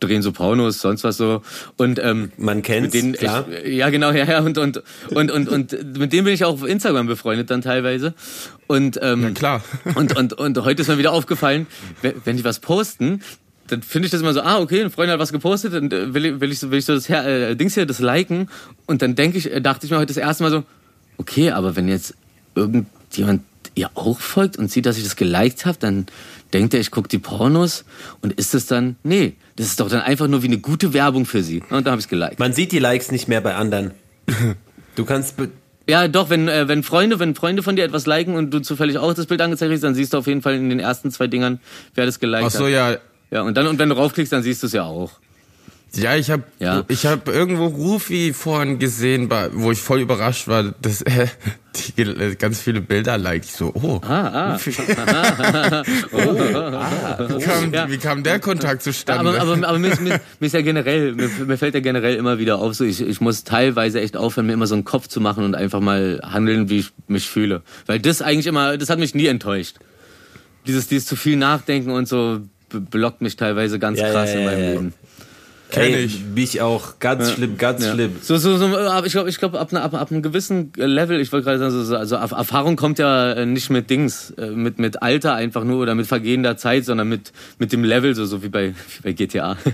drehen 0.00 0.22
so 0.22 0.32
Pornos, 0.32 0.80
sonst 0.80 1.04
was 1.04 1.18
so. 1.18 1.42
Und 1.76 1.98
ähm, 2.02 2.32
Man 2.38 2.62
kennt's, 2.62 2.94
mit 2.94 3.02
denen, 3.02 3.12
klar. 3.12 3.44
Ich, 3.64 3.74
ja, 3.76 3.90
genau, 3.90 4.10
ja, 4.12 4.24
ja. 4.24 4.40
Und, 4.40 4.56
und, 4.56 4.82
und, 5.10 5.30
und, 5.30 5.48
und 5.48 5.98
mit 5.98 6.12
denen 6.12 6.24
bin 6.24 6.32
ich 6.32 6.44
auch 6.44 6.54
auf 6.54 6.66
Instagram 6.66 7.06
befreundet 7.06 7.50
dann 7.50 7.60
teilweise. 7.60 8.14
Und 8.66 8.98
ähm, 9.02 9.34
Klar. 9.34 9.62
und, 9.96 10.16
und, 10.16 10.32
und 10.32 10.64
heute 10.64 10.82
ist 10.82 10.88
mir 10.88 10.96
wieder 10.96 11.12
aufgefallen, 11.12 11.66
wenn 12.24 12.36
die 12.38 12.44
was 12.44 12.60
posten, 12.60 13.20
dann 13.66 13.82
finde 13.82 14.06
ich 14.06 14.10
das 14.10 14.20
immer 14.22 14.32
so, 14.32 14.40
ah, 14.40 14.58
okay, 14.58 14.82
ein 14.82 14.90
Freund 14.90 15.10
hat 15.12 15.18
was 15.20 15.32
gepostet, 15.32 15.74
und 15.74 15.92
äh, 15.92 16.12
will, 16.14 16.24
ich- 16.24 16.40
will 16.40 16.50
ich 16.50 16.58
so, 16.58 16.70
will 16.70 16.78
ich 16.78 16.86
so 16.86 16.94
das 16.94 17.08
Her 17.08 17.24
äh, 17.50 17.54
Dings 17.54 17.74
hier, 17.74 17.84
das 17.86 17.98
liken. 18.00 18.48
Und 18.86 19.02
dann 19.02 19.14
denke 19.14 19.36
ich, 19.38 19.50
dachte 19.62 19.84
ich 19.86 19.92
mir 19.92 19.98
heute 19.98 20.06
das 20.14 20.16
erste 20.16 20.42
Mal 20.42 20.50
so, 20.50 20.64
okay, 21.20 21.50
aber 21.50 21.76
wenn 21.76 21.86
jetzt 21.88 22.14
irgendjemand 22.54 23.42
ihr 23.74 23.90
auch 23.94 24.18
folgt 24.18 24.56
und 24.58 24.70
sieht, 24.70 24.86
dass 24.86 24.96
ich 24.96 25.04
das 25.04 25.16
geliked 25.16 25.64
habe, 25.66 25.78
dann 25.78 26.06
denkt 26.52 26.74
er, 26.74 26.80
ich 26.80 26.90
gucke 26.90 27.08
die 27.08 27.18
Pornos 27.18 27.84
und 28.20 28.32
ist 28.32 28.54
es 28.54 28.66
dann, 28.66 28.96
nee, 29.04 29.34
das 29.56 29.66
ist 29.66 29.80
doch 29.80 29.88
dann 29.88 30.00
einfach 30.00 30.26
nur 30.26 30.42
wie 30.42 30.46
eine 30.48 30.58
gute 30.58 30.92
Werbung 30.92 31.24
für 31.26 31.42
sie. 31.42 31.62
Und 31.70 31.86
da 31.86 31.92
habe 31.92 32.00
ich 32.00 32.08
geliked. 32.08 32.38
Man 32.40 32.52
sieht 32.52 32.72
die 32.72 32.78
Likes 32.80 33.12
nicht 33.12 33.28
mehr 33.28 33.40
bei 33.40 33.54
anderen. 33.54 33.92
Du 34.96 35.04
kannst. 35.04 35.36
be- 35.36 35.50
Ja, 35.88 36.08
doch, 36.08 36.30
wenn, 36.30 36.48
äh, 36.48 36.66
wenn 36.68 36.82
Freunde, 36.82 37.18
wenn 37.20 37.34
Freunde 37.34 37.62
von 37.62 37.76
dir 37.76 37.84
etwas 37.84 38.06
liken 38.06 38.34
und 38.34 38.50
du 38.50 38.60
zufällig 38.60 38.98
auch 38.98 39.14
das 39.14 39.26
Bild 39.26 39.40
angezeigt 39.40 39.72
hast, 39.72 39.82
dann 39.84 39.94
siehst 39.94 40.12
du 40.14 40.18
auf 40.18 40.26
jeden 40.26 40.42
Fall 40.42 40.54
in 40.54 40.68
den 40.68 40.80
ersten 40.80 41.10
zwei 41.12 41.26
Dingern, 41.28 41.60
wer 41.94 42.06
das 42.06 42.18
geliked 42.18 42.46
Ach 42.46 42.50
so, 42.50 42.64
hat. 42.64 42.72
ja. 42.72 42.96
Ja, 43.30 43.42
und 43.42 43.56
dann, 43.56 43.68
und 43.68 43.78
wenn 43.78 43.88
du 43.88 43.94
raufklickst, 43.94 44.32
dann 44.32 44.42
siehst 44.42 44.62
du 44.62 44.66
es 44.66 44.72
ja 44.72 44.82
auch. 44.84 45.12
Ja, 45.94 46.14
ich 46.14 46.30
habe 46.30 46.44
Ja. 46.60 46.84
ich 46.88 47.04
hab 47.06 47.26
irgendwo 47.28 47.66
Rufi 47.66 48.32
vorhin 48.32 48.78
gesehen, 48.78 49.28
wo 49.54 49.72
ich 49.72 49.80
voll 49.80 50.00
überrascht 50.00 50.46
war, 50.46 50.72
dass 50.80 51.02
er 51.02 51.28
die, 51.96 52.36
ganz 52.36 52.60
viele 52.60 52.80
Bilder 52.80 53.18
liked. 53.18 53.46
Ich 53.46 53.52
so, 53.52 53.72
oh. 53.74 54.00
Ah, 54.06 54.54
ah. 54.54 54.58
Wie 57.28 57.42
kam, 57.44 57.72
Ja. 57.72 57.90
wie 57.90 57.98
kam 57.98 58.22
der 58.22 58.38
Kontakt 58.40 58.84
Ja, 58.86 58.92
zustande? 58.92 59.30
aber, 59.40 59.40
aber, 59.40 59.68
aber 59.68 59.78
mir, 59.78 59.88
ist- 59.92 60.00
mir, 60.00 60.20
mir 60.38 60.46
ist 60.46 60.52
ja 60.52 60.62
generell, 60.62 61.14
mir, 61.14 61.28
mir 61.46 61.58
fällt 61.58 61.74
ja 61.74 61.80
generell 61.80 62.14
immer 62.16 62.38
wieder 62.38 62.58
auf, 62.58 62.74
so 62.74 62.84
ich, 62.84 63.00
ich 63.00 63.20
muss 63.20 63.44
teilweise 63.44 64.00
echt 64.00 64.16
aufhören, 64.16 64.46
mir 64.46 64.52
immer 64.54 64.66
so 64.66 64.74
einen 64.74 64.84
Kopf 64.84 65.08
zu 65.08 65.20
machen 65.20 65.44
und 65.44 65.54
einfach 65.54 65.80
mal 65.80 66.20
handeln, 66.22 66.68
wie 66.70 66.78
ich 66.80 66.90
mich 67.08 67.28
fühle. 67.28 67.62
Weil 67.86 67.98
das 68.00 68.22
eigentlich 68.22 68.46
immer, 68.46 68.76
das 68.78 68.90
hat 68.90 68.98
mich 68.98 69.14
nie 69.14 69.26
enttäuscht. 69.26 69.76
Dieses, 70.66 70.88
dieses 70.88 71.06
zu 71.08 71.16
viel 71.16 71.36
Nachdenken 71.36 71.90
und 71.90 72.06
so 72.06 72.40
blockt 72.68 73.20
mich 73.22 73.36
teilweise 73.36 73.78
ganz 73.78 73.98
Ja, 73.98 74.10
krass 74.10 74.32
ja, 74.32 74.38
in 74.38 74.44
meinem 74.44 74.62
ja. 74.62 74.70
Leben. 74.72 74.94
Kenn 75.70 75.82
Ey, 75.94 76.04
ich. 76.04 76.24
Mich 76.34 76.60
auch. 76.60 76.98
Ganz 76.98 77.32
schlimm, 77.32 77.56
ganz 77.56 77.84
Ja. 77.84 77.92
schlimm. 77.94 78.16
So, 78.22 78.36
so, 78.38 78.56
so, 78.56 78.66
aber 78.76 79.06
ich 79.06 79.12
glaube, 79.12 79.28
ich 79.30 79.38
glaub, 79.38 79.54
ab, 79.54 79.72
ab, 79.72 79.94
ab 79.94 80.10
einem 80.10 80.22
gewissen 80.22 80.72
Level, 80.76 81.20
ich 81.20 81.30
wollte 81.32 81.44
gerade 81.44 81.58
sagen, 81.58 81.70
so, 81.70 81.84
so, 81.84 81.96
also 81.96 82.16
Erf- 82.16 82.34
Erfahrung 82.36 82.76
kommt 82.76 82.98
ja 82.98 83.32
äh, 83.32 83.46
nicht 83.46 83.70
mit 83.70 83.88
Dings, 83.90 84.30
äh, 84.32 84.50
mit, 84.50 84.78
mit 84.78 85.02
Alter 85.02 85.34
einfach 85.34 85.64
nur 85.64 85.80
oder 85.80 85.94
mit 85.94 86.06
vergehender 86.06 86.56
Zeit, 86.56 86.84
sondern 86.84 87.08
mit, 87.08 87.32
mit 87.58 87.72
dem 87.72 87.84
Level, 87.84 88.14
so, 88.14 88.24
so 88.26 88.42
wie 88.42 88.48
bei, 88.48 88.68
wie 88.96 89.02
bei 89.02 89.12
GTA. 89.12 89.56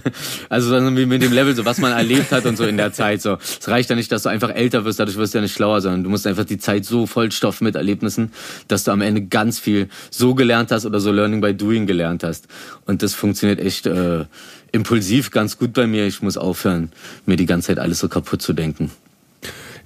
Also, 0.49 0.69
sondern 0.69 0.97
wie 0.97 1.07
mit 1.07 1.23
dem 1.23 1.33
Level, 1.33 1.55
so 1.55 1.65
was 1.65 1.79
man 1.79 1.93
erlebt 1.93 2.31
hat 2.31 2.47
und 2.47 2.57
so 2.57 2.65
in 2.65 2.77
der 2.77 2.93
Zeit, 2.93 3.21
so. 3.23 3.39
Es 3.41 3.67
reicht 3.69 3.91
ja 3.91 3.97
nicht, 3.97 4.13
dass 4.13 4.23
du 4.23 4.29
einfach 4.29 4.51
älter 4.55 4.85
wirst, 4.85 5.01
dadurch 5.01 5.17
wirst 5.17 5.35
du 5.35 5.39
ja 5.39 5.43
nicht 5.43 5.55
schlauer, 5.55 5.81
sondern 5.81 6.05
du 6.05 6.11
musst 6.11 6.27
einfach 6.27 6.45
die 6.45 6.59
Zeit 6.59 6.85
so 6.85 7.07
vollstopfen 7.07 7.65
mit 7.65 7.75
Erlebnissen, 7.75 8.33
dass 8.69 8.85
du 8.85 8.91
am 8.93 9.01
Ende 9.01 9.23
ganz 9.23 9.59
viel 9.59 9.89
so 10.11 10.35
gelernt 10.35 10.71
hast 10.71 10.87
oder 10.87 11.01
so 11.01 11.11
Learning 11.11 11.41
by 11.41 11.55
Doing 11.55 11.87
gelernt 11.87 12.23
hast. 12.23 12.47
Und 12.85 13.03
das 13.03 13.15
funktioniert 13.15 13.61
echt, 13.61 13.87
äh, 13.87 14.25
impulsiv 14.73 15.31
ganz 15.31 15.59
gut 15.59 15.73
bei 15.73 15.87
mir. 15.87 16.07
Ich 16.07 16.23
muss 16.23 16.37
aufhören, 16.37 16.93
mir 17.25 17.37
die 17.37 17.47
ganze 17.47 17.69
Zeit 17.69 17.79
alles 17.79 17.99
so 17.99 18.09
kaputt 18.09 18.43
zu 18.43 18.53
denken. 18.53 18.91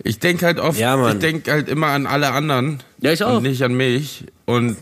Ich 0.03 0.19
denke 0.19 0.47
halt 0.47 0.59
oft, 0.59 0.79
Ja, 0.79 1.11
ich 1.13 1.19
denke 1.19 1.51
halt 1.53 1.69
immer 1.69 1.89
an 1.89 2.07
alle 2.07 2.31
anderen. 2.33 2.83
Ja, 3.01 3.13
ich 3.13 3.23
auch. 3.23 3.37
Und 3.37 3.43
nicht 3.43 3.63
an 3.63 3.75
mich. 3.75 4.25
Und 4.47 4.77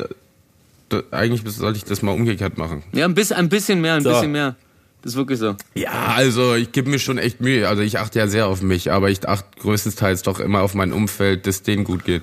äh, 0.93 1.03
eigentlich 1.11 1.43
sollte 1.53 1.77
ich 1.79 1.85
das 1.85 2.03
mal 2.03 2.13
umgekehrt 2.13 2.57
machen. 2.57 2.85
Ja, 2.93 3.05
ein 3.05 3.15
bisschen, 3.15 3.37
ein 3.37 3.49
bisschen 3.49 3.81
mehr, 3.81 3.95
ein 3.95 4.03
So. 4.05 4.11
bisschen 4.11 4.33
mehr. 4.33 4.55
Das 5.03 5.13
ist 5.13 5.17
wirklich 5.17 5.39
so. 5.39 5.57
Ja, 5.75 6.13
also 6.15 6.55
ich 6.55 6.73
gebe 6.73 6.91
mir 6.91 6.99
schon 6.99 7.19
echt 7.19 7.41
Mühe. 7.41 7.69
Also 7.69 7.83
ich 7.83 7.99
achte 7.99 8.19
ja 8.19 8.27
sehr 8.29 8.47
auf 8.47 8.63
mich, 8.63 8.91
aber 8.93 9.11
ich 9.11 9.29
achte 9.29 9.47
größtenteils 9.61 10.23
doch 10.23 10.41
immer 10.41 10.61
auf 10.63 10.75
mein 10.75 10.93
Umfeld, 10.93 11.47
dass 11.47 11.63
denen 11.63 11.85
gut 11.85 12.05
geht. 12.05 12.23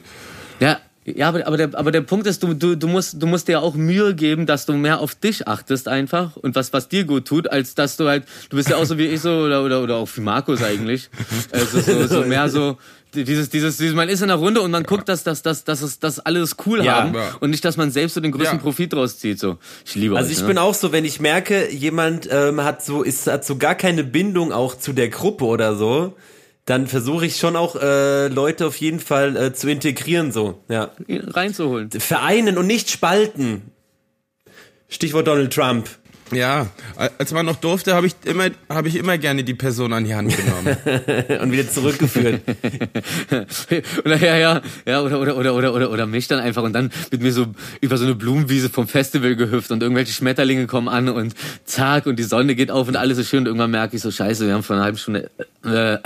Ja, 0.59 0.79
ja, 1.05 1.27
aber, 1.29 1.45
aber, 1.45 1.57
der, 1.57 1.69
aber 1.75 1.91
der 1.91 2.01
Punkt 2.01 2.25
ist, 2.27 2.41
du, 2.43 2.53
du, 2.53 2.75
du, 2.75 2.87
musst, 2.87 3.21
du 3.21 3.27
musst 3.27 3.47
dir 3.47 3.61
auch 3.61 3.75
Mühe 3.75 4.15
geben, 4.15 4.45
dass 4.45 4.65
du 4.65 4.73
mehr 4.73 4.99
auf 4.99 5.13
dich 5.15 5.47
achtest 5.47 5.87
einfach 5.87 6.35
und 6.37 6.55
was, 6.55 6.73
was 6.73 6.89
dir 6.89 7.03
gut 7.05 7.25
tut, 7.25 7.47
als 7.51 7.75
dass 7.75 7.95
du 7.97 8.07
halt, 8.07 8.23
du 8.49 8.57
bist 8.57 8.69
ja 8.69 8.77
auch 8.77 8.85
so 8.85 8.97
wie 8.97 9.05
ich 9.05 9.21
so 9.21 9.29
oder, 9.31 9.63
oder, 9.63 9.83
oder 9.83 9.95
auch 9.97 10.09
wie 10.15 10.21
Markus 10.21 10.63
eigentlich, 10.63 11.09
also 11.51 11.79
so, 11.79 12.07
so 12.07 12.21
mehr 12.25 12.49
so 12.49 12.77
dieses, 13.13 13.49
dieses, 13.49 13.77
dieses, 13.77 13.95
man 13.95 14.09
ist 14.09 14.21
in 14.21 14.29
einer 14.29 14.39
Runde 14.39 14.59
und 14.61 14.71
man 14.71 14.83
guckt, 14.83 15.07
dass, 15.07 15.23
dass, 15.23 15.41
dass, 15.41 15.63
dass, 15.63 15.99
dass 15.99 16.19
alle 16.19 16.39
es 16.41 16.57
cool 16.65 16.83
Ja. 16.83 17.03
haben 17.03 17.13
Ja. 17.15 17.35
und 17.39 17.49
nicht, 17.49 17.63
dass 17.63 17.77
man 17.77 17.89
selbst 17.91 18.15
so 18.15 18.19
den 18.19 18.31
größten 18.33 18.57
Ja. 18.57 18.61
Profit 18.63 18.91
draus 18.91 19.19
zieht. 19.19 19.39
So, 19.39 19.57
ich 19.85 19.95
liebe 19.95 20.17
Also 20.17 20.27
euch, 20.27 20.33
ich 20.35 20.41
ne? 20.41 20.47
bin 20.47 20.57
auch 20.57 20.73
so, 20.73 20.91
wenn 20.91 21.05
ich 21.05 21.21
merke, 21.21 21.71
jemand 21.71 22.27
ähm, 22.29 22.61
hat 22.63 22.83
so 22.83 23.03
ist 23.03 23.27
hat 23.27 23.45
so 23.45 23.57
gar 23.57 23.75
keine 23.75 24.03
Bindung 24.03 24.51
auch 24.51 24.75
zu 24.77 24.91
der 24.91 25.07
Gruppe 25.09 25.45
oder 25.45 25.75
so, 25.77 26.13
dann 26.65 26.87
versuche 26.87 27.27
ich 27.27 27.37
schon 27.37 27.55
auch 27.55 27.75
äh, 27.75 28.27
Leute 28.27 28.65
auf 28.65 28.77
jeden 28.77 28.99
Fall 28.99 29.37
äh, 29.37 29.53
zu 29.53 29.69
integrieren 29.69 30.31
so, 30.31 30.63
ja. 30.67 30.91
reinzuholen. 31.07 31.91
Vereinen 31.91 32.57
und 32.57 32.65
nicht 32.65 32.89
spalten. 32.89 33.71
Stichwort 34.89 35.27
Donald 35.27 35.53
Trump. 35.53 35.89
Ja, 36.31 36.67
als 36.95 37.31
man 37.33 37.45
noch 37.45 37.57
durfte, 37.57 37.93
habe 37.93 38.07
ich 38.07 38.15
immer, 38.25 38.49
habe 38.67 38.87
ich 38.87 38.95
immer 38.95 39.17
gerne 39.17 39.43
die 39.43 39.53
Person 39.53 39.93
an 39.93 40.05
die 40.05 40.15
Hand 40.15 40.35
genommen. 40.35 40.77
und 41.41 41.51
wieder 41.51 41.69
zurückgeführt. 41.69 42.41
oder 44.05 44.17
ja, 44.17 44.37
ja, 44.37 44.61
ja, 44.85 45.01
oder, 45.01 45.19
oder, 45.19 45.37
oder, 45.37 45.53
oder, 45.53 45.73
oder, 45.73 45.91
oder 45.91 46.05
mich 46.07 46.27
dann 46.27 46.39
einfach 46.39 46.63
und 46.63 46.73
dann 46.73 46.91
mit 47.11 47.21
mir 47.21 47.31
so 47.31 47.47
über 47.79 47.97
so 47.97 48.05
eine 48.05 48.15
Blumenwiese 48.15 48.69
vom 48.69 48.87
Festival 48.87 49.35
gehüpft 49.35 49.71
und 49.71 49.83
irgendwelche 49.83 50.13
Schmetterlinge 50.13 50.65
kommen 50.65 50.87
an 50.87 51.09
und 51.09 51.35
zack 51.65 52.07
und 52.07 52.17
die 52.17 52.23
Sonne 52.23 52.55
geht 52.55 52.71
auf 52.71 52.87
und 52.87 52.95
alles 52.95 53.19
ist 53.19 53.29
schön 53.29 53.39
und 53.39 53.45
irgendwann 53.47 53.71
merke 53.71 53.95
ich 53.95 54.01
so, 54.01 54.09
scheiße, 54.09 54.47
wir 54.47 54.53
haben 54.53 54.63
vor 54.63 54.75
einer 54.75 54.85
halben 54.85 54.97
Stunde 54.97 55.29
äh, 55.63 55.97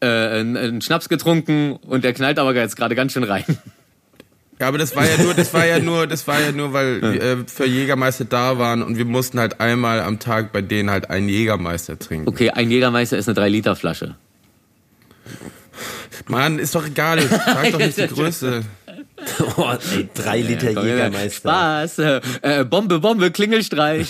äh, 0.00 0.06
einen, 0.06 0.56
einen 0.56 0.80
Schnaps 0.80 1.08
getrunken 1.08 1.72
und 1.72 2.04
der 2.04 2.12
knallt 2.12 2.38
aber 2.38 2.54
jetzt 2.54 2.76
gerade 2.76 2.94
ganz 2.94 3.12
schön 3.12 3.24
rein. 3.24 3.44
Ja, 4.60 4.66
aber 4.68 4.78
das 4.78 4.96
war 4.96 5.08
ja 5.08 5.22
nur, 5.22 5.34
das 5.34 5.54
war 5.54 5.64
ja 5.66 5.78
nur, 5.78 6.06
das 6.08 6.26
war 6.26 6.40
ja 6.40 6.50
nur, 6.50 6.72
weil 6.72 7.00
wir 7.00 7.22
äh, 7.22 7.36
für 7.46 7.64
Jägermeister 7.64 8.24
da 8.24 8.58
waren 8.58 8.82
und 8.82 8.96
wir 8.98 9.04
mussten 9.04 9.38
halt 9.38 9.60
einmal 9.60 10.00
am 10.00 10.18
Tag 10.18 10.52
bei 10.52 10.62
denen 10.62 10.90
halt 10.90 11.10
einen 11.10 11.28
Jägermeister 11.28 11.98
trinken. 11.98 12.28
Okay, 12.28 12.50
ein 12.50 12.68
Jägermeister 12.70 13.16
ist 13.16 13.28
eine 13.28 13.38
3-Liter-Flasche. 13.38 14.16
Mann, 16.26 16.58
ist 16.58 16.74
doch 16.74 16.86
egal, 16.86 17.20
sag 17.22 17.70
doch 17.70 17.78
nicht 17.78 17.96
die 17.98 18.06
Größe. 18.14 18.62
oh, 19.56 19.74
ey, 19.94 20.08
drei 20.14 20.40
Liter 20.40 20.74
Komm, 20.74 20.86
Jägermeister. 20.86 21.30
Spaß. 21.30 21.98
Äh, 22.00 22.20
äh, 22.42 22.64
Bombe, 22.64 22.98
Bombe, 22.98 23.30
Klingelstreich. 23.30 24.08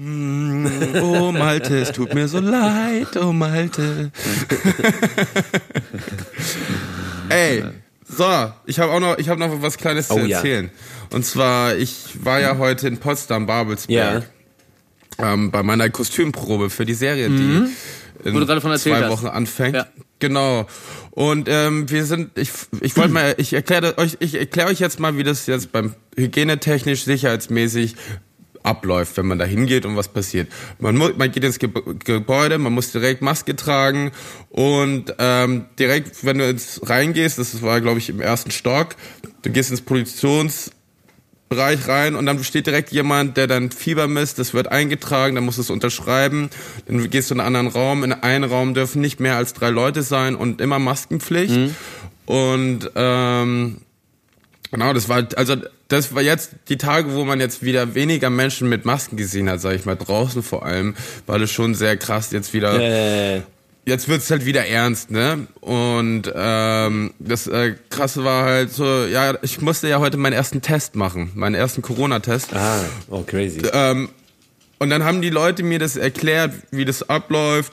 Oh 0.00 1.32
Malte, 1.32 1.78
es 1.80 1.90
tut 1.92 2.14
mir 2.14 2.28
so 2.28 2.38
leid, 2.38 3.16
oh 3.20 3.32
Malte. 3.32 4.12
Ey, 7.28 7.64
so, 8.08 8.52
ich 8.66 8.78
habe 8.80 8.92
auch 8.92 9.00
noch, 9.00 9.18
ich 9.18 9.28
habe 9.28 9.38
noch 9.40 9.62
was 9.62 9.76
Kleines 9.76 10.08
zu 10.08 10.14
Oh, 10.14 10.18
ja. 10.20 10.36
erzählen. 10.38 10.70
Und 11.12 11.24
zwar, 11.24 11.76
ich 11.76 12.24
war 12.24 12.40
ja 12.40 12.58
heute 12.58 12.88
in 12.88 12.98
Potsdam, 12.98 13.46
Babelsberg, 13.46 14.28
ähm, 15.18 15.50
bei 15.50 15.62
meiner 15.62 15.90
Kostümprobe 15.90 16.70
für 16.70 16.84
die 16.86 16.94
Serie, 16.94 17.28
die 17.28 17.34
in 18.24 18.34
Wo 18.34 18.40
du 18.40 18.46
gerade 18.46 18.60
von 18.60 18.70
erzählt 18.72 18.96
zwei 18.96 19.04
hast. 19.04 19.10
Wochen 19.12 19.26
anfängt. 19.26 19.76
Ja. 19.76 19.86
Genau. 20.18 20.66
Und 21.12 21.48
ähm, 21.48 21.88
wir 21.90 22.04
sind, 22.04 22.36
ich, 22.36 22.50
ich 22.80 22.96
wollte 22.96 23.12
mal, 23.12 23.34
ich 23.38 23.52
erkläre 23.52 23.96
euch, 23.98 24.16
ich 24.20 24.34
erkläre 24.34 24.68
euch 24.68 24.80
jetzt 24.80 24.98
mal, 24.98 25.16
wie 25.16 25.22
das 25.22 25.46
jetzt 25.46 25.70
beim 25.70 25.94
hygienetechnisch, 26.16 27.04
sicherheitsmäßig 27.04 27.94
abläuft, 28.68 29.16
wenn 29.16 29.26
man 29.26 29.38
da 29.38 29.44
hingeht 29.44 29.86
und 29.86 29.96
was 29.96 30.08
passiert. 30.08 30.48
Man, 30.78 30.96
man 30.96 31.32
geht 31.32 31.42
ins 31.42 31.58
Ge 31.58 31.70
Gebäude, 32.04 32.58
man 32.58 32.72
muss 32.72 32.92
direkt 32.92 33.22
Maske 33.22 33.56
tragen 33.56 34.12
und 34.50 35.14
ähm, 35.18 35.64
direkt, 35.78 36.24
wenn 36.24 36.38
du 36.38 36.48
ins 36.48 36.80
reingehst, 36.84 37.38
das 37.38 37.62
war 37.62 37.80
glaube 37.80 37.98
ich 37.98 38.10
im 38.10 38.20
ersten 38.20 38.50
Stock, 38.50 38.94
du 39.42 39.50
gehst 39.50 39.70
ins 39.70 39.80
Produktionsbereich 39.80 41.88
rein 41.88 42.14
und 42.14 42.26
dann 42.26 42.42
steht 42.44 42.66
direkt 42.66 42.92
jemand, 42.92 43.36
der 43.36 43.46
dann 43.46 43.70
Fieber 43.70 44.06
misst, 44.06 44.38
das 44.38 44.54
wird 44.54 44.68
eingetragen, 44.68 45.34
dann 45.34 45.44
musst 45.44 45.58
du 45.58 45.62
es 45.62 45.70
unterschreiben, 45.70 46.50
dann 46.86 47.08
gehst 47.10 47.30
du 47.30 47.34
in 47.34 47.40
einen 47.40 47.56
anderen 47.56 47.74
Raum, 47.74 48.04
in 48.04 48.12
einen 48.12 48.44
Raum 48.44 48.74
dürfen 48.74 49.00
nicht 49.00 49.18
mehr 49.18 49.36
als 49.36 49.54
drei 49.54 49.70
Leute 49.70 50.02
sein 50.02 50.36
und 50.36 50.60
immer 50.60 50.78
Maskenpflicht. 50.78 51.72
Und 52.26 52.90
ähm, 52.94 53.78
Genau, 54.70 54.92
das 54.92 55.08
war 55.08 55.26
also 55.36 55.56
das 55.88 56.14
war 56.14 56.22
jetzt 56.22 56.50
die 56.68 56.76
Tage, 56.76 57.14
wo 57.14 57.24
man 57.24 57.40
jetzt 57.40 57.62
wieder 57.62 57.94
weniger 57.94 58.30
Menschen 58.30 58.68
mit 58.68 58.84
Masken 58.84 59.16
gesehen 59.16 59.48
hat, 59.48 59.60
sag 59.60 59.74
ich 59.74 59.84
mal, 59.86 59.96
draußen 59.96 60.42
vor 60.42 60.64
allem, 60.64 60.94
war 61.26 61.38
das 61.38 61.50
schon 61.50 61.74
sehr 61.74 61.96
krass 61.96 62.30
jetzt 62.30 62.52
wieder. 62.52 62.78
Äh, 62.78 63.42
Jetzt 63.88 64.06
wird's 64.06 64.30
halt 64.30 64.44
wieder 64.44 64.66
ernst, 64.66 65.10
ne? 65.10 65.46
Und 65.62 66.30
ähm, 66.34 67.14
das 67.18 67.46
äh, 67.46 67.74
krasse 67.88 68.22
war 68.22 68.44
halt 68.44 68.70
so, 68.70 69.06
ja, 69.06 69.38
ich 69.40 69.62
musste 69.62 69.88
ja 69.88 69.98
heute 69.98 70.18
meinen 70.18 70.34
ersten 70.34 70.60
Test 70.60 70.94
machen, 70.94 71.30
meinen 71.34 71.54
ersten 71.54 71.80
Corona-Test. 71.80 72.54
ah, 72.54 72.84
oh 73.08 73.22
crazy. 73.22 73.62
Ähm, 73.72 74.10
und 74.78 74.90
dann 74.90 75.04
haben 75.04 75.22
die 75.22 75.30
Leute 75.30 75.62
mir 75.62 75.78
das 75.78 75.96
erklärt, 75.96 76.52
wie 76.70 76.84
das 76.84 77.08
abläuft 77.08 77.72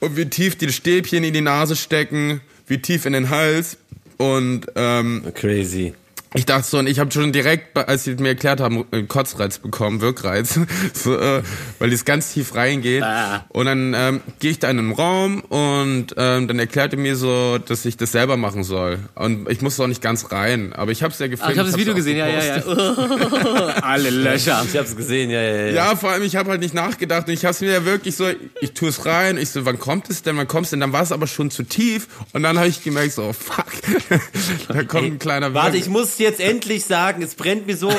und 0.00 0.18
wie 0.18 0.26
tief 0.26 0.56
die 0.56 0.70
Stäbchen 0.70 1.24
in 1.24 1.32
die 1.32 1.40
Nase 1.40 1.76
stecken, 1.76 2.42
wie 2.66 2.82
tief 2.82 3.06
in 3.06 3.14
den 3.14 3.30
Hals. 3.30 3.78
Und 4.18 4.66
ähm, 4.76 5.24
Crazy. 5.34 5.94
Ich 6.34 6.46
dachte 6.46 6.66
so, 6.68 6.78
und 6.78 6.88
ich 6.88 6.98
habe 6.98 7.10
schon 7.12 7.32
direkt, 7.32 7.76
als 7.78 8.04
sie 8.04 8.14
mir 8.16 8.28
erklärt 8.30 8.60
haben, 8.60 8.84
einen 8.90 9.06
Kotzreiz 9.08 9.58
bekommen, 9.58 10.00
Wirkreiz, 10.00 10.58
so, 10.92 11.16
äh, 11.16 11.42
weil 11.78 11.90
das 11.90 12.04
ganz 12.04 12.32
tief 12.32 12.54
reingeht. 12.56 13.02
Ah. 13.04 13.44
Und 13.50 13.66
dann 13.66 13.94
ähm, 13.94 14.20
gehe 14.40 14.50
ich 14.50 14.58
da 14.58 14.68
in 14.68 14.78
einen 14.80 14.92
Raum 14.92 15.40
und 15.42 16.06
ähm, 16.16 16.48
dann 16.48 16.58
erklärte 16.58 16.96
mir 16.96 17.14
so, 17.16 17.58
dass 17.58 17.84
ich 17.84 17.96
das 17.96 18.12
selber 18.12 18.36
machen 18.36 18.64
soll. 18.64 18.98
Und 19.14 19.48
ich 19.48 19.62
musste 19.62 19.84
auch 19.84 19.86
nicht 19.86 20.02
ganz 20.02 20.32
rein, 20.32 20.72
aber 20.72 20.90
ich 20.90 21.02
habe 21.02 21.12
es 21.12 21.18
ja 21.20 21.28
gefilmt. 21.28 21.48
Ach, 21.48 21.52
ich 21.52 21.58
habe 21.58 21.70
das 21.70 21.78
Video 21.78 21.94
gesehen, 21.94 22.16
ja, 22.16 22.26
ja, 22.28 22.56
ja. 22.56 22.62
Alle 23.82 24.10
Löcher. 24.10 24.64
Ich 24.68 24.76
hab's 24.76 24.96
gesehen, 24.96 25.30
ja, 25.30 25.40
ja, 25.40 25.54
ja. 25.66 25.72
Ja, 25.72 25.96
vor 25.96 26.10
allem, 26.10 26.24
ich 26.24 26.34
habe 26.36 26.50
halt 26.50 26.60
nicht 26.60 26.74
nachgedacht 26.74 27.28
und 27.28 27.32
ich 27.34 27.44
habe 27.44 27.56
mir 27.60 27.72
ja 27.72 27.84
wirklich 27.84 28.16
so, 28.16 28.26
ich 28.60 28.72
tue 28.72 28.88
es 28.88 29.06
rein, 29.06 29.38
ich 29.38 29.50
so, 29.50 29.64
wann 29.64 29.78
kommt 29.78 30.10
es 30.10 30.22
denn, 30.22 30.36
wann 30.36 30.48
kommt's 30.48 30.70
denn? 30.70 30.80
Dann 30.80 30.92
war 30.92 31.02
es 31.02 31.12
aber 31.12 31.26
schon 31.28 31.50
zu 31.52 31.62
tief 31.62 32.08
und 32.32 32.42
dann 32.42 32.58
habe 32.58 32.68
ich 32.68 32.82
gemerkt, 32.82 33.12
so, 33.12 33.22
oh, 33.22 33.32
fuck, 33.32 33.66
da 34.68 34.82
kommt 34.82 35.04
ein 35.04 35.18
kleiner 35.18 35.54
Warte, 35.54 35.74
Wirk- 35.76 35.80
ich 35.82 35.88
muss 35.88 36.18
jetzt 36.24 36.40
endlich 36.40 36.84
sagen, 36.84 37.22
es 37.22 37.34
brennt 37.34 37.66
mir 37.66 37.76
so. 37.76 37.90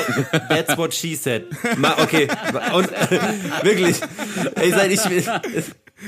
That's 0.48 0.76
what 0.76 0.92
she 0.94 1.14
said. 1.16 1.44
Ma, 1.76 1.96
okay, 1.98 2.28
und 2.74 2.88
wirklich, 3.62 3.96
ey, 4.56 4.70
seit 4.72 4.92
ich 4.92 5.00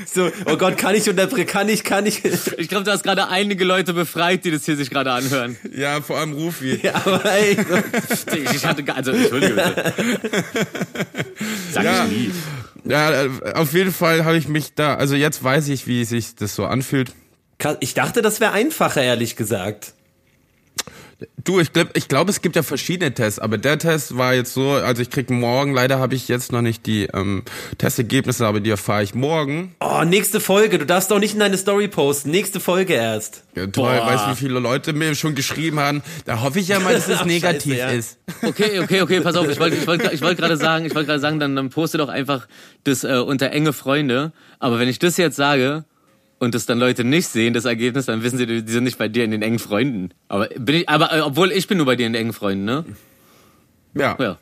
so, 0.04 0.30
oh 0.44 0.56
Gott, 0.58 0.76
kann 0.76 0.94
ich 0.94 1.08
unterbrechen, 1.08 1.46
kann 1.46 1.68
ich, 1.70 1.82
kann 1.82 2.04
ich. 2.04 2.22
Ich 2.58 2.68
glaube, 2.68 2.84
du 2.84 2.90
hast 2.92 3.02
gerade 3.04 3.28
einige 3.28 3.64
Leute 3.64 3.94
befreit, 3.94 4.44
die 4.44 4.50
das 4.50 4.66
hier 4.66 4.76
sich 4.76 4.90
gerade 4.90 5.10
anhören. 5.12 5.56
Ja, 5.74 6.02
vor 6.02 6.18
allem 6.18 6.34
Rufi. 6.34 6.78
Ja, 6.82 6.94
aber 7.06 7.24
ey, 7.24 7.56
so, 7.56 8.36
Ich 8.54 8.66
hatte 8.66 8.84
gar, 8.84 8.96
also, 8.96 9.12
entschuldige 9.12 9.54
bitte. 9.54 9.92
Sag 11.72 11.84
Ja. 11.84 12.04
ich 12.04 12.10
nie. 12.10 12.30
Ja, 12.84 13.24
äh, 13.24 13.30
auf 13.54 13.72
jeden 13.72 13.92
Fall 13.92 14.24
habe 14.24 14.36
ich 14.36 14.46
mich 14.48 14.74
da, 14.74 14.94
also 14.94 15.14
jetzt 15.14 15.42
weiß 15.42 15.68
ich, 15.68 15.86
wie 15.86 16.04
sich 16.04 16.34
das 16.34 16.54
so 16.54 16.66
anfühlt. 16.66 17.12
ich 17.80 17.94
dachte, 17.94 18.20
das 18.22 18.40
wäre 18.40 18.52
einfacher, 18.52 19.02
ehrlich 19.02 19.36
gesagt. 19.36 19.94
Du, 21.42 21.58
ich 21.58 21.72
glaube, 21.72 21.90
ich 21.94 22.06
glaub, 22.06 22.28
es 22.28 22.42
gibt 22.42 22.54
ja 22.54 22.62
verschiedene 22.62 23.12
Tests, 23.12 23.40
aber 23.40 23.58
der 23.58 23.76
Test 23.76 24.16
war 24.16 24.34
jetzt 24.34 24.54
so, 24.54 24.70
also 24.70 25.02
ich 25.02 25.10
krieg 25.10 25.30
morgen, 25.30 25.74
leider 25.74 25.98
habe 25.98 26.14
ich 26.14 26.28
jetzt 26.28 26.52
noch 26.52 26.62
nicht 26.62 26.86
die 26.86 27.08
ähm, 27.12 27.42
Testergebnisse, 27.76 28.46
aber 28.46 28.60
die 28.60 28.70
erfahre 28.70 29.02
ich 29.02 29.16
morgen. 29.16 29.74
Oh, 29.80 30.04
nächste 30.04 30.38
Folge, 30.38 30.78
du 30.78 30.86
darfst 30.86 31.10
doch 31.10 31.18
nicht 31.18 31.34
in 31.34 31.40
deine 31.40 31.58
Story 31.58 31.88
posten, 31.88 32.30
nächste 32.30 32.60
Folge 32.60 32.94
erst. 32.94 33.42
Ja, 33.56 33.66
toll, 33.66 33.96
Boah. 33.96 34.06
weißt 34.06 34.26
du, 34.26 34.30
wie 34.30 34.36
viele 34.36 34.60
Leute 34.60 34.92
mir 34.92 35.16
schon 35.16 35.34
geschrieben 35.34 35.80
haben, 35.80 36.02
da 36.24 36.40
hoffe 36.40 36.60
ich 36.60 36.68
ja 36.68 36.78
mal, 36.78 36.94
dass 36.94 37.08
es 37.08 37.18
Ach, 37.20 37.24
negativ 37.24 37.74
scheiße, 37.74 37.80
ja. 37.80 37.98
ist. 37.98 38.18
Okay, 38.42 38.78
okay, 38.78 39.00
okay, 39.00 39.20
pass 39.20 39.34
auf. 39.34 39.48
Ich 39.48 39.58
wollte 39.58 39.76
ich 39.76 39.86
wollte, 39.88 40.12
ich 40.12 40.20
wollte 40.22 40.40
gerade 40.40 40.56
sagen, 40.56 40.84
ich 40.84 40.94
wollte 40.94 41.08
gerade 41.08 41.20
sagen, 41.20 41.40
dann, 41.40 41.56
dann 41.56 41.70
poste 41.70 41.98
doch 41.98 42.08
einfach 42.08 42.46
das 42.84 43.02
äh, 43.02 43.16
unter 43.16 43.50
enge 43.50 43.72
Freunde. 43.72 44.32
Aber 44.60 44.78
wenn 44.78 44.88
ich 44.88 45.00
das 45.00 45.16
jetzt 45.16 45.34
sage 45.34 45.84
und 46.38 46.54
das 46.54 46.66
dann 46.66 46.78
Leute 46.78 47.04
nicht 47.04 47.26
sehen, 47.28 47.54
das 47.54 47.64
Ergebnis, 47.64 48.06
dann 48.06 48.22
wissen 48.22 48.38
sie, 48.38 48.46
die 48.46 48.70
sind 48.72 48.84
nicht 48.84 48.98
bei 48.98 49.08
dir 49.08 49.24
in 49.24 49.30
den 49.30 49.42
engen 49.42 49.58
Freunden. 49.58 50.10
Aber 50.28 50.46
bin 50.58 50.76
ich, 50.76 50.88
aber 50.88 51.12
äh, 51.12 51.20
obwohl 51.20 51.50
ich 51.52 51.66
bin 51.66 51.76
nur 51.78 51.86
bei 51.86 51.96
dir 51.96 52.06
in 52.06 52.12
den 52.12 52.20
engen 52.22 52.32
Freunden, 52.32 52.64
ne? 52.64 52.84
Ja, 53.94 54.16
ja, 54.20 54.38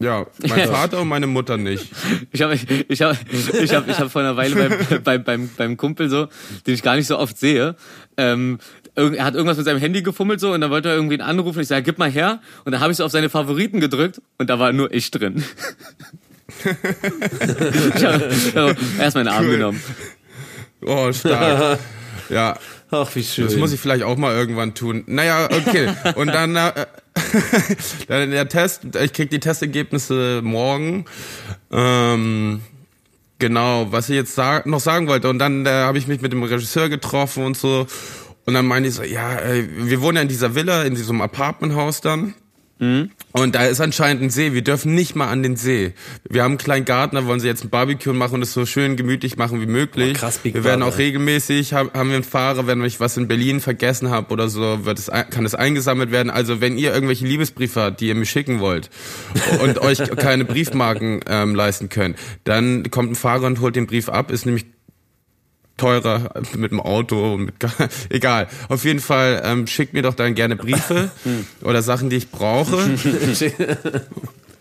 Ja. 0.00 0.26
mein 0.48 0.68
Vater 0.68 1.00
und 1.00 1.08
meine 1.08 1.26
Mutter 1.26 1.56
nicht. 1.56 1.86
Ich 2.32 2.42
habe 2.42 2.54
ich 2.54 3.02
hab, 3.02 3.16
ich 3.58 3.72
hab, 3.74 3.88
ich 3.88 3.98
hab 3.98 4.10
vor 4.10 4.20
einer 4.22 4.36
Weile 4.36 4.54
beim, 4.56 5.02
beim, 5.04 5.24
beim, 5.24 5.50
beim 5.56 5.76
Kumpel 5.76 6.08
so, 6.10 6.26
den 6.66 6.74
ich 6.74 6.82
gar 6.82 6.96
nicht 6.96 7.06
so 7.06 7.18
oft 7.18 7.38
sehe, 7.38 7.76
ähm, 8.16 8.58
er 8.94 9.24
hat 9.24 9.34
irgendwas 9.34 9.56
mit 9.56 9.64
seinem 9.64 9.78
Handy 9.78 10.02
gefummelt 10.02 10.38
so 10.40 10.52
und 10.52 10.60
dann 10.60 10.70
wollte 10.70 10.90
er 10.90 10.96
irgendwie 10.96 11.18
anrufen. 11.20 11.60
Ich 11.60 11.68
sage, 11.68 11.82
gib 11.82 11.96
mal 11.98 12.10
her. 12.10 12.42
Und 12.66 12.72
dann 12.72 12.82
habe 12.82 12.90
ich 12.92 12.98
so 12.98 13.04
auf 13.06 13.10
seine 13.12 13.30
Favoriten 13.30 13.80
gedrückt 13.80 14.20
und 14.36 14.50
da 14.50 14.58
war 14.58 14.70
nur 14.74 14.92
ich 14.92 15.10
drin. 15.10 15.42
ich 17.96 18.04
habe 18.04 18.30
hab 18.54 18.76
erst 18.98 19.16
meinen 19.16 19.28
Arm 19.28 19.46
Cool. 19.46 19.52
genommen. 19.52 19.82
Oh, 20.86 21.12
stark. 21.12 21.78
Ja, 22.28 22.56
Ach, 22.90 23.14
wie 23.14 23.22
schön. 23.22 23.44
das 23.44 23.56
muss 23.56 23.72
ich 23.72 23.80
vielleicht 23.80 24.04
auch 24.04 24.16
mal 24.16 24.34
irgendwann 24.34 24.74
tun. 24.74 25.02
Naja, 25.06 25.48
okay. 25.50 25.90
Und 26.14 26.28
dann, 26.28 26.56
äh, 26.56 26.72
dann 28.08 28.30
der 28.30 28.48
Test, 28.48 28.82
ich 29.02 29.12
krieg 29.12 29.28
die 29.28 29.40
Testergebnisse 29.40 30.40
morgen. 30.42 31.04
Ähm, 31.70 32.62
genau, 33.38 33.88
was 33.90 34.08
ich 34.08 34.16
jetzt 34.16 34.34
sa 34.34 34.62
noch 34.64 34.80
sagen 34.80 35.08
wollte. 35.08 35.28
Und 35.28 35.38
dann 35.40 35.66
äh, 35.66 35.70
habe 35.70 35.98
ich 35.98 36.06
mich 36.06 36.22
mit 36.22 36.32
dem 36.32 36.42
Regisseur 36.42 36.88
getroffen 36.88 37.44
und 37.44 37.56
so. 37.56 37.86
Und 38.46 38.54
dann 38.54 38.66
meinte 38.66 38.88
ich 38.88 38.94
so, 38.94 39.02
ja, 39.02 39.34
ey, 39.34 39.68
wir 39.88 40.00
wohnen 40.00 40.16
ja 40.16 40.22
in 40.22 40.28
dieser 40.28 40.54
Villa, 40.54 40.82
in 40.82 40.94
diesem 40.94 41.20
Apartmenthaus 41.20 42.00
dann. 42.00 42.34
Und 43.32 43.54
da 43.54 43.64
ist 43.64 43.80
anscheinend 43.80 44.24
ein 44.24 44.30
See. 44.30 44.54
Wir 44.54 44.62
dürfen 44.62 44.92
nicht 44.94 45.14
mal 45.14 45.28
an 45.28 45.44
den 45.44 45.54
See. 45.54 45.92
Wir 46.28 46.42
haben 46.42 46.52
einen 46.52 46.58
kleinen 46.58 46.84
Garten, 46.84 47.14
da 47.14 47.26
wollen 47.26 47.38
sie 47.38 47.46
jetzt 47.46 47.62
ein 47.62 47.70
Barbecue 47.70 48.12
machen 48.12 48.34
und 48.34 48.42
es 48.42 48.52
so 48.52 48.66
schön 48.66 48.96
gemütlich 48.96 49.36
machen 49.36 49.60
wie 49.60 49.66
möglich. 49.66 50.16
Oh, 50.16 50.20
krass, 50.20 50.38
Big 50.38 50.54
wir 50.54 50.64
werden 50.64 50.82
auch 50.82 50.98
regelmäßig, 50.98 51.74
haben, 51.74 51.90
haben 51.94 52.08
wir 52.08 52.16
einen 52.16 52.24
Fahrer, 52.24 52.66
wenn 52.66 52.82
ich 52.84 52.98
was 52.98 53.16
in 53.16 53.28
Berlin 53.28 53.60
vergessen 53.60 54.10
habe 54.10 54.32
oder 54.32 54.48
so, 54.48 54.84
wird 54.84 54.98
es, 54.98 55.06
kann 55.06 55.44
es 55.44 55.54
eingesammelt 55.54 56.10
werden. 56.10 56.30
Also 56.30 56.60
wenn 56.60 56.76
ihr 56.76 56.92
irgendwelche 56.92 57.24
Liebesbriefe 57.24 57.80
habt, 57.80 58.00
die 58.00 58.08
ihr 58.08 58.16
mir 58.16 58.26
schicken 58.26 58.58
wollt 58.58 58.90
und 59.62 59.78
euch 59.78 59.98
keine 60.16 60.44
Briefmarken 60.44 61.20
ähm, 61.28 61.54
leisten 61.54 61.88
könnt, 61.88 62.18
dann 62.42 62.90
kommt 62.90 63.12
ein 63.12 63.14
Fahrer 63.14 63.46
und 63.46 63.60
holt 63.60 63.76
den 63.76 63.86
Brief 63.86 64.08
ab. 64.08 64.32
Ist 64.32 64.44
nämlich 64.44 64.66
teurer 65.76 66.30
mit 66.56 66.70
dem 66.70 66.80
Auto 66.80 67.34
und 67.34 67.44
mit 67.46 67.54
egal. 68.10 68.48
Auf 68.68 68.84
jeden 68.84 69.00
Fall 69.00 69.42
ähm, 69.44 69.66
schickt 69.66 69.92
mir 69.92 70.02
doch 70.02 70.14
dann 70.14 70.34
gerne 70.34 70.56
Briefe 70.56 71.10
oder 71.62 71.82
Sachen, 71.82 72.10
die 72.10 72.16
ich 72.16 72.30
brauche. 72.30 72.76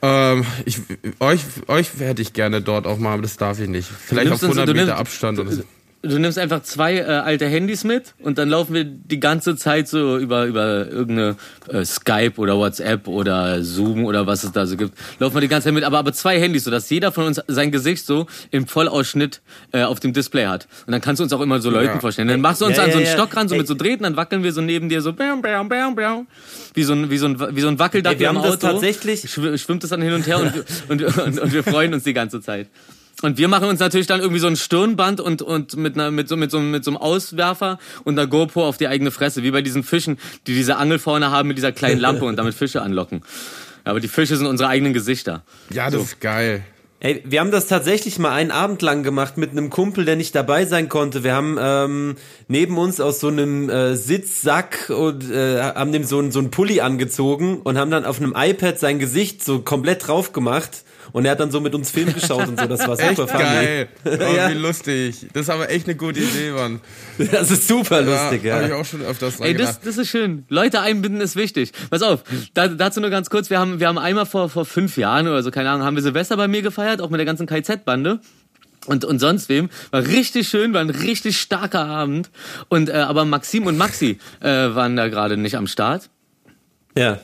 ähm, 0.02 0.46
ich, 0.66 0.80
euch, 1.20 1.42
euch 1.68 1.90
hätte 2.00 2.22
ich 2.22 2.34
gerne 2.34 2.62
dort 2.62 2.88
auch 2.88 2.98
mal, 2.98 3.14
aber 3.14 3.22
das 3.24 3.38
darf 3.38 3.60
ich 3.60 3.70
nicht. 3.70 3.90
Vielleicht 4.06 4.32
auf 4.32 4.42
uns- 4.42 4.58
100 4.58 4.68
du 4.68 4.74
Meter 4.74 4.98
Abstand 4.98 5.40
oder 5.40 5.52
so. 5.52 5.64
Du 6.04 6.18
nimmst 6.18 6.40
einfach 6.40 6.64
zwei 6.64 6.96
äh, 6.98 7.04
alte 7.04 7.46
Handys 7.46 7.84
mit 7.84 8.16
und 8.24 8.40
dann 8.40 8.50
laufen 8.50 8.74
wir 8.74 8.86
die 8.86 9.20
ganze 9.20 9.56
Zeit 9.56 9.88
so 9.88 10.18
über 10.18 10.46
über 10.46 10.88
irgendeine 10.88 11.36
äh, 11.70 11.86
Skype 11.86 12.34
oder 12.38 12.58
WhatsApp 12.58 13.08
oder 13.08 13.64
Zoom 13.64 14.06
oder 14.06 14.26
was 14.26 14.44
es 14.44 14.52
da 14.52 14.66
so 14.66 14.78
gibt. 14.78 14.98
Laufen 15.20 15.36
wir 15.36 15.42
die 15.42 15.48
ganze 15.48 15.66
Zeit 15.66 15.76
mit, 15.76 15.84
aber 15.84 16.00
aber 16.00 16.12
zwei 16.12 16.40
Handys, 16.40 16.64
so 16.64 16.72
dass 16.72 16.90
jeder 16.90 17.12
von 17.12 17.26
uns 17.26 17.40
sein 17.48 17.70
Gesicht 17.72 18.04
so 18.04 18.26
im 18.50 18.66
Vollausschnitt 18.66 19.42
äh, 19.74 19.84
auf 19.84 20.00
dem 20.00 20.12
Display 20.12 20.48
hat. 20.48 20.68
Und 20.88 20.94
dann 20.94 21.02
kannst 21.02 21.20
du 21.20 21.24
uns 21.24 21.34
auch 21.34 21.42
immer 21.42 21.62
so 21.62 21.70
Leuten 21.70 21.94
Ja. 21.94 22.00
vorstellen. 22.00 22.30
Dann 22.30 22.42
machst 22.42 22.62
du 22.62 22.66
uns 22.66 22.78
Ja, 22.78 22.84
an 22.86 22.90
so 22.92 22.98
ja, 22.98 23.06
einen 23.06 23.18
ja. 23.18 23.24
Stock 23.24 23.36
ran, 23.38 23.48
so 23.48 23.56
mit 23.56 23.68
so 23.68 23.76
Drähten, 23.76 24.02
dann 24.02 24.16
wackeln 24.16 24.42
wir 24.42 24.54
so 24.54 24.62
neben 24.62 24.90
dir 24.90 25.04
so 25.04 25.14
bam, 25.14 25.44
bam, 25.44 25.70
bam, 25.70 25.94
bam, 25.94 26.26
wie 26.74 26.82
so 26.84 26.94
ein 26.94 27.12
wie 27.12 27.18
so 27.20 27.28
ein 27.28 27.56
wie 27.56 27.62
so 27.62 27.68
ein 27.68 27.78
Wackeldackel 27.78 28.16
Ey, 28.16 28.20
wir 28.22 28.30
im 28.32 28.38
haben 28.38 28.44
das 28.44 28.54
Auto. 28.56 28.72
tatsächlich- 28.74 29.26
Schw- 29.26 29.56
schwimmt 29.60 29.84
es 29.84 29.92
dann 29.92 30.02
hin 30.02 30.14
und 30.14 30.26
her 30.26 30.40
und, 30.40 30.52
und, 30.90 31.18
und, 31.20 31.40
und 31.40 31.54
wir 31.54 31.64
freuen 31.64 31.94
uns 31.94 32.04
die 32.06 32.14
ganze 32.14 32.42
Zeit. 32.42 32.70
Und 33.22 33.38
wir 33.38 33.48
machen 33.48 33.68
uns 33.68 33.80
natürlich 33.80 34.08
dann 34.08 34.20
irgendwie 34.20 34.40
so 34.40 34.48
ein 34.48 34.56
Stirnband 34.56 35.22
und, 35.22 35.42
und 35.42 35.76
mit, 35.78 35.96
einer, 35.96 36.10
mit, 36.12 36.28
so, 36.28 36.36
mit, 36.38 36.50
so, 36.52 36.60
mit 36.60 36.84
so 36.84 36.92
einem 36.92 36.98
Auswerfer 36.98 37.78
und 38.04 38.18
einer 38.18 38.28
GoPro 38.28 38.68
auf 38.68 38.78
die 38.78 38.88
eigene 38.88 39.12
Fresse, 39.12 39.44
wie 39.44 39.52
bei 39.52 39.62
diesen 39.62 39.84
Fischen, 39.84 40.18
die 40.48 40.54
diese 40.56 40.78
Angel 40.78 40.98
vorne 41.00 41.30
haben 41.32 41.48
mit 41.48 41.58
dieser 41.58 41.72
kleinen 41.72 42.00
Lampe 42.00 42.26
und 42.26 42.36
damit 42.38 42.54
Fische 42.56 42.82
anlocken. 42.82 43.22
Aber 43.84 44.00
die 44.00 44.08
Fische 44.08 44.36
sind 44.38 44.48
unsere 44.48 44.70
eigenen 44.70 44.94
Gesichter. 44.94 45.44
Ja, 45.72 45.90
das 45.90 46.02
ist 46.04 46.20
geil. 46.22 46.64
Ey, 47.04 47.24
wir 47.26 47.40
haben 47.40 47.50
das 47.50 47.66
tatsächlich 47.66 48.20
mal 48.20 48.32
einen 48.32 48.52
Abend 48.52 48.84
lang 48.84 49.02
gemacht 49.02 49.36
mit 49.36 49.50
einem 49.52 49.72
Kumpel, 49.72 50.06
der 50.06 50.16
nicht 50.16 50.36
dabei 50.36 50.66
sein 50.68 50.88
konnte. 50.88 51.24
Wir 51.24 51.34
haben 51.34 51.58
ähm, 51.60 52.16
neben 52.48 52.78
uns 52.78 53.00
aus 53.02 53.20
so 53.20 53.28
einem 53.30 53.70
äh, 53.72 53.96
Sitzsack 53.96 54.92
und 54.96 55.28
äh, 55.32 55.62
haben 55.64 55.92
dem 55.94 56.04
so, 56.04 56.20
ein- 56.20 56.32
so 56.32 56.38
einen 56.38 56.52
Pulli 56.52 56.80
angezogen 56.82 57.58
und 57.64 57.80
haben 57.80 57.90
dann 57.90 58.06
auf 58.06 58.20
einem 58.22 58.36
iPad 58.38 58.78
sein 58.78 59.00
Gesicht 59.00 59.44
so 59.44 59.62
komplett 59.62 60.08
drauf 60.08 60.32
gemacht 60.32 60.84
und 61.12 61.26
er 61.26 61.32
hat 61.32 61.40
dann 61.40 61.52
so 61.52 61.60
mit 61.60 61.74
uns 61.76 61.92
Film 61.92 62.14
geschaut 62.14 62.48
und 62.48 62.60
so. 62.60 62.66
Das 62.68 62.88
war 62.88 63.00
Echt 63.00 63.18
super 63.18 63.28
funny. 63.28 63.44
geil. 63.44 63.88
Oh, 64.06 64.36
Ja. 64.36 64.50
Wie 64.50 64.54
lustig. 64.56 65.28
Das 65.34 65.44
ist 65.44 65.50
aber 65.50 65.70
echt 65.70 65.88
eine 65.88 65.96
gute 65.96 66.20
Idee, 66.20 66.52
Mann. 66.52 66.80
Das 67.32 67.52
ist 67.52 67.68
super 67.68 68.02
lustig, 68.02 68.44
ja. 68.44 68.50
ja. 68.50 68.56
Habe 68.56 68.68
ich 68.68 68.74
auch 68.74 68.86
schon 68.86 69.02
öfters 69.02 69.40
Ey, 69.40 69.54
das, 69.54 69.80
das 69.82 69.98
ist 69.98 70.10
schön. 70.10 70.46
Leute 70.50 70.82
einbinden 70.82 71.22
ist 71.22 71.36
wichtig. 71.36 71.72
Pass 71.90 72.02
auf, 72.02 72.24
da, 72.54 72.68
dazu 72.68 73.00
nur 73.02 73.10
ganz 73.10 73.30
kurz. 73.30 73.50
Wir 73.50 73.60
haben, 73.60 73.80
wir 73.80 73.88
haben 73.88 73.98
einmal 73.98 74.26
vor, 74.26 74.50
vor 74.50 74.66
fünf 74.66 74.98
Jahren 74.98 75.28
oder 75.28 75.44
so, 75.44 75.52
keine 75.52 75.70
Ahnung, 75.70 75.86
haben 75.86 75.96
wir 75.96 76.04
Silvester 76.04 76.38
bei 76.38 76.48
mir 76.48 76.62
gefeiert, 76.62 77.02
auch 77.02 77.10
mit 77.10 77.20
der 77.20 77.26
ganzen 77.26 77.48
KZ-Bande. 77.48 78.20
Und, 78.88 79.06
und 79.06 79.20
sonst 79.20 79.48
wem. 79.48 79.70
War 79.92 80.06
richtig 80.08 80.48
schön, 80.50 80.74
war 80.74 80.82
ein 80.82 80.90
richtig 80.90 81.40
starker 81.40 81.86
Abend. 81.86 82.32
Und, 82.68 82.90
äh, 82.90 82.94
aber 82.94 83.26
Maxim 83.26 83.68
und 83.68 83.78
Maxi 83.78 84.18
äh, 84.40 84.48
waren 84.48 84.96
da 84.96 85.08
gerade 85.08 85.38
nicht 85.38 85.56
am 85.56 85.68
Start. 85.68 86.10
ja. 86.96 87.20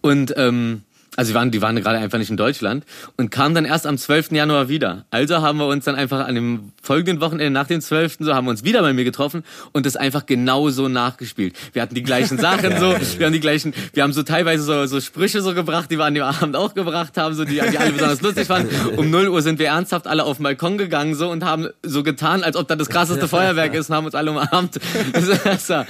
Und 0.00 0.34
ähm, 0.36 0.82
also 1.14 1.30
die 1.30 1.34
waren, 1.34 1.50
die 1.50 1.60
waren 1.60 1.76
gerade 1.76 1.98
einfach 1.98 2.18
nicht 2.18 2.30
in 2.30 2.38
Deutschland 2.38 2.84
und 3.18 3.30
kamen 3.30 3.54
dann 3.54 3.66
erst 3.66 3.86
am 3.86 3.98
12. 3.98 4.32
Januar 4.32 4.70
wieder. 4.70 5.04
Also 5.10 5.42
haben 5.42 5.58
wir 5.58 5.66
uns 5.66 5.84
dann 5.84 5.94
einfach 5.94 6.26
an 6.26 6.34
dem 6.34 6.72
folgenden 6.82 7.20
Wochenende 7.20 7.50
nach 7.50 7.66
dem 7.66 7.82
12. 7.82 8.16
so 8.20 8.34
haben 8.34 8.46
wir 8.46 8.50
uns 8.50 8.64
wieder 8.64 8.80
bei 8.80 8.94
mir 8.94 9.04
getroffen 9.04 9.42
und 9.72 9.84
das 9.84 9.96
einfach 9.96 10.24
genauso 10.24 10.88
nachgespielt. 10.88 11.54
Wir 11.74 11.82
hatten 11.82 11.94
die 11.94 12.02
gleichen 12.02 12.38
Sachen 12.38 12.78
so, 12.78 12.94
wir 13.18 13.26
haben 13.26 13.32
die 13.34 13.40
gleichen, 13.40 13.74
wir 13.92 14.04
haben 14.04 14.14
so 14.14 14.22
teilweise 14.22 14.62
so, 14.62 14.86
so 14.86 15.00
Sprüche 15.02 15.42
so 15.42 15.52
gebracht, 15.52 15.90
die 15.90 15.98
wir 15.98 16.06
an 16.06 16.14
dem 16.14 16.24
Abend 16.24 16.56
auch 16.56 16.72
gebracht 16.72 17.18
haben, 17.18 17.34
so 17.34 17.44
die, 17.44 17.60
die 17.60 17.78
alle 17.78 17.92
besonders 17.92 18.22
lustig 18.22 18.46
fanden. 18.46 18.74
Um 18.96 19.10
0 19.10 19.28
Uhr 19.28 19.42
sind 19.42 19.58
wir 19.58 19.66
ernsthaft 19.66 20.06
alle 20.06 20.24
auf 20.24 20.38
den 20.38 20.44
Balkon 20.44 20.78
gegangen 20.78 21.14
so 21.14 21.30
und 21.30 21.44
haben 21.44 21.68
so 21.82 22.02
getan, 22.02 22.42
als 22.42 22.56
ob 22.56 22.68
da 22.68 22.76
das 22.76 22.88
krasseste 22.88 23.28
Feuerwerk 23.28 23.74
ist 23.74 23.90
und 23.90 23.96
haben 23.96 24.06
uns 24.06 24.14
alle 24.14 24.30
umarmt. 24.30 24.80
Das, 25.12 25.26
das, 25.44 25.68
war, 25.68 25.86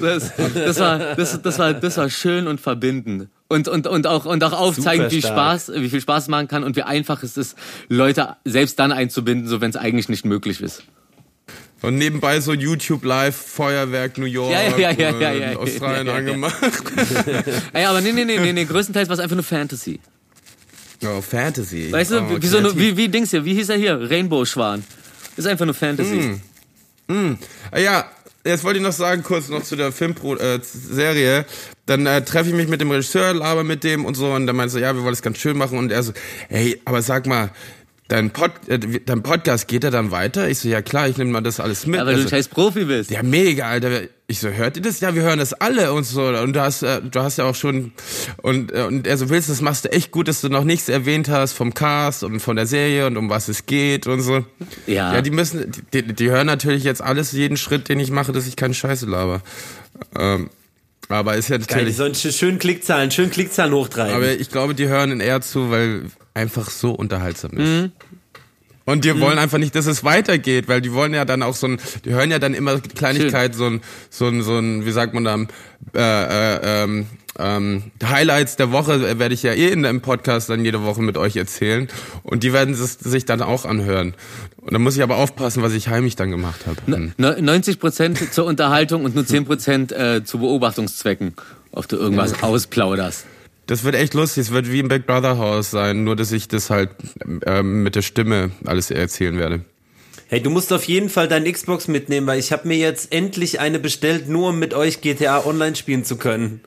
das, 0.00 0.32
das, 0.36 0.78
war, 0.78 0.98
das, 1.16 1.42
das, 1.42 1.58
war, 1.58 1.74
das 1.74 1.96
war 1.96 2.08
schön 2.08 2.46
und 2.46 2.60
verbindend. 2.60 3.28
Und, 3.52 3.66
und, 3.66 3.88
und 3.88 4.06
auch, 4.06 4.26
und 4.26 4.44
auch 4.44 4.52
aufzeigen, 4.52 5.06
Super 5.06 5.10
wie 5.16 5.18
stark. 5.22 5.34
Spaß, 5.60 5.72
wie 5.74 5.90
viel 5.90 6.00
Spaß 6.00 6.28
machen 6.28 6.46
kann 6.46 6.62
und 6.62 6.76
wie 6.76 6.84
einfach 6.84 7.24
es 7.24 7.36
ist, 7.36 7.56
Leute 7.88 8.36
selbst 8.44 8.78
dann 8.78 8.92
einzubinden, 8.92 9.48
so 9.48 9.60
wenn 9.60 9.70
es 9.70 9.76
eigentlich 9.76 10.08
nicht 10.08 10.24
möglich 10.24 10.60
ist. 10.60 10.84
Und 11.82 11.96
nebenbei 11.96 12.38
so 12.40 12.52
YouTube 12.52 13.04
Live, 13.04 13.34
Feuerwerk, 13.34 14.18
New 14.18 14.26
York, 14.26 14.52
Ja, 14.52 14.76
ja, 14.78 14.92
ja, 14.92 15.32
ja. 15.32 15.56
Australien 15.56 16.08
angemacht. 16.08 16.54
Ey, 17.72 17.86
aber 17.86 18.00
nee, 18.00 18.12
nee, 18.12 18.24
nee, 18.24 18.38
nee, 18.38 18.52
nee, 18.52 18.64
größtenteils 18.66 19.08
war 19.08 19.14
es 19.14 19.20
einfach 19.20 19.34
nur 19.34 19.42
Fantasy. 19.44 19.98
Oh, 21.04 21.20
Fantasy. 21.20 21.90
Weißt 21.90 22.12
du, 22.12 22.20
oh, 22.20 22.36
wie, 22.40 22.46
so 22.46 22.58
eine, 22.58 22.76
wie, 22.78 22.96
wie 22.96 23.08
Dings 23.08 23.30
hier, 23.32 23.44
wie 23.44 23.54
hieß 23.54 23.70
er 23.70 23.78
hier? 23.78 24.10
Rainbow 24.10 24.44
Schwan. 24.44 24.84
Ist 25.36 25.48
einfach 25.48 25.64
nur 25.64 25.74
Fantasy. 25.74 26.38
Ah, 27.08 27.78
Ja, 27.80 28.10
jetzt 28.44 28.64
wollte 28.64 28.78
ich 28.78 28.84
noch 28.84 28.92
sagen, 28.92 29.22
kurz 29.22 29.48
noch 29.48 29.62
zu 29.62 29.76
der 29.76 29.92
Filmserie. 29.92 31.44
Dann 31.86 32.06
äh, 32.06 32.24
treffe 32.24 32.50
ich 32.50 32.54
mich 32.54 32.68
mit 32.68 32.80
dem 32.80 32.90
Regisseur, 32.90 33.34
laber 33.34 33.64
mit 33.64 33.84
dem 33.84 34.04
und 34.04 34.14
so. 34.14 34.32
Und 34.32 34.46
dann 34.46 34.56
meinte 34.56 34.72
so, 34.72 34.78
ja, 34.78 34.94
wir 34.94 35.02
wollen 35.02 35.12
das 35.12 35.22
ganz 35.22 35.38
schön 35.38 35.58
machen. 35.58 35.78
Und 35.78 35.92
er 35.92 36.02
so, 36.02 36.12
ey, 36.48 36.80
aber 36.84 37.02
sag 37.02 37.26
mal, 37.26 37.50
dein, 38.10 38.30
Pod, 38.30 38.50
äh, 38.66 38.78
dein 38.78 39.22
Podcast, 39.22 39.66
geht 39.68 39.84
er 39.84 39.90
dann 39.90 40.10
weiter? 40.10 40.48
Ich 40.48 40.58
so, 40.58 40.68
ja 40.68 40.82
klar, 40.82 41.08
ich 41.08 41.16
nehme 41.16 41.30
mal 41.30 41.40
das 41.40 41.60
alles 41.60 41.86
mit. 41.86 41.98
Aber 42.00 42.10
du 42.10 42.16
Also, 42.16 42.26
ein 42.28 42.30
scheiß 42.30 42.48
Profi 42.48 42.84
bist. 42.84 43.10
ja, 43.10 43.22
mega, 43.22 43.66
Alter. 43.68 44.02
Ich 44.26 44.38
so, 44.38 44.48
hört 44.48 44.76
ihr 44.76 44.82
das? 44.82 45.00
Ja, 45.00 45.14
wir 45.14 45.22
hören 45.22 45.38
das 45.40 45.52
alle 45.54 45.92
und 45.92 46.04
so. 46.04 46.24
Und 46.26 46.52
du 46.54 46.60
hast, 46.60 46.82
äh, 46.82 47.00
du 47.02 47.20
hast 47.20 47.38
ja 47.38 47.44
auch 47.46 47.54
schon, 47.54 47.92
und, 48.42 48.72
äh, 48.72 48.82
und 48.82 49.06
er 49.06 49.16
so, 49.16 49.28
willst, 49.28 49.48
das 49.48 49.60
machst 49.60 49.84
du 49.86 49.92
echt 49.92 50.10
gut, 50.12 50.28
dass 50.28 50.40
du 50.40 50.48
noch 50.48 50.62
nichts 50.64 50.88
erwähnt 50.88 51.28
hast 51.28 51.52
vom 51.54 51.74
Cast 51.74 52.22
und 52.22 52.38
von 52.40 52.54
der 52.56 52.66
Serie 52.66 53.06
und 53.06 53.16
um 53.16 53.28
was 53.30 53.48
es 53.48 53.66
geht 53.66 54.06
und 54.06 54.20
so. 54.20 54.44
Ja. 54.86 55.14
Ja, 55.14 55.22
die 55.22 55.30
müssen, 55.30 55.72
die, 55.92 56.02
die 56.02 56.30
hören 56.30 56.46
natürlich 56.46 56.84
jetzt 56.84 57.02
alles, 57.02 57.32
jeden 57.32 57.56
Schritt, 57.56 57.88
den 57.88 57.98
ich 57.98 58.10
mache, 58.10 58.30
dass 58.32 58.46
ich 58.46 58.54
keine 58.56 58.74
Scheiße 58.74 59.06
laber. 59.06 59.40
Ähm, 60.16 60.50
aber 61.18 61.36
ist 61.36 61.48
ja 61.48 61.58
Geil, 61.58 61.66
natürlich, 61.68 61.96
sollen 61.96 62.12
sch- 62.14 62.36
schön 62.36 62.58
Klickzahlen, 62.58 63.10
schön 63.10 63.30
Klickzahlen 63.30 63.72
hochtreiben. 63.74 64.14
aber 64.14 64.32
ich 64.32 64.50
glaube, 64.50 64.74
die 64.74 64.88
hören 64.88 65.20
eher 65.20 65.40
zu, 65.40 65.70
weil 65.70 66.04
einfach 66.34 66.70
so 66.70 66.92
unterhaltsam 66.92 67.52
ist. 67.52 67.68
Mhm. 67.68 67.92
Und 68.86 69.04
die 69.04 69.20
wollen 69.20 69.38
einfach 69.38 69.58
nicht, 69.58 69.74
dass 69.76 69.86
es 69.86 70.02
weitergeht, 70.02 70.66
weil 70.66 70.80
die 70.80 70.92
wollen 70.92 71.14
ja 71.14 71.24
dann 71.24 71.42
auch 71.44 71.54
so 71.54 71.68
ein, 71.68 71.80
die 72.04 72.10
hören 72.10 72.30
ja 72.30 72.40
dann 72.40 72.54
immer 72.54 72.80
Kleinigkeit, 72.80 73.54
so 73.54 73.66
ein, 73.66 73.82
so 74.08 74.26
ein, 74.26 74.42
so 74.42 74.58
ein, 74.58 74.84
wie 74.84 74.90
sagt 74.90 75.14
man 75.14 75.24
da, 75.24 75.36
äh, 75.94 76.56
äh, 76.56 76.82
ähm, 76.84 77.06
ähm, 77.38 77.84
Highlights 78.02 78.56
der 78.56 78.72
Woche 78.72 79.18
werde 79.18 79.34
ich 79.34 79.42
ja 79.42 79.52
eh 79.52 79.68
in 79.68 79.82
dem 79.82 80.00
Podcast 80.00 80.48
dann 80.48 80.64
jede 80.64 80.82
Woche 80.82 81.02
mit 81.02 81.16
euch 81.16 81.36
erzählen 81.36 81.88
und 82.22 82.42
die 82.42 82.52
werden 82.52 82.74
es 82.74 82.94
sich 82.94 83.24
dann 83.24 83.40
auch 83.40 83.64
anhören. 83.64 84.14
Und 84.56 84.72
dann 84.72 84.82
muss 84.82 84.96
ich 84.96 85.02
aber 85.02 85.16
aufpassen, 85.16 85.62
was 85.62 85.72
ich 85.72 85.88
heimlich 85.88 86.16
dann 86.16 86.30
gemacht 86.30 86.66
habe. 86.66 86.78
Hm. 86.86 87.12
Ne- 87.16 87.40
90 87.40 87.78
Prozent 87.78 88.32
zur 88.32 88.46
Unterhaltung 88.46 89.04
und 89.04 89.14
nur 89.14 89.24
10 89.24 89.44
Prozent 89.44 89.92
äh, 89.92 90.24
zu 90.24 90.38
Beobachtungszwecken, 90.38 91.34
ob 91.72 91.88
du 91.88 91.96
irgendwas 91.96 92.42
ausplauderst. 92.42 93.26
Das 93.66 93.84
wird 93.84 93.94
echt 93.94 94.14
lustig. 94.14 94.46
Es 94.46 94.50
wird 94.50 94.70
wie 94.70 94.80
im 94.80 94.88
Big 94.88 95.06
Brother 95.06 95.38
Haus 95.38 95.70
sein, 95.70 96.02
nur 96.02 96.16
dass 96.16 96.32
ich 96.32 96.48
das 96.48 96.70
halt 96.70 96.90
ähm, 97.46 97.84
mit 97.84 97.94
der 97.94 98.02
Stimme 98.02 98.50
alles 98.64 98.90
erzählen 98.90 99.38
werde. 99.38 99.64
Hey, 100.26 100.42
du 100.42 100.50
musst 100.50 100.72
auf 100.72 100.84
jeden 100.84 101.08
Fall 101.08 101.28
deine 101.28 101.50
Xbox 101.50 101.88
mitnehmen, 101.88 102.26
weil 102.26 102.38
ich 102.38 102.52
habe 102.52 102.66
mir 102.66 102.76
jetzt 102.76 103.12
endlich 103.12 103.60
eine 103.60 103.78
bestellt, 103.78 104.28
nur 104.28 104.50
um 104.50 104.58
mit 104.58 104.74
euch 104.74 105.00
GTA 105.00 105.44
Online 105.44 105.76
spielen 105.76 106.04
zu 106.04 106.16
können. 106.16 106.60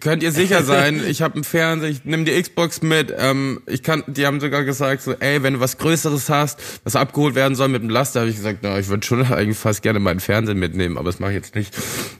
Könnt 0.00 0.22
ihr 0.22 0.32
sicher 0.32 0.62
sein, 0.64 1.02
ich 1.06 1.22
habe 1.22 1.34
einen 1.34 1.44
Fernseher, 1.44 1.90
ich 1.90 2.04
nehme 2.04 2.24
die 2.24 2.40
Xbox 2.40 2.82
mit. 2.82 3.12
Ähm, 3.16 3.60
ich 3.66 3.82
kann, 3.82 4.02
die 4.06 4.26
haben 4.26 4.40
sogar 4.40 4.64
gesagt, 4.64 5.02
so, 5.02 5.12
ey, 5.12 5.42
wenn 5.42 5.54
du 5.54 5.60
was 5.60 5.78
Größeres 5.78 6.28
hast, 6.28 6.60
was 6.84 6.96
abgeholt 6.96 7.34
werden 7.34 7.54
soll 7.54 7.68
mit 7.68 7.82
dem 7.82 7.90
Laster, 7.90 8.20
habe 8.20 8.30
ich 8.30 8.36
gesagt, 8.36 8.58
na, 8.62 8.78
ich 8.78 8.88
würde 8.88 9.06
schon 9.06 9.24
eigentlich 9.24 9.58
fast 9.58 9.82
gerne 9.82 10.00
meinen 10.00 10.20
Fernseher 10.20 10.54
mitnehmen, 10.56 10.98
aber 10.98 11.06
das 11.10 11.20
mache 11.20 11.30
ich 11.30 11.36
jetzt 11.36 11.54
nicht. 11.54 11.74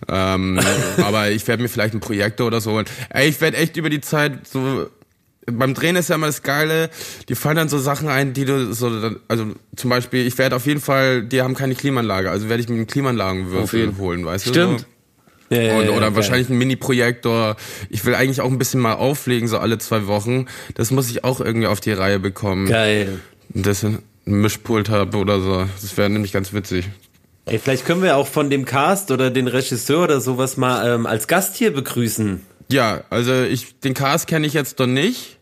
Ähm, 0.08 0.60
aber 0.98 1.30
ich 1.30 1.46
werde 1.48 1.62
mir 1.62 1.68
vielleicht 1.68 1.94
einen 1.94 2.00
Projektor 2.00 2.46
oder 2.46 2.60
so 2.60 2.72
holen. 2.72 2.86
Ey, 3.08 3.28
ich 3.28 3.40
werde 3.40 3.56
echt 3.56 3.76
über 3.76 3.90
die 3.90 4.00
Zeit 4.00 4.46
so 4.46 4.88
beim 5.46 5.74
Drehen 5.74 5.96
ist 5.96 6.08
ja 6.08 6.14
immer 6.14 6.26
das 6.26 6.42
Geile, 6.42 6.90
die 7.28 7.34
fallen 7.34 7.56
dann 7.56 7.68
so 7.68 7.78
Sachen 7.78 8.08
ein, 8.08 8.34
die 8.34 8.44
du 8.44 8.72
so, 8.72 9.10
also 9.26 9.46
zum 9.74 9.90
Beispiel, 9.90 10.26
ich 10.26 10.38
werde 10.38 10.54
auf 10.54 10.66
jeden 10.66 10.80
Fall, 10.80 11.22
die 11.24 11.42
haben 11.42 11.54
keine 11.54 11.74
Klimaanlage, 11.74 12.30
also 12.30 12.48
werde 12.48 12.62
ich 12.62 12.68
mir 12.68 12.84
Klimaanlagenwürfel 12.84 13.80
jeden- 13.80 13.98
holen, 13.98 14.24
weißt 14.24 14.46
du? 14.46 14.50
Stimmt. 14.50 14.80
So. 14.80 14.86
Ja, 15.50 15.60
ja, 15.60 15.76
Und, 15.78 15.84
ja, 15.86 15.90
oder 15.90 16.00
geil. 16.06 16.16
wahrscheinlich 16.16 16.48
ein 16.48 16.58
Mini-Projektor. 16.58 17.56
Ich 17.88 18.04
will 18.04 18.14
eigentlich 18.14 18.40
auch 18.40 18.50
ein 18.50 18.58
bisschen 18.58 18.80
mal 18.80 18.94
auflegen, 18.94 19.48
so 19.48 19.58
alle 19.58 19.78
zwei 19.78 20.06
Wochen. 20.06 20.46
Das 20.74 20.90
muss 20.90 21.10
ich 21.10 21.24
auch 21.24 21.40
irgendwie 21.40 21.66
auf 21.66 21.80
die 21.80 21.92
Reihe 21.92 22.18
bekommen. 22.20 22.68
Geil. 22.68 23.20
Dass 23.48 23.82
ich 23.82 23.88
ein 23.90 24.02
Mischpult 24.26 24.88
habe 24.88 25.16
oder 25.18 25.40
so. 25.40 25.66
Das 25.82 25.96
wäre 25.96 26.08
nämlich 26.08 26.32
ganz 26.32 26.52
witzig. 26.52 26.88
Ey, 27.46 27.58
vielleicht 27.58 27.84
können 27.84 28.02
wir 28.02 28.16
auch 28.16 28.28
von 28.28 28.48
dem 28.48 28.64
Cast 28.64 29.10
oder 29.10 29.30
den 29.30 29.48
Regisseur 29.48 30.04
oder 30.04 30.20
sowas 30.20 30.56
mal 30.56 30.86
ähm, 30.94 31.06
als 31.06 31.26
Gast 31.26 31.56
hier 31.56 31.72
begrüßen. 31.72 32.40
Ja, 32.70 33.02
also 33.10 33.42
ich 33.42 33.80
den 33.80 33.94
Cast 33.94 34.28
kenne 34.28 34.46
ich 34.46 34.52
jetzt 34.52 34.78
noch 34.78 34.86
nicht, 34.86 35.38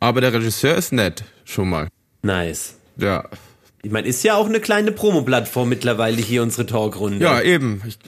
aber 0.00 0.20
der 0.20 0.32
Regisseur 0.32 0.74
ist 0.74 0.92
nett, 0.92 1.22
schon 1.44 1.70
mal. 1.70 1.86
Nice. 2.22 2.74
Ja. 2.96 3.28
Ich 3.84 3.90
meine, 3.90 4.06
ist 4.06 4.22
ja 4.22 4.36
auch 4.36 4.46
eine 4.46 4.60
kleine 4.60 4.92
Promo-Plattform 4.92 5.68
mittlerweile 5.68 6.18
hier 6.18 6.42
unsere 6.42 6.66
Talkrunde. 6.66 7.18
Ja, 7.18 7.40
eben. 7.40 7.82
Ich, 7.86 7.98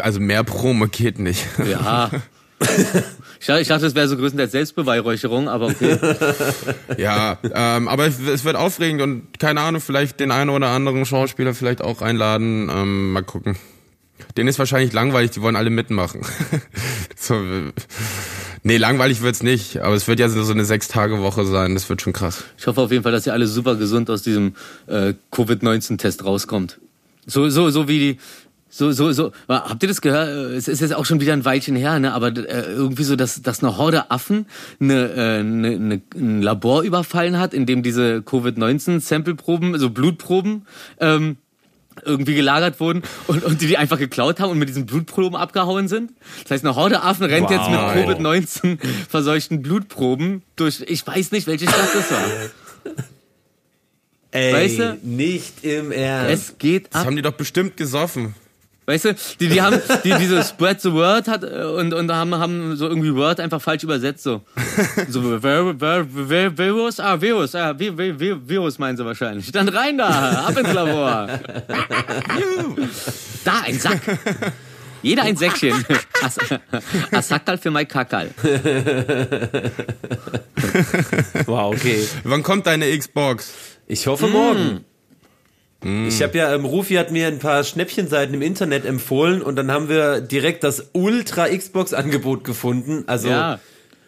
also 0.00 0.18
mehr 0.18 0.42
Promo 0.42 0.86
geht 0.86 1.18
nicht. 1.18 1.44
Ja. 1.68 2.10
Ich 3.40 3.48
dachte, 3.48 3.60
ich 3.60 3.68
dachte, 3.68 3.84
das 3.84 3.94
wäre 3.94 4.08
so 4.08 4.16
größtenteils 4.16 4.52
Selbstbeweihräucherung, 4.52 5.50
aber 5.50 5.66
okay. 5.66 5.98
Ja, 6.96 7.36
ähm, 7.42 7.88
aber 7.88 8.06
es 8.06 8.18
es 8.18 8.42
wird 8.44 8.56
aufregend 8.56 9.02
und 9.02 9.38
keine 9.38 9.60
Ahnung, 9.60 9.82
vielleicht 9.82 10.18
den 10.18 10.30
einen 10.30 10.48
oder 10.48 10.68
anderen 10.68 11.04
Schauspieler 11.04 11.52
vielleicht 11.52 11.82
auch 11.82 12.00
einladen. 12.00 12.70
Ähm, 12.72 13.12
mal 13.12 13.22
gucken. 13.22 13.56
Den 14.38 14.48
ist 14.48 14.58
wahrscheinlich 14.58 14.94
langweilig, 14.94 15.32
die 15.32 15.42
wollen 15.42 15.56
alle 15.56 15.68
mitmachen. 15.68 16.22
so, 17.16 17.34
äh, 17.34 17.72
nee, 18.64 18.76
langweilig 18.76 19.22
wird's 19.22 19.42
nicht, 19.42 19.78
aber 19.80 19.94
es 19.94 20.08
wird 20.08 20.18
ja 20.18 20.28
so 20.28 20.52
eine 20.52 20.64
Sechs-Tage-Woche 20.64 21.46
sein, 21.46 21.74
das 21.74 21.88
wird 21.88 22.02
schon 22.02 22.12
krass. 22.12 22.42
Ich 22.58 22.66
hoffe 22.66 22.80
auf 22.80 22.90
jeden 22.90 23.04
Fall, 23.04 23.12
dass 23.12 23.26
ihr 23.26 23.32
alle 23.32 23.46
super 23.46 23.76
gesund 23.76 24.10
aus 24.10 24.22
diesem 24.22 24.54
äh, 24.88 25.14
Covid-19-Test 25.30 26.24
rauskommt. 26.24 26.80
So, 27.26 27.48
so, 27.48 27.70
so 27.70 27.86
wie 27.88 27.98
die. 27.98 28.18
So, 28.68 28.90
so, 28.90 29.12
so. 29.12 29.30
Habt 29.48 29.84
ihr 29.84 29.88
das 29.88 30.00
gehört? 30.00 30.28
Äh, 30.28 30.56
Es 30.56 30.66
ist 30.66 30.80
jetzt 30.80 30.94
auch 30.94 31.04
schon 31.04 31.20
wieder 31.20 31.32
ein 31.32 31.44
Weilchen 31.44 31.76
her, 31.76 32.00
ne? 32.00 32.12
Aber 32.12 32.28
äh, 32.36 32.72
irgendwie 32.72 33.04
so, 33.04 33.14
dass, 33.14 33.40
dass 33.40 33.62
eine 33.62 33.78
Horde 33.78 34.10
Affen 34.10 34.46
eine, 34.80 35.12
äh, 35.12 35.38
eine, 35.38 35.68
eine, 35.68 36.02
ein 36.16 36.42
Labor 36.42 36.82
überfallen 36.82 37.38
hat, 37.38 37.54
in 37.54 37.66
dem 37.66 37.84
diese 37.84 38.20
Covid-19-Sample-Proben, 38.22 39.78
so 39.78 39.90
Blutproben, 39.90 40.66
ähm, 40.98 41.36
irgendwie 42.04 42.34
gelagert 42.34 42.80
wurden 42.80 43.02
und, 43.26 43.44
und 43.44 43.60
die 43.60 43.66
die 43.66 43.76
einfach 43.78 43.98
geklaut 43.98 44.40
haben 44.40 44.50
und 44.50 44.58
mit 44.58 44.68
diesen 44.68 44.86
Blutproben 44.86 45.36
abgehauen 45.36 45.88
sind. 45.88 46.12
Das 46.42 46.50
heißt, 46.52 46.64
eine 46.64 46.74
Horde 46.76 47.02
Affen 47.02 47.24
rennt 47.26 47.50
jetzt 47.50 47.68
mit 47.70 47.78
Wow. 47.78 47.94
Covid-19 47.94 48.78
verseuchten 49.08 49.62
Blutproben 49.62 50.42
durch, 50.56 50.82
ich 50.86 51.06
weiß 51.06 51.32
nicht, 51.32 51.46
welche 51.46 51.66
Stadt 51.68 51.88
das 51.94 52.10
war. 52.10 52.24
Ey, 54.30 54.52
Weißt 54.52 54.78
du? 54.80 54.98
nicht 55.02 55.64
im 55.64 55.92
Ernst. 55.92 56.50
Es 56.50 56.58
geht 56.58 56.88
Das 56.92 57.02
ab. 57.02 57.06
haben 57.06 57.16
die 57.16 57.22
doch 57.22 57.32
bestimmt 57.34 57.76
gesoffen. 57.76 58.34
Weißt 58.86 59.04
du, 59.06 59.14
die, 59.40 59.48
die 59.48 59.62
haben, 59.62 59.80
die, 60.04 60.12
diese 60.14 60.42
Spread 60.44 60.80
the 60.82 60.92
Word 60.92 61.26
hat 61.26 61.42
äh, 61.42 61.62
und, 61.64 61.94
und 61.94 62.12
haben, 62.12 62.34
haben 62.34 62.76
so 62.76 62.86
irgendwie 62.86 63.14
Word 63.14 63.40
einfach 63.40 63.62
falsch 63.62 63.82
übersetzt, 63.82 64.24
so. 64.24 64.42
So, 65.08 65.20
Vir- 65.20 65.74
Vir- 65.78 66.06
Vir- 66.28 66.58
Virus, 66.58 67.00
ah, 67.00 67.18
Virus, 67.20 67.54
ah, 67.54 67.70
Vi- 67.78 67.96
Vi- 67.96 68.18
Vi- 68.18 68.48
Virus 68.48 68.78
meinen 68.78 68.96
sie 68.98 69.04
wahrscheinlich. 69.06 69.50
Dann 69.52 69.68
rein 69.68 69.96
da, 69.96 70.44
ab 70.46 70.58
ins 70.58 70.72
Labor. 70.72 71.28
Da, 73.44 73.60
ein 73.64 73.78
Sack. 73.78 74.00
Jeder 75.02 75.22
ein 75.24 75.36
Säckchen. 75.36 75.84
As 76.22 76.36
Asakal 77.12 77.58
für 77.58 77.70
mein 77.70 77.86
Kakal. 77.88 78.30
Wow, 81.46 81.74
okay. 81.74 82.06
Wann 82.24 82.42
kommt 82.42 82.66
deine 82.66 82.86
Xbox? 82.96 83.52
Ich 83.86 84.06
hoffe 84.06 84.28
morgen. 84.28 84.84
Ich 86.08 86.22
habe 86.22 86.38
ja, 86.38 86.54
ähm, 86.54 86.64
Rufi 86.64 86.94
hat 86.94 87.10
mir 87.12 87.26
ein 87.28 87.38
paar 87.38 87.62
Schnäppchenseiten 87.64 88.34
im 88.34 88.42
Internet 88.42 88.84
empfohlen 88.86 89.42
und 89.42 89.56
dann 89.56 89.70
haben 89.70 89.88
wir 89.88 90.20
direkt 90.20 90.64
das 90.64 90.90
Ultra 90.92 91.46
Xbox 91.48 91.92
Angebot 91.92 92.42
gefunden. 92.44 93.04
Also 93.06 93.28
Ja. 93.28 93.58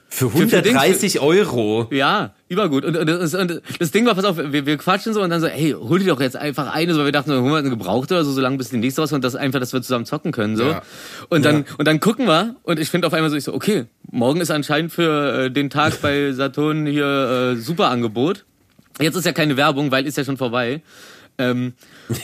für 0.08 0.30
für 0.30 0.38
Dings- 0.38 0.52
130 0.54 1.20
Euro. 1.20 1.88
Ja, 1.90 2.32
übergut. 2.48 2.84
Und, 2.84 2.96
und, 2.96 3.06
das, 3.06 3.34
und 3.34 3.60
das 3.78 3.90
Ding 3.90 4.06
war, 4.06 4.14
pass 4.14 4.24
auf, 4.24 4.38
wir, 4.38 4.64
wir 4.64 4.76
quatschen 4.78 5.12
so 5.12 5.20
und 5.20 5.28
dann 5.30 5.40
so, 5.40 5.48
hey, 5.48 5.72
hol 5.72 5.98
dir 5.98 6.06
doch 6.06 6.20
jetzt 6.20 6.36
einfach 6.36 6.72
eine, 6.72 6.92
so, 6.94 7.00
weil 7.00 7.06
wir 7.06 7.12
dachten, 7.12 7.30
so, 7.30 7.36
holen 7.42 7.50
wir 7.52 7.58
eine 7.58 7.70
gebrauchte 7.70 8.14
oder 8.14 8.24
so, 8.24 8.32
so 8.32 8.40
lange 8.40 8.56
bis 8.56 8.70
die 8.70 8.76
nächste 8.78 9.02
raus 9.02 9.12
und 9.12 9.22
das 9.24 9.34
einfach, 9.36 9.60
dass 9.60 9.72
wir 9.72 9.82
zusammen 9.82 10.06
zocken 10.06 10.32
können, 10.32 10.56
so. 10.56 10.64
Ja. 10.64 10.82
Und 11.28 11.44
dann, 11.44 11.66
und 11.76 11.86
dann 11.86 12.00
gucken 12.00 12.26
wir 12.26 12.56
und 12.62 12.78
ich 12.78 12.88
finde 12.88 13.06
auf 13.08 13.12
einmal 13.12 13.30
so, 13.30 13.36
ich 13.36 13.44
so, 13.44 13.52
okay, 13.52 13.84
morgen 14.10 14.40
ist 14.40 14.50
anscheinend 14.50 14.92
für 14.92 15.46
äh, 15.46 15.50
den 15.50 15.68
Tag 15.70 16.00
bei 16.00 16.30
Saturn 16.32 16.86
hier 16.86 17.54
äh, 17.54 17.60
super 17.60 17.90
Angebot. 17.90 18.44
Jetzt 18.98 19.16
ist 19.16 19.26
ja 19.26 19.32
keine 19.32 19.58
Werbung, 19.58 19.90
weil 19.90 20.06
ist 20.06 20.16
ja 20.16 20.24
schon 20.24 20.38
vorbei. 20.38 20.80
Ähm, 21.38 21.74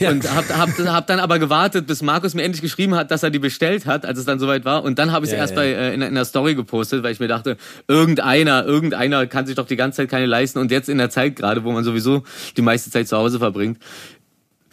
Und 0.01 0.35
hab, 0.35 0.49
hab, 0.57 0.71
hab 0.79 1.07
dann 1.07 1.21
aber 1.21 1.39
gewartet, 1.39 1.87
bis 1.87 2.01
Markus 2.03 2.35
mir 2.35 2.43
endlich 2.45 2.63
geschrieben 2.63 2.95
hat, 2.95 3.11
dass 3.11 3.23
er 3.23 3.31
die 3.31 3.39
bestellt 3.39 3.85
hat, 3.87 4.07
als 4.07 4.19
es 4.19 4.25
dann 4.25 4.39
soweit 4.39 4.65
war. 4.65 4.83
Und 4.85 4.99
dann 4.99 5.13
habe 5.13 5.27
ich 5.27 5.31
es 5.31 5.35
Ja, 5.35 5.41
erst 5.43 5.53
ja. 5.53 5.61
bei 5.61 5.67
äh, 5.69 5.93
in, 5.95 6.01
in 6.03 6.15
der 6.15 6.25
Story 6.25 6.55
gepostet, 6.55 7.03
weil 7.03 7.13
ich 7.13 7.21
mir 7.21 7.29
dachte, 7.29 7.57
irgendeiner, 7.89 8.65
irgendeiner 8.65 9.27
kann 9.27 9.47
sich 9.47 9.55
doch 9.57 9.67
die 9.67 9.77
ganze 9.77 9.99
Zeit 9.99 10.09
keine 10.11 10.27
leisten. 10.27 10.59
Und 10.59 10.71
jetzt 10.71 10.89
in 10.89 10.99
der 10.99 11.11
Zeit 11.11 11.37
gerade, 11.37 11.63
wo 11.65 11.73
man 11.73 11.85
sowieso 11.85 12.23
die 12.57 12.63
meiste 12.63 12.91
Zeit 12.91 13.07
zu 13.09 13.17
Hause 13.17 13.39
verbringt, 13.39 13.79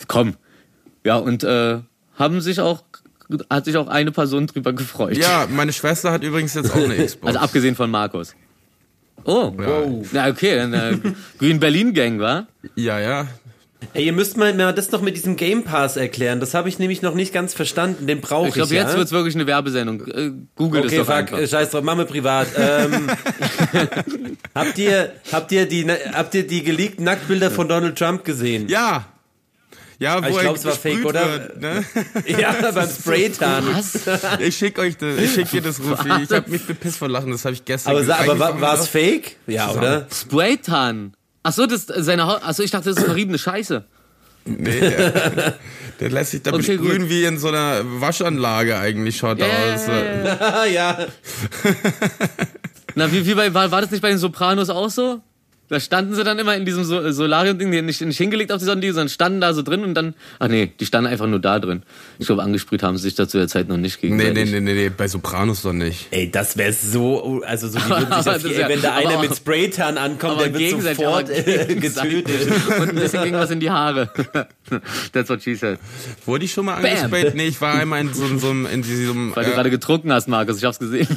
komm. 0.07 0.35
Ja, 1.05 1.15
und 1.17 1.43
äh, 1.43 1.79
haben 2.17 2.41
sich 2.41 2.59
auch, 2.61 2.83
hat 3.49 3.65
sich 3.65 3.77
auch 3.77 3.87
eine 3.87 4.11
Person 4.11 4.47
drüber 4.47 4.73
gefreut. 4.73 5.17
Ja, 5.17 5.47
meine 5.49 5.73
Schwester 5.73 6.11
hat 6.11 6.23
übrigens 6.23 6.53
jetzt 6.53 6.71
auch 6.71 6.75
eine 6.83 6.95
Xbox. 7.05 7.27
Also 7.27 7.39
abgesehen 7.39 7.75
von 7.75 7.89
Markus. 7.91 8.35
Oh, 9.25 9.51
Wow. 9.57 10.07
na 10.13 10.29
okay, 10.29 10.55
dann 10.55 10.73
äh, 10.73 10.97
Green 11.39 11.59
Berlin 11.59 11.93
Gang, 11.93 12.19
war? 12.19 12.47
ja, 12.75 12.99
ja. 12.99 13.27
Ey, 13.93 14.05
ihr 14.05 14.13
müsst 14.13 14.35
mal 14.37 14.53
das 14.73 14.91
noch 14.91 15.01
mit 15.01 15.15
diesem 15.15 15.35
Game 15.35 15.63
Pass 15.63 15.95
erklären. 15.95 16.39
Das 16.39 16.53
habe 16.53 16.67
ich 16.69 16.79
nämlich 16.79 17.01
noch 17.01 17.15
nicht 17.15 17.33
ganz 17.33 17.53
verstanden. 17.53 18.07
Den 18.07 18.19
brauche 18.21 18.43
Ich 18.43 18.49
ich, 18.49 18.55
glaube, 18.55 18.75
ja. 18.75 18.83
jetzt 18.83 18.97
wird's 18.97 19.11
wirklich 19.11 19.35
eine 19.35 19.47
Werbesendung. 19.47 20.05
Äh, 20.07 20.31
Google 20.55 20.81
Okay, 20.85 20.97
das 20.97 21.07
doch 21.07 21.13
fuck, 21.13 21.15
einfach. 21.15 21.39
äh, 21.39 21.47
scheiß 21.47 21.69
drauf, 21.71 21.83
machen 21.83 21.99
wir 21.99 22.05
privat. 22.05 22.47
Ähm, 22.57 23.07
habt 24.55 24.77
ihr, 24.77 25.13
habt 25.31 25.51
ihr 25.51 25.65
die, 25.65 25.87
habt 26.13 26.35
ihr 26.35 26.45
die 26.45 26.63
geleakten 26.63 27.05
Nacktbilder 27.05 27.51
von 27.51 27.67
Donald 27.69 27.97
Trump 27.97 28.25
gesehen? 28.25 28.67
Ja. 28.67 29.05
Ja, 29.97 30.23
wo 30.23 30.27
ich 30.29 30.35
er 30.37 30.41
glaub, 30.43 30.55
es 30.55 30.65
war 30.65 30.71
fake, 30.73 31.05
oder? 31.05 31.29
Wird, 31.31 31.61
ne? 31.61 31.83
Ja, 32.39 32.53
beim 32.73 32.89
Spraytan. 32.89 33.65
Was? 33.73 33.99
Ich 34.39 34.57
schick 34.57 34.79
euch 34.79 34.95
das, 34.97 35.17
ich 35.17 35.33
schick 35.33 35.51
dir 35.51 35.61
das, 35.61 35.79
Rufi. 35.81 36.09
Ich 36.23 36.29
hab 36.31 36.47
mich 36.47 36.65
bepisst 36.65 36.97
vor 36.99 37.09
Lachen, 37.09 37.31
das 37.31 37.43
habe 37.43 37.53
ich 37.53 37.65
gestern 37.65 37.97
Aber, 37.97 38.15
aber 38.17 38.61
war, 38.61 38.77
noch- 38.77 38.87
fake? 38.87 39.35
Ja, 39.47 39.71
oder? 39.71 40.07
Spraytan. 40.13 41.13
Ach 41.43 41.53
so, 41.53 41.65
das 41.65 41.85
seine 41.87 42.25
Haut. 42.27 42.41
Ach 42.43 42.53
so, 42.53 42.63
ich 42.63 42.71
dachte, 42.71 42.89
das 42.89 42.97
ist 42.97 43.05
verriebene 43.05 43.37
Scheiße. 43.37 43.83
Nee, 44.45 44.79
der, 44.79 45.55
der 45.99 46.09
lässt 46.09 46.31
sich 46.31 46.41
da 46.41 46.51
Okay, 46.53 46.77
besprühen 46.77 47.01
gut. 47.03 47.09
wie 47.09 47.23
in 47.25 47.37
so 47.37 47.49
einer 47.49 47.81
Waschanlage 48.01 48.77
eigentlich, 48.77 49.17
schaut 49.17 49.39
Ja, 49.39 49.45
aus. 49.45 49.87
ja, 49.87 50.03
ja, 50.03 50.65
ja. 50.65 50.65
ja. 50.65 51.07
Na, 52.95 53.11
wie, 53.11 53.25
wie 53.25 53.35
bei, 53.35 53.53
war, 53.53 53.69
war 53.71 53.81
das 53.81 53.91
nicht 53.91 54.01
bei 54.01 54.09
den 54.09 54.17
Sopranos 54.17 54.69
auch 54.69 54.89
so? 54.89 55.21
Da 55.69 55.79
standen 55.79 56.15
sie 56.15 56.23
dann 56.23 56.39
immer 56.39 56.55
in 56.55 56.65
diesem 56.65 56.83
so 56.83 57.11
Solarium-Ding, 57.11 57.71
die 57.71 57.81
nicht, 57.83 58.01
nicht 58.01 58.17
hingelegt 58.17 58.51
auf 58.51 58.57
die 58.59 58.65
Sonnenliege, 58.65 58.93
sondern 58.93 59.09
standen 59.09 59.39
da 59.41 59.53
so 59.53 59.61
drin 59.61 59.83
und 59.83 59.93
dann. 59.93 60.15
Ach 60.39 60.47
nee, 60.47 60.71
die 60.79 60.85
standen 60.85 61.09
einfach 61.11 61.27
nur 61.27 61.39
da 61.39 61.59
drin. 61.59 61.83
Ich 62.17 62.25
glaube, 62.25 62.41
angesprüht 62.41 62.81
haben 62.83 62.97
sie 62.97 63.03
sich 63.03 63.15
da 63.15 63.27
zu 63.27 63.37
der 63.37 63.47
Zeit 63.47 63.67
noch 63.69 63.77
nicht 63.77 64.01
Nee, 64.01 64.09
gegenseitig. 64.09 64.51
nee, 64.51 64.59
nee, 64.59 64.73
nee, 64.73 64.81
nee, 64.83 64.91
bei 64.95 65.07
Sopranos 65.07 65.61
doch 65.61 65.73
nicht. 65.73 66.07
Ey, 66.11 66.31
das 66.31 66.57
wäre 66.57 66.73
so, 66.73 67.43
also 67.45 67.67
so, 67.67 67.77
die 67.77 67.85
würden 67.89 68.13
sich 68.23 68.23
das 68.25 68.43
ja- 68.57 68.67
wenn 68.69 68.81
da 68.81 68.95
einer 68.95 69.19
mit 69.19 69.35
Spraytan 69.35 69.97
ankommt, 69.97 70.41
der 70.41 70.47
wird 70.53 70.57
gegenseitig, 70.57 70.97
sofort 70.97 71.29
äh, 71.29 71.75
getötet. 71.75 72.47
Und 72.81 72.89
ein 72.89 72.95
bisschen 72.95 73.23
ging 73.23 73.33
was 73.33 73.51
in 73.51 73.59
die 73.59 73.69
Haare. 73.69 74.09
That's 75.13 75.29
what 75.29 75.41
she 75.43 75.55
said. 75.55 75.79
Wurde 76.25 76.45
ich 76.45 76.51
schon 76.53 76.65
mal 76.65 76.75
angesprayt? 76.75 77.35
Nee, 77.35 77.47
ich 77.47 77.61
war 77.61 77.75
einmal 77.75 78.01
in 78.01 78.13
so, 78.13 78.25
so 78.37 78.49
einem, 78.49 78.65
in 78.65 78.81
diesem, 78.81 79.35
Weil 79.35 79.45
du 79.45 79.51
äh, 79.51 79.53
gerade 79.53 79.69
getrunken 79.69 80.11
hast, 80.11 80.27
Markus. 80.27 80.57
Ich 80.57 80.63
hab's 80.63 80.79
gesehen. 80.79 81.07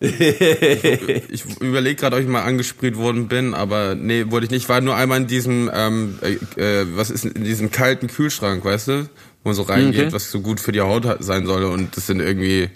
ich 0.00 1.44
überlege 1.60 1.96
gerade, 1.96 2.16
ob 2.16 2.22
ich 2.22 2.28
mal 2.28 2.42
angesprüht 2.42 2.96
worden 2.96 3.28
bin, 3.28 3.54
aber 3.54 3.94
nee, 4.02 4.26
wurde 4.30 4.44
ich 4.46 4.50
nicht. 4.50 4.64
Ich 4.64 4.68
war 4.68 4.80
nur 4.80 4.96
einmal 4.96 5.18
in 5.20 5.26
diesem, 5.26 5.70
ähm, 5.72 6.18
äh, 6.22 6.80
äh, 6.82 6.86
was 6.96 7.10
ist 7.10 7.24
in 7.24 7.44
diesem 7.44 7.70
kalten 7.70 8.08
Kühlschrank, 8.08 8.64
weißt 8.64 8.88
du? 8.88 9.08
Wo 9.42 9.48
man 9.48 9.54
so 9.54 9.62
reingeht, 9.62 10.02
Okay. 10.06 10.12
was 10.12 10.30
so 10.30 10.40
gut 10.40 10.60
für 10.60 10.72
die 10.72 10.80
Haut 10.80 11.06
sein 11.20 11.46
soll 11.46 11.64
und 11.64 11.96
das 11.96 12.06
sind 12.06 12.20
irgendwie 12.20 12.68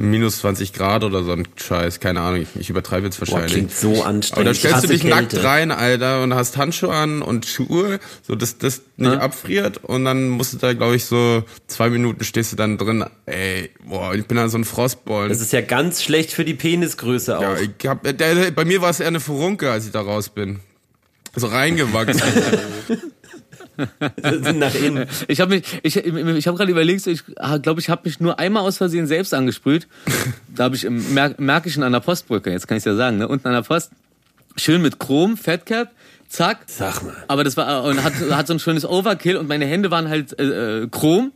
minus 0.00 0.38
20 0.38 0.72
Grad 0.72 1.04
oder 1.04 1.22
so 1.22 1.32
ein 1.32 1.46
Scheiß, 1.56 2.00
keine 2.00 2.20
Ahnung, 2.22 2.42
ich, 2.42 2.48
ich 2.60 2.70
übertreibe 2.70 3.06
jetzt 3.06 3.20
Boah, 3.20 3.26
wahrscheinlich. 3.32 3.52
klingt 3.52 3.72
so 3.72 3.96
aber 4.00 4.06
anstrengend. 4.06 4.46
da 4.48 4.50
Ich 4.52 4.58
stellst 4.58 4.84
du 4.84 4.88
dich 4.88 5.04
nackt 5.04 5.30
Kälte. 5.30 5.44
rein, 5.46 5.70
Alter, 5.70 6.22
und 6.22 6.34
hast 6.34 6.56
Handschuhe 6.56 6.92
an 6.94 7.22
und 7.22 7.46
Schuhe, 7.46 8.00
so 8.26 8.34
dass 8.34 8.58
das 8.58 8.80
nicht 8.96 9.12
Ja. 9.12 9.18
abfriert 9.20 9.84
und 9.84 10.04
dann 10.04 10.28
musst 10.28 10.54
du 10.54 10.56
da, 10.56 10.72
glaube 10.72 10.96
ich, 10.96 11.04
so 11.04 11.44
zwei 11.66 11.90
Minuten 11.90 12.24
stehst 12.24 12.52
du 12.52 12.56
dann 12.56 12.78
drin, 12.78 13.04
ey, 13.26 13.70
boah, 13.84 14.14
ich 14.14 14.26
bin 14.26 14.36
dann 14.36 14.48
so 14.48 14.58
ein 14.58 14.64
Frostbollen. 14.64 15.28
Das 15.28 15.40
ist 15.40 15.52
ja 15.52 15.60
ganz 15.60 16.02
schlecht 16.02 16.32
für 16.32 16.44
die 16.44 16.54
Penisgröße 16.54 17.38
auch. 17.38 17.42
Ja, 17.42 17.56
ich 17.58 17.86
hab, 17.88 18.02
der, 18.02 18.14
der, 18.14 18.50
bei 18.52 18.64
mir 18.64 18.80
war 18.80 18.90
es 18.90 19.00
eher 19.00 19.08
eine 19.08 19.20
Furunke, 19.20 19.70
als 19.70 19.84
ich 19.86 19.92
da 19.92 20.00
raus 20.00 20.30
bin. 20.30 20.60
So 21.36 21.46
reingewachsen. 21.46 22.20
Nach 24.54 24.74
innen. 24.74 25.06
Ich 25.28 25.40
habe 25.40 25.56
mich, 25.56 25.80
ich, 25.82 25.96
ich 25.96 26.46
habe 26.46 26.56
gerade 26.56 26.70
überlegt, 26.70 27.06
ich 27.06 27.22
glaube, 27.62 27.80
ich 27.80 27.90
habe 27.90 28.02
mich 28.04 28.20
nur 28.20 28.38
einmal 28.38 28.62
aus 28.62 28.76
Versehen 28.76 29.06
selbst 29.06 29.34
angesprüht. 29.34 29.88
Da 30.52 30.64
habe 30.64 30.76
ich 30.76 30.84
im 30.84 31.14
Mer 31.14 31.34
Märkischen 31.38 31.82
an 31.82 31.92
der 31.92 32.00
Postbrücke, 32.00 32.50
jetzt 32.50 32.66
kann 32.66 32.76
ich 32.76 32.84
ja 32.84 32.94
sagen, 32.94 33.18
ne, 33.18 33.28
unten 33.28 33.46
an 33.46 33.54
der 33.54 33.62
Post, 33.62 33.92
schön 34.56 34.82
mit 34.82 34.98
Chrom, 34.98 35.36
Fettcap, 35.36 35.90
zack. 36.28 36.58
Sag 36.66 37.02
mal. 37.02 37.14
Aber 37.28 37.44
das 37.44 37.56
war 37.56 37.84
und 37.84 38.02
hat, 38.02 38.12
hat 38.30 38.46
so 38.46 38.54
ein 38.54 38.58
schönes 38.58 38.84
Overkill 38.84 39.36
und 39.36 39.48
meine 39.48 39.64
Hände 39.64 39.90
waren 39.90 40.08
halt 40.08 40.38
äh, 40.38 40.82
äh, 40.82 40.88
Chrom. 40.88 41.32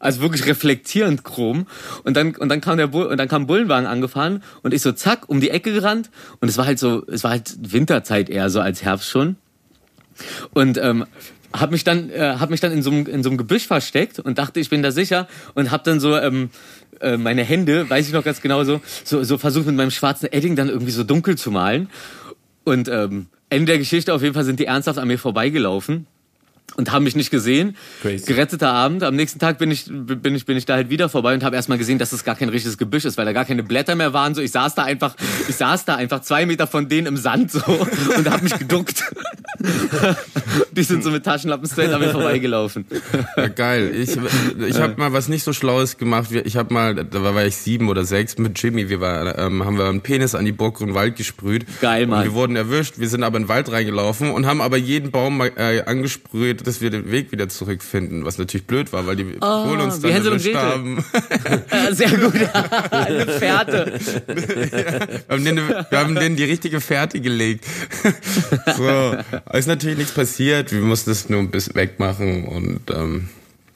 Also 0.00 0.20
wirklich 0.20 0.46
reflektierend 0.46 1.24
Chrom. 1.24 1.66
Und 2.04 2.16
dann, 2.16 2.36
und 2.36 2.48
dann 2.48 2.60
kam 2.60 2.78
der 2.78 2.86
Bull, 2.86 3.06
und 3.06 3.16
dann 3.16 3.26
kam 3.26 3.46
Bullenwagen 3.46 3.86
angefahren 3.86 4.44
und 4.62 4.72
ich 4.72 4.80
so 4.80 4.92
zack 4.92 5.28
um 5.28 5.40
die 5.40 5.50
Ecke 5.50 5.72
gerannt. 5.72 6.10
Und 6.40 6.48
es 6.48 6.56
war 6.56 6.66
halt 6.66 6.78
so, 6.78 7.04
es 7.06 7.24
war 7.24 7.32
halt 7.32 7.56
Winterzeit 7.60 8.30
eher 8.30 8.48
so 8.48 8.60
als 8.60 8.82
Herbst 8.82 9.08
schon. 9.08 9.36
Und 10.54 10.78
ähm, 10.78 11.04
hab 11.52 11.70
mich 11.70 11.84
dann 11.84 12.10
äh, 12.10 12.36
hab 12.38 12.50
mich 12.50 12.60
dann 12.60 12.72
in 12.72 12.82
so 12.82 12.90
einem 12.90 13.06
in 13.06 13.22
so 13.22 13.30
einem 13.30 13.38
Gebüsch 13.38 13.66
versteckt 13.66 14.18
und 14.18 14.38
dachte 14.38 14.60
ich 14.60 14.70
bin 14.70 14.82
da 14.82 14.90
sicher 14.90 15.28
und 15.54 15.70
hab 15.70 15.84
dann 15.84 16.00
so 16.00 16.16
ähm, 16.16 16.50
äh, 17.00 17.16
meine 17.16 17.42
Hände 17.42 17.88
weiß 17.88 18.06
ich 18.06 18.12
noch 18.12 18.24
ganz 18.24 18.40
genau 18.40 18.64
so 18.64 18.80
so, 19.04 19.22
so 19.24 19.38
versucht 19.38 19.66
mit 19.66 19.76
meinem 19.76 19.90
schwarzen 19.90 20.30
Edding 20.32 20.56
dann 20.56 20.68
irgendwie 20.68 20.92
so 20.92 21.04
dunkel 21.04 21.36
zu 21.36 21.50
malen. 21.50 21.88
Und 22.64 22.88
ähm, 22.88 23.26
Ende 23.48 23.66
der 23.66 23.78
Geschichte 23.78 24.12
auf 24.12 24.22
jeden 24.22 24.34
Fall 24.34 24.44
sind 24.44 24.60
die 24.60 24.66
ernsthaft 24.66 24.98
an 24.98 25.08
mir 25.08 25.18
vorbeigelaufen 25.18 26.06
und 26.76 26.92
haben 26.92 27.04
mich 27.04 27.16
nicht 27.16 27.30
gesehen. 27.30 27.76
Crazy. 28.02 28.26
Geretteter 28.26 28.72
Abend. 28.72 29.02
Am 29.02 29.16
nächsten 29.16 29.38
Tag 29.38 29.58
bin 29.58 29.70
ich, 29.70 29.86
bin 29.88 30.34
ich, 30.34 30.46
bin 30.46 30.56
ich 30.56 30.66
da 30.66 30.74
halt 30.74 30.90
wieder 30.90 31.08
vorbei 31.08 31.34
und 31.34 31.42
habe 31.42 31.56
erstmal 31.56 31.78
gesehen, 31.78 31.98
dass 31.98 32.12
es 32.12 32.24
gar 32.24 32.36
kein 32.36 32.48
richtiges 32.48 32.78
Gebüsch 32.78 33.04
ist, 33.04 33.18
weil 33.18 33.24
da 33.24 33.32
gar 33.32 33.44
keine 33.44 33.62
Blätter 33.62 33.94
mehr 33.94 34.12
waren. 34.12 34.34
So, 34.34 34.40
ich 34.40 34.52
saß 34.52 34.74
da 34.74 34.84
einfach, 34.84 35.16
ich 35.48 35.56
saß 35.56 35.84
da 35.84 35.96
einfach 35.96 36.20
zwei 36.20 36.46
Meter 36.46 36.66
von 36.66 36.88
denen 36.88 37.06
im 37.06 37.16
Sand 37.16 37.50
so 37.50 37.60
und 37.66 38.30
habe 38.30 38.44
mich 38.44 38.58
geduckt. 38.58 39.02
Die 40.72 40.82
sind 40.82 41.02
so 41.02 41.10
mit 41.10 41.24
Taschenlampen 41.24 41.68
straight 41.68 41.92
an 41.92 42.00
mir 42.00 42.10
vorbeigelaufen. 42.10 42.86
Ja, 43.36 43.48
geil. 43.48 43.92
Ich, 43.94 44.16
ich 44.68 44.78
habe 44.78 44.94
mal 44.96 45.12
was 45.12 45.28
nicht 45.28 45.42
so 45.42 45.52
Schlaues 45.52 45.98
gemacht. 45.98 46.30
Ich 46.30 46.56
habe 46.56 46.72
mal, 46.72 46.94
da 46.94 47.22
war 47.22 47.44
ich 47.44 47.56
sieben 47.56 47.88
oder 47.88 48.04
sechs 48.04 48.38
mit 48.38 48.62
Jimmy. 48.62 48.88
Wir 48.88 49.00
war, 49.00 49.36
ähm, 49.38 49.64
haben 49.64 49.78
wir 49.78 49.86
einen 49.86 50.00
Penis 50.00 50.34
an 50.34 50.44
die 50.44 50.52
Burg 50.52 50.80
und 50.80 50.94
Wald 50.94 51.16
gesprüht. 51.16 51.66
Geil, 51.80 52.06
Mann. 52.06 52.20
Und 52.20 52.24
wir 52.24 52.34
wurden 52.34 52.56
erwischt. 52.56 52.98
Wir 52.98 53.08
sind 53.08 53.24
aber 53.24 53.38
in 53.38 53.44
den 53.44 53.48
Wald 53.48 53.70
reingelaufen 53.70 54.30
und 54.30 54.46
haben 54.46 54.60
aber 54.60 54.76
jeden 54.76 55.10
Baum 55.10 55.40
äh, 55.40 55.82
angesprüht, 55.82 56.57
dass 56.66 56.80
wir 56.80 56.90
den 56.90 57.10
Weg 57.10 57.32
wieder 57.32 57.48
zurückfinden. 57.48 58.24
Was 58.24 58.38
natürlich 58.38 58.66
blöd 58.66 58.92
war, 58.92 59.06
weil 59.06 59.16
die 59.16 59.40
wohl 59.40 59.80
uns 59.80 59.98
wie 59.98 60.08
dann 60.08 60.12
Hänsel 60.12 60.32
und 60.32 60.42
Gretel. 60.42 61.04
Ja, 61.70 61.92
sehr 61.94 62.10
gut. 62.10 62.34
Eine 62.90 63.26
Fährte. 63.26 64.00
Wir 64.26 65.22
haben, 65.28 65.44
denen, 65.44 65.68
wir 65.68 65.98
haben 65.98 66.14
denen 66.14 66.36
die 66.36 66.44
richtige 66.44 66.80
Fährte 66.80 67.20
gelegt. 67.20 67.64
so, 68.76 69.16
ist 69.52 69.68
natürlich 69.68 69.98
nichts 69.98 70.12
passiert. 70.12 70.72
Wir 70.72 70.80
mussten 70.80 71.10
es 71.10 71.28
nur 71.28 71.40
ein 71.40 71.50
bisschen 71.50 71.74
wegmachen 71.74 72.44
und 72.44 72.80
ähm, 72.90 73.28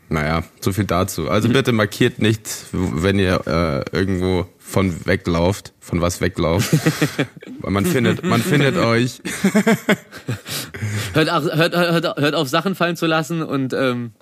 naja, 0.09 0.45
so 0.61 0.73
viel 0.73 0.85
dazu. 0.85 1.29
Also 1.31 1.49
bitte 1.49 1.73
markiert 1.73 2.21
nicht, 2.21 2.49
wenn 2.73 3.19
ihr 3.19 3.41
äh, 3.47 3.97
irgendwo 3.97 4.47
von 4.73 5.05
weglauft, 5.07 5.73
von 5.81 6.01
was 6.01 6.21
weglauft. 6.23 6.71
Weil 7.61 7.71
man 7.73 7.85
findet, 7.87 8.25
man 8.25 8.43
findet 8.43 8.77
euch. 8.77 9.21
Hört, 11.15 11.29
auf- 11.31 11.45
hört, 11.45 11.75
hört, 11.77 12.17
hört 12.19 12.35
auf, 12.35 12.49
Sachen 12.49 12.75
fallen 12.75 12.97
zu 12.97 13.07
lassen 13.07 13.43
und 13.43 13.73
ähm, 13.75 14.13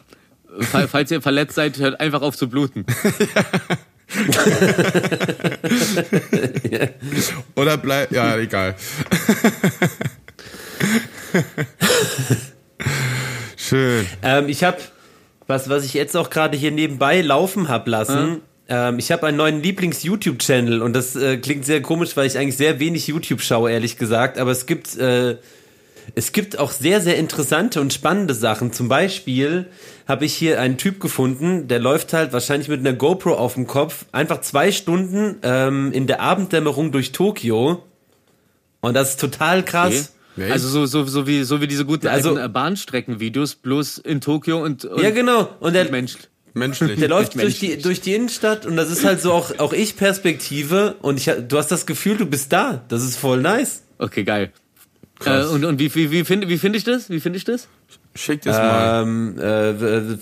fall- 0.61 0.89
falls 0.89 1.11
ihr 1.13 1.23
verletzt 1.23 1.55
seid, 1.55 1.79
hört 1.79 2.01
einfach 2.01 2.21
auf 2.23 2.37
zu 2.37 2.49
bluten. 2.49 2.85
Oder 7.55 7.77
bleibt, 7.79 8.11
ja, 8.13 8.37
egal. 8.37 8.75
Schön. 13.57 14.07
Ähm, 14.23 14.49
ich 14.49 14.65
habe, 14.65 14.79
was, 15.47 15.69
was 15.69 15.85
ich 15.85 15.95
jetzt 15.95 16.17
auch 16.17 16.31
gerade 16.31 16.57
hier 16.57 16.71
nebenbei 16.71 17.21
laufen 17.21 17.69
hab 17.69 17.87
lassen, 17.87 18.41
ähm, 18.71 18.99
ich 18.99 19.13
habe 19.13 19.27
einen 19.27 19.37
neuen 19.37 19.63
Lieblings-YouTube-Channel 19.63 20.81
und 20.81 20.95
das 20.95 21.17
äh, 21.17 21.37
klingt 21.37 21.67
sehr 21.67 21.83
komisch, 21.83 22.17
weil 22.17 22.27
ich 22.27 22.39
eigentlich 22.39 22.57
sehr 22.57 22.81
wenig 22.81 23.07
YouTube 23.09 23.43
schaue, 23.43 23.71
ehrlich 23.71 23.99
gesagt, 23.99 24.39
aber 24.39 24.51
es 24.53 24.65
gibt, 24.65 24.97
äh, 24.97 25.37
es 26.15 26.33
gibt 26.33 26.59
auch 26.59 26.71
sehr, 26.71 27.01
sehr 27.01 27.17
interessante 27.19 27.81
und 27.81 27.93
spannende 27.93 28.33
Sachen. 28.35 28.73
Zum 28.73 28.89
Beispiel 28.89 29.67
habe 30.09 30.25
ich 30.25 30.35
hier 30.35 30.61
einen 30.61 30.79
Typ 30.79 31.01
gefunden, 31.01 31.69
der 31.69 31.79
läuft 31.79 32.13
halt 32.13 32.33
wahrscheinlich 32.33 32.69
mit 32.69 32.81
einer 32.81 32.95
GoPro 32.95 33.35
auf 33.35 33.55
dem 33.55 33.67
Kopf 33.67 34.07
einfach 34.13 34.41
zwei 34.41 34.73
Stunden 34.73 35.37
ähm, 35.43 35.93
in 35.93 36.07
der 36.07 36.21
Abenddämmerung 36.21 36.93
durch 36.93 37.13
Tokio. 37.13 37.83
Und 38.81 38.95
das 38.95 39.11
ist 39.11 39.21
total 39.21 39.65
krass. 39.65 40.15
Echt? 40.37 40.51
Also 40.53 40.69
so, 40.69 40.87
so, 40.87 41.05
so, 41.05 41.27
wie, 41.27 41.43
so 41.43 41.61
wie 41.61 41.67
diese 41.67 41.85
guten 41.85 42.07
Also- 42.07 42.37
äh, 42.39 42.49
Bahnstreckenvideos, 42.49 43.57
bloß 43.57 43.99
in 43.99 44.21
Tokio 44.21 44.63
und, 44.63 44.85
und 44.85 45.03
Ja, 45.03 45.11
genau. 45.11 45.49
Und 45.61 45.75
der, 45.75 45.91
Mensch. 45.91 46.17
Menschlich. 46.55 46.99
Der 46.99 47.09
läuft 47.09 47.41
durch 47.41 47.59
die, 47.59 47.79
durch 47.79 48.01
die 48.01 48.15
Innenstadt 48.15 48.67
und 48.67 48.77
das 48.77 48.91
ist 48.91 49.05
halt 49.05 49.21
so 49.21 49.33
auch, 49.33 49.59
auch 49.59 49.73
ich 49.73 49.97
Perspektive 49.97 50.97
und 51.03 51.19
ich, 51.19 51.31
du 51.49 51.59
hast 51.59 51.69
das 51.69 51.87
Gefühl, 51.87 52.17
du 52.17 52.27
bist 52.27 52.53
da. 52.53 52.85
Das 52.89 53.03
ist 53.03 53.17
voll 53.17 53.41
nice. 53.41 53.83
Okay, 53.99 54.25
geil. 54.25 54.53
Äh, 55.25 55.45
und 55.45 55.65
und 55.65 55.79
wie, 55.79 55.95
wie, 55.95 56.11
wie 56.11 56.25
finde 56.25 56.49
wie 56.49 56.59
find 56.59 56.77
ich 56.77 56.85
das? 56.85 57.11
Wie 57.11 57.21
finde 57.21 57.37
ich 57.37 57.45
das? 57.45 57.69
Schickt 58.15 58.45
es 58.47 58.57
mal. 58.57 59.03
Ähm, 59.03 59.37
äh, 59.39 59.71
äh, 59.71 60.19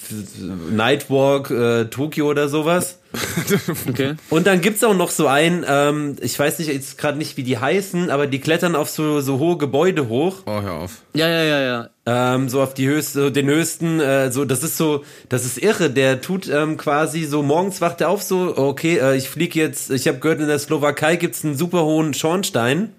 Nightwalk, 0.70 1.50
äh, 1.50 1.84
Tokio 1.86 2.28
oder 2.28 2.48
sowas. 2.48 2.98
Okay. 3.88 4.14
Und 4.28 4.46
dann 4.46 4.60
gibt's 4.60 4.84
auch 4.84 4.94
noch 4.94 5.10
so 5.10 5.26
einen, 5.26 5.64
ähm, 5.66 6.16
ich 6.20 6.38
weiß 6.38 6.58
nicht 6.58 6.68
jetzt 6.68 6.98
gerade 6.98 7.16
nicht, 7.16 7.38
wie 7.38 7.42
die 7.42 7.56
heißen, 7.56 8.10
aber 8.10 8.26
die 8.26 8.38
klettern 8.40 8.76
auf 8.76 8.90
so, 8.90 9.20
so 9.20 9.38
hohe 9.38 9.56
Gebäude 9.56 10.08
hoch. 10.08 10.42
Oh, 10.44 10.60
hör 10.60 10.74
auf. 10.74 10.98
Ja, 11.14 11.26
ja, 11.28 11.42
ja, 11.42 11.60
ja. 11.60 11.90
Ähm, 12.08 12.48
so 12.48 12.62
auf 12.62 12.72
die 12.72 12.88
höchste, 12.88 13.30
den 13.30 13.48
höchsten, 13.48 14.00
äh, 14.00 14.32
so, 14.32 14.46
das 14.46 14.62
ist 14.62 14.78
so, 14.78 15.04
das 15.28 15.44
ist 15.44 15.58
irre. 15.58 15.90
Der 15.90 16.22
tut 16.22 16.48
ähm, 16.48 16.78
quasi 16.78 17.24
so, 17.24 17.42
morgens 17.42 17.82
wacht 17.82 18.00
er 18.00 18.08
auf, 18.08 18.22
so, 18.22 18.56
okay, 18.56 18.96
äh, 18.96 19.16
ich 19.16 19.28
fliege 19.28 19.58
jetzt, 19.60 19.90
ich 19.90 20.08
habe 20.08 20.18
gehört, 20.18 20.40
in 20.40 20.48
der 20.48 20.58
Slowakei 20.58 21.16
gibt's 21.16 21.44
einen 21.44 21.54
super 21.56 21.84
hohen 21.84 22.14
Schornstein. 22.14 22.94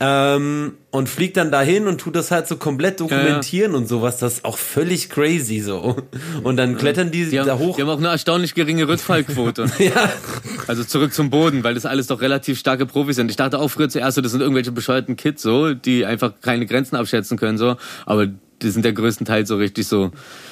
Ähm, 0.00 0.74
und 0.90 1.08
fliegt 1.08 1.36
dann 1.36 1.50
dahin 1.50 1.86
und 1.86 2.00
tut 2.00 2.16
das 2.16 2.30
halt 2.30 2.48
so 2.48 2.56
komplett 2.56 3.00
dokumentieren 3.00 3.74
und 3.74 3.88
sowas. 3.88 4.18
Das 4.18 4.34
ist 4.34 4.44
auch 4.44 4.56
völlig 4.56 5.10
crazy 5.10 5.60
so. 5.60 5.96
Und 6.42 6.56
dann 6.56 6.76
klettern 6.76 7.10
die, 7.10 7.26
Die 7.26 7.38
haben, 7.38 7.46
da 7.46 7.58
hoch. 7.58 7.76
die 7.76 7.82
haben 7.82 7.88
auch 7.90 7.98
eine 7.98 8.08
erstaunlich 8.08 8.54
geringe 8.54 8.88
Rückfallquote. 8.88 9.66
ja. 9.78 10.10
Also 10.66 10.84
zurück 10.84 11.12
zum 11.12 11.30
Boden, 11.30 11.64
weil 11.64 11.74
das 11.74 11.86
alles 11.86 12.06
doch 12.06 12.20
relativ 12.20 12.58
starke 12.58 12.86
Profis 12.86 13.16
sind. 13.16 13.30
Ich 13.30 13.36
dachte 13.36 13.58
auch 13.58 13.68
früher 13.68 13.88
zuerst 13.88 14.16
so, 14.16 14.22
das 14.22 14.32
sind 14.32 14.40
irgendwelche 14.40 14.72
bescheuerten 14.72 15.16
Kids 15.16 15.42
so, 15.42 15.74
die 15.74 16.06
einfach 16.06 16.32
keine 16.40 16.66
Grenzen 16.66 16.96
abschätzen 16.96 17.38
können 17.38 17.58
so. 17.58 17.76
Aber 18.06 18.26
die 18.26 18.70
sind 18.70 18.84
der 18.84 18.92
größtenteils 18.92 19.48
so 19.48 19.56
richtig 19.56 19.86
so 19.86 20.10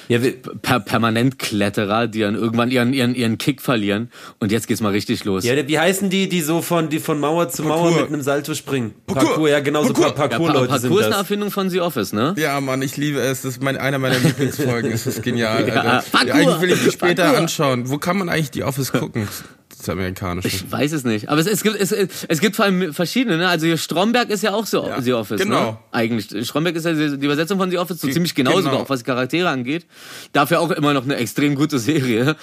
Ja, 0.09 0.23
wir, 0.23 0.33
per 0.61 0.79
Permanentkletterer, 0.79 2.07
die 2.07 2.19
dann 2.21 2.35
irgendwann 2.35 2.71
ihren, 2.71 2.93
ihren, 2.93 3.13
ihren 3.15 3.37
Kick 3.37 3.61
verlieren. 3.61 4.09
Und 4.39 4.51
jetzt 4.51 4.67
geht's 4.67 4.81
mal 4.81 4.91
richtig 4.91 5.25
los. 5.25 5.43
ja, 5.43 5.67
wie 5.67 5.77
heißen 5.79 6.09
die, 6.09 6.29
die 6.29 6.41
so 6.41 6.61
von, 6.61 6.89
die 6.89 6.99
von 6.99 7.19
Mauer 7.19 7.49
zu 7.49 7.63
Mauer 7.63 7.83
Parkour. 7.89 8.01
mit 8.03 8.13
einem 8.13 8.21
Salto 8.21 8.53
springen? 8.53 8.93
Parkour. 9.05 9.25
Parkour, 9.29 9.49
ja, 9.49 9.59
genau 9.59 9.83
so 9.83 9.93
Parkour. 9.93 10.15
Par 10.15 10.25
Ja, 10.25 10.29
Parkour-Leute 10.37 10.67
Pa- 10.69 10.79
sind 10.79 10.89
Parkour 10.89 10.99
ist 11.01 11.05
eine 11.07 11.11
das. 11.13 11.21
Erfindung 11.21 11.51
von 11.51 11.69
The 11.69 11.81
Office, 11.81 12.13
ne? 12.13 12.35
Ja, 12.37 12.59
Mann, 12.61 12.81
ich 12.81 12.95
liebe 12.97 13.19
es. 13.19 13.41
Das 13.41 13.51
ist 13.53 13.63
mein, 13.63 13.77
einer 13.77 13.99
meiner 13.99 14.19
Lieblingsfolgen. 14.19 14.91
Es 14.91 15.05
ist 15.07 15.23
genial. 15.23 15.47
Ja, 15.67 15.73
Alter. 15.81 16.05
Parkour. 16.11 16.33
eigentlich 16.33 16.61
will 16.61 16.71
ich 16.71 16.83
die 16.83 16.91
später 16.91 17.23
Parkour. 17.23 17.39
anschauen. 17.41 17.89
Wo 17.89 17.97
kann 17.97 18.17
man 18.17 18.29
eigentlich 18.29 18.51
die 18.51 18.63
Office 18.63 18.91
gucken? 18.91 19.27
Das 19.77 19.89
amerikanische. 19.89 20.47
Ich 20.47 20.71
weiß 20.71 20.91
es 20.91 21.03
nicht. 21.03 21.29
Aber 21.29 21.39
es, 21.39 21.47
es, 21.47 21.63
gibt, 21.63 21.79
es, 21.79 21.91
es 21.91 22.39
gibt 22.39 22.55
vor 22.55 22.65
allem 22.65 22.93
verschiedene, 22.93 23.37
ne? 23.37 23.47
Also 23.47 23.65
hier 23.65 23.77
Stromberg 23.77 24.29
ist 24.29 24.43
ja 24.43 24.53
auch 24.53 24.65
so 24.65 24.87
Ja, 24.87 25.01
The 25.01 25.13
Office, 25.13 25.41
genau. 25.41 25.71
ne? 25.71 25.77
Eigentlich. 25.91 26.47
Stromberg 26.47 26.75
ist 26.75 26.85
ja 26.85 26.93
die 26.93 27.17
die 27.17 27.25
Übersetzung 27.25 27.57
von 27.57 27.69
The 27.69 27.77
Office 27.77 27.99
so 27.99 28.07
ziemlich 28.07 28.35
genau, 28.35 28.51
genau. 28.51 28.61
sogar, 28.63 28.79
auch 28.81 28.89
was 28.89 28.99
die 28.99 29.05
Charaktere 29.05 29.49
angeht. 29.49 29.85
Dafür 30.33 30.59
auch 30.59 30.71
immer 30.71 30.93
noch 30.93 31.03
eine 31.03 31.15
extrem 31.17 31.55
gute 31.55 31.79
Serie. 31.79 32.35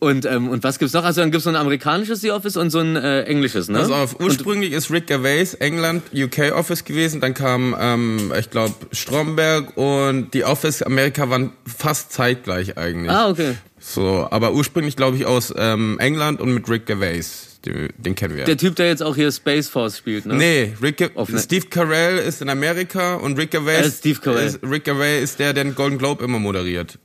Und, 0.00 0.26
ähm, 0.26 0.50
und 0.50 0.62
was 0.64 0.78
gibt's 0.78 0.92
noch? 0.92 1.04
Also 1.04 1.22
dann 1.22 1.30
gibt's 1.30 1.44
so 1.44 1.50
ein 1.50 1.56
amerikanisches 1.56 2.20
The 2.20 2.32
Office 2.32 2.58
und 2.58 2.68
so 2.68 2.80
ein 2.80 2.94
äh, 2.96 3.22
englisches, 3.22 3.68
ne? 3.68 3.78
Pass 3.78 3.90
auf, 3.90 4.20
ursprünglich 4.20 4.72
ist 4.72 4.90
Rick 4.90 5.06
Gervais 5.06 5.54
England 5.60 6.02
UK 6.14 6.52
Office 6.54 6.84
gewesen, 6.84 7.22
dann 7.22 7.32
kam, 7.32 7.74
ähm, 7.78 8.32
ich 8.38 8.50
glaube, 8.50 8.74
Stromberg 8.92 9.76
und 9.78 10.34
die 10.34 10.44
Office 10.44 10.82
Amerika 10.82 11.30
waren 11.30 11.52
fast 11.64 12.12
zeitgleich 12.12 12.76
eigentlich. 12.76 13.10
Ah, 13.10 13.30
okay. 13.30 13.54
So, 13.86 14.26
aber 14.30 14.54
ursprünglich 14.54 14.96
glaube 14.96 15.18
ich 15.18 15.26
aus 15.26 15.52
ähm, 15.56 15.98
England 15.98 16.40
und 16.40 16.54
mit 16.54 16.68
Rick 16.70 16.86
Gervais, 16.86 17.60
den, 17.66 17.90
den 17.98 18.14
kennen 18.14 18.34
wir. 18.34 18.44
Der 18.44 18.56
Typ, 18.56 18.76
der 18.76 18.86
jetzt 18.88 19.02
auch 19.02 19.14
hier 19.14 19.30
Space 19.30 19.68
Force 19.68 19.98
spielt, 19.98 20.24
ne? 20.24 20.34
Nee, 20.34 20.72
Rick 20.82 21.00
ne- 21.00 21.38
Steve 21.38 21.66
Carell 21.68 22.16
ist 22.18 22.40
in 22.40 22.48
Amerika 22.48 23.16
und 23.16 23.38
Rick 23.38 23.50
Gervais, 23.50 23.98
Steve 23.98 24.20
Carell. 24.20 24.46
Ist, 24.46 24.60
Rick 24.62 24.84
Gervais 24.84 25.22
ist 25.22 25.38
der, 25.38 25.52
der 25.52 25.64
den 25.64 25.74
Golden 25.74 25.98
Globe 25.98 26.24
immer 26.24 26.38
moderiert. 26.38 26.98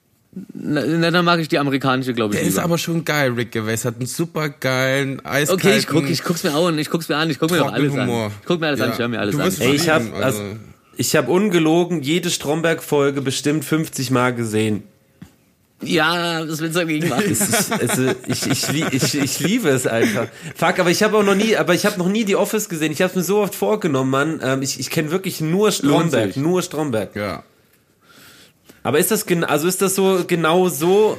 Na, 0.54 0.82
na, 0.86 1.12
dann 1.12 1.26
mag 1.26 1.40
ich 1.42 1.50
die 1.50 1.60
amerikanische, 1.60 2.14
glaube 2.14 2.34
ich. 2.34 2.40
Der 2.40 2.48
ist 2.48 2.54
lieber. 2.56 2.64
aber 2.64 2.78
schon 2.78 3.04
geil, 3.04 3.34
Rick 3.34 3.52
Gervais 3.52 3.84
hat 3.84 3.98
einen 3.98 4.06
super 4.06 4.48
geilen, 4.50 5.20
eiskalten... 5.26 5.68
Okay, 5.68 5.78
ich 5.80 5.88
guck, 5.88 6.10
ich 6.10 6.24
guck's 6.24 6.44
mir 6.44 6.54
an, 6.54 6.80
ich 6.80 6.90
guck's 6.90 7.10
mir 7.10 7.18
an, 7.18 7.30
ich 7.30 7.40
guck 7.40 7.52
mir 7.52 7.58
alles 7.66 7.74
an. 7.74 7.98
Trockenhumor. 7.98 8.32
Ich 8.40 8.46
guck 8.48 8.60
mir 8.62 8.68
alles 8.68 8.80
an, 8.80 8.88
Ja. 8.88 8.94
ich 8.94 9.00
höre 9.00 9.08
mir 9.10 9.20
alles 9.20 9.36
Du 9.36 9.42
an. 9.42 9.52
Ey, 9.60 9.76
ich 9.76 9.90
habe 9.90 10.06
verlieben, 10.06 10.24
also, 10.24 10.42
ich 10.96 11.16
habe 11.18 11.30
ungelogen 11.30 12.02
jede 12.04 12.30
Stromberg-Folge 12.30 13.22
bestimmt 13.22 13.66
50 13.66 14.12
Mal 14.12 14.34
gesehen. 14.34 14.84
Ja, 15.82 16.48
was 16.48 16.60
willst 16.60 16.76
du 16.76 16.80
dagegen 16.82 17.08
machen? 17.08 17.32
Es 17.32 17.42
ist, 17.42 17.72
es 17.72 17.98
ist, 17.98 18.16
ich, 18.28 18.48
ich, 18.48 18.94
ich, 18.94 19.16
ich 19.16 19.40
liebe 19.40 19.70
es 19.70 19.88
einfach. 19.88 20.28
Fuck, 20.56 20.80
aber 20.80 20.90
ich 20.90 21.02
habe 21.04 21.18
auch 21.18 21.24
noch 21.24 21.36
nie, 21.36 21.56
aber 21.56 21.74
ich 21.74 21.86
habe 21.86 21.98
noch 21.98 22.10
nie 22.10 22.26
die 22.26 22.36
Office 22.36 22.68
gesehen. 22.68 22.92
Ich 22.92 23.02
habe 23.02 23.18
mir 23.18 23.24
so 23.24 23.40
oft 23.40 23.56
vorgenommen, 23.56 24.10
Mann. 24.10 24.40
Ähm, 24.44 24.62
ich 24.62 24.80
ich 24.80 24.90
kenne 24.90 25.12
wirklich 25.12 25.40
nur 25.40 25.72
Stromberg, 25.72 26.36
nur 26.36 26.62
Stromberg. 26.62 27.16
Ja. 27.16 27.44
Aber 28.84 29.00
ist 29.00 29.12
das 29.12 29.26
gen 29.26 29.44
also 29.44 29.68
ist 29.68 29.82
das 29.82 29.96
so 29.96 30.24
genau 30.28 30.68
so? 30.70 31.18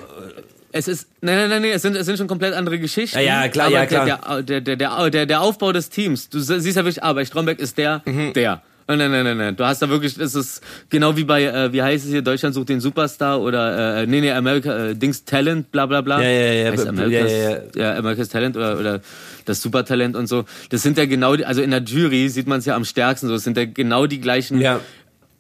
Es 0.73 0.87
ist, 0.89 1.09
nein, 1.21 1.37
nein, 1.37 1.51
nein, 1.51 1.63
nein, 1.63 1.71
es 1.73 1.83
sind, 1.83 1.97
es 1.97 2.07
sind 2.07 2.17
schon 2.17 2.29
komplett 2.29 2.55
andere 2.55 2.79
Geschichten. 2.79 3.19
Ja, 3.19 3.43
ja, 3.43 3.49
klar, 3.49 3.67
aber 3.67 3.75
ja, 3.75 3.87
klar. 3.87 4.43
Der, 4.43 4.61
der, 4.61 4.77
der, 4.77 5.27
der, 5.27 5.41
Aufbau 5.41 5.73
des 5.73 5.91
Teams, 5.91 6.29
du 6.29 6.39
siehst 6.39 6.77
ja 6.77 6.85
wirklich, 6.85 7.01
bei 7.01 7.25
Stromberg 7.25 7.59
ist 7.59 7.77
der, 7.77 8.03
Mhm. 8.05 8.33
der. 8.35 8.63
Nein, 8.91 8.99
nein, 8.99 9.11
nein, 9.13 9.25
nein, 9.25 9.37
nein. 9.37 9.57
Du 9.57 9.65
hast 9.65 9.81
da 9.83 9.89
wirklich, 9.89 10.19
es 10.19 10.35
ist 10.35 10.63
genau 10.89 11.17
wie 11.17 11.23
bei, 11.23 11.45
äh, 11.45 11.73
wie 11.73 11.81
heißt 11.81 12.07
es 12.07 12.11
hier, 12.11 12.23
Deutschland 12.23 12.57
sucht 12.57 12.71
den 12.71 12.81
Superstar 12.81 13.41
oder, 13.41 14.01
äh, 14.01 14.07
nee, 14.09 14.21
nee, 14.21 14.33
America, 14.33 14.89
äh, 14.89 14.97
Dings 14.97 15.25
Talent, 15.25 15.71
bla, 15.71 15.87
bla, 15.87 16.01
bla. 16.01 16.21
Ja, 16.21 16.29
ja, 16.29 16.53
ja, 16.53 16.73
Heißt 16.73 16.85
ja, 16.85 16.91
America's, 16.91 17.31
ja, 17.31 17.51
ja, 17.51 17.61
ja. 17.77 17.95
America's 17.97 18.29
Talent 18.31 18.57
oder, 18.57 18.81
oder 18.81 19.01
das 19.45 19.63
Supertalent 19.63 20.17
und 20.17 20.27
so. 20.27 20.45
Das 20.71 20.83
sind 20.83 20.99
ja 20.99 21.07
genau 21.07 21.37
die, 21.37 21.47
also 21.47 21.63
in 21.63 21.71
der 21.71 21.83
Jury 21.83 22.29
sieht 22.29 22.49
man 22.49 22.59
es 22.59 22.65
ja 22.65 22.75
am 22.75 22.85
stärksten 22.85 23.29
so, 23.29 23.35
es 23.37 23.45
sind 23.45 23.57
ja 23.57 23.65
genau 23.65 24.07
die 24.07 24.21
gleichen 24.21 24.61
Ja. 24.61 24.81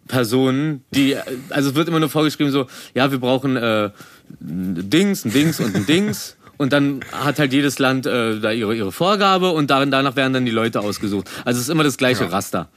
Personen, 0.06 0.84
die, 0.94 1.16
also 1.48 1.70
es 1.70 1.74
wird 1.74 1.88
immer 1.88 2.00
nur 2.00 2.08
vorgeschrieben 2.08 2.52
so, 2.52 2.66
ja, 2.94 3.10
wir 3.10 3.18
brauchen 3.18 3.56
äh, 3.56 3.90
ein 4.40 4.90
Dings, 4.90 5.24
ein 5.24 5.32
Dings 5.32 5.58
und 5.58 5.74
ein 5.74 5.86
Dings. 5.86 6.36
Und 6.56 6.72
dann 6.74 7.00
hat 7.10 7.38
halt 7.38 7.54
jedes 7.54 7.78
Land 7.78 8.06
äh, 8.06 8.38
da 8.38 8.52
ihre, 8.52 8.76
ihre 8.76 8.92
Vorgabe 8.92 9.50
und 9.50 9.70
darin, 9.70 9.90
danach 9.90 10.14
werden 10.14 10.34
dann 10.34 10.44
die 10.44 10.50
Leute 10.52 10.80
ausgesucht. 10.80 11.28
Also 11.44 11.58
es 11.58 11.64
ist 11.64 11.70
immer 11.70 11.84
das 11.84 11.96
gleiche 11.96 12.30
Raster. 12.30 12.68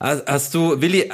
Hast, 0.00 0.54
du, 0.54 0.80
Willi, 0.80 1.10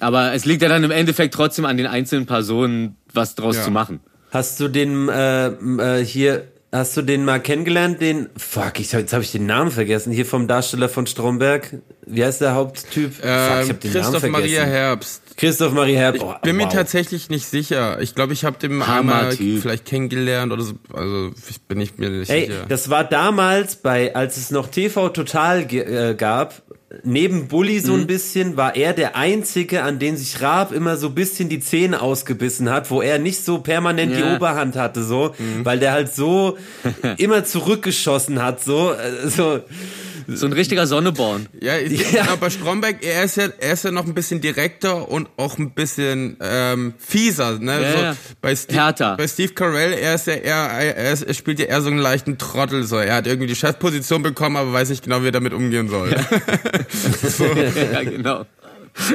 Aber 0.00 0.32
es 0.34 0.44
liegt 0.44 0.62
ja 0.62 0.68
dann 0.68 0.82
im 0.84 0.90
Endeffekt 0.90 1.34
trotzdem 1.34 1.64
an 1.64 1.76
den 1.76 1.86
einzelnen 1.86 2.26
Personen, 2.26 2.96
was 3.12 3.34
draus 3.34 3.56
Ja. 3.56 3.62
zu 3.62 3.70
machen. 3.70 4.00
hast 4.30 4.58
du 4.58 4.66
den 4.68 5.08
äh, 5.08 5.46
äh, 5.48 6.04
hier, 6.04 6.48
hast 6.72 6.96
du 6.96 7.02
den 7.02 7.24
mal 7.24 7.38
kennengelernt, 7.40 8.00
den, 8.00 8.28
fuck, 8.36 8.80
ich, 8.80 8.90
jetzt 8.90 9.12
habe 9.12 9.22
ich 9.22 9.30
den 9.30 9.46
Namen 9.46 9.70
vergessen, 9.70 10.12
hier 10.12 10.26
vom 10.26 10.48
Darsteller 10.48 10.88
von 10.88 11.06
Stromberg. 11.06 11.76
Wie 12.06 12.24
heißt 12.24 12.40
der 12.40 12.54
Haupttyp? 12.56 13.14
fuck, 13.14 13.24
ich 13.24 13.30
Ähm, 13.30 13.30
hab 13.30 13.80
den 13.80 13.92
Namen 13.92 14.02
Christoph 14.02 14.20
vergessen. 14.20 14.32
Maria 14.32 14.64
Herbst. 14.64 15.22
Christoph 15.36 15.72
Maria 15.72 15.98
Herb. 16.00 16.14
Ich 16.16 16.22
Oh, 16.22 16.34
bin 16.42 16.56
mir 16.56 16.64
wow. 16.64 16.72
tatsächlich 16.72 17.30
nicht 17.30 17.46
sicher. 17.46 18.00
Ich 18.00 18.16
glaube, 18.16 18.32
ich 18.32 18.44
habe 18.44 18.58
den 18.58 18.82
einmal 18.82 19.30
vielleicht 19.32 19.84
kennengelernt 19.84 20.52
oder 20.52 20.62
so. 20.64 20.74
Also 20.92 21.30
ich 21.48 21.60
bin 21.62 21.80
ich 21.80 21.96
mir 21.98 22.10
nicht 22.10 22.28
Ey, 22.30 22.46
sicher. 22.46 22.66
das 22.68 22.90
war 22.90 23.04
damals 23.04 23.76
bei, 23.76 24.14
als 24.16 24.36
es 24.36 24.50
noch 24.50 24.66
TV 24.68 25.08
Total 25.10 25.60
äh, 25.72 26.14
gab, 26.16 26.62
neben 27.02 27.48
Bully 27.48 27.80
so 27.80 27.92
Mhm. 27.94 28.00
ein 28.00 28.06
bisschen, 28.06 28.56
war 28.56 28.76
er 28.76 28.92
der 28.92 29.16
Einzige, 29.16 29.82
an 29.82 29.98
den 29.98 30.16
sich 30.16 30.40
Raab 30.40 30.72
immer 30.72 30.96
so 30.96 31.08
ein 31.08 31.14
bisschen 31.14 31.48
die 31.48 31.60
Zähne 31.60 32.00
ausgebissen 32.00 32.70
hat, 32.70 32.90
wo 32.90 33.02
er 33.02 33.18
nicht 33.18 33.44
so 33.44 33.58
permanent 33.58 34.14
die 34.14 34.20
Ja. 34.20 34.36
Oberhand 34.36 34.76
hatte, 34.76 35.02
so, 35.02 35.34
Mhm. 35.38 35.64
weil 35.64 35.78
der 35.78 35.92
halt 35.92 36.14
so 36.14 36.56
immer 37.18 37.44
zurückgeschossen 37.44 38.42
hat, 38.42 38.62
so, 38.62 38.92
äh, 38.92 39.28
so. 39.28 39.60
So 40.26 40.46
ein 40.46 40.52
richtiger 40.52 40.86
Sonneborn. 40.86 41.46
Ja, 41.60 41.76
ich, 41.78 42.12
Ja. 42.12 42.28
aber 42.32 42.50
Stromberg, 42.50 43.04
er 43.04 43.24
ist 43.24 43.36
ja, 43.36 43.48
er 43.58 43.72
ist 43.72 43.84
ja 43.84 43.90
noch 43.90 44.06
ein 44.06 44.14
bisschen 44.14 44.40
direkter 44.40 45.08
und 45.10 45.28
auch 45.36 45.58
ein 45.58 45.72
bisschen 45.72 46.36
ähm, 46.40 46.94
fieser, 46.98 47.58
ne? 47.58 47.82
Ja, 47.82 47.92
so, 47.92 47.98
ja. 47.98 48.16
Bei 48.40 48.54
Steve, 48.56 48.78
Härter. 48.78 49.16
Bei 49.16 49.28
Steve 49.28 49.52
Carell, 49.54 49.92
er 49.92 50.14
ist 50.14 50.26
ja 50.26 50.34
eher, 50.34 50.54
er, 50.56 51.12
ist, 51.12 51.22
er 51.22 51.34
spielt 51.34 51.58
ja 51.58 51.66
eher 51.66 51.80
so 51.82 51.88
einen 51.88 51.98
leichten 51.98 52.38
Trottel, 52.38 52.84
so. 52.84 52.96
Er 52.96 53.16
hat 53.16 53.26
irgendwie 53.26 53.48
die 53.48 53.56
Chefposition 53.56 54.22
bekommen, 54.22 54.56
aber 54.56 54.72
weiß 54.72 54.90
nicht 54.90 55.04
genau, 55.04 55.22
wie 55.22 55.28
er 55.28 55.32
damit 55.32 55.52
umgehen 55.52 55.88
soll. 55.88 56.10
ja, 56.10 58.02
genau. 58.02 58.46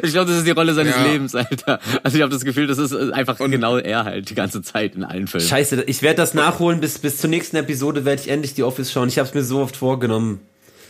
Ich 0.03 0.11
glaube, 0.11 0.29
das 0.29 0.39
ist 0.39 0.45
die 0.47 0.51
Rolle 0.51 0.73
seines 0.73 0.93
Ja. 0.93 1.05
Lebens, 1.05 1.35
Alter. 1.35 1.79
Also 2.03 2.17
ich 2.17 2.21
habe 2.21 2.33
das 2.33 2.43
Gefühl, 2.43 2.67
das 2.67 2.77
ist 2.77 2.93
einfach 3.13 3.37
genau 3.37 3.77
er 3.77 4.03
halt 4.03 4.29
die 4.29 4.35
ganze 4.35 4.61
Zeit 4.61 4.95
in 4.95 5.05
allen 5.05 5.27
Filmen. 5.27 5.47
Scheiße, 5.47 5.83
ich 5.87 6.01
werde 6.01 6.17
das 6.17 6.33
nachholen, 6.33 6.81
bis, 6.81 6.99
bis 6.99 7.17
zur 7.17 7.29
nächsten 7.29 7.55
Episode 7.55 8.03
werde 8.03 8.21
ich 8.21 8.27
endlich 8.29 8.53
die 8.55 8.63
Office 8.63 8.91
schauen. 8.91 9.07
Ich 9.07 9.17
habe 9.19 9.29
es 9.29 9.33
mir 9.33 9.43
so 9.43 9.59
oft 9.61 9.77
vorgenommen. 9.77 10.41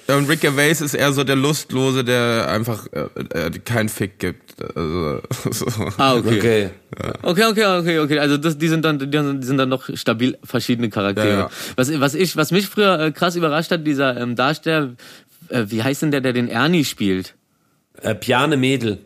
Ja, 0.10 0.18
Und 0.18 0.28
Rick 0.28 0.42
Gervais 0.42 0.82
ist 0.82 0.96
eher 0.96 1.14
so 1.14 1.24
der 1.24 1.36
Lustlose, 1.36 2.04
der 2.04 2.50
einfach 2.50 2.88
äh, 2.92 3.46
äh, 3.46 3.52
keinen 3.64 3.90
Fick 3.90 4.18
gibt. 4.18 4.56
Also, 4.76 5.22
so. 5.52 5.66
Ah, 5.98 6.16
okay. 6.16 6.40
Okay. 6.40 6.70
Okay, 7.22 7.46
okay, 7.46 7.66
okay, 7.66 8.00
okay. 8.00 8.20
Also 8.20 8.38
das, 8.38 8.58
die 8.58 8.70
sind 8.70 8.84
dann, 8.84 8.98
die 8.98 9.18
sind 9.18 9.42
die 9.42 9.46
sind 9.46 9.58
dann 9.58 9.70
noch 9.70 9.88
stabil 9.94 10.36
verschiedene 10.44 10.90
Charaktere. 10.90 11.30
Ja, 11.30 11.40
ja. 11.42 11.50
Was, 11.76 12.00
was 12.00 12.16
ich, 12.16 12.36
was 12.36 12.52
mich 12.52 12.66
früher 12.66 13.00
äh, 13.00 13.12
krass 13.12 13.36
überrascht 13.36 13.70
hat, 13.70 13.86
dieser 13.86 14.20
ähm, 14.20 14.36
Darsteller, 14.36 14.96
äh, 15.50 15.66
wie 15.68 15.84
heißt 15.84 16.02
denn 16.02 16.10
der, 16.10 16.22
der 16.22 16.34
den 16.34 16.48
Ernie 16.48 16.86
spielt? 16.86 17.36
Äh, 18.02 18.16
Piane 18.16 18.58
Mädel. 18.58 18.98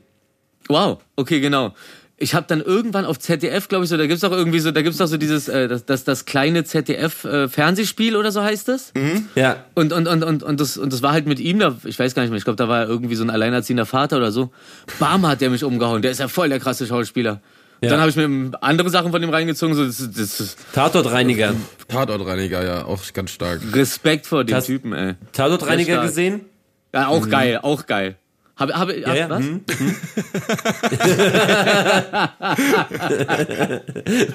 Wow, 0.69 0.99
okay, 1.17 1.41
genau. 1.41 1.75
Ich 2.17 2.35
habe 2.35 2.45
dann 2.47 2.61
irgendwann 2.61 3.05
auf 3.05 3.17
ZDF, 3.19 3.67
glaube 3.67 3.85
ich, 3.85 3.89
so, 3.89 3.97
da 3.97 4.05
gibt's 4.05 4.21
doch 4.21 4.31
irgendwie 4.31 4.59
so, 4.59 4.71
da 4.71 4.81
gibt's 4.81 4.99
doch 4.99 5.07
so 5.07 5.17
dieses, 5.17 5.49
äh, 5.49 5.67
das, 5.67 5.85
das, 5.85 6.03
das 6.03 6.25
kleine 6.25 6.63
ZDF 6.63 7.25
äh, 7.25 7.47
Fernsehspiel 7.49 8.15
oder 8.15 8.31
so 8.31 8.43
heißt 8.43 8.67
das. 8.67 8.93
Ja. 9.35 9.65
Und, 9.73 9.91
und, 9.91 10.07
und, 10.07 10.23
und, 10.23 10.43
und, 10.43 10.59
das, 10.59 10.77
und 10.77 10.93
das 10.93 11.01
war 11.01 11.11
halt 11.11 11.25
mit 11.25 11.39
ihm, 11.39 11.59
da, 11.59 11.75
ich 11.83 11.97
weiß 11.97 12.13
gar 12.13 12.21
nicht 12.21 12.29
mehr, 12.29 12.37
ich 12.37 12.43
glaube, 12.43 12.57
da 12.57 12.69
war 12.69 12.81
er 12.81 12.87
irgendwie 12.87 13.15
so 13.15 13.23
ein 13.23 13.29
alleinerziehender 13.29 13.85
Vater 13.85 14.17
oder 14.17 14.31
so. 14.31 14.51
Bam 14.99 15.27
hat 15.27 15.41
der 15.41 15.49
mich 15.49 15.63
umgehauen, 15.63 16.01
der 16.01 16.11
ist 16.11 16.19
ja 16.19 16.27
voll 16.27 16.49
der 16.49 16.59
krasse 16.59 16.85
Schauspieler. 16.85 17.41
Ja. 17.81 17.89
Dann 17.89 17.99
habe 17.99 18.09
ich 18.11 18.15
mir 18.15 18.51
andere 18.61 18.89
Sachen 18.89 19.11
von 19.11 19.21
ihm 19.21 19.29
reingezogen, 19.29 19.75
so 19.75 19.85
das, 19.85 20.09
das 20.15 20.55
Tatortreiniger. 20.73 21.53
Tatortreiniger, 21.89 22.63
ja, 22.63 22.85
auch 22.85 23.01
ganz 23.11 23.31
stark. 23.31 23.59
Respekt 23.73 24.25
vor 24.25 24.45
dem 24.45 24.61
Typen, 24.61 24.93
ey. 24.93 25.15
Tatortreiniger 25.33 26.01
gesehen? 26.03 26.45
Ja, 26.93 27.07
auch 27.07 27.27
geil, 27.27 27.59
auch 27.61 27.85
geil. 27.85 28.15
Habe, 28.55 28.73
habe, 28.75 28.99
Ja, 28.99 29.13
ja. 29.15 29.29
was? 29.29 29.39
hm. 29.43 29.61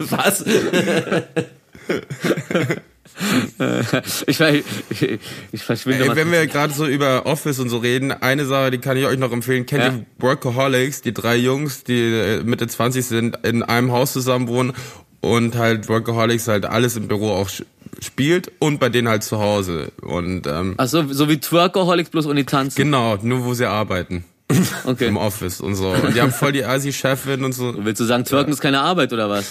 Was? 0.00 0.44
Ich, 4.26 4.38
weiß- 4.40 4.62
ich, 4.90 5.18
ich 5.50 5.62
verschwinde 5.62 6.04
Ey, 6.04 6.14
wenn 6.16 6.30
wir 6.30 6.46
gerade 6.46 6.72
so 6.72 6.86
über 6.86 7.26
Office 7.26 7.58
und 7.58 7.68
so 7.68 7.78
reden, 7.78 8.12
eine 8.12 8.44
Sache, 8.46 8.70
die 8.70 8.78
kann 8.78 8.96
ich 8.96 9.06
euch 9.06 9.18
noch 9.18 9.32
empfehlen. 9.32 9.66
Kennt 9.66 9.82
Ja. 9.82 9.88
ihr 9.90 10.06
Workaholics, 10.18 11.02
die 11.02 11.12
drei 11.12 11.36
Jungs, 11.36 11.82
die 11.84 12.00
äh, 12.00 12.42
Mitte 12.44 12.68
20 12.68 13.04
sind, 13.04 13.38
in 13.44 13.62
einem 13.64 13.90
Haus 13.92 14.12
zusammen 14.12 14.46
wohnen 14.46 14.72
und 15.20 15.56
halt 15.56 15.88
Workaholics 15.88 16.46
halt 16.46 16.64
alles 16.66 16.96
im 16.96 17.08
Büro 17.08 17.32
auch 17.32 17.50
spielt 18.02 18.50
und 18.58 18.78
bei 18.80 18.88
denen 18.88 19.08
halt 19.08 19.22
zu 19.24 19.38
Hause. 19.38 19.92
Und 20.02 20.46
ähm, 20.46 20.74
Ach 20.76 20.86
so, 20.88 21.04
so 21.12 21.28
wie 21.28 21.38
Twerkaholics 21.38 22.10
bloß 22.10 22.26
ohne 22.26 22.44
Tanzen. 22.46 22.76
genau, 22.76 23.16
nur 23.22 23.44
wo 23.44 23.54
sie 23.54 23.66
arbeiten. 23.68 24.24
Okay. 24.84 25.08
Im 25.08 25.18
Office 25.18 25.60
und 25.60 25.74
so. 25.74 25.88
Und 25.90 26.14
die 26.16 26.22
haben 26.22 26.32
voll 26.32 26.52
die 26.52 26.64
Asi-Chefin 26.64 27.44
und 27.44 27.52
so. 27.52 27.74
Willst 27.84 28.00
du 28.00 28.06
sagen, 28.06 28.24
Twerken 28.24 28.50
ist 28.50 28.60
keine 28.62 28.80
Arbeit 28.80 29.12
oder 29.12 29.28
was? 29.28 29.44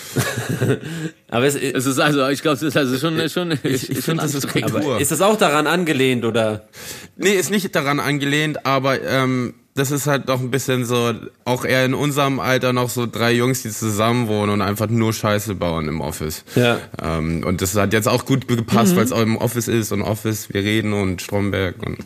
Aber, 1.29 1.45
es, 1.45 1.53
Es 1.55 1.85
ist 1.85 1.99
also, 1.99 2.27
ich 2.29 2.41
glaube, 2.41 2.55
es 2.57 2.63
ist 2.63 2.75
also 2.75 2.97
schon, 2.97 3.29
schon, 3.29 3.51
Ich, 3.63 3.91
ich 3.91 3.99
finde, 3.99 4.23
das 4.23 4.33
ist. 4.33 4.47
Kultur. 4.47 4.75
aber 4.81 4.99
ist 4.99 5.11
das 5.11 5.21
auch 5.21 5.37
daran 5.37 5.67
angelehnt, 5.67 6.25
oder? 6.25 6.67
Nee, 7.15 7.33
ist 7.35 7.51
nicht 7.51 7.75
daran 7.75 7.99
angelehnt, 7.99 8.65
aber 8.65 8.99
ähm, 9.03 9.53
das 9.77 9.91
ist 9.91 10.07
halt 10.07 10.27
doch 10.27 10.39
ein 10.39 10.49
bisschen 10.49 10.85
so, 10.85 11.13
auch 11.45 11.63
eher 11.63 11.85
in 11.85 11.93
unserem 11.93 12.39
Alter 12.39 12.73
noch 12.73 12.89
so 12.89 13.05
drei 13.05 13.31
Jungs, 13.31 13.61
die 13.61 13.69
zusammen 13.69 14.27
wohnen 14.27 14.51
und 14.51 14.61
einfach 14.61 14.87
nur 14.87 15.13
Scheiße 15.13 15.53
bauen 15.53 15.87
im 15.87 16.01
Office. 16.01 16.43
Ja. 16.55 16.79
Ähm, 16.99 17.43
und 17.45 17.61
das 17.61 17.75
hat 17.75 17.93
jetzt 17.93 18.07
auch 18.07 18.25
gut 18.25 18.47
gepasst, 18.47 18.95
weil 18.95 19.05
es 19.05 19.11
auch 19.11 19.21
im 19.21 19.37
Office 19.37 19.67
ist 19.67 19.91
und 19.91 20.01
Office, 20.01 20.51
wir 20.51 20.63
reden 20.63 20.93
und 20.93 21.21
Stromberg 21.21 21.75
und 21.85 21.99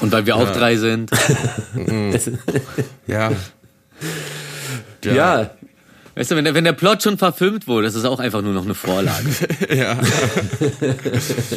Und 0.00 0.10
weil 0.10 0.26
wir 0.26 0.34
auch 0.34 0.50
drei 0.50 0.76
sind. 0.76 1.10
ja. 3.06 3.30
Ja. 5.04 5.50
Weißt 6.16 6.30
du, 6.30 6.36
wenn 6.36 6.44
der, 6.44 6.54
wenn 6.54 6.64
der 6.64 6.72
Plot 6.72 7.04
schon 7.04 7.18
verfilmt 7.18 7.68
wurde, 7.68 7.86
das 7.86 7.94
ist 7.94 8.04
auch 8.04 8.18
einfach 8.18 8.42
nur 8.42 8.52
noch 8.52 8.64
eine 8.64 8.74
Vorlage. 8.74 9.28
ja. 9.74 9.96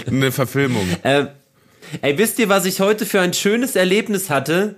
Eine 0.08 0.32
Verfilmung. 0.32 0.88
Äh, 1.02 1.26
ey, 2.02 2.18
wisst 2.20 2.38
ihr, 2.38 2.50
was 2.50 2.66
ich 2.66 2.80
heute 2.80 3.06
für 3.06 3.20
ein 3.20 3.34
schönes 3.34 3.76
Erlebnis 3.76 4.30
hatte? 4.30 4.76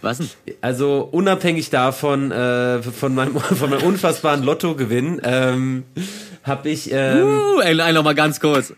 Was 0.00 0.18
denn? 0.18 0.28
Also 0.60 1.08
unabhängig 1.10 1.70
davon, 1.70 2.30
äh, 2.32 2.82
von, 2.82 3.14
meinem, 3.14 3.38
von 3.40 3.70
meinem 3.70 3.82
unfassbaren 3.82 4.42
Lottogewinn, 4.42 5.20
ähm, 5.24 5.84
habe 6.44 6.68
ich... 6.70 6.90
Ähm, 6.92 7.22
Uh, 7.56 7.60
ey, 7.60 7.74
nein, 7.74 7.94
noch 7.94 8.02
mal 8.04 8.14
ganz 8.14 8.40
kurz. 8.40 8.72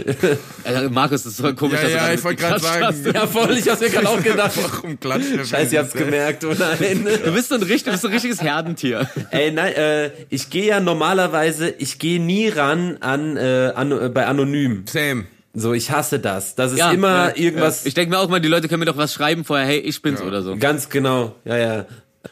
Markus, 0.90 1.24
das 1.24 1.32
ist 1.34 1.40
voll 1.40 1.54
komisch, 1.54 1.78
Ja, 1.82 1.82
dass 1.82 1.90
du 1.90 1.96
ja, 1.96 2.02
gerade 2.04 2.14
ich 2.14 2.24
wollte 2.24 2.42
gerade 2.42 2.60
sagen. 2.60 2.84
hast. 2.86 3.06
ja, 3.06 3.26
voll, 3.26 3.58
ich 3.58 3.68
hab's 3.68 3.80
mir 3.80 3.90
gerade 3.90 4.08
auch 4.08 4.22
gedacht. 4.22 4.52
Warum 4.56 4.98
klatscht 4.98 5.34
der 5.36 5.44
Scheiße, 5.44 5.74
ihr 5.74 5.80
habt's 5.80 5.92
gemerkt, 5.92 6.44
oh 6.44 6.54
nein. 6.58 7.06
Du 7.24 7.32
bist 7.32 7.48
so 7.48 7.56
ein, 7.56 7.62
richtig, 7.62 7.84
du 7.84 7.90
bist 7.92 8.04
ein 8.06 8.12
richtiges 8.12 8.40
Herdentier. 8.42 9.08
Ey, 9.30 9.52
nein, 9.52 9.74
äh, 9.74 10.10
ich 10.30 10.50
gehe 10.50 10.66
ja 10.66 10.80
normalerweise, 10.80 11.68
ich 11.78 11.98
gehe 11.98 12.20
nie 12.20 12.48
ran 12.48 12.96
an, 13.00 13.36
äh, 13.36 13.72
an 13.74 13.92
äh, 13.92 14.08
bei 14.08 14.26
Anonym. 14.26 14.84
Same. 14.88 15.26
So, 15.52 15.72
ich 15.72 15.90
hasse 15.90 16.18
das. 16.20 16.54
Das 16.54 16.72
ist 16.72 16.78
Ja, 16.78 16.92
immer 16.92 17.28
ja, 17.30 17.36
irgendwas. 17.36 17.84
Ich 17.86 17.94
denke 17.94 18.10
mir 18.14 18.18
auch 18.20 18.28
mal, 18.28 18.40
die 18.40 18.48
Leute 18.48 18.68
können 18.68 18.80
mir 18.80 18.86
doch 18.86 18.96
was 18.96 19.12
schreiben 19.12 19.44
vorher, 19.44 19.66
hey, 19.66 19.78
ich 19.78 20.00
bin's 20.00 20.22
oder 20.22 20.42
so. 20.42 20.56
Ganz 20.56 20.88
genau, 20.88 21.34
ja, 21.44 21.56
ja. 21.56 21.86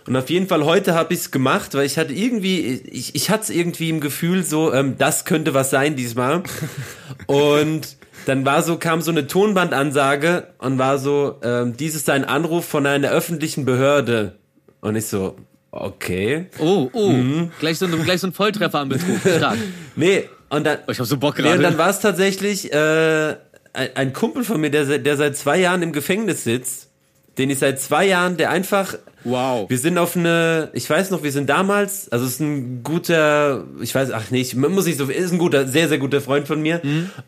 Und 0.07 0.17
auf 0.17 0.29
jeden 0.31 0.47
Fall 0.47 0.65
heute 0.65 0.95
habe 0.95 1.15
ich's 1.15 1.31
gemacht, 1.31 1.75
weil 1.75 1.87
ich 1.87 1.97
hatte 1.99 2.13
irgendwie, 2.13 2.61
ich, 2.61 3.15
ich 3.15 3.31
hatte 3.31 3.53
irgendwie 3.53 3.89
im 3.89 4.01
Gefühl 4.01 4.45
so, 4.45 4.73
ähm, 4.73 4.97
das 4.99 5.25
könnte 5.25 5.55
was 5.55 5.71
sein 5.71 5.97
diesmal. 5.97 6.43
Und 7.27 7.97
dann 8.27 8.45
war 8.45 8.63
so, 8.63 8.77
kam 8.77 9.01
so 9.01 9.11
eine 9.11 9.27
Tonbandansage 9.27 10.49
und 10.59 10.79
war 10.79 10.99
so, 10.99 11.37
ähm, 11.43 11.77
dies 11.77 11.95
ist 11.95 12.11
ein 12.11 12.25
Anruf 12.27 12.67
von 12.67 12.87
einer 12.87 13.09
öffentlichen 13.11 13.65
Behörde. 13.65 14.35
Und 14.81 14.97
ich 14.97 15.07
so, 15.07 15.37
okay. 15.71 16.47
Oh, 16.59 16.91
oh, 16.93 17.13
Mhm. 17.13 17.51
gleich, 17.59 17.79
so 17.79 17.87
ein, 17.87 18.03
gleich 18.05 18.21
so 18.21 18.27
ein 18.27 18.33
Volltreffer 18.35 18.81
am 18.81 18.91
Betrug. 18.91 19.19
Stark. 19.21 19.57
Nee, 19.97 20.29
und 20.51 20.65
dann, 20.65 20.79
Oh, 20.87 20.91
ich 20.93 20.99
hab 20.99 21.07
so 21.07 21.17
Bock 21.17 21.37
nee, 21.39 21.45
und 21.45 21.49
gerade. 21.51 21.63
dann 21.63 21.79
war 21.79 21.91
es 21.91 22.01
tatsächlich 22.01 22.73
äh, 22.73 23.37
ein, 23.73 23.89
ein 23.95 24.13
Kumpel 24.13 24.45
von 24.45 24.61
mir, 24.61 24.71
der, 24.71 24.99
der 24.99 25.17
seit 25.17 25.37
zwei 25.37 25.59
Jahren 25.59 25.83
im 25.83 25.93
Gefängnis 25.93 26.45
sitzt, 26.45 26.89
den 27.37 27.51
ich 27.51 27.59
seit 27.59 27.81
zwei 27.81 28.07
Jahren, 28.07 28.37
der 28.37 28.51
einfach 28.51 28.95
wow. 29.25 29.69
Wir 29.69 29.79
sind 29.79 29.99
auf 29.99 30.17
eine, 30.17 30.71
ich 30.73 30.89
weiß 30.89 31.11
noch, 31.11 31.23
wir 31.23 31.33
sind 31.33 31.49
damals, 31.49 32.11
also 32.11 32.25
es 32.25 32.33
ist 32.33 32.41
ein 32.41 32.83
guter, 32.83 33.65
ich 33.81 33.95
weiß, 33.95 34.11
ach 34.13 34.25
nee, 34.31 34.41
ich 34.41 34.55
muss 34.57 34.87
nicht 34.87 34.99
so, 34.99 35.05
ist 35.05 35.33
ein 35.33 35.39
guter, 35.39 35.69
sehr, 35.69 35.89
sehr 35.89 35.99
guter 35.99 36.21
Freund 36.21 36.47
von 36.49 36.61
mir. 36.63 36.81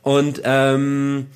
Und 0.03 0.41
ähm, 0.45 1.27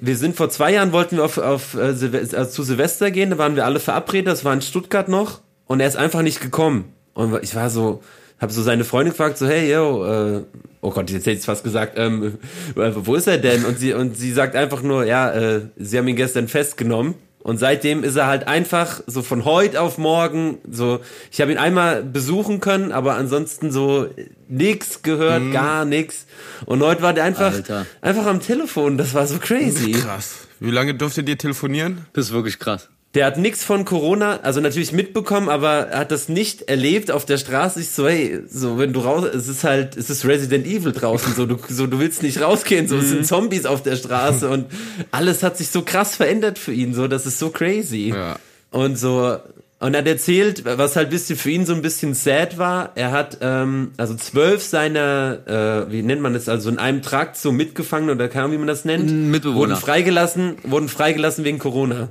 wir 0.00 0.16
sind 0.16 0.36
vor 0.36 0.48
zwei 0.50 0.72
Jahren, 0.72 0.92
wollten 0.92 1.16
wir 1.16 1.24
auf, 1.24 1.38
auf 1.38 1.74
äh, 1.74 1.92
Silve- 1.94 2.34
also 2.36 2.50
zu 2.50 2.62
Silvester 2.62 3.10
gehen, 3.10 3.30
da 3.30 3.38
waren 3.38 3.54
wir 3.56 3.64
alle 3.66 3.80
verabredet, 3.80 4.28
das 4.28 4.44
war 4.44 4.54
in 4.54 4.62
Stuttgart 4.62 5.08
noch 5.08 5.40
und 5.66 5.80
er 5.80 5.88
ist 5.88 5.96
einfach 5.96 6.22
nicht 6.22 6.40
gekommen. 6.40 6.92
Und 7.14 7.38
ich 7.42 7.54
war 7.54 7.68
so, 7.68 8.02
habe 8.42 8.52
so 8.52 8.62
seine 8.62 8.84
Freundin 8.84 9.12
gefragt, 9.12 9.38
so, 9.38 9.46
hey, 9.46 9.72
yo, 9.72 10.04
äh, 10.04 10.42
oh 10.80 10.90
Gott, 10.90 11.10
jetzt 11.10 11.26
hätte 11.26 11.38
ich 11.38 11.44
fast 11.44 11.64
gesagt, 11.64 11.94
ähm, 11.96 12.38
äh, 12.76 12.90
wo 12.94 13.14
ist 13.14 13.26
er 13.28 13.38
denn? 13.38 13.64
Und 13.64 13.78
sie, 13.78 13.94
und 13.94 14.16
sie 14.16 14.32
sagt 14.32 14.56
einfach 14.56 14.82
nur, 14.82 15.04
ja, 15.04 15.30
äh, 15.32 15.60
sie 15.76 15.96
haben 15.98 16.08
ihn 16.08 16.16
gestern 16.16 16.48
festgenommen. 16.48 17.14
Und 17.44 17.58
seitdem 17.58 18.04
ist 18.04 18.14
er 18.14 18.28
halt 18.28 18.46
einfach 18.46 19.00
so 19.08 19.20
von 19.22 19.44
heute 19.44 19.80
auf 19.80 19.98
morgen 19.98 20.58
so, 20.70 21.00
ich 21.32 21.40
habe 21.40 21.50
ihn 21.50 21.58
einmal 21.58 22.04
besuchen 22.04 22.60
können, 22.60 22.92
aber 22.92 23.16
ansonsten 23.16 23.72
so 23.72 24.06
nix 24.48 25.02
gehört, 25.02 25.42
Mhm. 25.42 25.52
gar 25.52 25.84
nix. 25.84 26.26
Und 26.66 26.82
heute 26.82 27.02
war 27.02 27.12
der 27.12 27.24
einfach, 27.24 27.52
Alter. 27.52 27.84
einfach 28.00 28.26
am 28.26 28.38
Telefon, 28.40 28.96
das 28.96 29.12
war 29.14 29.26
so 29.26 29.38
crazy. 29.40 29.90
Krass. 29.90 30.46
Wie 30.60 30.70
lange 30.70 30.94
durftet 30.94 31.28
ihr 31.28 31.36
telefonieren? 31.36 32.06
Das 32.12 32.26
ist 32.26 32.32
wirklich 32.32 32.60
krass. 32.60 32.88
Der 33.14 33.26
hat 33.26 33.36
nichts 33.36 33.62
von 33.62 33.84
Corona, 33.84 34.40
also 34.42 34.60
natürlich 34.62 34.92
mitbekommen, 34.92 35.50
aber 35.50 35.88
er 35.88 35.98
hat 35.98 36.10
das 36.10 36.30
nicht 36.30 36.62
erlebt 36.62 37.10
auf 37.10 37.26
der 37.26 37.36
Straße. 37.36 37.80
Ich 37.80 37.90
so, 37.90 38.08
hey, 38.08 38.40
so 38.48 38.78
wenn 38.78 38.94
du 38.94 39.00
raus, 39.00 39.24
es 39.24 39.48
ist 39.48 39.64
halt, 39.64 39.98
es 39.98 40.08
ist 40.08 40.24
Resident 40.24 40.66
Evil 40.66 40.92
draußen, 40.92 41.34
so 41.34 41.44
du, 41.44 41.58
so 41.68 41.86
du 41.86 42.00
willst 42.00 42.22
nicht 42.22 42.40
rausgehen, 42.40 42.88
so 42.88 42.96
es 42.96 43.04
Mhm. 43.04 43.08
sind 43.08 43.26
Zombies 43.26 43.66
auf 43.66 43.82
der 43.82 43.96
Straße 43.96 44.48
und 44.54 44.64
alles 45.10 45.42
hat 45.42 45.58
sich 45.58 45.68
so 45.68 45.82
krass 45.82 46.16
verändert 46.16 46.58
für 46.58 46.72
ihn, 46.72 46.94
so 46.94 47.06
das 47.06 47.26
ist 47.26 47.38
so 47.38 47.50
crazy. 47.50 48.14
Ja. 48.16 48.36
Und 48.70 48.98
so 48.98 49.36
und 49.78 49.94
er 49.94 49.98
hat 50.02 50.06
erzählt, 50.06 50.62
was 50.64 50.94
halt 50.94 51.10
bisschen 51.10 51.36
für 51.36 51.50
ihn 51.50 51.66
so 51.66 51.74
ein 51.74 51.82
bisschen 51.82 52.14
sad 52.14 52.56
war. 52.56 52.92
Er 52.94 53.10
hat 53.10 53.38
ähm, 53.42 53.90
also 53.96 54.14
zwölf 54.14 54.62
seiner, 54.62 55.40
äh, 55.88 55.92
wie 55.92 56.02
nennt 56.02 56.22
man 56.22 56.34
das, 56.34 56.48
also 56.48 56.70
in 56.70 56.78
einem 56.78 57.02
Trakt 57.02 57.36
so 57.36 57.50
mitgefangen 57.50 58.08
oder 58.08 58.28
keine 58.28 58.44
Ahnung, 58.44 58.54
wie 58.54 58.58
man 58.58 58.68
das 58.68 58.84
nennt, 58.84 59.10
Mitbewohner. 59.10 59.58
wurden 59.58 59.76
freigelassen, 59.76 60.54
wurden 60.62 60.88
freigelassen 60.88 61.44
wegen 61.44 61.58
Corona. 61.58 62.10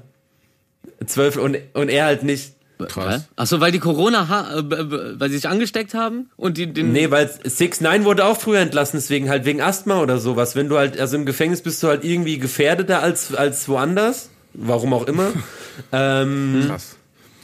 Zwölf 1.06 1.38
und, 1.38 1.58
und 1.74 1.90
er 1.90 2.06
halt 2.06 2.24
nicht. 2.24 2.54
Krass. 2.88 3.26
Achso, 3.36 3.60
weil 3.60 3.72
die 3.72 3.80
Corona, 3.80 4.28
ha 4.28 4.58
äh, 4.58 5.20
weil 5.20 5.30
sie 5.30 5.36
sich 5.36 5.48
angesteckt 5.48 5.94
haben 5.94 6.32
und 6.36 6.58
die 6.58 6.72
den. 6.74 6.92
Nee, 6.92 7.12
weil 7.12 7.30
6 7.44 7.82
9 7.82 8.06
wurde 8.06 8.26
auch 8.26 8.40
früher 8.40 8.60
entlassen, 8.60 8.98
deswegen 8.98 9.30
halt 9.30 9.46
wegen 9.46 9.62
Asthma 9.62 10.02
oder 10.02 10.18
sowas. 10.18 10.56
Wenn 10.56 10.68
du 10.68 10.78
halt, 10.78 11.00
also 11.00 11.16
im 11.16 11.26
Gefängnis 11.28 11.62
bist 11.62 11.84
du 11.84 11.88
halt 11.88 12.04
irgendwie 12.04 12.40
gefährdeter 12.40 13.02
als, 13.04 13.36
als 13.36 13.70
woanders. 13.70 14.30
Warum 14.54 14.94
auch 14.94 15.06
immer. 15.08 15.32
ähm, 15.92 16.64
Krass. 16.68 16.96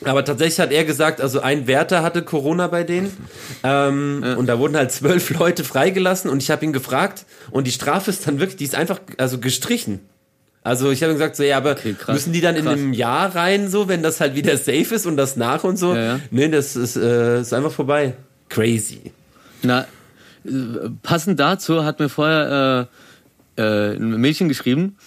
aber 0.03 0.25
tatsächlich 0.25 0.59
hat 0.59 0.71
er 0.71 0.83
gesagt, 0.85 1.21
also 1.21 1.39
ein 1.39 1.67
Wärter 1.67 2.01
hatte 2.03 2.23
Corona 2.23 2.67
bei 2.67 2.83
denen. 2.83 3.15
Ähm, 3.63 4.23
Und 4.37 4.47
da 4.47 4.57
wurden 4.59 4.75
halt 4.75 4.91
zwölf 4.91 5.29
Leute 5.39 5.63
freigelassen 5.63 6.29
und 6.31 6.41
ich 6.41 6.49
habe 6.51 6.65
ihn 6.65 6.73
gefragt 6.73 7.25
und 7.51 7.67
die 7.67 7.71
Strafe 7.71 8.09
ist 8.09 8.27
dann 8.27 8.39
wirklich, 8.39 8.57
die 8.57 8.65
ist 8.65 8.75
einfach 8.75 8.99
also 9.17 9.37
gestrichen. 9.37 10.01
Also 10.67 10.91
ich 10.91 11.01
habe 11.01 11.13
gesagt, 11.13 11.37
so 11.37 11.43
ja, 11.43 11.55
aber 11.57 11.71
Okay, 11.71 11.95
müssen 12.09 12.33
die 12.33 12.41
dann 12.41 12.57
in 12.57 12.65
krass. 12.65 12.73
einem 12.73 12.91
Jahr 12.91 13.33
rein, 13.33 13.69
so, 13.69 13.87
wenn 13.87 14.03
das 14.03 14.19
halt 14.19 14.35
wieder 14.35 14.57
safe 14.57 14.95
ist 14.95 15.05
und 15.05 15.15
das 15.15 15.37
nach 15.37 15.63
und 15.63 15.77
so? 15.77 15.95
Ja, 15.95 16.01
ja. 16.01 16.19
Nee, 16.29 16.49
das 16.49 16.75
ist, 16.75 16.97
äh, 16.97 17.39
ist 17.39 17.53
einfach 17.53 17.71
vorbei. 17.71 18.15
Crazy. 18.49 19.13
Na, 19.63 19.87
äh, 20.45 20.49
passend 21.03 21.39
dazu 21.39 21.85
hat 21.85 21.99
mir 22.01 22.09
vorher 22.09 22.89
äh, 23.57 23.61
äh, 23.61 23.95
ein 23.95 24.19
Mädchen 24.19 24.49
geschrieben 24.49 24.97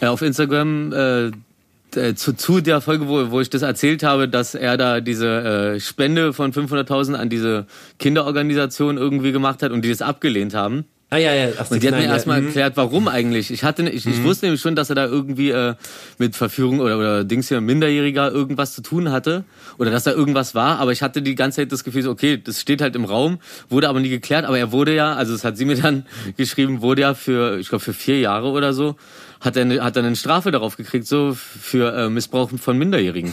äh, 0.00 0.06
auf 0.08 0.20
Instagram 0.20 0.92
äh, 0.92 2.14
zu, 2.14 2.34
zu 2.34 2.60
der 2.60 2.82
Folge, 2.82 3.08
wo, 3.08 3.30
wo 3.30 3.40
ich 3.40 3.48
das 3.48 3.62
erzählt 3.62 4.02
habe, 4.02 4.28
dass 4.28 4.54
er 4.54 4.76
da 4.76 5.00
diese 5.00 5.74
äh, 5.76 5.80
Spende 5.80 6.34
von 6.34 6.52
500.000 6.52 7.14
an 7.14 7.30
diese 7.30 7.64
Kinderorganisation 7.98 8.98
irgendwie 8.98 9.32
gemacht 9.32 9.62
hat 9.62 9.72
und 9.72 9.86
die 9.86 9.88
das 9.88 10.02
abgelehnt 10.02 10.52
haben. 10.52 10.84
Ah 11.10 11.16
ja, 11.16 11.32
ja. 11.32 11.48
Ach, 11.58 11.70
Und 11.70 11.82
die 11.82 11.88
hat 11.88 11.94
mir 11.94 12.04
ja, 12.04 12.12
erstmal 12.12 12.40
mhm. 12.42 12.48
erklärt, 12.48 12.76
warum 12.76 13.08
eigentlich. 13.08 13.50
Ich 13.50 13.64
hatte, 13.64 13.88
ich, 13.88 14.04
ich 14.06 14.22
wusste 14.22 14.44
nämlich 14.44 14.60
schon, 14.60 14.76
dass 14.76 14.90
er 14.90 14.94
da 14.94 15.06
irgendwie 15.06 15.50
äh, 15.50 15.74
mit 16.18 16.36
Verführung 16.36 16.80
oder, 16.80 16.98
oder 16.98 17.24
Dings 17.24 17.48
hier 17.48 17.62
Minderjähriger 17.62 18.30
irgendwas 18.30 18.74
zu 18.74 18.82
tun 18.82 19.10
hatte 19.10 19.44
oder 19.78 19.90
dass 19.90 20.04
da 20.04 20.12
irgendwas 20.12 20.54
war. 20.54 20.78
Aber 20.78 20.92
ich 20.92 21.00
hatte 21.00 21.22
die 21.22 21.34
ganze 21.34 21.62
Zeit 21.62 21.72
das 21.72 21.82
Gefühl, 21.82 22.02
so, 22.02 22.10
okay, 22.10 22.36
das 22.36 22.60
steht 22.60 22.82
halt 22.82 22.94
im 22.94 23.06
Raum, 23.06 23.38
wurde 23.70 23.88
aber 23.88 24.00
nie 24.00 24.10
geklärt. 24.10 24.44
Aber 24.44 24.58
er 24.58 24.70
wurde 24.70 24.94
ja, 24.94 25.14
also 25.14 25.32
das 25.32 25.44
hat 25.44 25.56
sie 25.56 25.64
mir 25.64 25.76
dann 25.76 26.04
geschrieben, 26.36 26.82
wurde 26.82 27.00
ja 27.02 27.14
für, 27.14 27.58
ich 27.58 27.70
glaube 27.70 27.82
für 27.82 27.94
vier 27.94 28.20
Jahre 28.20 28.48
oder 28.48 28.74
so, 28.74 28.96
hat 29.40 29.56
er 29.56 29.62
eine, 29.62 29.82
hat 29.82 29.96
er 29.96 30.04
eine 30.04 30.14
Strafe 30.14 30.50
darauf 30.50 30.76
gekriegt, 30.76 31.06
so 31.06 31.32
für 31.34 31.90
äh, 31.96 32.10
Missbrauch 32.10 32.50
von 32.50 32.76
Minderjährigen. 32.76 33.32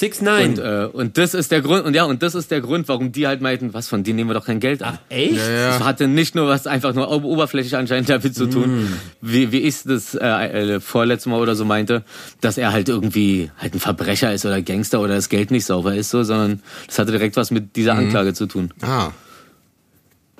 6 0.00 0.22
9 0.22 0.48
Und, 0.50 0.58
äh, 0.58 0.88
und 0.92 1.16
das 1.18 1.34
ist 1.34 1.50
der 1.52 1.60
Grund, 1.60 1.84
und 1.84 1.94
ja, 1.94 2.04
und 2.04 2.22
das 2.22 2.34
ist 2.34 2.50
der 2.50 2.60
Grund, 2.60 2.88
warum 2.88 3.12
die 3.12 3.26
halt 3.26 3.40
meinten, 3.40 3.72
was 3.74 3.86
von 3.88 4.02
denen 4.02 4.16
nehmen 4.16 4.30
wir 4.30 4.34
doch 4.34 4.46
kein 4.46 4.58
Geld 4.60 4.82
an. 4.82 4.98
Echt? 5.08 5.36
Ja, 5.36 5.50
ja. 5.50 5.66
Das 5.68 5.84
hatte 5.84 6.08
nicht 6.08 6.34
nur 6.34 6.48
was 6.48 6.66
einfach 6.66 6.94
nur 6.94 7.10
ober- 7.10 7.28
oberflächlich 7.28 7.76
anscheinend 7.76 8.08
damit 8.08 8.34
zu 8.34 8.46
tun, 8.46 8.92
wie, 9.20 9.52
wie 9.52 9.60
ich 9.60 9.82
das 9.84 10.14
äh, 10.14 10.26
äh, 10.26 10.80
vorletztes 10.80 11.30
Mal 11.30 11.38
oder 11.40 11.54
so 11.54 11.64
meinte, 11.64 12.02
dass 12.40 12.58
er 12.58 12.72
halt 12.72 12.88
irgendwie 12.88 13.50
halt 13.58 13.74
ein 13.74 13.80
Verbrecher 13.80 14.32
ist 14.34 14.44
oder 14.46 14.60
Gangster 14.62 15.00
oder 15.00 15.14
das 15.14 15.28
Geld 15.28 15.50
nicht 15.50 15.64
sauber 15.66 15.94
ist, 15.94 16.10
so, 16.10 16.22
sondern 16.22 16.62
das 16.86 16.98
hatte 16.98 17.12
direkt 17.12 17.36
was 17.36 17.50
mit 17.50 17.76
dieser 17.76 17.94
Anklage 17.94 18.32
zu 18.34 18.46
tun. 18.46 18.72
Ah, 18.82 19.10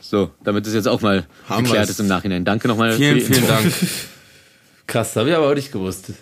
So, 0.01 0.31
damit 0.43 0.67
es 0.67 0.75
jetzt 0.75 0.89
auch 0.89 1.03
mal 1.03 1.27
Haben 1.49 1.65
geklärt 1.65 1.85
wir's. 1.85 1.91
ist 1.91 2.01
im 2.01 2.07
Nachhinein. 2.09 2.45
Danke 2.45 2.67
nochmal. 2.69 2.93
vielen, 2.95 3.21
für 3.21 3.27
die 3.27 3.35
vielen 3.35 3.43
Info. 3.43 3.53
Dank. 3.53 3.73
Krass, 4.87 5.15
habe 5.17 5.29
ich 5.29 5.37
aber 5.37 5.51
auch 5.51 5.55
nicht 5.55 5.71
gewusst. 5.71 6.13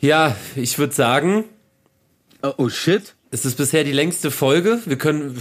Ja, 0.00 0.34
ich 0.56 0.78
würde 0.78 0.94
sagen, 0.94 1.44
Oh, 2.42 2.52
oh 2.56 2.68
shit. 2.68 3.14
es 3.30 3.44
ist 3.44 3.56
bisher 3.56 3.84
die 3.84 3.92
längste 3.92 4.30
Folge. 4.30 4.80
Wir 4.86 4.96
können, 4.96 5.40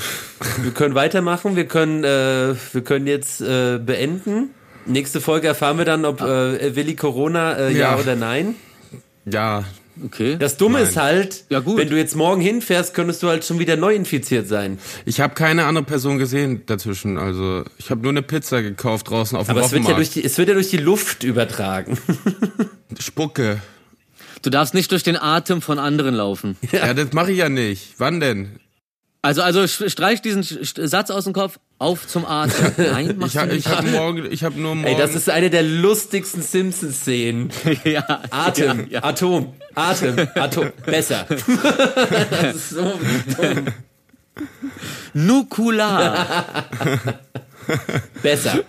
wir 0.61 0.71
können 0.71 0.95
weitermachen. 0.95 1.55
Wir 1.55 1.65
können, 1.65 2.03
äh, 2.03 2.55
wir 2.73 2.81
können 2.81 3.07
jetzt 3.07 3.41
äh, 3.41 3.80
beenden. 3.80 4.49
Nächste 4.85 5.21
Folge 5.21 5.47
erfahren 5.47 5.77
wir 5.77 5.85
dann, 5.85 6.05
ob 6.05 6.21
äh, 6.21 6.76
Willi 6.76 6.95
Corona 6.95 7.53
äh, 7.53 7.71
ja. 7.73 7.91
Ja. 7.91 7.97
oder 7.97 8.15
nein. 8.15 8.55
Ja, 9.26 9.63
Okay. 10.05 10.38
Das 10.38 10.57
Dumme 10.57 10.80
Nein. 10.80 10.88
ist 10.88 10.97
halt, 10.97 11.45
Ja, 11.49 11.65
wenn 11.65 11.89
du 11.89 11.97
jetzt 11.97 12.15
morgen 12.15 12.41
hinfährst, 12.41 12.93
könntest 12.93 13.21
du 13.23 13.27
halt 13.27 13.43
schon 13.43 13.59
wieder 13.59 13.76
neu 13.76 13.93
infiziert 13.93 14.47
sein. 14.47 14.80
ich 15.05 15.19
habe 15.19 15.34
keine 15.34 15.65
andere 15.65 15.84
Person 15.85 16.17
gesehen 16.17 16.63
dazwischen. 16.65 17.17
Also 17.17 17.65
ich 17.77 17.91
habe 17.91 18.01
nur 18.01 18.11
eine 18.11 18.21
Pizza 18.21 18.61
gekauft 18.61 19.09
draußen 19.09 19.38
auf 19.38 19.47
dem 19.47 19.57
Aber 19.57 19.65
es 19.65 19.71
wird, 19.71 19.88
ja 19.88 19.93
durch 19.95 20.11
die, 20.11 20.23
es 20.23 20.38
wird 20.38 20.47
ja 20.47 20.53
durch 20.53 20.69
die 20.69 20.77
Luft 20.77 21.23
übertragen. 21.23 21.97
Spucke. 22.99 23.59
Du 24.41 24.49
darfst 24.49 24.74
nicht 24.74 24.91
durch 24.91 25.03
den 25.03 25.18
Atem 25.18 25.61
von 25.61 25.80
anderen 25.80 26.16
laufen. 26.16 26.57
Ja, 26.72 26.94
das 26.94 27.14
mache 27.14 27.32
ich 27.32 27.38
ja 27.40 27.49
nicht. 27.49 27.95
Wann 27.98 28.20
denn? 28.20 28.60
Also, 29.22 29.41
also 29.41 29.68
streich 29.68 30.22
diesen 30.22 30.44
Satz 30.44 31.10
aus 31.11 31.26
dem 31.26 31.34
Kopf. 31.34 31.60
Auf 31.78 32.07
zum 32.07 32.26
Atem. 32.26 32.72
Nein, 32.78 33.18
machst 33.18 33.28
Ich 33.28 33.34
du 33.34 33.40
habe 33.41 33.53
nicht. 33.53 33.66
ich 33.66 33.72
hab 33.72 33.86
morgen, 33.86 34.32
ich 34.32 34.44
habe 34.44 34.60
nur 34.60 34.76
morgen. 34.76 34.88
Ey, 34.88 34.98
das 34.98 35.16
ist 35.16 35.30
eine 35.30 35.49
der 35.49 35.64
lustigsten 35.64 36.41
Simpsons-Szenen. 36.41 37.49
ja, 37.84 38.22
Atem, 38.32 38.80
Ja, 38.90 38.99
ja. 38.99 39.03
Atom, 39.03 39.53
Atem, 39.76 40.28
Atom, 40.36 40.72
besser. 40.86 41.26
das 41.28 42.56
ist 42.56 42.70
so 42.70 42.82
dumm. 43.38 43.66
Nukular. 45.14 46.28
Besser. 48.23 48.59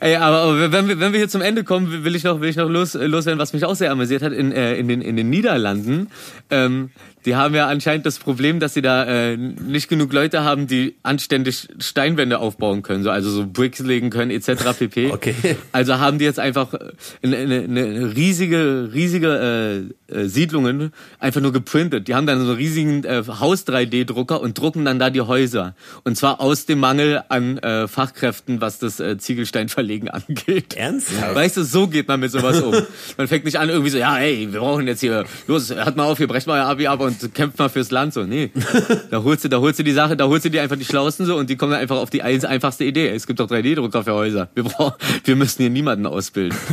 Ey, 0.00 0.16
aber 0.16 0.70
wenn 0.70 0.88
wir, 0.88 1.00
wenn 1.00 1.12
wir 1.12 1.18
hier 1.18 1.28
zum 1.28 1.42
Ende 1.42 1.64
kommen, 1.64 2.04
will 2.04 2.14
ich 2.14 2.24
noch, 2.24 2.40
will 2.40 2.48
ich 2.48 2.56
noch 2.56 2.68
los, 2.68 2.94
loswerden, 2.94 3.38
was 3.38 3.52
mich 3.52 3.64
auch 3.64 3.74
sehr 3.74 3.90
amüsiert 3.90 4.22
hat 4.22 4.32
in, 4.32 4.52
äh, 4.52 4.76
in, 4.76 4.88
den, 4.88 5.02
in 5.02 5.16
den 5.16 5.28
Niederlanden. 5.30 6.08
Ähm, 6.50 6.90
die 7.24 7.36
haben 7.36 7.54
ja 7.54 7.66
anscheinend 7.66 8.06
das 8.06 8.18
Problem, 8.18 8.60
dass 8.60 8.74
sie 8.74 8.82
da 8.82 9.04
äh, 9.04 9.36
nicht 9.36 9.88
genug 9.88 10.12
Leute 10.12 10.44
haben, 10.44 10.66
die 10.66 10.96
anständig 11.02 11.68
Steinwände 11.78 12.38
aufbauen 12.38 12.82
können, 12.82 13.02
so, 13.02 13.10
also 13.10 13.30
so 13.30 13.46
Bricks 13.46 13.80
legen 13.80 14.10
können 14.10 14.30
etc. 14.30 14.78
pp. 14.78 15.12
Okay. 15.18 15.34
Also 15.72 15.98
haben 15.98 16.18
die 16.18 16.24
jetzt 16.24 16.38
einfach 16.38 16.74
äh, 16.74 16.78
eine, 17.22 17.36
eine, 17.36 18.14
riesige, 18.14 18.90
riesige 18.92 19.90
äh, 20.08 20.14
äh, 20.14 20.28
Siedlungen 20.28 20.92
einfach 21.18 21.40
nur 21.40 21.52
geprintet. 21.52 22.08
Die 22.08 22.14
haben 22.14 22.26
dann 22.26 22.40
so 22.40 22.46
einen 22.48 22.56
riesigen 22.56 23.04
äh, 23.04 23.22
Haus-3D-Drucker 23.26 24.40
und 24.40 24.58
drucken 24.58 24.84
dann 24.84 24.98
da 24.98 25.10
die 25.10 25.20
Häuser. 25.20 25.74
Und 26.04 26.16
zwar 26.16 26.40
aus 26.40 26.66
dem 26.66 26.78
Mangel 26.78 27.22
an 27.28 27.58
äh, 27.58 27.88
Fachkräften, 27.88 28.60
was 28.60 28.78
das 28.78 29.00
äh, 29.00 29.18
Ziegelsteinverlegen 29.18 30.08
angeht. 30.08 30.76
Ernsthaft? 30.76 31.34
Weißt 31.34 31.56
du, 31.56 31.64
so 31.64 31.88
geht 31.88 32.08
man 32.08 32.20
mit 32.20 32.30
sowas 32.30 32.60
um. 32.60 32.74
Man 33.16 33.28
fängt 33.28 33.44
nicht 33.44 33.58
an 33.58 33.68
irgendwie 33.68 33.90
so, 33.90 33.98
ja, 33.98 34.14
hey, 34.14 34.48
wir 34.50 34.60
brauchen 34.60 34.86
jetzt 34.86 35.00
hier, 35.00 35.24
los, 35.46 35.74
hört 35.74 35.96
mal 35.96 36.04
auf, 36.04 36.18
hier 36.18 36.28
brecht 36.28 36.46
mal 36.46 36.60
euer 36.60 36.68
Abi 36.68 36.86
ab 36.86 37.00
und 37.00 37.07
kämpft 37.34 37.58
mal 37.58 37.68
fürs 37.68 37.90
Land 37.90 38.14
so. 38.14 38.24
Nee, 38.24 38.50
da 39.10 39.22
holst 39.22 39.44
du, 39.44 39.48
da 39.48 39.58
holst 39.58 39.78
du 39.78 39.82
die 39.82 39.92
Sache, 39.92 40.16
da 40.16 40.26
holst 40.26 40.44
du 40.44 40.50
dir 40.50 40.62
einfach 40.62 40.76
die 40.76 40.84
Schlausten 40.84 41.26
so 41.26 41.36
und 41.36 41.50
die 41.50 41.56
kommen 41.56 41.72
dann 41.72 41.80
einfach 41.80 41.96
auf 41.96 42.10
die 42.10 42.22
einfachste 42.22 42.84
Idee. 42.84 43.08
Es 43.08 43.26
gibt 43.26 43.40
doch 43.40 43.48
3D-Drucker 43.48 44.04
für 44.04 44.14
Häuser. 44.14 44.48
Wir 44.54 44.64
brauchen, 44.64 44.94
wir 45.24 45.36
müssen 45.36 45.62
hier 45.62 45.70
niemanden 45.70 46.06
ausbilden. 46.06 46.58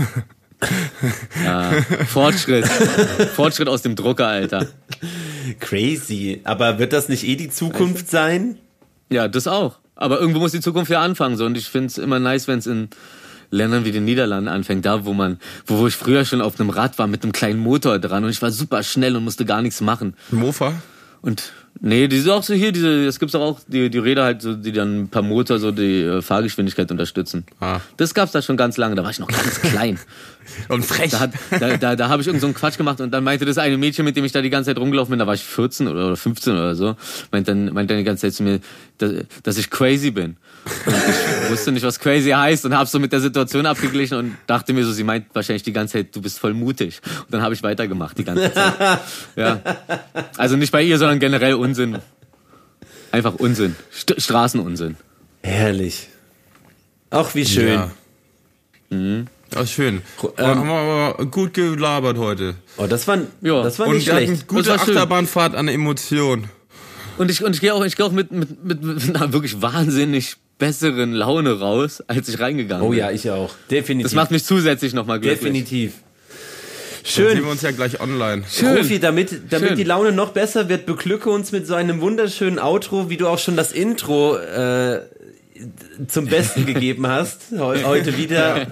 Ja, 1.43 1.71
Fortschritt. 2.07 2.65
Fortschritt 2.65 3.67
aus 3.67 3.81
dem 3.81 3.95
Drucker, 3.95 4.27
Alter. 4.27 4.67
Crazy. 5.59 6.41
Aber 6.43 6.79
wird 6.79 6.93
das 6.93 7.09
nicht 7.09 7.25
eh 7.25 7.35
die 7.35 7.49
Zukunft 7.49 8.09
sein? 8.09 8.57
Ja, 9.09 9.27
das 9.27 9.47
auch. 9.47 9.77
Aber 9.95 10.19
irgendwo 10.19 10.39
muss 10.39 10.53
die 10.53 10.61
Zukunft 10.61 10.89
ja 10.89 11.01
anfangen. 11.01 11.37
So. 11.37 11.45
Und 11.45 11.57
ich 11.57 11.67
finde 11.67 11.87
es 11.87 11.97
immer 11.97 12.19
nice, 12.19 12.47
wenn 12.47 12.59
es 12.59 12.67
in 12.67 12.89
Ländern 13.51 13.85
wie 13.85 13.91
den 13.91 14.05
Niederlanden 14.05 14.47
anfängt, 14.47 14.85
da 14.85 15.05
wo 15.05 15.13
man, 15.13 15.39
wo, 15.65 15.79
wo 15.79 15.87
ich 15.87 15.95
früher 15.95 16.25
schon 16.25 16.41
auf 16.41 16.59
einem 16.59 16.69
Rad 16.69 16.97
war 16.97 17.07
mit 17.07 17.23
einem 17.23 17.31
kleinen 17.31 17.59
Motor 17.59 17.99
dran 17.99 18.23
und 18.23 18.29
ich 18.29 18.41
war 18.41 18.51
super 18.51 18.83
schnell 18.83 19.15
und 19.15 19.23
musste 19.23 19.45
gar 19.45 19.61
nichts 19.61 19.81
machen. 19.81 20.15
Mofa? 20.31 20.73
Und 21.21 21.51
Nee, 21.81 22.07
die 22.07 22.19
sind 22.19 22.31
auch 22.31 22.43
so 22.43 22.53
hier, 22.53 22.71
diese, 22.71 23.05
es 23.05 23.19
gibt 23.19 23.35
auch 23.35 23.59
die, 23.67 23.89
die 23.89 23.97
Räder 23.97 24.23
halt, 24.23 24.41
so, 24.41 24.53
die 24.53 24.71
dann 24.71 25.09
per 25.09 25.21
Motor 25.21 25.59
so 25.59 25.71
die 25.71 26.01
äh, 26.01 26.21
Fahrgeschwindigkeit 26.21 26.89
unterstützen. 26.89 27.45
Ah. 27.59 27.79
Das 27.97 28.13
gab's 28.13 28.31
da 28.31 28.41
schon 28.41 28.55
ganz 28.55 28.77
lange, 28.77 28.95
da 28.95 29.03
war 29.03 29.11
ich 29.11 29.19
noch 29.19 29.27
ganz 29.27 29.59
klein. 29.61 29.99
Und 30.69 30.85
frech. 30.85 31.11
Da, 31.11 31.19
hat, 31.21 31.31
da, 31.59 31.77
da, 31.77 31.95
da 31.95 32.09
habe 32.09 32.21
ich 32.21 32.27
irgend 32.27 32.41
so 32.41 32.47
einen 32.47 32.53
Quatsch 32.53 32.77
gemacht 32.77 33.01
und 33.01 33.11
dann 33.11 33.23
meinte 33.23 33.45
das 33.45 33.57
eine 33.57 33.77
Mädchen, 33.77 34.05
mit 34.05 34.15
dem 34.15 34.25
ich 34.25 34.31
da 34.31 34.41
die 34.41 34.49
ganze 34.49 34.69
Zeit 34.69 34.77
rumgelaufen 34.77 35.11
bin, 35.11 35.19
da 35.19 35.27
war 35.27 35.33
ich 35.33 35.43
14 35.43 35.87
oder, 35.87 36.07
oder 36.07 36.15
15 36.15 36.53
oder 36.53 36.75
so, 36.75 36.95
meint 37.31 37.47
dann, 37.47 37.73
meint 37.73 37.89
dann 37.89 37.97
die 37.97 38.03
ganze 38.03 38.21
Zeit 38.21 38.33
zu 38.33 38.43
mir, 38.43 38.59
dass, 38.97 39.11
dass 39.43 39.57
ich 39.57 39.69
crazy 39.69 40.11
bin. 40.11 40.37
Und 40.85 40.95
ich 40.95 41.51
wusste 41.51 41.71
nicht, 41.71 41.83
was 41.83 41.99
crazy 41.99 42.31
heißt 42.31 42.65
und 42.65 42.75
habe 42.75 42.89
so 42.89 42.99
mit 42.99 43.11
der 43.11 43.19
Situation 43.19 43.65
abgeglichen 43.65 44.17
und 44.17 44.37
dachte 44.47 44.73
mir 44.73 44.83
so, 44.83 44.91
sie 44.91 45.03
meint 45.03 45.27
wahrscheinlich 45.33 45.63
die 45.63 45.73
ganze 45.73 45.93
Zeit, 45.93 46.15
du 46.15 46.21
bist 46.21 46.39
voll 46.39 46.53
mutig. 46.53 47.01
Und 47.19 47.33
dann 47.33 47.41
habe 47.41 47.53
ich 47.53 47.61
weitergemacht 47.63 48.17
die 48.17 48.23
ganze 48.23 48.53
Zeit. 48.53 48.99
Ja. 49.35 49.61
Also 50.37 50.55
nicht 50.55 50.71
bei 50.71 50.81
ihr, 50.81 50.97
sondern 50.97 51.19
generell 51.19 51.55
Unsinn. 51.55 51.99
Einfach 53.11 53.35
Unsinn. 53.35 53.75
St 53.93 54.15
Straßenunsinn. 54.17 54.97
Herrlich. 55.43 56.09
Auch 57.11 57.35
wie 57.35 57.45
schön. 57.45 57.73
Ja. 57.73 57.91
Das 58.89 59.25
ist 59.63 59.71
schön. 59.71 60.01
Ähm, 60.37 60.45
haben 60.45 60.67
wir 60.67 60.73
aber 60.73 61.25
gut 61.25 61.53
gelabert 61.53 62.17
heute. 62.17 62.55
Oh, 62.77 62.85
das 62.87 63.07
war, 63.07 63.19
Ja. 63.41 63.63
das 63.63 63.79
war 63.79 63.87
Und 63.87 63.95
nicht 63.95 64.09
hatten 64.11 64.25
schlecht. 64.25 64.47
gute 64.47 64.63
Das 64.63 64.79
war 64.79 64.85
schön. 64.85 64.95
Achterbahnfahrt 64.97 65.55
an 65.55 65.67
Emotionen. 65.67 66.49
Und 67.17 67.31
ich, 67.31 67.43
und 67.43 67.55
ich 67.55 67.61
gehe 67.61 67.73
auch, 67.73 67.83
ich 67.85 67.95
gehe 67.95 68.05
auch 68.05 68.11
mit, 68.11 68.31
mit, 68.31 68.63
mit, 68.63 68.83
mit 68.83 69.15
einer 69.15 69.31
wirklich 69.33 69.61
wahnsinnig 69.61 70.35
besseren 70.57 71.13
Laune 71.13 71.59
raus, 71.59 72.01
als 72.07 72.27
ich 72.29 72.39
reingegangen 72.39 72.85
Oh 72.85 72.89
bin. 72.89 72.99
ja, 72.99 73.11
ich 73.11 73.29
auch. 73.29 73.53
Definitiv. 73.71 74.11
Das 74.11 74.15
macht 74.15 74.31
mich 74.31 74.43
zusätzlich 74.43 74.93
nochmal 74.93 75.19
glücklich. 75.19 75.39
Definitiv. 75.41 75.93
Dann 75.93 77.13
sehen 77.13 77.27
Schön. 77.35 77.43
wir 77.43 77.51
uns 77.51 77.61
ja 77.61 77.71
gleich 77.71 77.99
online. 78.01 78.43
Schön. 78.49 78.75
Profi, 78.77 78.99
damit, 78.99 79.51
damit 79.51 79.69
Schön. 79.69 79.77
die 79.77 79.83
Laune 79.83 80.11
noch 80.11 80.31
besser 80.31 80.69
wird, 80.69 80.85
beglücke 80.87 81.29
uns 81.29 81.51
mit 81.51 81.67
so 81.67 81.75
einem 81.75 82.01
wunderschönen 82.01 82.57
Outro, 82.57 83.09
wie 83.09 83.17
du 83.17 83.27
auch 83.27 83.37
schon 83.37 83.55
das 83.55 83.71
Intro 83.71 84.37
äh, 84.37 85.01
zum 86.07 86.25
Besten 86.27 86.65
gegeben 86.65 87.07
hast. 87.07 87.41
Heu- 87.57 87.83
Heute 87.83 88.17
wieder. 88.17 88.67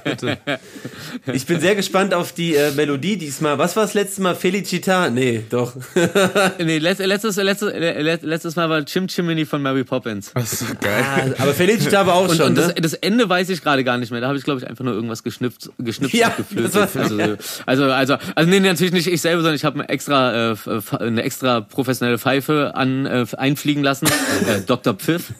Ich 1.32 1.46
bin 1.46 1.60
sehr 1.62 1.76
gespannt 1.76 2.14
auf 2.14 2.34
die 2.34 2.56
äh, 2.56 2.72
Melodie 2.72 3.18
diesmal. 3.18 3.58
Was 3.58 3.76
war 3.76 3.84
das 3.84 3.94
letzte 3.94 4.22
Mal? 4.22 4.36
Felicita? 4.36 5.10
Nee, 5.10 5.44
doch. 5.50 5.74
Nee, 6.60 6.78
letzt, 6.80 7.00
letztes, 7.02 7.36
letztes, 7.38 7.74
le- 7.74 8.20
letztes 8.22 8.56
Mal 8.56 8.70
war 8.70 8.84
Chim 8.86 9.08
Chimney 9.08 9.46
von 9.46 9.62
Mary 9.62 9.84
Poppins. 9.84 10.32
Das 10.34 10.54
ist 10.54 10.60
so 10.60 10.66
geil. 10.82 11.36
Ah, 11.38 11.44
aber 11.44 11.54
Felicita 11.54 12.06
war 12.06 12.16
auch 12.16 12.30
Und, 12.30 12.38
schon, 12.38 12.48
und 12.48 12.58
das, 12.58 12.68
ne? 12.68 12.74
das 12.76 12.94
Ende 12.96 13.28
weiß 13.30 13.50
ich 13.50 13.62
gerade 13.62 13.84
gar 13.84 13.98
nicht 13.98 14.12
mehr. 14.12 14.22
Da 14.22 14.28
habe 14.28 14.38
ich, 14.38 14.44
glaube 14.44 14.60
ich, 14.62 14.68
einfach 14.68 14.84
nur 14.84 14.94
irgendwas 14.94 15.24
geschnippt, 15.24 15.70
geschnippt 15.80 16.14
Ja, 16.14 16.30
und 16.30 16.38
geflötet. 16.38 16.76
das 16.76 16.96
war- 16.96 17.02
also, 17.04 17.38
also, 17.66 17.84
also, 17.92 18.18
also, 18.36 18.50
nee, 18.50 18.60
natürlich 18.60 18.94
nicht 18.94 19.08
ich 19.08 19.22
selber, 19.22 19.42
sondern 19.42 19.56
ich 19.56 19.66
habe 19.66 19.80
eine 19.80 19.90
extra, 19.90 20.52
äh, 20.52 20.52
f- 20.52 20.94
eine 20.94 21.24
extra 21.24 21.62
professionelle 21.62 22.18
Pfeife 22.18 22.74
an, 22.76 23.06
äh, 23.06 23.26
einfliegen 23.38 23.84
lassen. 23.84 24.06
äh, 24.08 24.62
Dr. 24.66 24.94
Pfiff. 24.96 25.34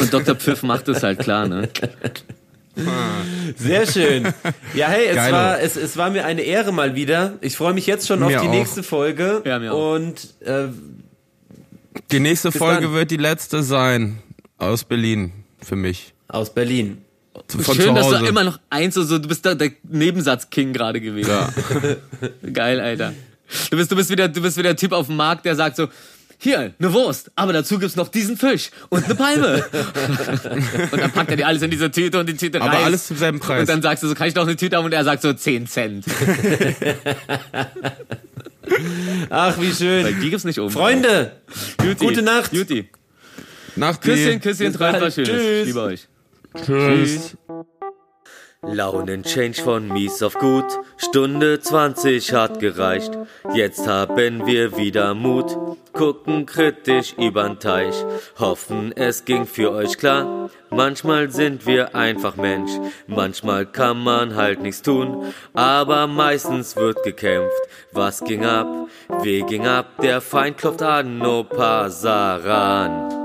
Und 0.00 0.12
Dr. 0.12 0.34
Pfiff 0.34 0.62
macht 0.62 0.79
es 0.88 1.02
halt 1.02 1.18
klar, 1.20 1.46
ne? 1.48 1.68
Sehr 3.56 3.86
schön. 3.86 4.32
Ja, 4.74 4.88
hey, 4.88 5.06
es 5.08 5.16
Geilo. 5.16 5.32
war, 5.36 5.60
es, 5.60 5.76
es 5.76 5.96
war 5.96 6.10
mir 6.10 6.24
eine 6.24 6.42
Ehre 6.42 6.72
mal 6.72 6.94
wieder. 6.94 7.34
Ich 7.40 7.56
freue 7.56 7.74
mich 7.74 7.86
jetzt 7.86 8.06
schon 8.06 8.22
auf 8.22 8.30
Mir 8.30 8.40
die 8.40 8.46
auch. 8.48 8.52
nächste 8.52 8.82
Folge. 8.82 9.42
Ja, 9.44 9.58
mir 9.58 9.72
auch. 9.74 9.94
Und 9.96 10.34
äh, 10.40 10.68
Die 12.10 12.20
nächste 12.20 12.52
Folge 12.52 12.82
dann. 12.82 12.92
wird 12.94 13.10
die 13.10 13.16
letzte 13.16 13.62
sein. 13.62 14.22
Aus 14.58 14.84
Berlin. 14.84 15.32
Für 15.62 15.76
mich. 15.76 16.14
aus 16.28 16.54
Berlin. 16.54 16.98
Von 17.48 17.74
Schön, 17.74 17.94
dass 17.94 18.08
du 18.08 18.14
immer 18.26 18.44
noch 18.44 18.58
eins 18.70 18.94
so, 18.94 19.02
so 19.02 19.18
du 19.18 19.28
bist 19.28 19.44
da 19.44 19.54
der 19.54 19.72
Nebensatz-King 19.88 20.72
gerade 20.72 21.00
gewesen. 21.00 21.30
Ja. 21.30 21.50
Geil, 22.52 22.80
Alter. 22.80 23.12
Du 23.70 23.76
bist, 23.76 23.90
du 23.90 23.96
bist 23.96 24.10
wieder, 24.10 24.28
du 24.28 24.40
bist 24.40 24.56
wieder 24.56 24.70
der 24.70 24.76
Typ 24.76 24.92
auf 24.92 25.06
dem 25.06 25.16
Markt, 25.16 25.44
der 25.44 25.54
sagt 25.56 25.76
so, 25.76 25.88
hier, 26.42 26.72
eine 26.78 26.92
Wurst, 26.94 27.30
aber 27.36 27.52
dazu 27.52 27.78
gibt's 27.78 27.96
noch 27.96 28.08
diesen 28.08 28.36
Fisch 28.38 28.70
und 28.88 29.04
eine 29.04 29.14
Palme. 29.14 29.64
und 30.90 31.00
dann 31.00 31.12
packt 31.12 31.30
er 31.30 31.36
dir 31.36 31.46
alles 31.46 31.60
in 31.62 31.70
diese 31.70 31.90
Tüte 31.90 32.18
und 32.18 32.28
die 32.28 32.36
Tüte 32.36 32.60
Aber 32.62 32.72
reißt. 32.72 32.84
alles 32.84 33.06
zum 33.08 33.18
selben 33.18 33.40
Preis. 33.40 33.60
Und 33.60 33.68
dann 33.68 33.82
sagst 33.82 34.02
du 34.02 34.08
so, 34.08 34.14
kann 34.14 34.26
ich 34.28 34.34
noch 34.34 34.44
eine 34.46 34.56
Tüte 34.56 34.76
haben? 34.78 34.86
Und 34.86 34.92
er 34.94 35.04
sagt 35.04 35.20
so 35.22 35.32
10 35.32 35.66
Cent. 35.66 36.06
Ach, 39.30 39.58
wie 39.60 39.68
Weil 39.68 39.74
schön. 39.74 40.20
die 40.20 40.30
gibt's 40.30 40.44
nicht 40.44 40.58
oben. 40.58 40.70
Freunde, 40.70 41.32
Juti. 41.82 42.06
gute 42.06 42.22
Nacht. 42.22 42.52
Juti. 42.52 42.88
Nach 43.76 44.00
Küsschen, 44.00 44.40
Küsschen, 44.40 44.72
bald. 44.78 45.00
was 45.00 45.14
Schönes. 45.14 45.30
Tschüss. 45.30 45.66
Liebe 45.66 45.80
euch. 45.82 46.08
Tschüss. 46.64 47.36
Launen-Change 48.62 49.62
von 49.62 49.88
mies 49.88 50.22
auf 50.22 50.34
gut, 50.34 50.66
Stunde 50.98 51.60
20 51.60 52.34
hat 52.34 52.60
gereicht. 52.60 53.10
Jetzt 53.54 53.86
haben 53.86 54.46
wir 54.46 54.76
wieder 54.76 55.14
Mut, 55.14 55.56
gucken 55.94 56.44
kritisch 56.44 57.14
übern 57.14 57.58
Teich, 57.58 57.94
hoffen 58.38 58.92
es 58.94 59.24
ging 59.24 59.46
für 59.46 59.72
euch 59.72 59.96
klar. 59.96 60.50
Manchmal 60.68 61.30
sind 61.30 61.66
wir 61.66 61.94
einfach 61.94 62.36
Mensch, 62.36 62.72
manchmal 63.06 63.64
kann 63.64 64.04
man 64.04 64.36
halt 64.36 64.60
nichts 64.60 64.82
tun, 64.82 65.32
aber 65.54 66.06
meistens 66.06 66.76
wird 66.76 67.02
gekämpft. 67.02 67.62
Was 67.92 68.22
ging 68.22 68.44
ab? 68.44 68.68
Wie 69.22 69.42
ging 69.42 69.66
ab? 69.66 69.86
Der 70.02 70.20
Feind 70.20 70.58
klopft 70.58 70.82
an, 70.82 71.16
no 71.16 71.44
Pasaran. 71.44 73.19